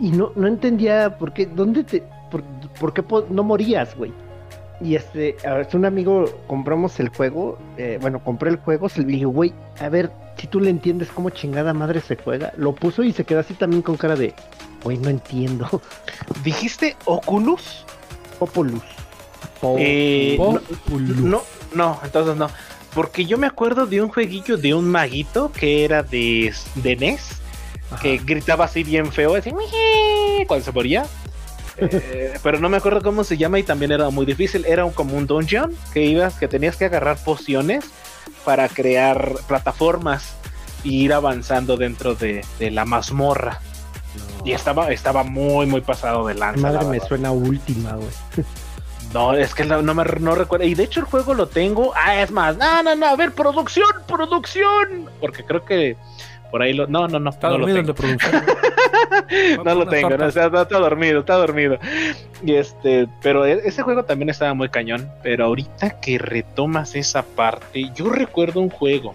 y 0.00 0.10
no, 0.10 0.32
no 0.34 0.46
entendía 0.46 1.18
por 1.18 1.32
qué, 1.32 1.46
dónde 1.46 1.84
te, 1.84 2.02
por, 2.30 2.42
por 2.80 2.92
qué 2.94 3.04
no 3.30 3.42
morías, 3.42 3.94
güey. 3.96 4.12
Y 4.82 4.96
este, 4.96 5.36
a 5.46 5.54
ver, 5.54 5.68
un 5.74 5.84
amigo 5.84 6.24
compramos 6.48 6.98
el 6.98 7.08
juego, 7.08 7.56
eh, 7.76 7.98
bueno, 8.00 8.22
compré 8.24 8.50
el 8.50 8.56
juego, 8.56 8.88
se 8.88 9.00
le 9.00 9.06
dije, 9.06 9.24
güey, 9.26 9.52
a 9.80 9.88
ver, 9.88 10.10
si 10.36 10.46
tú 10.48 10.58
le 10.60 10.70
entiendes 10.70 11.08
cómo 11.14 11.30
chingada 11.30 11.72
madre 11.72 12.00
se 12.00 12.16
juega, 12.16 12.52
lo 12.56 12.74
puso 12.74 13.02
y 13.04 13.12
se 13.12 13.24
quedó 13.24 13.40
así 13.40 13.54
también 13.54 13.82
con 13.82 13.96
cara 13.96 14.16
de, 14.16 14.34
güey, 14.82 14.98
no 14.98 15.08
entiendo. 15.08 15.80
¿Dijiste 16.44 16.96
Oculus? 17.04 17.84
Populus. 18.40 18.82
Po- 19.60 19.76
Eh, 19.78 20.36
no, 20.38 20.54
Populus. 20.60 21.16
no, 21.18 21.42
no, 21.74 22.00
entonces 22.02 22.36
no. 22.36 22.48
Porque 22.92 23.24
yo 23.24 23.38
me 23.38 23.46
acuerdo 23.46 23.86
de 23.86 24.02
un 24.02 24.08
jueguillo 24.08 24.56
de 24.56 24.74
un 24.74 24.90
maguito 24.90 25.52
que 25.52 25.84
era 25.84 26.02
de, 26.02 26.52
de 26.74 26.96
NES, 26.96 27.40
Ajá. 27.90 28.02
que 28.02 28.18
gritaba 28.18 28.64
así 28.64 28.82
bien 28.82 29.12
feo, 29.12 29.36
así 29.36 29.50
cuando 30.48 30.64
se 30.64 30.72
moría. 30.72 31.06
Eh, 31.78 32.34
pero 32.42 32.58
no 32.60 32.68
me 32.68 32.76
acuerdo 32.76 33.02
cómo 33.02 33.24
se 33.24 33.36
llama 33.36 33.58
y 33.58 33.62
también 33.62 33.92
era 33.92 34.10
muy 34.10 34.26
difícil. 34.26 34.64
Era 34.66 34.84
un- 34.84 34.92
como 34.92 35.16
un 35.16 35.26
dungeon 35.26 35.74
que 35.92 36.02
ibas, 36.04 36.34
que 36.34 36.48
tenías 36.48 36.76
que 36.76 36.84
agarrar 36.86 37.16
pociones 37.24 37.84
para 38.44 38.68
crear 38.68 39.32
plataformas 39.48 40.34
y 40.84 41.04
ir 41.04 41.12
avanzando 41.12 41.76
dentro 41.76 42.14
de, 42.14 42.44
de 42.58 42.70
la 42.70 42.84
mazmorra. 42.84 43.60
No. 44.38 44.46
Y 44.46 44.52
estaba, 44.52 44.90
estaba 44.92 45.22
muy, 45.22 45.66
muy 45.66 45.80
pasado 45.80 46.26
de 46.26 46.34
lanza. 46.34 46.60
Madre 46.60 46.82
la 46.84 46.90
me 46.90 47.00
suena 47.00 47.30
última, 47.32 47.92
güey. 47.92 48.10
No, 49.14 49.34
es 49.34 49.54
que 49.54 49.64
no, 49.64 49.82
no 49.82 49.94
me 49.94 50.04
no 50.04 50.34
recuerdo. 50.34 50.64
Y 50.66 50.74
de 50.74 50.84
hecho 50.84 51.00
el 51.00 51.06
juego 51.06 51.34
lo 51.34 51.46
tengo. 51.46 51.92
Ah, 51.94 52.20
es 52.22 52.30
más. 52.30 52.56
No, 52.56 52.82
no, 52.82 52.94
no. 52.94 53.06
A 53.06 53.16
ver, 53.16 53.32
producción, 53.32 53.86
producción. 54.08 55.08
Porque 55.20 55.44
creo 55.44 55.64
que 55.64 55.96
por 56.50 56.62
ahí 56.62 56.72
lo. 56.72 56.86
No, 56.86 57.06
no, 57.08 57.18
no. 57.20 57.30
Está 57.30 57.48
no 57.50 57.58
lo 57.58 57.66
tengo. 57.66 57.82
de 57.82 57.94
producción. 57.94 58.42
No 59.64 59.74
lo 59.74 59.86
tengo. 59.88 60.10
No, 60.10 60.26
o 60.26 60.30
sea, 60.30 60.48
no, 60.48 60.62
está 60.62 60.78
dormido, 60.78 61.20
está 61.20 61.34
dormido. 61.36 61.78
Y 62.44 62.54
este, 62.54 63.08
pero 63.22 63.46
e- 63.46 63.62
ese 63.64 63.82
juego 63.82 64.04
también 64.04 64.28
estaba 64.30 64.54
muy 64.54 64.68
cañón. 64.68 65.10
Pero 65.22 65.44
ahorita 65.46 66.00
que 66.00 66.18
retomas 66.18 66.94
esa 66.94 67.22
parte, 67.22 67.90
yo 67.94 68.10
recuerdo 68.10 68.60
un 68.60 68.70
juego 68.70 69.12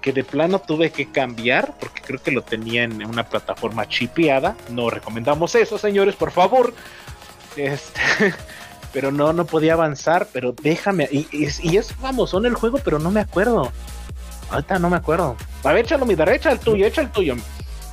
que 0.00 0.12
de 0.12 0.22
plano 0.24 0.60
tuve 0.60 0.90
que 0.90 1.10
cambiar 1.10 1.74
porque 1.80 2.00
creo 2.02 2.22
que 2.22 2.30
lo 2.30 2.42
tenía 2.42 2.84
en 2.84 3.04
una 3.04 3.24
plataforma 3.28 3.86
chipeada. 3.88 4.56
No 4.70 4.90
recomendamos 4.90 5.54
eso, 5.54 5.76
señores, 5.78 6.14
por 6.14 6.30
favor. 6.30 6.72
Este, 7.56 8.00
pero 8.92 9.10
no, 9.12 9.32
no 9.32 9.44
podía 9.46 9.72
avanzar. 9.74 10.28
Pero 10.32 10.52
déjame. 10.52 11.08
Y, 11.10 11.26
y 11.32 11.44
es- 11.44 11.64
y 11.64 11.76
es 11.76 11.92
famosón 11.94 12.46
el 12.46 12.54
juego, 12.54 12.78
pero 12.84 12.98
no 12.98 13.10
me 13.10 13.20
acuerdo. 13.20 13.72
Ahorita 14.50 14.78
no 14.78 14.88
me 14.88 14.96
acuerdo. 14.96 15.36
A 15.64 15.72
ver, 15.72 15.84
échalo 15.84 16.06
mi 16.06 16.14
derecha, 16.14 16.50
el 16.52 16.58
tuyo, 16.58 16.86
echa 16.86 17.02
el 17.02 17.10
tuyo. 17.10 17.34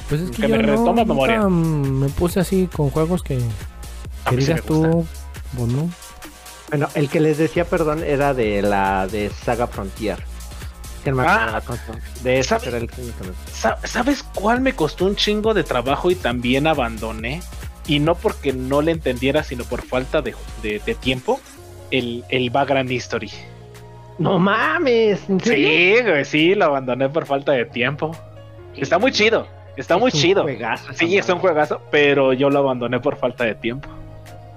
Pues 0.10 0.22
es 0.22 0.32
que, 0.32 0.44
Que 0.44 0.48
yo 0.50 0.58
me 0.58 0.64
no, 0.64 0.72
retoma 0.72 1.06
memoria. 1.06 1.42
mm, 1.42 2.00
me 2.00 2.10
puse 2.10 2.40
así 2.40 2.68
con 2.74 2.90
juegos 2.92 3.24
que, 3.24 3.40
que 4.30 4.36
digas 4.38 4.62
tú, 4.64 5.06
pues 5.58 5.68
no. 5.72 5.90
Bueno, 6.70 6.88
el 6.96 7.10
que 7.10 7.20
les 7.20 7.38
decía, 7.38 7.66
perdón, 7.66 8.04
era 8.04 8.34
de 8.34 8.62
la 8.62 9.08
de 9.08 9.30
Saga 9.30 9.68
Frontier. 9.68 10.18
Que 11.04 11.12
no 11.12 11.18
me 11.18 11.24
acuerdo 11.28 11.82
Ah. 11.94 11.96
De 12.24 12.40
esa 12.40 12.58
¿Sabe- 12.60 12.70
era 12.70 12.78
el 12.80 12.88
que 12.90 13.02
me 13.04 13.12
conocía. 13.12 13.54
Sa- 13.54 13.80
¿Sabes 13.84 14.24
cuál 14.24 14.62
me 14.62 14.74
costó 14.74 15.06
un 15.06 15.16
chingo 15.16 15.54
de 15.54 15.64
trabajo 15.64 16.10
y 16.10 16.16
también 16.16 16.66
abandoné? 16.66 17.42
Y 17.88 18.00
no 18.00 18.16
porque 18.16 18.52
no 18.54 18.82
le 18.82 18.92
entendiera, 18.92 19.44
sino 19.44 19.64
por 19.64 19.84
falta 19.84 20.22
de, 20.24 20.34
de- 20.64 20.82
de 20.84 20.96
tiempo. 20.96 21.40
El, 21.92 22.26
el 22.30 22.50
Vagrant 22.50 22.90
History. 22.92 23.30
No 24.18 24.40
mames, 24.40 25.30
¿en 25.30 25.40
serio? 25.40 25.68
Sí, 26.00 26.04
güey, 26.10 26.26
sí, 26.26 26.56
lo 26.56 26.66
abandoné 26.66 27.10
por 27.10 27.28
falta 27.28 27.52
de 27.52 27.66
tiempo. 27.66 28.16
Está 28.76 28.98
muy 28.98 29.12
chido, 29.12 29.48
está 29.78 29.98
muy 29.98 30.10
Es 30.10 30.16
chido. 30.16 30.44
juegazo 30.44 30.94
Sí, 30.94 31.18
es 31.18 31.28
un 31.30 31.40
juegazo, 31.40 31.82
pero 31.92 32.34
yo 32.34 32.50
lo 32.50 32.60
abandoné 32.60 33.00
por 33.00 33.18
falta 33.18 33.44
de 33.44 33.56
tiempo. 33.56 33.90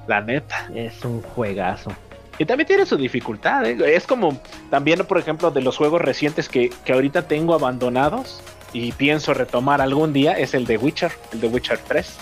La 0.07 0.21
neta. 0.21 0.71
Es 0.75 1.05
un 1.05 1.23
juegazo. 1.23 1.93
Y 2.39 2.45
también 2.45 2.67
tiene 2.69 2.87
su 2.87 2.97
dificultad, 2.97 3.67
¿eh? 3.67 3.77
Es 3.97 4.07
como 4.07 4.41
también, 4.71 5.01
por 5.07 5.19
ejemplo, 5.19 5.51
de 5.51 5.61
los 5.61 5.77
juegos 5.77 6.01
recientes 6.01 6.49
que, 6.49 6.71
que 6.85 6.93
ahorita 6.93 7.23
tengo 7.27 7.53
abandonados 7.55 8.41
y 8.73 8.93
pienso 8.93 9.35
retomar 9.35 9.81
algún 9.81 10.13
día, 10.13 10.33
es 10.39 10.55
el 10.55 10.65
de 10.67 10.77
Witcher, 10.77 11.11
el 11.33 11.41
de 11.41 11.49
Witcher 11.49 11.79
3. 11.89 12.17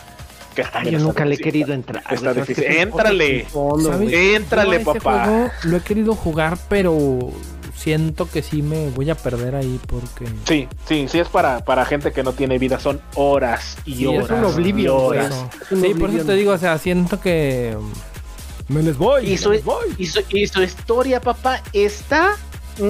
Que 0.55 0.62
Ay, 0.62 0.68
también 0.72 0.92
yo 0.92 0.99
está 0.99 1.09
nunca 1.09 1.24
le 1.26 1.34
he 1.34 1.38
querido 1.38 1.74
entrar. 1.74 2.03
Está 2.11 2.32
difícil. 2.32 2.64
Éntrale. 2.64 3.47
Éntrale, 4.34 4.78
Yo 4.82 4.92
papá. 4.94 5.24
juego 5.26 5.51
lo 5.64 5.76
he 5.76 5.80
querido 5.80 6.14
jugar, 6.14 6.57
pero 6.70 7.30
siento 7.77 8.29
que 8.31 8.43
sí 8.43 8.62
me 8.62 8.91
voy 8.91 9.11
a 9.11 9.14
perder 9.14 9.55
ahí 9.55 9.79
porque... 9.87 10.27
Sí, 10.47 10.66
sí, 10.89 11.07
sí 11.09 11.18
es 11.18 11.29
para, 11.29 11.64
para 11.64 11.85
gente 11.85 12.12
que 12.12 12.22
no 12.22 12.33
tiene 12.33 12.59
vida, 12.59 12.81
son 12.81 13.01
horas 13.14 13.77
y 13.85 13.97
Sí, 13.97 14.07
horas. 14.07 14.24
es 14.24 14.31
un 14.31 14.62
güey. 14.72 14.89
horas. 14.89 15.27
Eso. 15.27 15.51
Es 15.62 15.72
un 15.72 15.81
Sí, 15.83 15.95
por 15.95 16.11
eso 16.11 16.24
te 16.24 16.33
digo, 16.35 16.53
o 16.53 16.59
sea, 16.59 16.79
siento 16.79 17.20
que... 17.20 17.77
mm, 18.68 18.72
Me 18.74 18.83
les 18.83 18.97
voy. 18.97 19.27
Y 19.27 19.31
me 19.33 19.39
su, 19.39 19.53
les 19.53 19.64
voy. 19.64 19.87
y 19.99 20.07
su- 20.07 20.22
y 20.31 20.47
su 20.47 20.62
historia, 20.62 21.20
papá, 21.20 21.62
está 21.72 22.33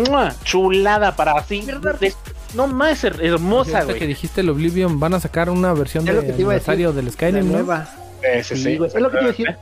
¡mua! 0.09 0.35
chulada 0.45 1.15
para 1.17 1.33
así. 1.33 1.61
de- 1.63 2.15
no 2.55 2.67
más 2.69 3.05
her- 3.05 3.21
hermosa, 3.23 3.79
Ahorita 3.81 3.93
que 3.95 3.99
güey. 4.01 4.09
dijiste 4.09 4.41
el 4.41 4.49
Oblivion, 4.49 4.99
van 5.01 5.15
a 5.15 5.21
sacar 5.21 5.51
una 5.51 5.73
versión 5.75 6.05
de 6.05 6.19
aniversario 6.19 6.93
del 6.93 7.07
La 7.07 7.11
Skyrim, 7.11 7.47
¿no? 7.47 7.53
nueva. 7.59 7.89
Ese 8.23 8.57
Sí, 8.57 8.63
sí. 8.63 8.77
güey. 8.79 8.89
Es 8.95 9.01
lo 9.01 9.11
que 9.11 9.17
te 9.19 9.23
iba 9.23 9.29
a 9.29 9.33
decir. 9.33 9.57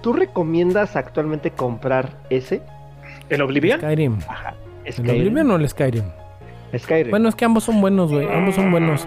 ¿Tú 0.00 0.12
recomiendas 0.12 0.96
actualmente 0.96 1.50
comprar 1.50 2.18
ese? 2.30 2.62
¿El 3.34 3.42
Oblivion? 3.42 3.80
Skyrim. 3.80 4.18
Ajá. 4.28 4.54
¿El 4.84 5.10
Oblivion 5.10 5.50
o 5.50 5.56
el 5.56 5.68
Skyrim? 5.68 6.04
Skyrim. 6.78 7.10
Bueno, 7.10 7.28
es 7.28 7.34
que 7.34 7.44
ambos 7.44 7.64
son 7.64 7.80
buenos, 7.80 8.10
güey. 8.10 8.26
Ambos 8.32 8.54
son 8.54 8.70
buenos. 8.70 9.06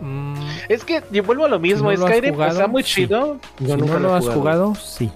Mm, 0.00 0.34
Es 0.68 0.84
que 0.84 1.02
yo 1.10 1.22
vuelvo 1.24 1.44
a 1.46 1.48
lo 1.48 1.58
mismo. 1.58 1.90
Si 1.90 1.96
no 1.96 2.02
lo 2.02 2.08
Skyrim 2.08 2.34
jugado, 2.34 2.52
está 2.52 2.66
muy 2.68 2.82
sí. 2.82 2.88
chido. 3.02 3.38
Yo 3.58 3.74
si 3.74 3.80
nunca 3.80 3.94
no 3.94 4.08
lo 4.08 4.14
has 4.14 4.28
jugado, 4.28 4.74
sí. 4.74 5.10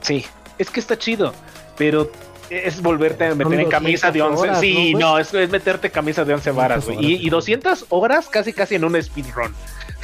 Sí, 0.00 0.24
es 0.58 0.70
que 0.70 0.80
está 0.80 0.96
chido. 0.96 1.32
Pero 1.76 2.10
es 2.50 2.82
volverte 2.82 3.26
a 3.26 3.34
meter 3.34 3.60
en 3.60 3.68
camisa 3.68 4.10
de 4.10 4.20
200 4.20 4.40
11. 4.40 4.50
horas, 4.50 4.60
sí, 4.60 4.94
¿no, 4.94 5.18
es, 5.18 5.32
es 5.34 5.50
meterte 5.50 5.90
camisa 5.90 6.24
de 6.24 6.34
11 6.34 6.50
varas, 6.52 6.86
güey. 6.86 7.04
Y, 7.04 7.26
y 7.26 7.30
200 7.30 7.86
horas 7.88 8.28
casi 8.28 8.52
casi 8.52 8.76
en 8.76 8.84
un 8.84 9.00
speedrun. 9.02 9.54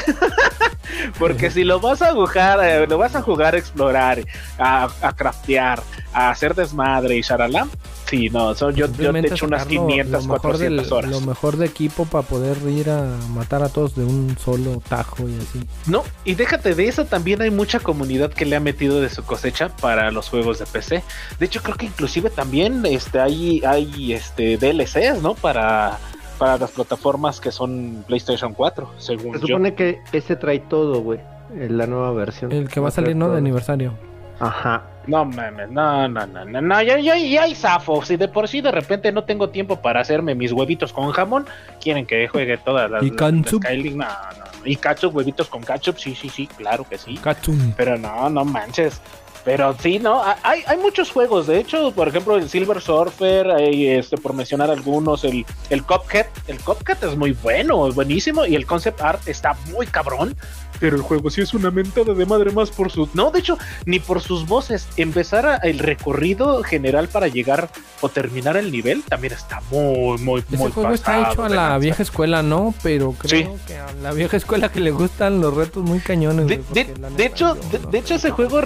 Porque 1.18 1.51
si 1.51 1.64
lo 1.64 1.80
vas 1.80 2.03
a 2.03 2.12
jugar, 2.12 2.61
eh, 2.62 2.86
lo 2.86 2.99
vas 2.99 3.14
a 3.14 3.22
jugar 3.22 3.55
a 3.55 3.59
explorar, 3.59 4.20
a, 4.59 4.88
a 5.01 5.12
craftear, 5.14 5.82
a 6.12 6.30
hacer 6.30 6.55
desmadre 6.55 7.16
y 7.16 7.22
sharalam. 7.22 7.70
Sí, 8.12 8.28
no, 8.28 8.54
son, 8.54 8.74
yo, 8.74 8.86
yo 8.92 9.10
te 9.10 9.26
echo 9.26 9.46
unas 9.46 9.62
sacar 9.62 9.74
lo- 9.74 9.86
500, 9.86 10.12
lo 10.12 10.20
mejor 10.34 10.40
400 10.42 10.84
del- 10.84 10.92
horas. 10.92 11.10
Lo 11.10 11.20
mejor 11.22 11.56
de 11.56 11.64
equipo 11.64 12.04
para 12.04 12.22
poder 12.28 12.58
ir 12.68 12.90
a 12.90 13.16
matar 13.30 13.62
a 13.62 13.70
todos 13.70 13.94
de 13.96 14.04
un 14.04 14.36
solo 14.38 14.82
tajo 14.86 15.26
y 15.30 15.34
así. 15.38 15.60
No, 15.86 16.02
y 16.24 16.34
déjate 16.34 16.74
de 16.74 16.88
eso, 16.88 17.06
también 17.06 17.40
hay 17.40 17.50
mucha 17.50 17.80
comunidad 17.80 18.30
que 18.30 18.44
le 18.44 18.54
ha 18.56 18.60
metido 18.60 19.00
de 19.00 19.08
su 19.08 19.22
cosecha 19.22 19.70
para 19.80 20.10
los 20.10 20.28
juegos 20.28 20.58
de 20.58 20.66
PC. 20.66 21.02
De 21.40 21.46
hecho, 21.46 21.62
creo 21.62 21.76
que 21.76 21.86
inclusive 21.86 22.28
también 22.28 22.84
este, 22.84 23.18
hay, 23.18 23.62
hay 23.64 24.12
este, 24.12 24.58
DLCs, 24.58 25.22
¿no? 25.22 25.32
Para, 25.32 25.98
para 26.36 26.58
las 26.58 26.70
plataformas 26.70 27.40
que 27.40 27.50
son 27.50 28.04
PlayStation 28.06 28.52
4, 28.52 28.90
según 28.98 29.32
Se 29.36 29.40
yo. 29.40 29.46
supone 29.46 29.74
que 29.74 30.00
ese 30.12 30.36
trae 30.36 30.58
todo, 30.58 31.00
güey. 31.00 31.18
La 31.56 31.86
nueva 31.86 32.10
versión. 32.12 32.52
El 32.52 32.68
que 32.68 32.78
va 32.78 32.88
a 32.88 32.92
salir, 32.92 33.16
¿no? 33.16 33.30
De 33.30 33.38
aniversario. 33.38 33.94
Ajá. 34.43 34.82
No 35.07 35.24
mames, 35.24 35.70
no, 35.70 36.09
no, 36.09 36.26
no, 36.26 36.45
no, 36.45 36.61
no, 36.61 36.82
ya, 36.82 36.99
ya, 36.99 37.16
ya 37.16 37.43
hay 37.43 37.55
zafo. 37.55 38.05
Si 38.05 38.16
de 38.16 38.28
por 38.28 38.49
sí 38.49 38.61
de 38.61 38.70
repente 38.70 39.11
no 39.12 39.24
tengo 39.24 39.51
tiempo 39.51 39.80
para 39.80 40.01
hacerme 40.01 40.34
mis 40.34 40.53
huevitos 40.53 40.93
con 40.93 41.11
jamón, 41.12 41.47
quieren 41.80 42.07
que 42.07 42.26
juegue 42.28 42.57
todas 42.58 42.91
las. 42.91 43.03
¿Y 43.04 43.11
catsup? 43.12 43.64
No, 43.64 43.95
no, 43.95 44.04
no. 44.04 44.45
Y 44.64 44.76
ketchup, 44.76 45.14
huevitos 45.14 45.49
con 45.49 45.62
ketchup, 45.62 45.99
sí, 45.99 46.14
sí, 46.14 46.29
sí, 46.29 46.46
claro 46.46 46.84
que 46.88 46.99
sí. 46.99 47.16
Katsum. 47.18 47.72
Pero 47.76 47.96
no, 47.99 48.29
no 48.30 48.45
manches. 48.45 49.00
Pero 49.45 49.75
sí, 49.80 49.99
no, 49.99 50.22
hay, 50.42 50.62
hay 50.66 50.76
muchos 50.79 51.11
juegos. 51.11 51.49
De 51.49 51.58
hecho, 51.58 51.91
por 51.92 52.07
ejemplo, 52.07 52.37
el 52.37 52.49
Silver 52.49 52.80
Surfer, 52.80 53.50
hay, 53.50 53.88
este, 53.88 54.16
por 54.16 54.34
mencionar 54.34 54.71
algunos, 54.71 55.25
el, 55.25 55.45
el 55.71 55.83
Cuphead. 55.83 56.26
El 56.46 56.61
Cuphead 56.61 57.03
es 57.03 57.16
muy 57.16 57.33
bueno, 57.33 57.88
es 57.88 57.95
buenísimo. 57.95 58.46
Y 58.46 58.54
el 58.54 58.66
concept 58.66 59.00
art 59.00 59.26
está 59.26 59.57
muy 59.72 59.87
cabrón. 59.87 60.37
Pero 60.83 60.96
el 60.96 61.03
juego 61.03 61.30
sí 61.30 61.41
es 61.42 61.54
una 61.54 61.71
mentada 61.71 62.13
de 62.13 62.26
madre 62.26 62.50
más 62.50 62.71
por 62.71 62.91
sus. 62.91 63.14
No, 63.14 63.30
de 63.30 63.38
hecho, 63.38 63.57
ni 63.87 64.00
por 64.00 64.21
sus 64.21 64.46
voces. 64.49 64.88
Empezar 64.96 65.46
a- 65.46 65.57
el 65.59 65.79
recorrido 65.79 66.61
general 66.64 67.07
para 67.07 67.29
llegar 67.29 67.71
o 68.00 68.09
terminar 68.09 68.57
el 68.57 68.72
nivel 68.72 69.04
también 69.04 69.33
está 69.33 69.61
muy, 69.71 70.18
muy, 70.18 70.41
Ese 70.41 70.57
muy 70.57 70.72
juego 70.72 70.92
está 70.92 71.30
hecho 71.30 71.45
a 71.45 71.49
la 71.49 71.54
lanza. 71.54 71.79
vieja 71.79 72.03
escuela, 72.03 72.42
¿no? 72.42 72.75
Pero 72.83 73.13
creo 73.13 73.57
que 73.64 73.76
a 73.79 73.92
la 74.03 74.11
vieja 74.13 74.37
escuela 74.37 74.71
que 74.72 74.80
le 74.80 74.91
gustan 74.91 75.41
los 75.41 75.54
retos 75.54 75.84
muy 75.84 76.00
cañones. 76.00 76.49
De, 76.49 76.57
güey, 76.57 76.84
de- 77.17 77.25
hecho, 77.26 77.54
yo 77.54 77.68
de, 77.71 77.79
no 77.79 77.87
de 77.91 77.99
sé 77.99 77.99
hecho 77.99 78.14
ese 78.17 78.30
juego, 78.33 78.61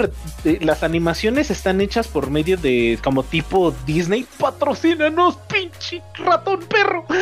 eh, 0.47 0.59
las 0.63 0.83
animaciones 0.83 1.51
están 1.51 1.83
hechas 1.83 2.09
por 2.09 2.31
medio 2.31 2.57
de 2.57 2.99
como 3.05 3.25
tipo 3.25 3.75
Disney. 3.85 4.27
Patrocínanos, 4.39 5.37
pinche 5.53 6.03
ratón 6.15 6.61
perro. 6.61 7.05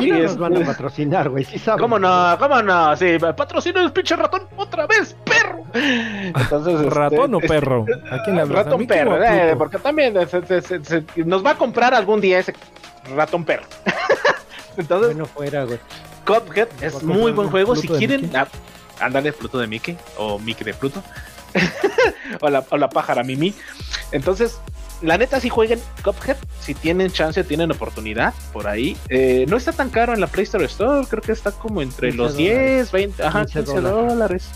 Sí, 0.00 0.10
nos 0.10 0.38
van 0.38 0.56
a 0.62 0.66
patrocinar, 0.66 1.28
güey. 1.28 1.44
Sí. 1.44 1.60
¿Cómo 1.78 1.98
no? 1.98 2.36
¿Cómo 2.38 2.62
no? 2.62 2.96
Sí, 2.96 3.18
patrocínanos, 3.38 3.92
pinche 3.92 4.14
ratón, 4.16 4.42
otra 4.56 4.86
vez, 4.86 5.16
perro. 5.24 5.64
Entonces, 5.72 6.74
este, 6.80 6.90
¿Ratón 6.90 7.34
o 7.34 7.40
perro? 7.40 7.86
¿A 8.10 8.22
quién 8.24 8.36
le 8.36 8.44
Ratón 8.46 8.86
perro, 8.86 9.22
eh, 9.24 9.54
porque 9.56 9.78
también 9.78 10.14
se- 10.28 10.44
se- 10.46 10.60
se- 10.60 10.84
se- 10.84 11.04
nos 11.24 11.44
va 11.44 11.52
a 11.52 11.54
comprar 11.56 11.94
algún 11.94 12.20
día 12.20 12.38
ese 12.40 12.54
ratón 13.14 13.44
perro. 13.44 13.64
Entonces, 14.76 15.08
Bueno, 15.14 15.24
fuera, 15.26 15.64
güey. 15.64 15.78
Cuphead 16.26 16.68
es 16.82 17.02
muy 17.02 17.32
buen 17.32 17.48
juego. 17.48 17.74
Si 17.74 17.86
Pluto 17.86 17.98
quieren, 17.98 18.30
ah, 18.36 18.46
ándale, 19.00 19.32
Pluto 19.32 19.58
de 19.58 19.66
Mickey 19.66 19.96
o 20.18 20.38
Mickey 20.38 20.64
de 20.64 20.74
Pluto. 20.74 21.02
o, 22.42 22.50
la, 22.50 22.62
o 22.68 22.76
la 22.76 22.90
pájara 22.90 23.22
Mimi. 23.22 23.54
Entonces, 24.12 24.60
la 25.02 25.18
neta, 25.18 25.40
si 25.40 25.48
jueguen 25.48 25.80
Cuphead, 26.02 26.36
si 26.60 26.74
tienen 26.74 27.10
chance, 27.10 27.42
tienen 27.44 27.70
oportunidad 27.70 28.34
por 28.52 28.66
ahí. 28.66 28.96
Eh, 29.08 29.46
no 29.48 29.56
está 29.56 29.72
tan 29.72 29.90
caro 29.90 30.14
en 30.14 30.20
la 30.20 30.26
Play 30.26 30.44
Store 30.44 30.64
Store, 30.64 31.06
creo 31.08 31.22
que 31.22 31.32
está 31.32 31.52
como 31.52 31.82
entre 31.82 32.08
15 32.08 32.16
los 32.16 32.36
10, 32.36 32.92
20, 32.92 33.22
ajá, 33.22 33.44
15 33.44 33.64
15 33.64 33.80
dólares. 33.80 34.48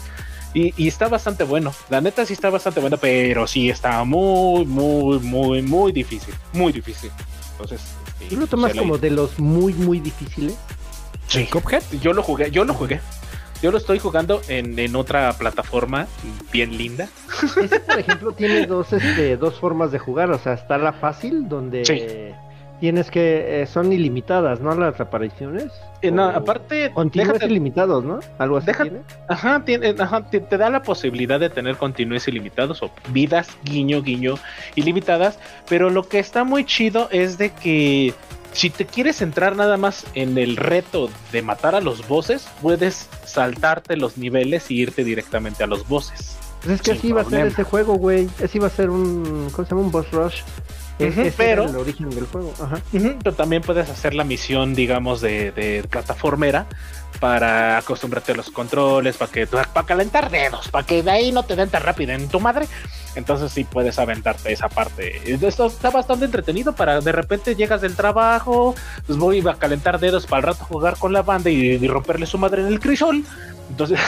Y, 0.55 0.75
y 0.77 0.89
está 0.89 1.09
bastante 1.09 1.45
bueno. 1.45 1.73
La 1.89 2.01
neta 2.01 2.27
sí 2.27 2.35
está 2.35 2.51
bastante 2.51 2.81
bueno, 2.81 2.99
pero 2.99 3.47
sí 3.47 3.71
está 3.71 4.05
muy, 4.05 4.67
muy, 4.67 5.19
muy, 5.21 5.63
muy 5.63 5.93
difícil. 5.93 6.35
Muy 6.53 6.73
difícil. 6.73 7.11
Entonces, 7.53 7.81
¿Tú 8.29 8.37
lo 8.37 8.47
tomas 8.47 8.75
como 8.75 8.99
de 8.99 9.11
los 9.11 9.39
muy, 9.39 9.73
muy 9.75 10.01
difíciles? 10.01 10.55
Sí. 11.29 11.47
Cuphead. 11.47 11.83
Yo 12.01 12.13
lo 12.13 12.23
jugué, 12.23 12.51
yo 12.51 12.65
lo 12.65 12.75
jugué. 12.75 13.01
Yo 13.63 13.71
lo 13.71 13.79
estoy 13.79 13.99
jugando 14.01 14.41
en, 14.49 14.77
en 14.79 14.97
otra 14.97 15.33
plataforma 15.35 16.07
bien 16.53 16.77
linda. 16.77 17.09
Este, 17.63 17.79
por 17.81 17.99
ejemplo, 17.99 18.33
tiene 18.33 18.67
dos, 18.67 18.93
este, 18.93 19.37
dos 19.37 19.59
formas 19.61 19.93
de 19.93 19.99
jugar. 20.01 20.31
O 20.33 20.39
sea, 20.39 20.55
está 20.55 20.79
la 20.79 20.93
fácil, 20.93 21.49
donde 21.49 21.85
Sí. 21.85 22.03
tienes 22.81 23.09
que. 23.11 23.63
eh, 23.63 23.67
son 23.67 23.93
ilimitadas, 23.93 24.61
¿no? 24.61 24.75
Las 24.75 24.99
reparaciones. 24.99 25.67
Eh, 26.03 26.11
no, 26.11 26.25
aparte, 26.25 26.91
Continuos 26.93 27.35
déjate- 27.39 27.47
ilimitados, 27.47 28.03
¿no? 28.05 28.19
Algo 28.39 28.57
así 28.57 28.67
Deja- 28.67 28.83
tiene. 28.83 28.99
Ajá, 29.29 29.63
tiene- 29.65 29.95
ajá, 29.97 30.29
te, 30.29 30.41
te 30.41 30.59
da 30.59 30.69
la 30.69 30.83
posibilidad 30.83 31.39
de 31.39 31.49
tener 31.49 31.77
continuos 31.77 32.27
ilimitados 32.27 32.83
o 32.83 32.91
vidas, 33.11 33.49
guiño, 33.63 34.03
guiño, 34.03 34.35
ilimitadas. 34.75 35.39
Pero 35.69 35.89
lo 35.91 36.09
que 36.09 36.19
está 36.19 36.43
muy 36.43 36.65
chido 36.65 37.09
es 37.13 37.39
de 37.39 37.51
que 37.51 38.13
si 38.53 38.71
te 38.71 38.87
quieres 38.87 39.23
entrar 39.23 39.57
nada 39.57 39.77
más 39.77 40.07
en 40.15 40.39
el 40.39 40.57
reto 40.57 41.11
de 41.33 41.43
matar 41.43 41.75
a 41.75 41.81
los 41.81 42.07
bosses, 42.07 42.47
puedes 42.61 43.09
saltarte 43.25 43.97
los 43.97 44.19
niveles 44.19 44.71
y 44.71 44.81
irte 44.81 45.05
directamente 45.05 45.65
a 45.65 45.67
los 45.67 45.89
bosses. 45.89 46.37
Pues 46.63 46.77
es 46.77 46.83
que 46.83 46.93
así 46.93 47.09
iba 47.09 47.23
a 47.23 47.25
ser 47.25 47.47
ese 47.47 47.65
juego, 47.65 47.95
güey. 47.95 48.29
Ese 48.39 48.59
iba 48.59 48.69
a 48.69 48.71
ser 48.71 48.91
un. 48.91 49.51
¿Cómo 49.51 49.67
se 49.67 49.71
llama? 49.71 49.83
Un 49.83 49.91
boss 49.91 50.11
rush. 50.13 50.43
Ujú, 50.99 51.09
ese 51.09 51.21
era 51.27 51.35
pero- 51.37 51.65
el 51.69 51.77
origen 51.77 52.11
del 52.11 52.27
juego. 52.27 52.53
Ajá. 52.63 52.79
Pero 52.93 53.35
también 53.35 53.63
puedes 53.63 53.89
hacer 53.91 54.15
la 54.15 54.25
misión, 54.25 54.75
digamos, 54.75 55.21
de, 55.21 55.51
de 55.53 55.85
plataformera 55.91 56.67
para 57.21 57.79
acostumbrarte 57.79 58.33
a 58.33 58.35
los 58.35 58.51
controles, 58.51 59.17
para 59.17 59.31
que 59.31 59.47
para 59.47 59.87
calentar 59.87 60.29
dedos, 60.31 60.69
para 60.69 60.85
que 60.87 61.03
de 61.03 61.11
ahí 61.11 61.31
no 61.33 61.45
te 61.45 61.55
den 61.55 61.69
tan 61.69 61.83
rápido 61.83 62.13
en 62.13 62.29
tu 62.29 62.41
madre. 62.41 62.67
Entonces 63.15 63.53
sí 63.53 63.65
puedes 63.65 63.99
aventarte 63.99 64.53
esa 64.53 64.69
parte. 64.69 65.21
Esto 65.47 65.67
está 65.67 65.91
bastante 65.91 66.25
entretenido 66.25 66.75
para 66.75 67.01
de 67.01 67.13
repente 67.13 67.55
llegas 67.55 67.81
del 67.83 67.95
trabajo, 67.95 68.75
pues 69.07 69.19
voy 69.19 69.47
a 69.47 69.55
calentar 69.55 70.01
dedos 70.01 70.27
para 70.27 70.39
el 70.41 70.47
rato 70.55 70.65
jugar 70.65 70.97
con 70.99 71.13
la 71.13 71.23
banda 71.23 71.51
y, 71.51 71.61
y 71.73 71.87
romperle 71.89 72.27
su 72.27 72.39
madre 72.39 72.63
en 72.63 72.69
el 72.69 72.81
crisol. 72.81 73.23
Entonces, 73.71 74.01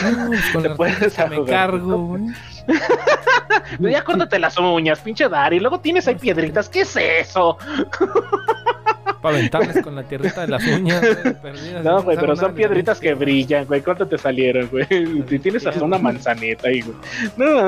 con 0.51 0.63
Te 0.63 0.69
puedes 0.71 1.17
me 1.17 1.37
jugar. 1.37 1.45
cargo. 1.49 2.17
ya 3.79 4.03
córtate 4.03 4.39
las 4.39 4.57
uñas, 4.57 4.99
pinche 4.99 5.29
Dari. 5.29 5.59
Luego 5.59 5.79
tienes 5.79 6.07
ahí 6.07 6.15
piedritas. 6.15 6.69
¿Qué 6.69 6.81
es 6.81 6.95
eso? 6.95 7.57
Para 9.21 9.37
aventarles 9.37 9.83
con 9.83 9.95
la 9.95 10.03
tierrita 10.03 10.41
de 10.41 10.47
las 10.47 10.63
uñas. 10.65 11.01
perdidas, 11.41 11.83
No, 11.83 12.03
güey, 12.03 12.17
pero 12.17 12.35
son 12.35 12.53
piedritas 12.53 12.99
que 12.99 13.13
brillan, 13.15 13.65
güey. 13.65 13.81
¿Cuánto 13.81 14.07
te 14.07 14.17
salieron, 14.17 14.67
güey? 14.67 14.85
Si 15.29 15.39
tienes 15.39 15.65
hasta 15.65 15.83
una 15.83 15.97
manzaneta 15.97 16.67
ahí, 16.67 16.81
güey. 16.81 16.97
No. 17.37 17.67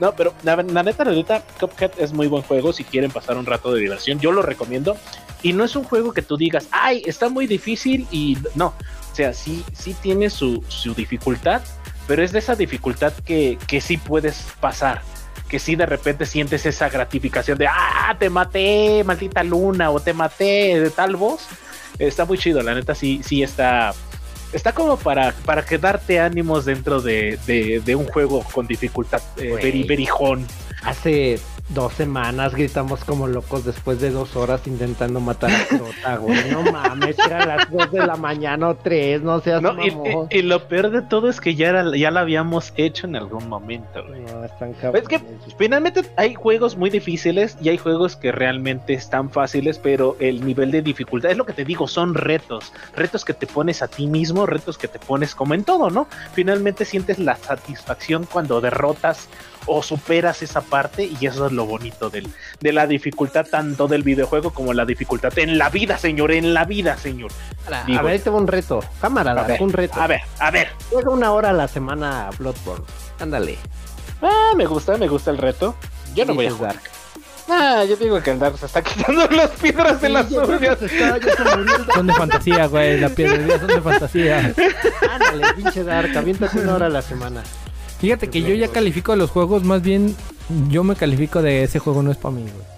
No, 0.00 0.12
pero 0.14 0.34
la, 0.42 0.56
la 0.56 0.82
neta, 0.82 1.04
la 1.04 1.12
neta, 1.12 1.42
Cuphead 1.60 1.92
es 1.98 2.12
muy 2.12 2.26
buen 2.26 2.42
juego 2.42 2.72
si 2.72 2.82
quieren 2.82 3.10
pasar 3.10 3.36
un 3.36 3.46
rato 3.46 3.72
de 3.72 3.80
diversión. 3.80 4.18
Yo 4.18 4.32
lo 4.32 4.42
recomiendo. 4.42 4.96
Y 5.42 5.52
no 5.52 5.64
es 5.64 5.76
un 5.76 5.84
juego 5.84 6.12
que 6.12 6.22
tú 6.22 6.36
digas, 6.38 6.68
ay, 6.70 7.02
está 7.04 7.28
muy 7.28 7.46
difícil 7.46 8.06
y 8.10 8.38
no. 8.54 8.68
O 9.12 9.14
sea, 9.14 9.32
sí, 9.32 9.62
sí 9.72 9.94
tiene 10.02 10.30
su, 10.30 10.64
su 10.68 10.94
dificultad, 10.94 11.60
pero 12.06 12.22
es 12.22 12.32
de 12.32 12.38
esa 12.38 12.54
dificultad 12.54 13.12
que, 13.24 13.58
que 13.66 13.80
sí 13.80 13.96
puedes 13.96 14.46
pasar. 14.60 15.02
Que 15.48 15.58
sí 15.58 15.76
de 15.76 15.86
repente 15.86 16.26
sientes 16.26 16.66
esa 16.66 16.88
gratificación 16.88 17.58
de, 17.58 17.66
ah, 17.66 18.16
te 18.18 18.30
maté, 18.30 19.04
maldita 19.04 19.44
luna, 19.44 19.90
o 19.90 20.00
te 20.00 20.12
maté 20.12 20.80
de 20.80 20.90
tal 20.90 21.16
voz. 21.16 21.46
Está 21.98 22.24
muy 22.24 22.38
chido, 22.38 22.62
la 22.62 22.74
neta 22.74 22.94
sí, 22.94 23.20
sí 23.24 23.42
está. 23.42 23.92
Está 24.52 24.72
como 24.72 24.96
para, 24.96 25.32
para 25.44 25.64
que 25.64 25.78
darte 25.78 26.20
ánimos 26.20 26.64
dentro 26.64 27.00
de, 27.00 27.38
de, 27.46 27.82
de 27.84 27.96
un 27.96 28.06
juego 28.06 28.44
con 28.52 28.66
dificultad 28.66 29.20
eh, 29.36 29.84
verijón. 29.86 30.46
Hace 30.82 31.40
dos 31.70 31.94
semanas 31.94 32.54
gritamos 32.54 33.02
como 33.04 33.26
locos 33.26 33.64
después 33.64 33.98
de 33.98 34.10
dos 34.10 34.36
horas 34.36 34.66
intentando 34.66 35.18
matar 35.18 35.50
a 35.50 35.64
Crota, 35.66 36.16
güey. 36.18 36.50
No 36.50 36.62
mames, 36.70 37.18
eran 37.18 37.48
las 37.48 37.70
dos 37.70 37.90
de 37.90 38.06
la 38.06 38.16
mañana 38.16 38.68
o 38.68 38.74
tres, 38.76 39.22
no 39.22 39.40
seas 39.40 39.62
No, 39.62 39.72
y, 39.84 39.90
mamón. 39.90 40.28
y- 40.30 40.38
y 40.38 40.42
lo 40.42 40.68
peor 40.68 40.90
de 40.90 41.00
todo 41.02 41.28
es 41.30 41.40
que 41.40 41.54
ya, 41.54 41.70
era- 41.70 41.96
ya 41.96 42.10
lo 42.10 42.20
habíamos 42.20 42.72
hecho 42.76 43.06
en 43.06 43.16
algún 43.16 43.48
momento. 43.48 44.04
güey. 44.06 44.20
No, 44.20 44.44
están. 44.44 44.74
Es 44.94 45.08
que 45.08 45.20
finalmente 45.56 46.02
hay 46.16 46.34
juegos 46.34 46.76
muy 46.76 46.90
difíciles 46.90 47.56
y 47.62 47.70
hay 47.70 47.78
juegos 47.78 48.14
que 48.16 48.30
realmente 48.30 48.92
están 48.92 49.30
fáciles, 49.30 49.78
pero 49.78 50.16
el 50.20 50.44
nivel 50.44 50.70
de 50.70 50.82
dificultad, 50.82 51.30
es 51.30 51.36
lo 51.38 51.46
que 51.46 51.54
te 51.54 51.64
digo, 51.64 51.88
son 51.88 52.14
retos, 52.14 52.72
retos 52.94 53.24
que 53.24 53.32
te 53.32 53.46
pones 53.46 53.80
a 53.82 53.88
ti 53.88 54.06
mismo, 54.06 54.44
retos 54.44 54.76
que 54.76 54.86
te 54.86 54.98
pones 54.98 55.34
como 55.34 55.54
en 55.54 55.64
todo, 55.64 55.88
¿no? 55.90 56.08
Finalmente 56.34 56.84
sientes 56.84 57.18
la 57.18 57.36
satisfacción 57.36 58.26
cuando 58.30 58.60
derrotas 58.60 59.28
o 59.66 59.82
superas 59.82 60.42
esa 60.42 60.60
parte 60.60 61.04
y 61.20 61.26
eso 61.26 61.46
es 61.46 61.52
lo 61.52 61.66
bonito 61.66 62.10
del, 62.10 62.28
de 62.60 62.72
la 62.72 62.86
dificultad 62.86 63.46
tanto 63.46 63.88
del 63.88 64.02
videojuego 64.02 64.50
como 64.52 64.72
la 64.72 64.84
dificultad 64.84 65.36
en 65.38 65.58
la 65.58 65.70
vida, 65.70 65.98
señor, 65.98 66.32
en 66.32 66.54
la 66.54 66.64
vida, 66.64 66.96
señor. 66.96 67.30
a 67.72 67.84
digo- 67.84 68.02
ver, 68.02 68.12
ahí 68.12 68.18
te 68.18 68.30
va 68.30 68.36
un 68.38 68.46
reto. 68.46 68.80
Camarada, 69.00 69.42
A 69.42 69.46
ver, 69.46 69.62
un 69.62 69.72
reto. 69.72 70.00
A 70.00 70.06
ver, 70.06 70.20
a 70.38 70.50
ver. 70.50 70.68
Juega 70.90 71.10
una 71.10 71.32
hora 71.32 71.50
a 71.50 71.52
la 71.54 71.68
semana 71.68 72.28
a 72.28 72.30
Bloodborne. 72.30 72.84
Ándale. 73.20 73.58
Ah, 74.22 74.52
me 74.56 74.66
gusta, 74.66 74.96
me 74.96 75.08
gusta 75.08 75.30
el 75.30 75.38
reto. 75.38 75.74
Yo 76.14 76.24
no 76.24 76.34
voy 76.34 76.46
a 76.46 76.50
jugar. 76.50 76.74
Dark. 76.74 76.90
Ah, 77.46 77.84
yo 77.84 77.96
digo 77.96 78.22
que 78.22 78.30
el 78.30 78.38
Dark 78.38 78.56
se 78.56 78.64
está 78.64 78.80
quitando 78.82 79.26
las 79.28 79.50
piedras 79.50 80.00
de 80.00 80.06
Sí, 80.08 80.12
las 80.14 80.30
uñas. 80.30 80.78
Son 81.94 82.06
de 82.06 82.14
fantasía, 82.14 82.66
güey. 82.68 82.98
La 83.00 83.10
piedrería 83.10 83.58
son 83.58 83.66
de 83.68 83.80
fantasía. 83.82 84.54
Ándale, 85.10 85.52
pinche 85.54 85.84
Dark. 85.84 86.16
Aviéntate 86.16 86.58
una 86.60 86.74
hora 86.74 86.86
a 86.86 86.90
la 86.90 87.02
semana. 87.02 87.42
Fíjate 88.04 88.28
que 88.28 88.42
yo 88.42 88.54
ya 88.54 88.68
califico 88.68 89.16
los 89.16 89.30
juegos, 89.30 89.64
más 89.64 89.80
bien 89.80 90.14
yo 90.68 90.84
me 90.84 90.94
califico 90.94 91.40
de 91.40 91.62
ese 91.62 91.78
juego 91.78 92.02
no 92.02 92.10
es 92.10 92.18
para 92.18 92.34
mí, 92.34 92.42
güey. 92.42 92.74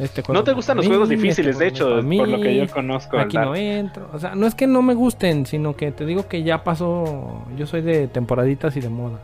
Este 0.00 0.22
juego 0.22 0.40
No 0.40 0.42
te 0.42 0.52
gustan 0.52 0.78
los 0.78 0.86
juegos 0.88 1.08
mí, 1.08 1.14
difíciles, 1.14 1.52
este 1.52 1.64
de 1.64 1.70
juego 1.70 2.00
hecho, 2.00 2.08
pa' 2.08 2.16
por 2.18 2.28
lo 2.28 2.40
que 2.40 2.48
mí, 2.48 2.56
yo 2.56 2.68
conozco. 2.68 3.16
Aquí 3.16 3.36
no 3.36 3.54
entro. 3.54 4.10
O 4.12 4.18
sea, 4.18 4.34
no 4.34 4.48
es 4.48 4.56
que 4.56 4.66
no 4.66 4.82
me 4.82 4.94
gusten, 4.94 5.46
sino 5.46 5.76
que 5.76 5.92
te 5.92 6.04
digo 6.04 6.26
que 6.26 6.42
ya 6.42 6.64
pasó. 6.64 7.44
Yo 7.56 7.68
soy 7.68 7.82
de 7.82 8.08
temporaditas 8.08 8.76
y 8.76 8.80
de 8.80 8.88
moda. 8.88 9.20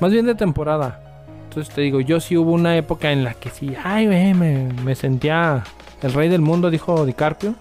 Más 0.00 0.12
bien 0.12 0.26
de 0.26 0.34
temporada. 0.34 1.24
Entonces 1.44 1.74
te 1.74 1.80
digo, 1.80 2.02
yo 2.02 2.20
sí 2.20 2.36
hubo 2.36 2.52
una 2.52 2.76
época 2.76 3.10
en 3.10 3.24
la 3.24 3.32
que 3.32 3.48
sí, 3.48 3.72
ay, 3.82 4.04
güey, 4.04 4.34
me, 4.34 4.70
me 4.84 4.94
sentía 4.94 5.64
el 6.02 6.12
rey 6.12 6.28
del 6.28 6.42
mundo, 6.42 6.70
dijo 6.70 7.06
DiCarpio. 7.06 7.54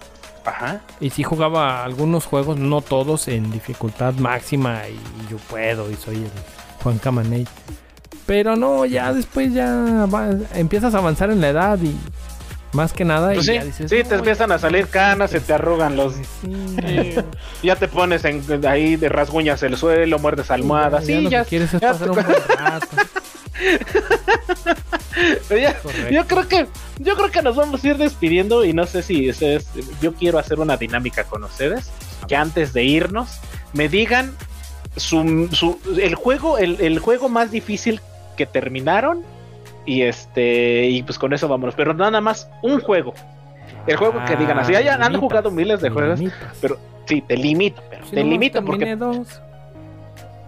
Ajá. 0.46 0.82
Y 1.00 1.10
sí 1.12 1.24
jugaba 1.24 1.86
algunos 1.86 2.26
juegos, 2.26 2.58
no 2.58 2.82
todos, 2.82 3.30
en 3.30 3.50
dificultad 3.50 4.14
máxima. 4.16 4.82
Y, 4.90 5.32
yo 5.32 5.38
puedo, 5.38 5.90
y 5.90 5.96
soy 5.96 6.18
el 6.18 6.32
Juan 6.84 6.98
Camaney. 6.98 7.48
Pero 8.26 8.56
no, 8.56 8.86
ya 8.86 9.12
después 9.14 9.54
ya 9.54 10.06
va- 10.14 10.30
empiezas 10.54 10.94
a 10.94 11.00
avanzar 11.00 11.32
en 11.32 11.42
la 11.42 11.50
edad 11.50 11.80
y 11.82 11.96
más 12.74 12.94
que 12.94 13.04
nada. 13.04 13.34
Pues 13.34 13.46
y 13.46 13.48
sí, 13.50 13.54
ya 13.56 13.64
dices, 13.64 13.90
sí, 13.90 13.98
"No, 14.04 14.10
te 14.10 14.16
empiezan 14.16 14.52
a 14.52 14.60
salir 14.60 14.86
me 14.86 14.92
canas, 14.92 15.32
se 15.32 15.38
gusta". 15.40 15.48
te 15.48 15.54
arrugan 15.62 15.96
los. 15.98 16.14
Sí, 16.14 17.16
Ya 17.64 17.76
te 17.76 17.88
pones 17.88 18.24
en, 18.26 18.44
ahí 18.68 18.96
de 18.96 19.10
rasguñas 19.10 19.64
el 19.64 19.76
suelo, 19.78 20.20
muerdes 20.20 20.52
almohadas. 20.52 21.06
Sí, 21.06 21.28
ya. 21.30 21.44
ya 21.46 21.80
pasar 21.80 22.10
un 22.12 22.16
buen 22.16 22.28
rato. 22.58 22.88
Yo 26.12 26.26
creo 26.28 26.48
que 26.48 26.68
yo 27.00 27.16
creo 27.16 27.32
que 27.32 27.42
nos 27.42 27.56
vamos 27.56 27.84
a 27.84 27.88
ir 27.88 27.98
despidiendo 27.98 28.64
y 28.64 28.74
no 28.74 28.86
sé 28.86 29.02
si 29.02 29.30
ustedes 29.30 29.68
yo 30.02 30.14
quiero 30.14 30.38
hacer 30.40 30.60
una 30.60 30.78
dinámica 30.78 31.24
con 31.24 31.44
ustedes 31.44 31.90
que 32.28 32.36
antes 32.36 32.74
de 32.74 32.84
irnos 32.84 33.40
me 33.74 33.90
digan 33.90 34.34
su, 34.96 35.48
su- 35.52 35.80
el 36.02 36.16
juego 36.16 36.58
el, 36.58 36.80
el 36.82 37.00
juego 37.00 37.30
más 37.30 37.52
difícil 37.52 38.02
que 38.38 38.46
terminaron 38.46 39.24
y 39.86 40.02
este 40.04 40.88
y 40.88 41.04
pues 41.04 41.18
con 41.20 41.34
eso 41.34 41.48
vámonos 41.48 41.76
pero 41.76 41.94
nada 41.94 42.22
más 42.22 42.50
un 42.62 42.80
juego 42.82 43.14
el 43.88 43.96
juego 43.98 44.24
que 44.26 44.36
digan 44.36 44.60
así 44.60 44.76
Ah, 44.76 44.82
ya 44.82 44.94
han 44.96 45.00
limitas, 45.02 45.20
jugado 45.22 45.52
miles 45.52 45.82
de 45.82 45.90
juegos 45.90 46.20
limitas. 46.20 46.58
pero 46.62 46.78
sí 47.08 47.22
te 47.22 47.38
limito 47.38 47.82
pero 47.90 48.06
Si 48.06 48.12
te 48.12 48.24
limito 48.24 48.64
porque 48.64 48.96
dos. 48.96 49.42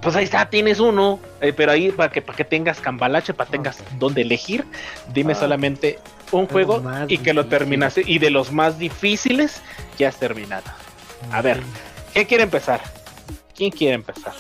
pues 0.02 0.16
ahí 0.16 0.24
está, 0.24 0.50
tienes 0.50 0.80
uno, 0.80 1.20
eh, 1.42 1.54
pero 1.54 1.72
ahí 1.72 1.92
para 1.92 2.12
que, 2.12 2.22
para 2.22 2.36
que 2.36 2.44
tengas 2.44 2.80
cambalache, 2.82 3.34
para 3.36 3.50
tengas 3.52 3.80
Ok. 3.82 3.88
donde 4.00 4.22
elegir, 4.24 4.66
dime 5.14 5.34
Ah. 5.34 5.36
solamente 5.36 6.00
un 6.32 6.48
juego 6.48 6.82
y 7.08 7.20
que 7.20 7.34
lo 7.34 7.46
terminaste. 7.46 8.04
Y 8.06 8.18
de 8.20 8.32
los 8.32 8.52
más 8.52 8.80
difíciles, 8.80 9.62
ya 10.00 10.08
has 10.10 10.18
terminado. 10.18 10.64
A 11.32 11.42
ver, 11.44 11.62
¿quién 12.14 12.26
quiere 12.26 12.44
empezar? 12.44 12.80
¿Quién 13.62 13.70
quiere 13.72 13.94
empezar? 13.94 14.34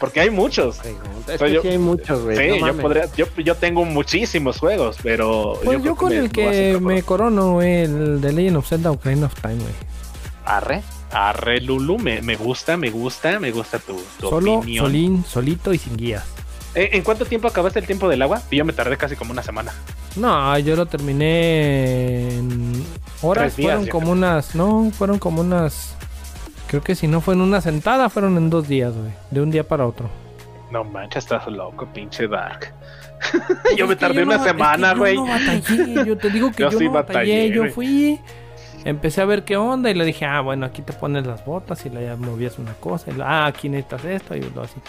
Porque 0.00 0.18
hay 0.18 0.30
muchos. 0.30 0.80
Es 1.28 1.40
que 1.40 1.52
yo- 1.52 1.62
sí 1.62 1.68
hay 1.68 1.78
muchos, 1.78 2.24
güey. 2.24 2.36
Sí, 2.36 2.58
no 2.60 2.66
yo, 2.66 2.76
podría, 2.78 3.04
yo, 3.14 3.26
yo 3.36 3.54
tengo 3.54 3.84
muchísimos 3.84 4.58
juegos, 4.58 4.96
pero. 5.00 5.60
Pues 5.62 5.80
yo, 5.80 5.94
con 5.94 6.12
el 6.12 6.28
que 6.32 6.76
me 6.82 7.04
corono, 7.04 7.62
el 7.62 8.20
de 8.20 8.32
Legend 8.32 8.56
of 8.56 8.68
Zelda 8.68 8.90
Ocarina 8.90 9.26
of 9.26 9.40
Time, 9.40 9.54
güey. 9.62 9.74
Arre, 10.44 10.82
Arre 11.12 11.60
Lulu, 11.60 11.98
me, 12.00 12.20
me 12.22 12.34
gusta, 12.34 12.76
me 12.76 12.90
gusta, 12.90 13.38
me 13.38 13.52
gusta 13.52 13.78
tu, 13.78 13.94
tu 14.18 14.28
Solo, 14.28 14.54
opinión. 14.54 14.86
solín, 14.86 15.24
solito 15.24 15.72
y 15.72 15.78
sin 15.78 15.96
guías. 15.96 16.24
Eh, 16.74 16.88
¿En 16.94 17.02
cuánto 17.04 17.24
tiempo 17.26 17.46
acabaste 17.46 17.78
el 17.78 17.86
tiempo 17.86 18.08
del 18.08 18.22
agua? 18.22 18.42
Yo 18.50 18.64
me 18.64 18.72
tardé 18.72 18.96
casi 18.96 19.14
como 19.14 19.30
una 19.30 19.44
semana. 19.44 19.72
No, 20.16 20.58
yo 20.58 20.74
lo 20.74 20.86
terminé 20.86 22.30
en 22.38 22.84
horas. 23.22 23.54
Días, 23.56 23.66
fueron 23.76 23.86
como 23.86 24.06
creo. 24.06 24.12
unas, 24.14 24.56
no, 24.56 24.90
fueron 24.98 25.20
como 25.20 25.42
unas. 25.42 25.94
Creo 26.74 26.82
que 26.82 26.96
si 26.96 27.06
no 27.06 27.20
fue 27.20 27.34
en 27.34 27.40
una 27.40 27.60
sentada, 27.60 28.10
fueron 28.10 28.36
en 28.36 28.50
dos 28.50 28.66
días, 28.66 28.92
güey. 28.96 29.12
De 29.30 29.40
un 29.40 29.48
día 29.52 29.62
para 29.62 29.86
otro. 29.86 30.10
No 30.72 30.82
manches, 30.82 31.22
estás 31.22 31.46
loco, 31.46 31.86
pinche 31.94 32.26
Dark. 32.26 32.74
yo 33.76 33.86
me 33.86 33.94
tardé 33.94 34.16
yo 34.16 34.22
una 34.24 34.38
no- 34.38 34.42
es 34.44 34.50
semana, 34.50 34.92
que 34.92 34.98
güey. 34.98 35.14
Yo 35.14 35.24
no 35.24 35.30
batallé, 35.30 36.04
yo 36.04 36.18
te 36.18 36.30
digo 36.30 36.50
que 36.50 36.64
Yo 36.64 36.70
yo, 36.70 36.78
sí 36.80 36.86
no 36.86 36.90
batallé, 36.90 37.18
batallé, 37.44 37.50
yo 37.52 37.70
fui. 37.70 38.20
Empecé 38.84 39.20
a 39.20 39.24
ver 39.24 39.44
qué 39.44 39.56
onda 39.56 39.88
y 39.88 39.94
le 39.94 40.04
dije, 40.04 40.24
ah, 40.24 40.40
bueno, 40.40 40.66
aquí 40.66 40.82
te 40.82 40.92
pones 40.92 41.24
las 41.24 41.44
botas 41.44 41.86
y 41.86 41.90
le 41.90 42.12
movías 42.16 42.58
una 42.58 42.74
cosa. 42.74 43.12
Y 43.12 43.20
ah, 43.20 43.46
aquí 43.46 43.68
necesitas 43.68 44.04
esto 44.06 44.34
y 44.34 44.40
lo 44.40 44.62
así. 44.62 44.80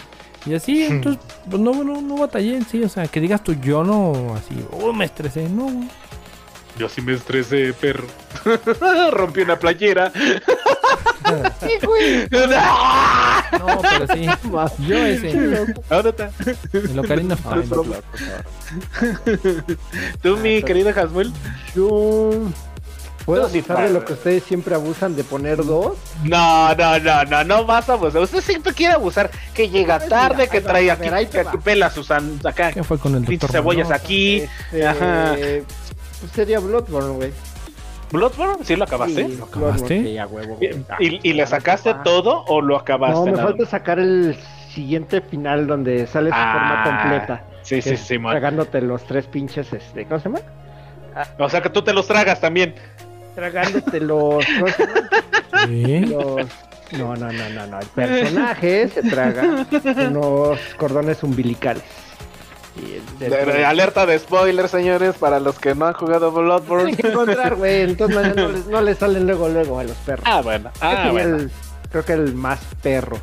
Y 0.44 0.54
así, 0.54 0.86
entonces, 0.86 1.22
pues 1.48 1.62
no, 1.62 1.84
no, 1.84 2.02
no 2.02 2.16
batallé 2.16 2.56
en 2.56 2.66
sí. 2.66 2.82
O 2.82 2.88
sea, 2.88 3.06
que 3.06 3.20
digas 3.20 3.44
tú, 3.44 3.54
yo 3.54 3.84
no, 3.84 4.34
así, 4.34 4.56
oh, 4.72 4.92
me 4.92 5.04
estresé, 5.04 5.48
no. 5.48 5.66
güey. 5.66 5.88
Yo 6.76 6.88
sí 6.88 7.00
me 7.00 7.12
estresé, 7.14 7.72
perro. 7.72 8.08
Rompí 9.12 9.42
una 9.42 9.56
playera. 9.56 10.10
No, 13.58 13.80
pero 13.82 14.06
sí. 14.14 14.26
Yo 14.86 14.96
ese, 14.96 15.74
Ahora 15.90 16.10
está. 16.10 16.30
el 16.72 16.98
Ocarina 16.98 17.34
of 17.34 17.42
Time. 17.42 17.64
no. 17.66 17.84
Tú, 20.22 20.36
mi 20.38 20.62
querido 20.62 20.90
Hasmuel. 20.90 21.32
Yo 21.74 22.30
puedo 23.24 23.48
sí 23.48 23.58
abusar 23.58 23.88
de 23.88 23.92
lo 23.92 24.04
que 24.04 24.12
ustedes 24.12 24.44
siempre 24.44 24.74
abusan 24.74 25.16
de 25.16 25.24
poner 25.24 25.64
dos. 25.64 25.96
No, 26.22 26.74
no, 26.74 26.98
no, 27.00 27.24
no, 27.24 27.44
no 27.44 27.64
vas 27.66 27.88
a 27.88 27.94
abusar. 27.94 28.22
Usted 28.22 28.40
siempre 28.40 28.72
quiere 28.72 28.94
abusar. 28.94 29.30
Que 29.54 29.68
llega 29.68 29.98
tarde, 29.98 30.36
mira, 30.38 30.50
que 30.50 30.60
trae 30.60 30.90
a 30.90 30.94
aquí, 30.94 31.26
que 31.26 31.44
que 31.44 31.58
pela 31.58 31.90
sus 31.90 32.10
acá. 32.10 32.72
¿Qué 32.72 32.84
fue 32.84 32.98
con 32.98 33.14
el 33.14 33.22
Pinches 33.24 33.40
doctor? 33.40 33.60
cebollas 33.60 33.90
aquí. 33.90 34.44
Este, 34.72 34.86
Ajá. 34.86 35.34
Pues 36.20 36.32
sería 36.32 36.60
Bloodborne, 36.60 37.14
güey. 37.14 37.32
¿Bloodborne? 38.12 38.64
¿Sí 38.64 38.76
lo 38.76 38.84
acabaste? 38.84 39.26
Sí, 39.26 39.36
¿Lo 39.36 39.44
acabaste? 39.44 40.02
Sí, 40.02 40.18
a 40.18 40.26
huevo, 40.26 40.56
¿Y, 40.60 40.68
güey. 40.68 40.84
y- 41.00 41.20
y 41.30 41.32
le 41.32 41.46
sacaste 41.46 41.90
Ah, 41.90 42.02
todo 42.04 42.44
o 42.46 42.60
lo 42.60 42.76
acabaste? 42.76 43.16
No, 43.18 43.24
me 43.26 43.32
nada 43.32 43.44
falta 43.44 43.66
sacar 43.66 43.98
el 43.98 44.36
siguiente 44.72 45.20
final 45.20 45.66
donde 45.66 46.06
sale 46.06 46.30
su 46.30 46.36
Ah, 46.36 46.52
forma 46.84 46.98
completa. 47.00 47.44
Sí, 47.62 47.82
sí, 47.82 47.96
sí, 47.96 48.18
man. 48.18 48.32
Tragándote 48.32 48.80
los 48.80 49.02
tres 49.04 49.26
pinches, 49.26 49.72
este, 49.72 50.04
¿cómo 50.04 50.20
se 50.20 50.28
llama? 50.28 50.40
O 51.38 51.48
sea 51.48 51.60
que 51.62 51.70
tú 51.70 51.82
te 51.82 51.92
los 51.92 52.06
tragas 52.06 52.40
también. 52.40 52.74
Tragándote 53.34 54.00
los, 54.00 54.44
¿cómo 54.46 54.68
se 54.68 54.86
llama? 54.86 55.08
Sí. 55.66 55.98
Los- 56.06 56.46
No, 56.92 57.16
no, 57.16 57.32
no, 57.32 57.48
no, 57.48 57.66
no. 57.66 57.80
El 57.80 57.86
personaje 57.88 58.88
se 58.88 59.02
traga 59.02 59.42
unos 60.08 60.60
cordones 60.76 61.20
umbilicales. 61.24 61.82
De- 63.18 63.30
de- 63.30 63.64
alerta 63.64 64.04
de 64.06 64.18
spoiler, 64.18 64.68
señores, 64.68 65.14
para 65.16 65.40
los 65.40 65.58
que 65.58 65.74
no 65.74 65.86
han 65.86 65.94
jugado 65.94 66.30
Bloodborne. 66.32 66.94
Tienen 66.94 66.96
que 66.96 67.08
encontrar, 67.08 67.54
güey. 67.56 67.80
Entonces 67.82 68.34
no, 68.36 68.42
no 68.42 68.48
les, 68.48 68.66
no 68.66 68.80
les 68.82 68.98
salen 68.98 69.26
luego, 69.26 69.48
luego 69.48 69.78
a 69.78 69.84
los 69.84 69.96
perros. 69.98 70.24
Ah, 70.26 70.40
bueno. 70.42 70.70
Ah, 70.80 71.08
bueno. 71.12 71.36
el- 71.36 71.50
creo 71.90 72.04
que 72.04 72.12
el 72.12 72.34
más 72.34 72.58
perro. 72.82 73.18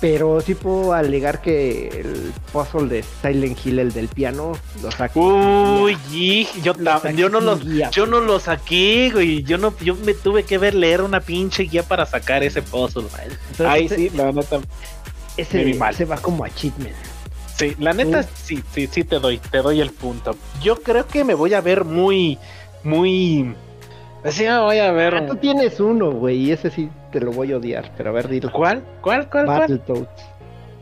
Pero 0.00 0.40
sí 0.40 0.54
puedo 0.54 0.94
alegar 0.94 1.42
que 1.42 1.88
el 1.88 2.32
puzzle 2.52 2.88
de 2.88 3.04
Silent 3.20 3.58
Hill, 3.64 3.78
el 3.80 3.92
del 3.92 4.08
piano, 4.08 4.52
lo 4.82 4.90
saco. 4.90 5.20
Uy, 5.82 6.48
yo, 6.62 6.72
Lo 6.78 6.98
saqué 6.98 7.14
yo 7.16 7.28
no 7.28 7.38
sin 7.40 7.46
lo, 7.46 7.58
guía. 7.58 7.90
yo 7.90 8.06
no 8.06 8.20
lo 8.20 8.40
saqué, 8.40 9.10
güey. 9.12 9.42
Yo 9.42 9.58
no, 9.58 9.74
yo 9.82 9.94
me 9.96 10.14
tuve 10.14 10.44
que 10.44 10.56
ver 10.56 10.74
leer 10.74 11.02
una 11.02 11.20
pinche 11.20 11.64
guía 11.64 11.82
para 11.82 12.06
sacar 12.06 12.42
ese 12.42 12.62
puzzle. 12.62 13.02
Entonces, 13.22 13.66
Ahí 13.66 13.84
ese- 13.86 13.96
sí, 13.96 14.10
la 14.16 14.32
neta, 14.32 14.60
Ese 15.36 15.58
me 15.58 15.64
vi 15.64 15.74
mal. 15.74 15.94
se 15.94 16.06
va 16.06 16.16
como 16.16 16.44
achievement. 16.46 16.96
Sí, 17.60 17.76
la 17.78 17.92
neta, 17.92 18.20
Uh. 18.20 18.24
sí, 18.34 18.62
sí, 18.72 18.86
sí 18.88 19.04
te 19.04 19.18
doy, 19.18 19.38
te 19.38 19.58
doy 19.58 19.80
el 19.80 19.90
punto. 19.92 20.34
Yo 20.62 20.76
creo 20.82 21.06
que 21.06 21.22
me 21.24 21.34
voy 21.34 21.54
a 21.54 21.60
ver 21.60 21.84
muy, 21.84 22.38
muy, 22.82 23.54
sí 24.30 24.44
me 24.44 24.58
voy 24.58 24.78
a 24.78 24.90
ver. 24.92 25.14
Ah, 25.14 25.26
Tú 25.26 25.36
tienes 25.36 25.78
uno, 25.80 26.10
güey, 26.10 26.36
y 26.38 26.52
ese 26.52 26.70
sí 26.70 26.88
te 27.12 27.20
lo 27.20 27.32
voy 27.32 27.52
a 27.52 27.56
odiar. 27.58 27.92
Pero 27.96 28.10
a 28.10 28.12
ver, 28.12 28.28
dilo. 28.28 28.50
¿Cuál? 28.52 28.82
¿Cuál? 29.00 29.28
¿Cuál? 29.28 29.46
¿Cuál? 29.46 29.58
Battletoads. 29.60 30.24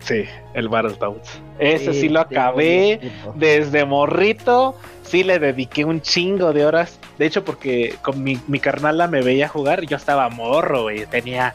Sí, 0.00 0.24
el 0.54 0.68
Battletoads. 0.68 1.40
Ese 1.58 1.92
sí 1.92 2.08
lo 2.08 2.20
acabé. 2.20 3.00
desde 3.34 3.84
morrito 3.84 4.76
sí 5.02 5.24
le 5.24 5.38
dediqué 5.38 5.84
un 5.84 6.00
chingo 6.00 6.52
de 6.52 6.64
horas. 6.64 6.98
De 7.18 7.26
hecho, 7.26 7.44
porque 7.44 7.96
con 8.02 8.22
mi, 8.22 8.38
mi 8.46 8.60
carnala 8.60 9.08
me 9.08 9.22
veía 9.22 9.48
jugar, 9.48 9.82
yo 9.86 9.96
estaba 9.96 10.28
morro, 10.28 10.82
güey. 10.82 11.06
Tenía, 11.06 11.54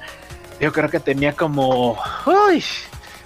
yo 0.60 0.74
creo 0.74 0.90
que 0.90 1.00
tenía 1.00 1.34
como 1.34 1.98
uy, 2.26 2.64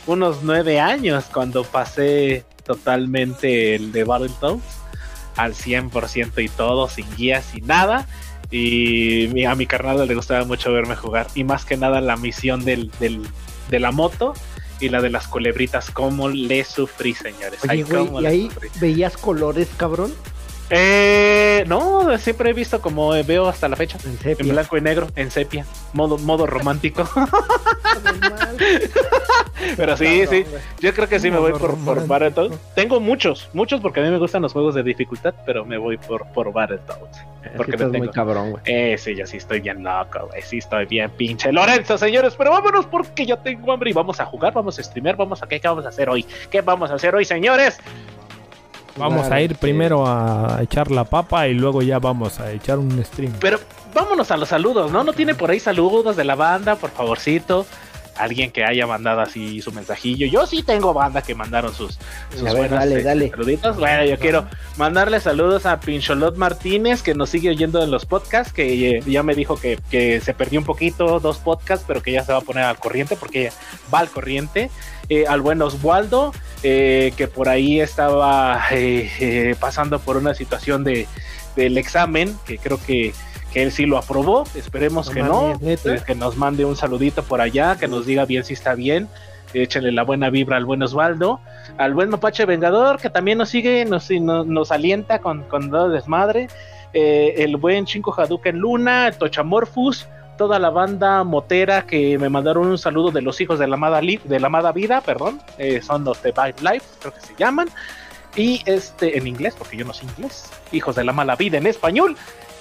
unos 0.08 0.42
nueve 0.44 0.80
años 0.80 1.26
cuando 1.32 1.64
pasé 1.64 2.44
totalmente 2.66 3.76
el 3.76 3.92
de 3.92 4.04
Battletoads 4.04 4.64
al 5.36 5.54
100% 5.54 6.44
y 6.44 6.50
todo, 6.50 6.90
sin 6.90 7.06
guía, 7.16 7.42
sin 7.42 7.68
nada. 7.68 8.08
Y 8.50 9.44
a 9.46 9.56
mi 9.56 9.68
carnala 9.68 10.06
le 10.06 10.16
gustaba 10.16 10.46
mucho 10.46 10.72
verme 10.72 10.96
jugar. 10.96 11.28
Y 11.36 11.44
más 11.44 11.66
que 11.66 11.78
nada 11.78 12.02
la 12.02 12.16
misión 12.18 12.64
del, 12.66 12.90
del- 13.00 13.28
de 13.70 13.80
la 13.80 13.92
moto 13.92 14.34
y 14.80 14.90
la 14.90 15.02
de 15.02 15.10
las 15.10 15.28
culebritas. 15.28 15.92
¿Cómo 15.92 16.30
le 16.30 16.64
sufrí, 16.64 17.14
señores? 17.14 17.60
Oye, 17.64 17.84
Ay, 17.92 18.10
¿y 18.22 18.26
ahí 18.26 18.50
sufrí. 18.52 18.70
veías 18.80 19.18
colores, 19.18 19.68
cabrón? 19.78 20.14
Eh, 20.70 21.64
no, 21.68 22.18
siempre 22.18 22.50
he 22.50 22.54
visto 22.54 22.82
como 22.82 23.10
veo 23.24 23.48
hasta 23.48 23.70
la 23.70 23.76
fecha. 23.76 23.98
En 24.04 24.18
En 24.38 24.50
blanco 24.50 24.78
y 24.78 24.82
negro, 24.82 25.08
en 25.16 25.32
sepia. 25.32 25.66
Modo, 25.94 26.18
modo 26.18 26.46
romántico. 26.46 27.08
Pero 29.76 29.98
sí, 29.98 30.26
sí. 30.28 30.46
Yo 30.80 30.94
creo 30.94 31.10
que 31.10 31.20
sí 31.20 31.32
me 31.32 31.40
voy 31.40 31.52
por, 31.54 31.76
por. 31.78 32.06
Battletoads. 32.08 32.58
Tengo 32.76 33.00
muchos, 33.00 33.50
muchos 33.54 33.82
porque 33.82 34.00
a 34.00 34.04
mí 34.04 34.10
me 34.10 34.18
gustan 34.18 34.42
los 34.42 34.54
juegos 34.54 34.76
de 34.76 34.84
dificultad, 34.84 35.34
pero 35.46 35.66
me 35.66 35.78
voy 35.78 35.98
por, 35.98 36.28
por 36.28 36.54
Battletoads. 36.54 37.20
Porque 37.56 37.72
estás 37.72 37.92
le 37.92 37.98
muy 37.98 38.08
tengo. 38.08 38.14
cabrón, 38.14 38.52
güey. 38.52 38.64
Eh, 38.66 38.98
sí, 38.98 39.16
yo 39.16 39.26
sí 39.26 39.38
estoy 39.38 39.60
bien 39.62 39.84
loco, 39.84 40.28
güey. 40.30 40.42
Sí 40.42 40.60
estoy 40.60 40.86
bien 40.86 41.10
pinche 41.12 41.52
Lorenzo, 41.52 41.98
señores. 41.98 42.36
Pero 42.38 42.52
vámonos 42.52 42.86
porque 42.86 43.26
ya 43.26 43.38
tengo 43.38 43.72
hambre 43.72 43.90
y 43.90 43.94
vamos 43.94 44.20
a 44.20 44.26
jugar, 44.26 44.54
vamos 44.54 44.78
a 44.80 44.84
streamear, 44.84 45.16
vamos 45.16 45.42
a 45.42 45.48
qué, 45.48 45.60
qué 45.60 45.68
vamos 45.68 45.86
a 45.86 45.90
hacer 45.90 46.10
hoy. 46.10 46.26
¿Qué 46.52 46.62
vamos 46.62 46.92
a 46.92 46.96
hacer 46.96 47.16
hoy, 47.16 47.26
señores? 47.26 47.80
Vamos 48.98 49.30
a 49.30 49.42
ir 49.42 49.52
sí. 49.52 49.58
primero 49.60 50.06
a 50.08 50.60
echar 50.62 50.92
la 50.92 51.06
papa 51.06 51.48
y 51.48 51.54
luego 51.54 51.82
ya 51.82 52.00
vamos 52.00 52.40
a 52.40 52.52
echar 52.52 52.80
un 52.80 53.04
stream. 53.04 53.34
Pero 53.40 53.60
vámonos 53.94 54.32
a 54.32 54.38
los 54.38 54.50
saludos, 54.50 54.92
¿no? 54.92 55.04
¿No 55.04 55.14
tiene 55.14 55.36
por 55.36 55.52
ahí 55.52 55.60
saludos 55.60 56.16
de 56.16 56.24
la 56.24 56.36
banda, 56.36 56.76
por 56.76 56.90
favorcito? 56.90 57.66
Alguien 58.18 58.52
que 58.52 58.64
haya 58.64 58.88
mandado 58.88 59.22
así 59.22 59.62
su 59.62 59.72
mensajillo. 59.72 60.28
Yo 60.28 60.46
sí 60.46 60.64
tengo 60.64 60.94
banda 60.94 61.22
que 61.22 61.36
mandaron 61.36 61.74
sus, 61.74 61.98
sus 62.32 62.44
ver, 62.44 62.56
buenas, 62.56 62.80
dale, 62.80 63.00
eh, 63.00 63.04
dale. 63.04 63.30
saluditos. 63.30 63.78
Bueno, 63.78 64.06
yo 64.06 64.18
quiero 64.18 64.48
mandarle 64.78 65.20
saludos 65.20 65.66
a 65.66 65.80
Pincholot 65.80 66.36
Martínez, 66.38 67.02
que 67.02 67.14
nos 67.14 67.30
sigue 67.30 67.50
oyendo 67.50 67.84
en 67.84 67.92
los 67.92 68.06
podcasts, 68.06 68.54
que 68.54 68.98
eh, 68.98 69.04
ya 69.06 69.24
me 69.24 69.36
dijo 69.36 69.58
que, 69.58 69.80
que 69.90 70.20
se 70.22 70.34
perdió 70.34 70.60
un 70.60 70.66
poquito, 70.66 71.20
dos 71.20 71.38
podcasts, 71.38 71.86
pero 71.88 72.02
que 72.02 72.12
ya 72.12 72.24
se 72.24 72.32
va 72.32 72.40
a 72.40 72.42
poner 72.42 72.64
al 72.64 72.78
corriente, 72.78 73.16
porque 73.16 73.52
va 73.94 74.00
al 74.00 74.10
corriente. 74.10 74.70
Eh, 75.10 75.26
al 75.26 75.40
buen 75.40 75.62
Oswaldo, 75.62 76.34
eh, 76.64 77.14
que 77.16 77.30
por 77.30 77.48
ahí 77.48 77.80
estaba 77.80 78.62
eh, 78.72 79.10
eh, 79.22 79.56
pasando 79.58 80.00
por 80.00 80.18
una 80.18 80.34
situación 80.34 80.84
de, 80.84 81.08
del 81.56 81.78
examen, 81.78 82.38
que 82.46 82.58
creo 82.58 82.78
que, 82.78 83.14
que 83.54 83.64
él 83.64 83.72
sí 83.72 83.86
lo 83.86 83.98
aprobó, 83.98 84.44
esperemos 84.56 85.08
No 85.08 85.14
que 85.14 85.24
no, 85.24 85.60
que 86.06 86.16
nos 86.16 86.36
mande 86.38 86.66
un 86.66 86.76
saludito 86.76 87.24
por 87.24 87.42
allá, 87.42 87.78
que 87.78 87.88
nos 87.88 88.06
diga 88.06 88.26
bien 88.26 88.44
si 88.44 88.54
está 88.54 88.76
bien, 88.76 89.08
échenle 89.54 89.92
la 89.92 90.04
buena 90.04 90.30
vibra 90.30 90.58
al 90.58 90.66
buen 90.66 90.84
Osvaldo, 90.84 91.40
al 91.78 91.94
buen 91.94 92.10
Mapache 92.10 92.46
Vengador, 92.46 93.00
que 93.00 93.10
también 93.10 93.38
nos 93.38 93.50
sigue, 93.50 93.86
nos, 93.86 94.10
nos, 94.12 94.46
nos 94.46 94.72
alienta 94.72 95.20
con, 95.20 95.44
con 95.44 95.70
todo 95.72 95.90
desmadre, 95.90 96.48
eh, 96.94 97.36
el 97.38 97.58
buen 97.58 97.86
Chinco 97.86 98.14
Hadouken 98.14 98.58
Luna, 98.58 99.08
el 99.08 99.18
Tochamorphus, 99.18 100.06
toda 100.38 100.60
la 100.60 100.70
banda 100.70 101.24
motera 101.24 101.84
que 101.84 102.18
me 102.20 102.30
mandaron 102.30 102.68
un 102.68 102.78
saludo 102.78 103.12
de 103.12 103.22
los 103.22 103.40
hijos 103.42 103.58
de 103.58 103.68
la 103.68 103.76
amada, 103.76 104.02
Li- 104.02 104.20
de 104.24 104.40
la 104.40 104.48
amada 104.48 104.72
vida, 104.72 105.02
perdón, 105.02 105.42
eh, 105.58 105.82
son 105.82 106.04
los 106.04 106.22
de 106.22 106.32
Vibe 106.32 106.72
Life, 106.74 106.86
creo 107.00 107.14
que 107.14 107.22
se 107.22 107.34
llaman, 107.38 107.70
y 108.36 108.62
este 108.66 109.18
en 109.18 109.26
inglés, 109.26 109.56
porque 109.58 109.78
yo 109.78 109.86
no 109.86 109.94
sé 109.94 110.06
inglés, 110.06 110.46
hijos 110.72 110.96
de 110.96 111.04
la 111.04 111.12
mala 111.14 111.36
vida 111.36 111.58
en 111.58 111.66
español. 111.66 112.16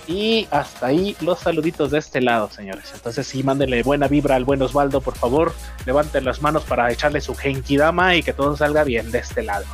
Y 0.06 0.46
hasta 0.50 0.86
ahí 0.86 1.16
los 1.20 1.40
saluditos 1.40 1.90
de 1.90 1.98
este 1.98 2.20
lado, 2.20 2.48
señores. 2.50 2.92
Entonces 2.94 3.26
sí, 3.26 3.42
mándenle 3.42 3.82
buena 3.82 4.06
vibra 4.06 4.36
al 4.36 4.44
buen 4.44 4.62
Osvaldo, 4.62 5.00
por 5.00 5.16
favor. 5.16 5.52
Levanten 5.84 6.24
las 6.24 6.42
manos 6.42 6.64
para 6.64 6.90
echarle 6.92 7.20
su 7.20 7.34
Genkidama 7.34 8.14
y 8.14 8.22
que 8.22 8.32
todo 8.32 8.56
salga 8.56 8.84
bien 8.84 9.10
de 9.10 9.18
este 9.18 9.42
lado. 9.42 9.64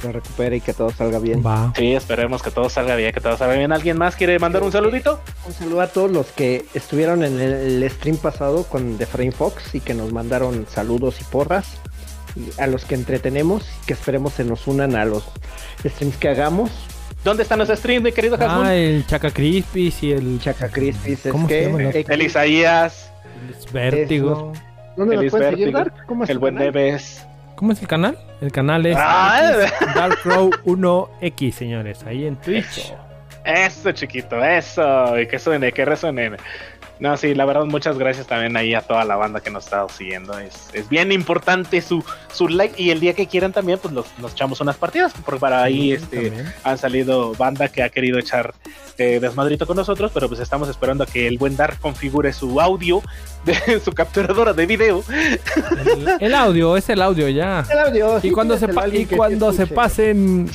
Que 0.00 0.12
recupere 0.12 0.56
y 0.56 0.60
que 0.60 0.72
todo 0.72 0.90
salga 0.90 1.18
bien. 1.18 1.44
Va. 1.44 1.72
Sí, 1.76 1.92
esperemos 1.94 2.42
que 2.42 2.50
todo 2.50 2.70
salga 2.70 2.94
bien, 2.94 3.12
que 3.12 3.20
todo 3.20 3.36
salga 3.36 3.54
bien. 3.54 3.72
¿Alguien 3.72 3.98
más 3.98 4.14
quiere 4.14 4.38
mandar 4.38 4.62
un 4.62 4.70
saludito? 4.72 5.20
Un 5.46 5.52
saludo 5.52 5.80
a 5.80 5.88
todos 5.88 6.10
los 6.10 6.28
que 6.28 6.64
estuvieron 6.72 7.24
en 7.24 7.40
el, 7.40 7.90
stream 7.90 8.16
pasado 8.16 8.64
con 8.64 8.96
The 8.96 9.06
Frame 9.06 9.32
Fox 9.32 9.74
y 9.74 9.80
que 9.80 9.92
nos 9.92 10.12
mandaron 10.12 10.66
saludos 10.70 11.20
y 11.20 11.24
porras. 11.24 11.66
Y 12.36 12.60
a 12.60 12.68
los 12.68 12.84
que 12.84 12.94
entretenemos 12.94 13.68
y 13.82 13.86
que 13.86 13.92
esperemos 13.92 14.34
se 14.34 14.44
nos 14.44 14.68
unan 14.68 14.94
a 14.94 15.04
los 15.04 15.24
streams 15.84 16.16
que 16.16 16.28
hagamos. 16.28 16.70
¿Dónde 17.24 17.42
están 17.42 17.58
los 17.58 17.68
streams, 17.68 18.02
mi 18.04 18.12
querido 18.12 18.36
Ah, 18.40 18.44
Hasbun? 18.44 18.66
el 18.68 19.06
Chaca 19.06 19.30
Crispis 19.30 20.02
y 20.02 20.12
el. 20.12 20.40
Chaca 20.40 20.68
Crispis 20.68 21.26
es 21.26 21.32
¿Cómo 21.32 21.48
se 21.48 21.54
que 21.54 21.66
llama 21.66 21.82
el 21.90 22.04
El 22.08 22.22
Isaías. 22.22 23.12
Es 23.50 23.72
Vértigo. 23.72 24.52
¿Dónde 24.96 25.16
Feliz 25.16 25.30
pueden 25.30 25.50
seguir, 25.50 25.66
Vértigo, 25.72 25.78
Dark? 25.90 26.06
¿Cómo 26.06 26.24
es 26.24 26.30
El 26.30 26.38
buen 26.38 26.54
canal? 26.54 26.72
Neves. 26.72 27.26
¿Cómo 27.56 27.72
es 27.72 27.82
el 27.82 27.88
canal? 27.88 28.18
El 28.40 28.52
canal 28.52 28.86
es 28.86 28.96
Ah. 28.98 29.52
Darkrow 29.94 30.50
1X, 30.64 31.52
señores, 31.52 32.02
ahí 32.06 32.24
en 32.26 32.36
Twitch. 32.36 32.94
Eso, 33.44 33.92
chiquito, 33.92 34.42
eso. 34.42 35.18
Y 35.18 35.26
que 35.26 35.38
suene, 35.38 35.72
que 35.72 35.84
resuene. 35.84 36.32
No, 37.00 37.16
sí, 37.16 37.34
la 37.34 37.46
verdad, 37.46 37.64
muchas 37.64 37.96
gracias 37.98 38.26
también 38.26 38.54
ahí 38.58 38.74
a 38.74 38.82
toda 38.82 39.04
la 39.06 39.16
banda 39.16 39.40
que 39.40 39.50
nos 39.50 39.64
está 39.64 39.86
siguiendo. 39.88 40.38
Es, 40.38 40.68
es 40.74 40.86
bien 40.88 41.12
importante 41.12 41.80
su, 41.80 42.04
su 42.30 42.46
like. 42.46 42.80
Y 42.80 42.90
el 42.90 43.00
día 43.00 43.14
que 43.14 43.26
quieran 43.26 43.52
también, 43.54 43.78
pues 43.78 43.94
los, 43.94 44.06
nos 44.18 44.32
echamos 44.32 44.60
unas 44.60 44.76
partidas. 44.76 45.12
Porque 45.24 45.40
para 45.40 45.62
ahí 45.62 45.80
Sí, 45.80 45.92
este, 45.92 46.28
también. 46.28 46.54
han 46.62 46.76
salido 46.76 47.32
banda 47.34 47.68
que 47.68 47.82
ha 47.82 47.88
querido 47.88 48.18
echar 48.18 48.52
eh, 48.98 49.18
desmadrito 49.18 49.66
con 49.66 49.78
nosotros. 49.78 50.10
Pero 50.12 50.28
pues 50.28 50.40
estamos 50.40 50.68
esperando 50.68 51.04
a 51.04 51.06
que 51.06 51.26
el 51.26 51.38
buen 51.38 51.56
Dark 51.56 51.78
configure 51.80 52.34
su 52.34 52.60
audio 52.60 53.02
de 53.46 53.80
su 53.80 53.92
capturadora 53.92 54.52
de 54.52 54.66
video. 54.66 55.02
El, 55.08 56.08
el 56.20 56.34
audio, 56.34 56.76
es 56.76 56.86
el 56.90 57.00
audio 57.00 57.28
ya. 57.30 57.64
El 57.70 57.78
audio, 57.78 58.18
Y 58.18 58.20
sí, 58.20 58.30
cuando 58.30 58.58
se, 58.58 58.68
pa- 58.68 58.88
y 58.88 59.06
cuando 59.06 59.52
se 59.54 59.66
pasen 59.66 60.50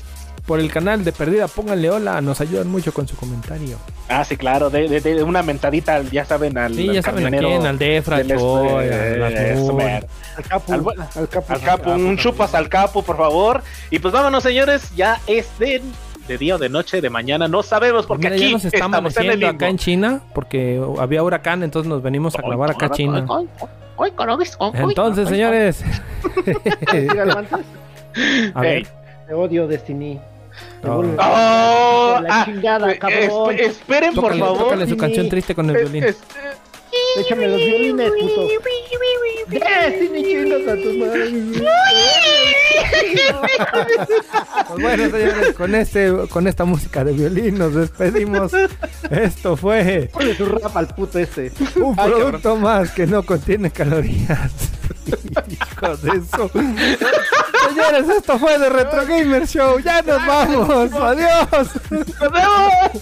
por 0.45 0.59
el 0.59 0.71
canal 0.71 1.03
de 1.03 1.11
Perdida, 1.11 1.47
pónganle 1.47 1.89
hola, 1.89 2.21
nos 2.21 2.39
ayudan 2.39 2.67
mucho 2.67 2.93
con 2.93 3.07
su 3.07 3.15
comentario. 3.15 3.77
Ah, 4.09 4.23
sí, 4.23 4.37
claro, 4.37 4.69
de, 4.69 4.87
de- 4.87 5.01
de 5.01 5.23
una 5.23 5.41
mentadita, 5.41 6.01
ya 6.03 6.23
saben, 6.25 6.55
al, 6.57 6.75
Sí, 6.75 6.87
al 6.89 6.95
ya 6.95 7.01
saben 7.01 7.25
a 7.33 7.37
quién, 7.37 7.65
al 7.65 7.77
Defra, 7.79 8.21
este, 8.21 8.35
eh. 8.35 8.37
Al 10.37 10.43
capo, 10.43 10.73
Al 10.73 10.79
al 11.15 11.27
capo. 11.29 11.53
Al 11.53 11.61
capo, 11.61 11.91
un 11.91 12.17
chupas 12.17 12.53
al 12.53 12.69
capo, 12.69 13.01
por 13.01 13.17
favor. 13.17 13.63
Y 13.89 13.97
pues 13.99 14.13
vámonos, 14.13 14.43
señores. 14.43 14.91
Ya 14.95 15.19
es 15.25 15.47
de, 15.57 15.81
de 16.27 16.37
día 16.37 16.55
o 16.55 16.57
de 16.59 16.69
noche, 16.69 17.01
de 17.01 17.09
mañana, 17.09 17.47
no 17.47 17.63
sabemos, 17.63 18.05
porque 18.05 18.29
Mira, 18.29 18.35
aquí 18.35 18.51
nos 18.53 18.65
estamos 18.65 18.83
en 19.17 19.23
el 19.23 19.29
amaneciendo 19.31 19.35
limbo. 19.47 19.55
acá 19.55 19.67
en 19.69 19.77
China 19.77 20.21
porque 20.35 20.79
había 20.99 21.23
huracán, 21.23 21.63
entonces 21.63 21.89
nos 21.89 22.03
venimos 22.03 22.35
a 22.35 22.41
grabar 22.43 22.69
acá 22.69 22.85
a 22.87 22.89
China. 22.91 23.25
Entonces, 24.75 25.27
señores, 25.29 25.83
a 28.53 28.61
ver, 28.61 28.87
Te 29.27 29.33
odio, 29.33 29.67
Destiny. 29.67 30.19
Oh. 30.87 30.99
Oh, 31.01 32.19
la 32.21 32.41
ah, 32.41 32.45
chingada, 32.45 32.97
cabrón. 32.97 33.19
esp- 33.21 33.59
esperen, 33.59 34.13
por 34.13 34.23
tócale, 34.25 34.39
favor. 34.41 34.57
tócale 34.59 34.87
su 34.87 34.97
canción 34.97 35.29
triste 35.29 35.55
con 35.55 35.69
el 35.69 35.75
Es- 35.77 35.81
violín. 35.91 36.03
es- 36.09 36.17
Échame 37.17 37.47
los 37.47 37.59
violines, 37.59 38.11
puto. 38.19 38.47
Destiny, 39.47 40.23
chingas 40.23 40.67
a 40.67 40.75
tu 40.75 40.93
madre. 40.93 41.31
Pues 44.67 44.81
bueno, 44.81 45.03
señores, 45.09 45.53
con 45.55 45.75
este, 45.75 46.11
con 46.29 46.47
esta 46.47 46.65
música 46.65 47.03
de 47.03 47.13
violín 47.13 47.57
nos 47.57 47.73
despedimos. 47.75 48.51
Esto 49.09 49.55
fue 49.55 50.09
Ponle 50.11 50.35
su 50.35 50.45
rap 50.45 50.75
al 50.75 50.87
puto 50.87 51.19
este. 51.19 51.51
un 51.75 51.95
Ay, 51.97 52.09
producto 52.11 52.55
más 52.55 52.91
que 52.91 53.05
no 53.07 53.23
contiene 53.23 53.71
calorías. 53.71 54.51
Hijos 55.49 56.01
de 56.01 56.09
eso. 56.11 56.49
Señores, 57.69 58.09
esto 58.17 58.39
fue 58.39 58.57
de 58.57 58.69
Retro 58.69 59.05
Gamer 59.05 59.47
Show. 59.47 59.79
Ya 59.79 60.01
nos 60.01 60.25
vamos. 60.25 60.91
Adiós. 60.93 61.69
¡Nos 61.91 62.31
vemos! 62.31 63.01